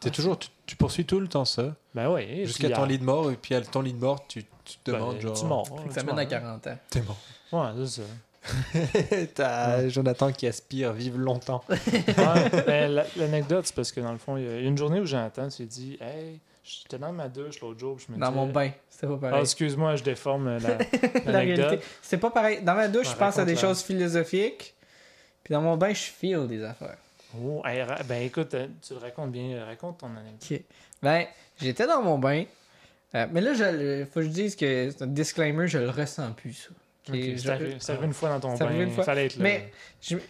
T'es 0.00 0.10
toujours, 0.10 0.38
tu, 0.38 0.48
tu 0.66 0.76
poursuis 0.76 1.04
tout 1.04 1.20
le 1.20 1.28
temps 1.28 1.44
ça, 1.44 1.74
Ben 1.94 2.10
oui. 2.10 2.46
jusqu'à 2.46 2.70
ton 2.70 2.84
lit 2.86 2.98
de 2.98 3.04
mort, 3.04 3.30
et 3.30 3.36
puis 3.36 3.54
à 3.54 3.60
ton 3.60 3.82
lit 3.82 3.92
de 3.92 3.98
mort, 4.00 4.26
tu, 4.26 4.44
tu 4.64 4.78
te 4.82 4.90
ben, 4.90 4.98
demandes 4.98 5.20
genre. 5.20 5.38
Tu 5.38 5.44
mords. 5.44 5.68
Tu 5.86 5.92
ça 5.92 6.02
mène 6.02 6.18
à 6.18 6.24
40 6.26 6.66
ans. 6.66 6.78
T'es 6.88 7.02
mort. 7.02 7.18
Ouais, 7.52 7.70
c'est 7.86 8.00
ça. 8.00 8.08
T'as 9.34 9.88
Jonathan 9.88 10.32
qui 10.32 10.46
aspire 10.46 10.92
vivre 10.94 11.18
longtemps. 11.18 11.62
Ouais, 11.68 12.62
ben, 12.66 12.90
la- 12.92 13.04
l'anecdote, 13.16 13.66
c'est 13.66 13.74
parce 13.74 13.92
que 13.92 14.00
dans 14.00 14.12
le 14.12 14.18
fond, 14.18 14.36
il 14.38 14.44
y 14.44 14.48
a 14.48 14.60
une 14.60 14.78
journée 14.78 15.00
où 15.00 15.04
Jonathan 15.06 15.50
s'est 15.50 15.66
dit 15.66 15.98
Hey, 16.00 16.40
j'étais 16.64 16.98
dans 16.98 17.12
ma 17.12 17.28
douche 17.28 17.60
l'autre 17.60 17.78
jour, 17.78 17.96
puis 17.96 18.06
je 18.08 18.14
me 18.14 18.18
Dans 18.18 18.28
disais- 18.28 18.36
mon 18.40 18.46
bain, 18.46 18.70
c'était 18.88 19.06
pas 19.08 19.14
Ah, 19.16 19.20
pareil. 19.20 19.40
excuse-moi, 19.42 19.96
je 19.96 20.02
déforme 20.02 20.56
la- 20.56 20.78
réalité. 21.26 21.80
C'est 22.00 22.16
pas 22.18 22.30
pareil. 22.30 22.62
Dans 22.62 22.74
ma 22.74 22.88
douche, 22.88 23.08
Ouais, 23.08 23.12
je 23.12 23.18
pense 23.18 23.38
à 23.38 23.44
des 23.44 23.56
choses 23.56 23.82
philosophiques. 23.82 24.74
Puis 25.44 25.52
dans 25.52 25.60
mon 25.62 25.76
bain, 25.76 25.92
je 25.92 26.04
feel 26.04 26.46
des 26.46 26.62
affaires. 26.64 26.96
Oh, 27.38 27.62
hey, 27.64 27.84
ben 28.08 28.22
écoute, 28.22 28.54
euh, 28.54 28.66
tu 28.86 28.94
le 28.94 28.98
racontes 29.00 29.30
bien, 29.30 29.64
raconte 29.64 29.98
ton 29.98 30.08
anecdote. 30.08 30.62
Ben, 31.02 31.26
j'étais 31.60 31.86
dans 31.86 32.02
mon 32.02 32.18
bain. 32.18 32.44
Euh, 33.14 33.26
mais 33.32 33.40
là, 33.40 33.52
le- 33.72 34.04
faut 34.04 34.20
que 34.20 34.22
je 34.26 34.28
dise 34.30 34.56
que 34.56 34.90
c'est 34.90 35.02
un 35.02 35.06
disclaimer, 35.06 35.66
je 35.68 35.78
le 35.78 35.90
ressens 35.90 36.32
plus, 36.32 36.54
ça. 36.54 36.68
Ok, 37.08 37.14
Ok, 37.16 37.20
je- 37.22 37.36
c'est 37.36 37.48
arrivé- 37.50 37.76
c'est 37.80 37.92
arrivé 37.92 38.06
une 38.06 38.12
fois 38.14 38.28
dans 38.28 38.40
ton 38.40 38.56
bain, 38.66 38.80
une 38.84 38.90
fois. 38.90 39.04
fallait 39.04 39.26
être 39.26 39.36
là. 39.36 39.42
Mais 39.42 39.72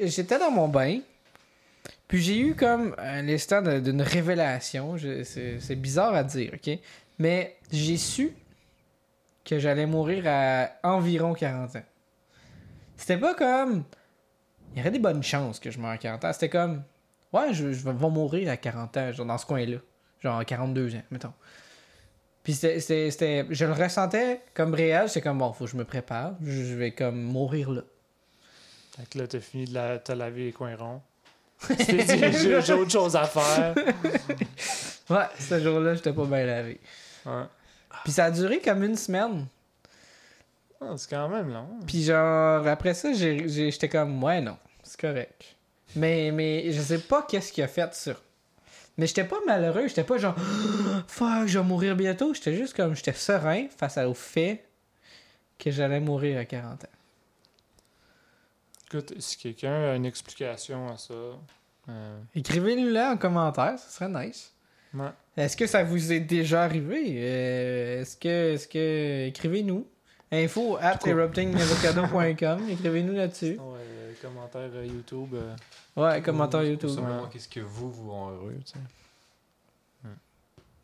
j'étais 0.01 0.39
dans 0.39 0.51
mon 0.51 0.69
bain. 0.69 1.01
Puis 2.09 2.23
j'ai 2.23 2.39
eu 2.39 2.55
comme 2.55 2.95
un 2.99 3.29
instant 3.29 3.63
d'une 3.81 4.03
révélation. 4.03 4.97
C'est 5.25 5.77
bizarre 5.77 6.15
à 6.15 6.25
dire, 6.25 6.53
ok? 6.55 6.79
Mais 7.19 7.57
j'ai 7.71 7.97
su 7.97 8.33
que 9.45 9.59
j'allais 9.59 9.87
mourir 9.87 10.25
à 10.27 10.71
environ 10.83 11.35
40 11.35 11.77
ans. 11.77 11.83
C'était 12.97 13.17
pas 13.19 13.35
comme. 13.35 13.85
Il 14.75 14.79
y 14.79 14.81
aurait 14.83 14.91
des 14.91 14.99
bonnes 14.99 15.23
chances 15.23 15.59
que 15.59 15.71
je 15.71 15.79
meure 15.79 15.91
à 15.91 15.99
40 15.99 16.25
ans. 16.25 16.33
C'était 16.33 16.49
comme. 16.49 16.83
Ouais, 17.33 17.53
je, 17.55 17.73
je 17.73 17.85
vais 17.85 17.93
mourir 17.93 18.51
à 18.51 18.57
40 18.57 18.97
ans, 18.97 19.13
genre 19.13 19.27
dans 19.27 19.39
ce 19.39 19.47
coin-là. 19.47 19.79
Genre 20.21 20.45
42 20.45 20.95
ans, 20.97 21.03
mettons. 21.11 21.33
Puis 22.43 22.55
c'était- 22.55 23.47
je 23.51 23.65
le 23.65 23.73
ressentais 23.73 24.41
comme 24.55 24.75
réel, 24.75 25.09
c'est 25.09 25.21
comme 25.21 25.39
bon, 25.39 25.53
faut 25.53 25.65
que 25.67 25.71
je 25.71 25.77
me 25.77 25.85
prépare, 25.85 26.35
je 26.43 26.75
vais 26.75 26.91
comme 26.93 27.21
mourir 27.23 27.71
là. 27.71 27.83
Fait 28.97 29.09
que 29.09 29.19
là, 29.19 29.27
t'as 29.27 29.41
fini 29.41 29.67
de 29.67 29.75
la... 29.75 29.99
t'as 29.99 30.15
lavé 30.15 30.47
les 30.47 30.53
coins 30.53 30.75
ronds. 30.77 31.03
Tu 31.69 31.77
t'es 31.77 32.31
dit, 32.31 32.49
j'ai 32.65 32.73
autre 32.73 32.91
chose 32.91 33.15
à 33.17 33.25
faire. 33.25 33.75
Ouais, 35.11 35.27
ce 35.41 35.59
jour-là, 35.61 35.95
j'étais 35.95 36.13
pas 36.13 36.25
bien 36.25 36.47
lavé. 36.47 36.79
Ouais. 37.27 37.43
Puis 38.05 38.13
ça 38.13 38.27
a 38.27 38.31
duré 38.31 38.61
comme 38.61 38.85
une 38.85 38.95
semaine. 38.97 39.47
Ah, 40.81 40.95
c'est 40.97 41.11
quand 41.11 41.29
même 41.29 41.53
long. 41.53 41.81
Puis 41.85 42.05
genre, 42.05 42.65
après 42.69 42.95
ça, 42.95 43.13
j'étais 43.13 43.89
comme, 43.89 44.23
ouais, 44.23 44.41
non, 44.41 44.57
c'est 44.85 45.01
correct. 45.01 45.57
Mais, 45.97 46.31
mais 46.33 46.71
je 46.73 46.81
sais 46.81 46.99
pas 46.99 47.27
qu'est-ce 47.29 47.53
qu'il 47.53 47.65
a 47.65 47.69
fait 47.69 47.95
sur. 47.95 48.23
Mais 48.97 49.07
j'étais 49.07 49.25
pas 49.25 49.39
malheureux, 49.47 49.89
j'étais 49.89 50.05
pas 50.05 50.19
genre, 50.19 50.37
fuck, 51.09 51.47
je 51.47 51.59
vais 51.59 51.65
mourir 51.65 51.97
bientôt. 51.97 52.35
J'étais 52.35 52.55
juste 52.55 52.75
comme, 52.75 52.95
j'étais 52.95 53.13
serein 53.13 53.67
face 53.77 53.97
au 53.99 54.15
fait 54.15 54.65
que 55.59 55.71
j'allais 55.71 56.01
mourir 56.01 56.39
à 56.39 56.45
40 56.45 56.85
ans. 56.85 56.89
Écoute, 58.93 59.15
si 59.19 59.37
quelqu'un 59.39 59.91
a 59.93 59.95
une 59.95 60.07
explication 60.07 60.89
à 60.89 60.97
ça, 60.99 61.15
euh, 61.89 62.19
Écrivez-le 62.35 62.91
là 62.91 63.13
en 63.13 63.17
commentaire, 63.17 63.79
ce 63.79 63.91
serait 63.91 64.09
nice. 64.09 64.53
ouais. 64.95 65.09
Est-ce 65.37 65.57
que 65.57 65.67
ça 65.67 65.83
vous 65.85 66.13
est 66.13 66.21
déjà 66.21 66.65
arrivé? 66.65 67.15
Euh, 67.17 68.01
est-ce 68.03 68.17
que, 68.17 68.55
est-ce 68.55 68.69
que, 68.69 69.27
écrivez-nous. 69.29 69.87
Info 70.33 70.77
at 70.81 70.99
eruptingavocado.com, 71.07 72.69
écrivez-nous 72.71 73.15
là-dessus. 73.15 73.59
Ouais, 73.59 73.79
euh, 74.25 74.29
commentaire 74.29 74.71
euh, 74.75 74.87
YouTube. 74.87 75.35
euh, 75.35 75.55
Ouais, 75.97 76.21
commentaire 76.23 76.61
Ou- 76.61 76.65
ou 76.65 76.69
YouTube. 76.69 76.99
qu'est-ce 77.33 77.49
que 77.49 77.61
vous 77.61 77.91
vous 77.91 78.11
rend 78.11 78.31
heureux, 78.31 78.57
tu 78.65 78.73
sais? 78.73 78.79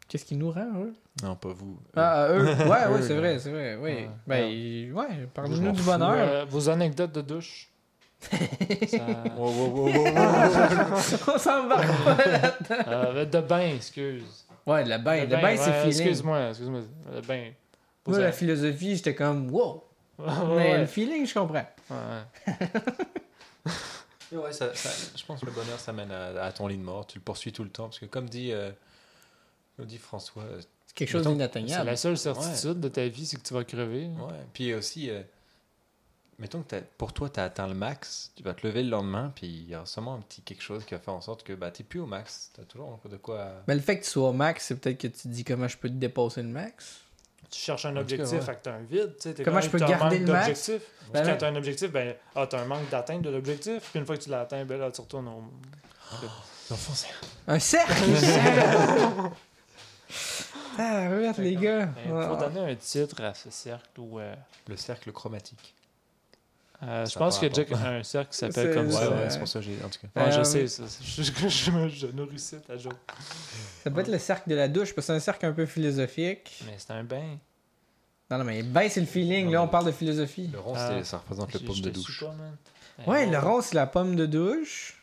Qu'est-ce 0.09 0.25
qui 0.25 0.37
nous 0.37 0.53
rend 0.53 0.67
heureux? 0.73 0.95
Non, 1.23 1.35
pas 1.35 1.49
vous. 1.49 1.79
Ah, 1.97 2.29
eux. 2.31 2.45
Ouais, 2.45 2.87
ouais, 2.95 3.03
c'est 3.03 3.17
vrai, 3.17 3.39
c'est 3.41 3.51
vrai. 3.51 3.75
Oui. 3.75 3.91
Ouais. 3.91 4.09
Ben, 4.27 4.93
ouais, 4.93 5.27
parlez-nous 5.35 5.73
du 5.73 5.83
bonheur. 5.83 6.13
euh, 6.13 6.45
vos 6.49 6.69
anecdotes 6.69 7.11
de 7.13 7.23
douche. 7.23 7.69
Ça- 8.21 8.99
Wow, 9.37 9.51
wow, 9.51 9.67
wow, 9.67 9.87
wow, 9.89 9.93
wow. 9.93 11.35
On 11.35 11.39
s'embarque 11.39 12.05
pas 12.05 12.25
là-dedans. 12.25 12.85
Euh, 12.87 13.25
de 13.25 13.41
bain, 13.41 13.75
excuse. 13.75 14.47
Ouais, 14.65 14.85
le 14.85 14.97
bain. 14.99 15.23
Le 15.23 15.27
bain, 15.27 15.43
ouais, 15.43 15.57
c'est 15.57 15.73
feeling. 15.73 15.89
Excuse-moi, 16.01 16.49
excuse-moi. 16.51 16.81
Le 17.13 17.21
bain. 17.23 17.51
Moi, 18.07 18.19
la 18.21 18.31
philosophie, 18.33 18.95
j'étais 18.97 19.15
comme, 19.15 19.51
wow. 19.51 19.83
Ouais, 20.19 20.27
Mais 20.49 20.55
ouais. 20.73 20.79
le 20.79 20.87
feeling, 20.87 21.27
je 21.27 21.35
comprends. 21.35 21.67
Ouais. 21.91 22.55
Mais 24.33 24.39
ouais, 24.39 24.53
ça, 24.53 24.75
ça- 24.75 24.91
je 25.17 25.25
pense 25.25 25.41
que 25.41 25.47
le 25.47 25.53
bonheur, 25.53 25.79
ça 25.79 25.93
mène 25.93 26.11
à, 26.11 26.43
à 26.45 26.53
ton 26.53 26.67
lit 26.67 26.77
de 26.79 26.83
mort. 26.83 27.07
Tu 27.07 27.19
le 27.19 27.23
poursuis 27.25 27.53
tout 27.53 27.63
le 27.65 27.71
temps. 27.71 27.85
Parce 27.85 27.99
que 28.01 28.07
comme 28.07 28.29
dit, 28.29 28.51
euh, 28.53 28.73
comme 29.77 29.87
dit 29.87 29.99
François, 29.99 30.43
euh, 30.43 30.61
C'est 30.87 30.95
quelque 30.97 31.11
chose 31.11 31.27
d'inatteignable. 31.27 31.87
la 31.87 31.97
seule 31.97 32.19
certitude 32.19 32.81
de 32.81 32.89
ta 32.89 33.07
vie, 33.07 33.25
c'est 33.27 33.37
que 33.37 33.47
tu 33.47 33.55
vas 33.55 33.63
crever. 33.65 34.07
ouais. 34.07 34.47
Puis 34.53 34.75
aussi, 34.75 35.11
euh, 35.11 35.23
mettons 36.41 36.63
que 36.63 36.77
pour 36.99 37.13
toi, 37.13 37.31
tu 37.31 37.39
as 37.39 37.45
atteint 37.45 37.69
le 37.69 37.75
max. 37.75 38.33
Tu 38.35 38.43
vas 38.43 38.53
te 38.55 38.67
lever 38.67 38.83
le 38.83 38.91
lendemain. 38.91 39.33
Puis 39.37 39.47
il 39.47 39.69
y 39.69 39.75
a 39.77 39.87
sûrement 39.87 40.15
un 40.17 40.21
petit 40.23 40.43
quelque 40.43 40.63
chose 40.63 40.85
qui 40.85 40.95
va 40.95 41.01
faire 41.01 41.15
en 41.15 41.21
sorte 41.21 41.45
que 41.45 41.53
bah, 41.53 41.71
tu 41.71 41.85
plus 41.85 42.01
au 42.01 42.07
max. 42.07 42.51
Tu 42.53 42.61
as 42.61 42.65
toujours 42.65 42.99
de 43.09 43.17
quoi. 43.17 43.53
Mais 43.69 43.77
le 43.77 43.81
fait 43.81 43.99
que 44.01 44.05
tu 44.05 44.11
sois 44.11 44.31
au 44.31 44.33
max, 44.33 44.65
c'est 44.67 44.75
peut-être 44.77 44.99
que 44.99 45.07
tu 45.07 45.23
te 45.23 45.29
dis 45.29 45.45
comment 45.45 45.69
je 45.69 45.77
peux 45.79 45.89
te 45.89 45.95
dépasser 45.95 46.43
le 46.43 46.49
max. 46.49 47.01
Tu 47.51 47.61
cherches 47.61 47.85
un 47.87 47.97
objectif, 47.97 48.41
fait 48.41 48.55
que 48.55 48.63
t'as 48.63 48.73
un 48.73 48.83
vide. 48.83 49.15
tu 49.17 49.23
sais, 49.23 49.35
t'es 49.35 49.45
Comment 49.45 49.57
comme, 49.59 49.65
je 49.67 49.71
peux 49.71 49.79
t'as 49.79 49.87
un 49.87 49.91
garder 49.91 50.19
manque 50.19 50.27
le 50.29 50.33
max? 50.33 50.47
d'objectif. 50.49 50.83
Ben 51.13 51.25
quand 51.25 51.37
t'as 51.39 51.49
un 51.49 51.57
objectif, 51.57 51.93
ben, 51.93 52.15
ah, 52.35 52.47
t'as 52.49 52.61
un 52.61 52.65
manque 52.65 52.89
d'atteinte 52.91 53.23
de 53.23 53.31
l'objectif. 53.31 53.91
Puis 53.91 54.01
une 54.01 54.07
fois 54.07 54.17
que 54.17 54.23
tu 54.23 54.31
l'as 54.31 54.41
atteint, 54.41 54.65
ben 54.65 54.79
là, 54.79 54.91
tu 54.91 55.01
retournes 55.01 55.29
au. 55.29 55.43
L'enfant, 56.71 56.93
c'est 56.95 57.09
Un 57.49 57.59
cercle! 57.61 57.93
ah, 60.79 61.09
regarde 61.11 61.39
les 61.39 61.57
gars. 61.57 61.89
Il 62.05 62.13
Ben, 62.13 62.29
faut 62.29 62.37
donner 62.37 62.73
un 62.73 62.75
titre 62.75 63.23
à 63.23 63.35
ce 63.35 63.51
cercle 63.51 64.01
où. 64.01 64.19
euh, 64.19 64.35
le 64.69 64.77
cercle 64.77 65.13
chromatique. 65.13 65.75
Euh, 66.83 67.07
je 67.07 67.19
pense 67.19 67.39
qu'il 67.39 67.49
y 67.49 67.61
a 67.61 67.65
déjà 67.65 67.89
un 67.89 68.03
cercle 68.03 68.31
qui 68.33 68.37
s'appelle 68.39 68.75
comme 68.75 68.87
Ouais, 68.87 68.93
ça. 68.93 69.11
ouais, 69.11 69.17
ouais. 69.17 69.31
c'est 69.31 69.39
pour 69.39 69.49
ça 69.49 69.59
que 69.61 69.65
j'ai. 69.65 69.77
En 69.85 69.89
tout 69.89 69.99
cas. 70.15 70.25
Ouais, 70.25 70.33
je 70.33 70.41
Euh, 70.41 70.45
sais, 70.45 70.67
ça, 70.67 70.83
je, 71.03 71.23
je, 71.23 71.49
je, 71.49 71.71
me- 71.71 71.89
je 71.89 72.07
nourrissais 72.09 72.59
ta 72.61 72.77
joke. 72.77 72.93
Ça 73.83 73.91
peut 73.91 74.01
être 74.01 74.09
le 74.11 74.19
cercle 74.19 74.51
de 74.51 74.55
la 74.55 74.69
douche, 74.69 74.95
parce 74.95 75.07
que 75.07 75.13
c'est 75.13 75.17
un 75.17 75.21
cercle 75.21 75.47
un 75.47 75.53
peu 75.53 75.65
philosophique. 75.67 76.63
Mais 76.67 76.75
c'est 76.79 76.91
un 76.93 77.03
bain. 77.05 77.39
Non, 78.31 78.39
non, 78.39 78.45
mais 78.45 78.63
ben, 78.63 78.89
c'est 78.91 79.01
le 79.01 79.07
feeling. 79.07 79.47
Non, 79.47 79.53
Là, 79.53 79.63
on 79.63 79.69
parle 79.69 79.87
de 79.87 79.93
philosophie. 79.93 80.49
Le 80.53 80.59
rond, 80.59 80.75
Ah. 80.77 81.03
ça 81.05 81.19
représente 81.19 81.53
le 81.55 81.61
je 81.75 81.83
de 81.83 81.91
douche. 81.91 82.25
pas. 82.25 83.07
Ouais, 83.11 83.27
le 83.27 83.39
oh. 83.39 83.47
rond, 83.47 83.61
c'est 83.63 83.75
la 83.77 83.87
pomme 83.87 84.17
de 84.17 84.27
douche. 84.27 85.01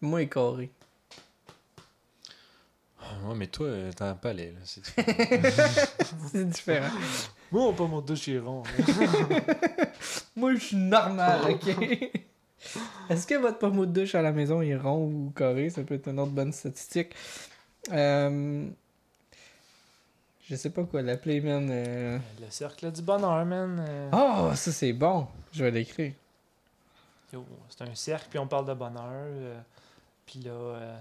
Moi, 0.00 0.22
il 0.22 0.24
est 0.24 0.28
carré. 0.28 0.70
Ouais, 3.24 3.34
mais 3.36 3.46
toi, 3.46 3.66
euh, 3.66 3.90
t'as 3.94 4.10
un 4.10 4.14
palais. 4.14 4.52
Là. 4.52 4.60
c'est- 4.64 4.82
c'est 6.32 6.48
différent. 6.48 6.88
Moi, 7.50 7.62
on 7.64 7.72
pas 7.74 7.86
mon 7.86 8.00
douche 8.00 8.28
est 8.28 8.38
rond. 8.38 8.62
Moi, 10.36 10.54
je 10.54 10.60
suis 10.60 10.76
normal, 10.76 11.40
ok? 11.50 11.68
Est-ce 13.10 13.26
que 13.26 13.34
votre 13.34 13.58
pomme 13.58 13.80
de 13.80 13.86
douche 14.00 14.14
à 14.14 14.22
la 14.22 14.32
maison 14.32 14.62
est 14.62 14.76
rond 14.76 15.04
ou 15.06 15.32
carré? 15.36 15.68
Ça 15.70 15.82
peut 15.82 15.94
être 15.94 16.08
une 16.08 16.20
autre 16.20 16.32
bonne 16.32 16.52
statistique. 16.52 17.14
Euh... 17.92 18.66
Je 20.48 20.56
sais 20.56 20.70
pas 20.70 20.84
quoi 20.84 21.02
l'appeler, 21.02 21.40
man. 21.40 21.68
euh. 21.70 22.18
le 22.40 22.50
cercle 22.50 22.90
du 22.92 23.02
bonheur, 23.02 23.44
man. 23.44 23.84
euh, 23.88 24.10
Oh, 24.12 24.54
ça 24.54 24.72
c'est 24.72 24.92
bon. 24.92 25.26
Je 25.52 25.64
vais 25.64 25.70
l'écrire. 25.70 26.12
yo, 27.32 27.44
c'est 27.68 27.82
un 27.82 27.94
cercle, 27.94 28.26
puis 28.30 28.38
on 28.38 28.46
parle 28.46 28.66
de 28.66 28.74
bonheur. 28.74 29.02
euh, 29.04 29.60
puis 30.26 30.40
là, 30.40 30.50
euh, 30.52 30.96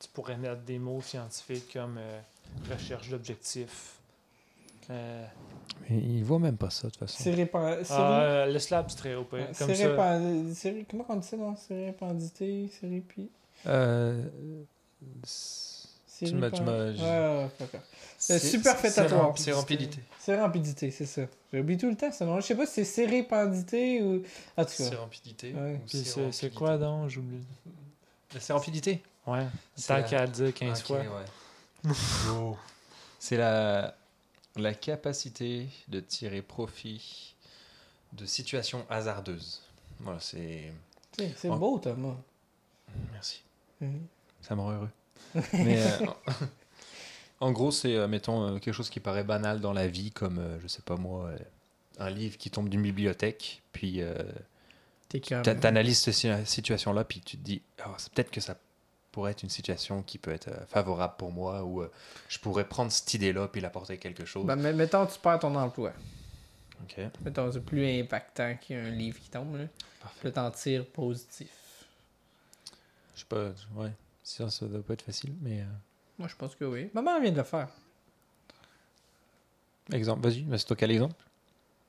tu 0.00 0.08
pourrais 0.12 0.36
mettre 0.36 0.62
des 0.62 0.78
mots 0.78 1.00
scientifiques 1.02 1.72
comme 1.72 1.96
euh, 1.98 2.20
recherche 2.70 3.08
d'objectifs. 3.08 3.94
Euh, 4.90 5.26
Mais 5.90 5.98
il 5.98 6.24
voit 6.24 6.38
même 6.38 6.56
pas 6.56 6.70
ça, 6.70 6.86
de 6.88 6.92
toute 6.92 7.00
façon. 7.00 7.22
C'est 7.22 7.50
ah, 7.90 8.20
euh, 8.22 8.46
le 8.46 8.58
slab, 8.58 8.86
c'est 8.88 8.96
très 8.96 9.14
haut. 9.14 9.26
ouais, 9.32 9.46
Comme 9.58 9.74
c'est 9.74 9.74
ça. 9.74 10.82
Comment 10.88 11.04
on 11.08 11.16
dit 11.16 11.26
ça, 11.26 11.36
non? 11.36 11.54
C'est 11.56 11.86
répandité, 11.86 12.70
c'est 12.80 12.88
répi... 12.88 13.28
Euh, 13.66 14.22
c'est 15.24 16.26
Tu 16.26 16.34
m'as- 16.34 16.50
d'accord. 16.50 17.80
C'est 18.18 18.38
c'est- 18.38 18.48
superfétatoire. 18.48 19.36
C'est 19.38 19.52
rampidité. 19.52 19.98
C'est 20.18 20.40
rampidité, 20.40 20.90
c'est 20.90 21.06
ça. 21.06 21.22
J'oublie 21.52 21.76
tout 21.76 21.88
le 21.88 21.96
temps 21.96 22.10
ce 22.10 22.24
nom. 22.24 22.40
Je 22.40 22.46
sais 22.46 22.54
pas 22.56 22.66
si 22.66 22.72
c'est 22.74 22.84
sérépandité 22.84 24.02
ou. 24.02 24.22
En 24.56 24.64
tout 24.64 24.70
C'est 24.72 24.90
cas. 24.90 24.96
Ouais. 25.54 25.80
c'est 25.86 26.04
c'est 26.04 26.32
c'est 26.32 26.54
quoi 26.54 26.76
donc, 26.78 27.08
j'oublie. 27.10 27.44
C'est 28.38 28.52
rampidité. 28.52 29.02
Ouais, 29.28 29.46
tant 29.86 30.02
qu'à 30.02 30.24
le 30.26 30.32
dire 30.32 30.54
15 30.54 30.80
Ok, 30.80 30.86
fois. 30.86 30.98
ouais. 30.98 31.94
C'est 33.18 33.36
la, 33.36 33.94
la 34.56 34.74
capacité 34.74 35.68
de 35.88 36.00
tirer 36.00 36.42
profit 36.42 37.34
de 38.12 38.24
situations 38.26 38.86
hasardeuses. 38.88 39.62
Voilà, 40.00 40.20
c'est. 40.20 40.72
C'est 41.36 41.48
Ouais. 41.50 41.56
beau, 41.58 41.78
Thomas. 41.78 42.16
Merci. 43.12 43.42
Mhm. 43.80 44.06
Ça 44.40 44.54
me 44.54 44.60
rend 44.60 44.70
heureux. 44.72 44.90
Mais 45.52 45.82
euh, 45.82 46.06
en 47.40 47.52
gros, 47.52 47.70
c'est, 47.70 47.94
euh, 47.96 48.06
mettons, 48.08 48.44
euh, 48.44 48.58
quelque 48.58 48.72
chose 48.74 48.88
qui 48.90 49.00
paraît 49.00 49.24
banal 49.24 49.60
dans 49.60 49.72
la 49.72 49.88
vie, 49.88 50.10
comme, 50.12 50.38
euh, 50.38 50.58
je 50.60 50.68
sais 50.68 50.82
pas 50.82 50.96
moi, 50.96 51.26
euh, 51.26 51.38
un 51.98 52.10
livre 52.10 52.38
qui 52.38 52.50
tombe 52.50 52.68
d'une 52.68 52.82
bibliothèque, 52.82 53.62
puis 53.72 54.00
euh, 54.00 54.14
t'a- 55.42 55.54
t'analyses 55.54 55.98
cette 56.00 56.14
si- 56.14 56.28
situation-là, 56.46 57.04
puis 57.04 57.20
tu 57.20 57.36
te 57.36 57.42
dis, 57.42 57.62
Ah, 57.84 57.94
c'est 57.98 58.12
peut-être 58.12 58.30
que 58.30 58.40
ça 58.40 58.56
pourrait 59.18 59.32
être 59.32 59.42
une 59.42 59.48
situation 59.50 60.00
qui 60.04 60.16
peut 60.16 60.30
être 60.30 60.46
euh, 60.46 60.64
favorable 60.68 61.14
pour 61.18 61.32
moi, 61.32 61.64
ou 61.64 61.82
euh, 61.82 61.90
je 62.28 62.38
pourrais 62.38 62.62
prendre 62.68 62.92
cette 62.92 63.12
idée-là, 63.14 63.48
puis 63.48 63.60
l'apporter 63.60 63.98
quelque 63.98 64.24
chose. 64.24 64.46
Ben, 64.46 64.54
mais 64.54 64.72
mettons, 64.72 65.04
tu 65.06 65.18
perds 65.18 65.40
ton 65.40 65.56
emploi. 65.56 65.92
Ok, 66.84 67.00
Mettons, 67.24 67.50
c'est 67.50 67.60
plus 67.64 67.84
impactant 68.00 68.54
qu'un 68.60 68.90
livre 68.90 69.18
qui 69.18 69.28
tombe. 69.28 69.56
Là. 69.56 69.64
parfait. 70.00 70.30
T'en 70.30 70.52
tires 70.52 70.86
positif. 70.86 71.48
Je 73.16 73.20
sais 73.22 73.26
pas, 73.28 73.48
ouais, 73.74 73.90
ça, 74.22 74.48
ça 74.50 74.66
doit 74.66 74.82
pas 74.84 74.92
être 74.92 75.02
facile, 75.02 75.34
mais... 75.42 75.62
euh, 75.62 75.64
Moi, 76.16 76.28
je 76.28 76.36
pense 76.36 76.54
que 76.54 76.64
oui. 76.64 76.88
Maman 76.94 77.20
vient 77.20 77.32
de 77.32 77.38
le 77.38 77.42
faire. 77.42 77.70
Exemple, 79.92 80.28
vas-y, 80.28 80.46
c'est 80.56 80.64
toi 80.66 80.76
quel 80.76 80.92
exemple? 80.92 81.16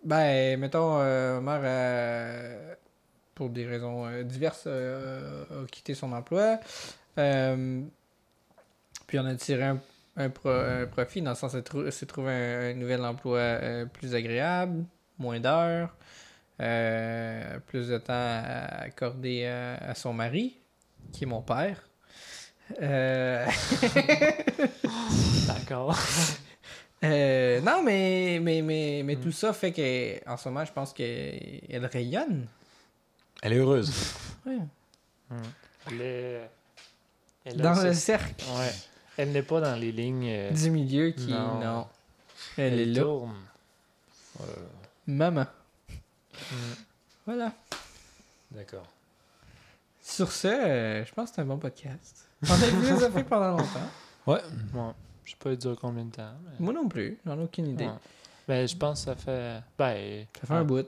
Ben, 0.03 0.59
mettons, 0.59 0.97
euh, 0.99 1.39
ma 1.41 1.59
mère, 1.59 1.61
euh, 1.71 2.75
pour 3.35 3.49
des 3.49 3.65
raisons 3.67 4.07
euh, 4.07 4.23
diverses, 4.23 4.63
euh, 4.65 5.43
a 5.63 5.67
quitté 5.67 5.93
son 5.93 6.11
emploi. 6.13 6.59
Euh, 7.17 7.81
puis 9.07 9.19
on 9.19 9.25
a 9.25 9.35
tiré 9.35 9.63
un, 9.63 9.79
un 10.17 10.29
pro- 10.29 10.49
un 10.49 10.85
profit 10.85 11.21
dans 11.21 11.31
le 11.31 11.35
sens 11.35 11.53
de 11.53 11.61
trou- 11.61 11.89
se 11.91 12.05
trouver 12.05 12.31
un, 12.31 12.59
un 12.71 12.73
nouvel 12.75 13.03
emploi 13.03 13.39
euh, 13.39 13.85
plus 13.85 14.13
agréable, 14.15 14.85
moins 15.17 15.39
d'heures, 15.39 15.95
euh, 16.61 17.59
plus 17.67 17.87
de 17.89 17.97
temps 17.97 18.13
à 18.13 18.81
accorder 18.83 19.45
à, 19.47 19.75
à 19.77 19.95
son 19.95 20.13
mari, 20.13 20.57
qui 21.11 21.23
est 21.23 21.27
mon 21.27 21.41
père. 21.41 21.81
Euh, 22.81 23.45
D'accord. 25.47 25.97
euh, 27.03 27.59
non, 27.61 27.81
mais, 27.83 28.39
mais, 28.41 28.61
mais, 28.61 29.01
mais 29.03 29.15
Mm. 29.15 29.21
tout 29.21 29.31
ça 29.31 29.53
fait 29.53 29.71
qu'en 29.71 30.37
ce 30.37 30.49
moment, 30.49 30.65
je 30.65 30.71
pense 30.73 30.93
qu'elle 30.93 31.89
rayonne. 31.91 32.47
Elle 33.41 33.53
est 33.53 33.57
heureuse. 33.57 33.91
Elle 34.45 36.01
est- 36.01 36.49
elle 37.49 37.57
Dans 37.57 37.81
le 37.83 37.93
cercle. 37.93 38.43
Ouais. 38.57 38.71
Elle 39.17 39.31
n'est 39.31 39.43
pas 39.43 39.59
dans 39.61 39.75
les 39.75 39.91
lignes. 39.91 40.27
euh, 40.29 40.51
du 40.51 40.71
milieu 40.71 41.11
qui. 41.11 41.31
non. 41.31 41.59
Non. 41.59 41.87
Elle, 42.57 42.79
est 42.79 42.85
là. 42.85 43.01
tourne. 43.01 43.35
Euh, 44.41 44.45
Maman. 45.07 45.45
Mm. 45.89 46.55
Voilà. 47.25 47.51
D'accord. 48.51 48.87
Sur 50.01 50.31
ce, 50.31 50.47
euh, 50.47 51.05
je 51.05 51.13
pense 51.13 51.29
que 51.29 51.35
c'est 51.35 51.41
un 51.41 51.45
bon 51.45 51.57
podcast. 51.57 52.25
On 52.47 52.53
a 52.53 52.57
philosophé 52.57 53.23
pendant 53.23 53.51
longtemps. 53.51 53.89
Ouais. 54.25 54.41
Ouais. 54.73 54.91
Je 55.25 55.31
sais 55.31 55.37
pas 55.37 55.51
il 55.51 55.57
dure 55.57 55.77
combien 55.79 56.05
de 56.05 56.11
temps. 56.15 56.31
mais- 56.45 56.65
Moi 56.65 56.73
non 56.73 56.87
plus, 56.87 57.17
j'en 57.25 57.37
ai 57.39 57.43
aucune 57.43 57.67
idée. 57.67 57.85
Ouais. 57.85 57.93
Ben, 58.47 58.67
je 58.67 58.75
pense 58.75 59.01
que 59.01 59.05
ça 59.05 59.15
fait. 59.15 59.61
Ben. 59.77 60.25
Ça 60.41 60.47
fait 60.47 60.53
un 60.53 60.63
bout. 60.63 60.87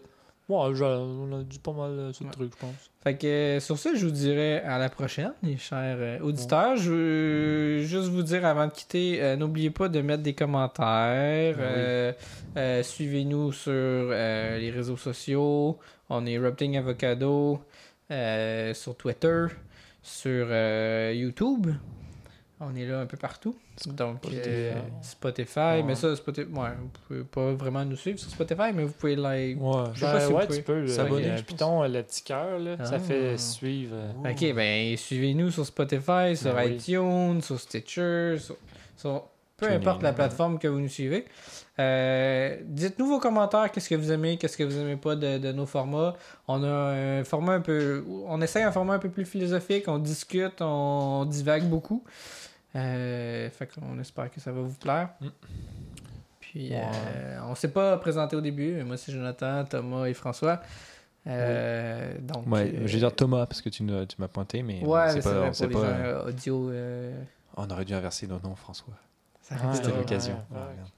Ouais, 0.51 0.75
je- 0.75 0.83
on 0.83 1.39
a 1.39 1.43
dit 1.43 1.59
pas 1.59 1.71
mal 1.71 1.91
euh, 1.91 2.13
sur 2.13 2.23
le 2.25 2.29
Ouais. 2.29 2.35
truc, 2.35 2.51
je 2.53 2.59
pense. 2.59 2.89
Fait 3.03 3.17
que 3.17 3.25
euh, 3.27 3.59
sur 3.59 3.77
ce, 3.79 3.95
je 3.95 4.05
vous 4.05 4.11
dirais 4.11 4.61
à 4.63 4.77
la 4.77 4.89
prochaine, 4.89 5.33
les 5.41 5.57
chers 5.57 5.97
euh, 5.99 6.19
auditeurs. 6.19 6.75
Je 6.77 6.91
veux 6.91 7.83
juste 7.83 8.09
vous 8.09 8.21
dire 8.23 8.45
avant 8.45 8.67
de 8.67 8.71
quitter, 8.71 9.21
euh, 9.23 9.35
n'oubliez 9.35 9.69
pas 9.71 9.89
de 9.89 10.01
mettre 10.01 10.23
des 10.23 10.33
commentaires. 10.33 11.55
Oui. 11.57 11.63
Euh, 11.65 12.13
euh, 12.57 12.83
Suivez-nous 12.83 13.51
sur 13.53 13.71
euh, 13.73 14.57
les 14.59 14.69
réseaux 14.71 14.97
sociaux. 14.97 15.79
On 16.09 16.25
est 16.25 16.37
Rupting 16.37 16.77
Avocado 16.77 17.59
euh, 18.11 18.73
sur 18.73 18.95
Twitter, 18.95 19.45
sur 20.03 20.47
euh, 20.49 21.13
YouTube. 21.15 21.67
On 22.63 22.75
est 22.75 22.85
là 22.85 22.99
un 22.99 23.05
peu 23.07 23.17
partout. 23.17 23.55
Donc, 23.87 24.17
Spotify. 24.21 24.41
euh, 24.47 24.73
Spotify. 25.01 25.59
Ouais. 25.59 25.83
Mais 25.83 25.95
ça, 25.95 26.15
Spotify, 26.15 26.47
ouais, 26.47 26.69
vous 26.79 26.89
pouvez 27.07 27.23
pas 27.23 27.53
vraiment 27.53 27.83
nous 27.83 27.95
suivre 27.95 28.19
sur 28.19 28.29
Spotify, 28.29 28.71
mais 28.73 28.83
vous 28.83 28.91
pouvez 28.93 29.15
like. 29.15 29.59
Ouais. 29.59 29.83
Je 29.95 29.99
sais 29.99 30.05
pas 30.05 30.13
Ben, 30.13 30.19
si 30.19 30.31
vous 30.31 30.37
ouais, 30.37 30.47
tu 30.47 30.61
peux. 30.61 30.87
s'abonner, 30.87 31.23
S'abonner. 31.23 31.37
je 31.37 31.43
Python, 31.43 31.83
le 31.83 32.03
petit 32.03 32.21
cœur, 32.23 32.59
là, 32.59 32.75
Ah. 32.79 32.85
ça 32.85 32.99
fait 32.99 33.37
suivre. 33.37 33.95
euh, 33.95 34.29
Ok, 34.31 34.53
ben 34.55 34.95
suivez-nous 34.95 35.49
sur 35.49 35.65
Spotify, 35.65 36.35
sur 36.37 36.53
Ben 36.53 36.65
oui. 36.67 36.75
iTunes, 36.75 37.41
sur 37.41 37.59
Stitcher, 37.59 38.35
sur, 38.37 38.55
sur- 38.95 39.23
peu 39.57 39.67
importe 39.69 40.01
la 40.03 40.13
plateforme 40.13 40.57
que 40.59 40.67
vous 40.67 40.79
nous 40.79 40.87
suivez. 40.89 41.25
Euh, 41.79 42.57
Dites-nous 42.65 43.07
vos 43.07 43.19
commentaires, 43.19 43.71
qu'est-ce 43.71 43.89
que 43.89 43.95
vous 43.95 44.11
aimez, 44.11 44.37
qu'est-ce 44.37 44.57
que 44.57 44.63
vous 44.63 44.77
aimez 44.77 44.97
pas 44.97 45.15
de, 45.15 45.37
de 45.37 45.51
nos 45.51 45.65
formats? 45.65 46.15
On 46.47 46.63
a 46.63 46.67
un 46.67 47.23
format 47.23 47.53
un 47.53 47.61
peu, 47.61 48.03
on 48.27 48.41
essaye 48.41 48.63
un 48.63 48.71
format 48.71 48.95
un 48.95 48.99
peu 48.99 49.09
plus 49.09 49.25
philosophique, 49.25 49.85
on 49.87 49.97
discute, 49.99 50.61
on 50.61 51.25
divague 51.25 51.63
beaucoup. 51.65 52.03
Euh, 52.75 53.49
fait 53.49 53.67
qu'on 53.67 53.99
espère 53.99 54.31
que 54.31 54.39
ça 54.39 54.51
va 54.51 54.61
vous 54.61 54.73
plaire. 54.77 55.09
Mm. 55.19 55.27
Puis 56.39 56.69
Ouais. 56.71 56.81
euh, 56.83 57.39
on 57.47 57.55
s'est 57.55 57.71
pas 57.71 57.97
présenté 57.97 58.35
au 58.35 58.41
début, 58.41 58.73
mais 58.73 58.83
moi 58.83 58.97
c'est 58.97 59.11
Jonathan, 59.11 59.63
Thomas 59.65 60.05
et 60.05 60.13
François. 60.13 60.61
Euh, 61.27 62.17
donc, 62.19 62.47
Ouais, 62.47 62.61
euh, 62.73 62.87
je 62.87 62.93
vais 62.93 62.99
dire 62.99 63.13
Thomas 63.15 63.45
parce 63.45 63.61
que 63.61 63.69
tu, 63.69 63.83
m'as 63.83 64.27
pointé, 64.27 64.63
mais 64.63 64.83
Ouais, 64.83 65.11
c'est 65.11 65.21
pas, 65.21 65.33
vrai, 65.33 65.49
on 65.49 65.51
pour 65.53 65.67
les 65.67 65.73
pas. 65.73 65.79
gens 65.81 66.03
euh, 66.03 66.27
audio. 66.29 66.69
euh, 66.71 67.23
On 67.57 67.69
aurait 67.69 67.85
dû 67.85 67.93
inverser 67.93 68.25
nos 68.27 68.39
noms, 68.39 68.55
François. 68.55 68.93
ça 69.41 69.55
Ah, 69.61 69.69
reste 69.69 69.83
C'était 69.85 69.95
l'occasion. 69.97 70.33
ouais, 70.49 70.57
Ouais, 70.57 70.63
ouais. 70.63 70.71
regarde. 70.71 70.89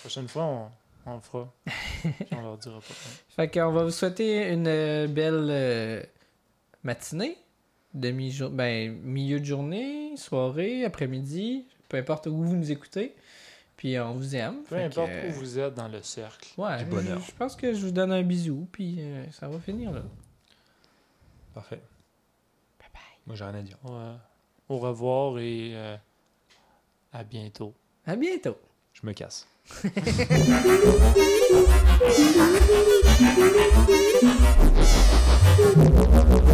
prochaine 0.00 0.28
fois, 0.28 0.44
on, 0.44 0.68
on 1.06 1.14
le 1.16 1.20
fera. 1.20 1.52
On 2.32 2.42
leur 2.42 2.58
dira 2.58 2.78
pas. 2.78 2.94
Fait 3.36 3.48
qu'on 3.48 3.72
va 3.72 3.82
vous 3.84 3.90
souhaiter 3.90 4.50
une 4.52 4.64
belle 5.12 5.48
euh, 5.50 6.02
matinée, 6.84 7.36
demi 7.94 8.30
-jour... 8.30 8.50
ben, 8.50 8.92
milieu 9.02 9.40
de 9.40 9.44
journée, 9.44 10.16
soirée, 10.16 10.84
après-midi, 10.84 11.66
peu 11.88 11.96
importe 11.96 12.26
où 12.26 12.36
vous 12.36 12.56
nous 12.56 12.70
écoutez. 12.70 13.14
Puis 13.76 13.98
on 13.98 14.12
vous 14.14 14.36
aime. 14.36 14.62
Peu 14.68 14.76
importe 14.76 15.10
que, 15.10 15.28
où 15.28 15.32
vous 15.32 15.58
êtes 15.58 15.74
dans 15.74 15.88
le 15.88 16.00
cercle. 16.02 16.48
Ouais, 16.58 16.78
du 16.84 16.90
bonheur. 16.90 17.20
Je, 17.20 17.26
je 17.26 17.32
pense 17.32 17.56
que 17.56 17.72
je 17.72 17.80
vous 17.84 17.90
donne 17.90 18.12
un 18.12 18.22
bisou, 18.22 18.68
puis 18.70 18.96
euh, 18.98 19.24
ça 19.32 19.48
va 19.48 19.58
finir 19.58 19.90
là. 19.90 20.02
Parfait. 21.54 21.80
Moi, 23.26 23.36
j'ai 23.36 23.44
rien 23.44 23.54
à 23.54 23.62
dire. 23.62 23.78
Ouais. 23.84 24.16
Au 24.68 24.78
revoir 24.78 25.38
et 25.38 25.72
euh, 25.74 25.96
à 27.12 27.24
bientôt. 27.24 27.74
À 28.06 28.16
bientôt. 28.16 28.58
Je 28.92 29.06
me 29.06 29.12
casse. 29.12 29.46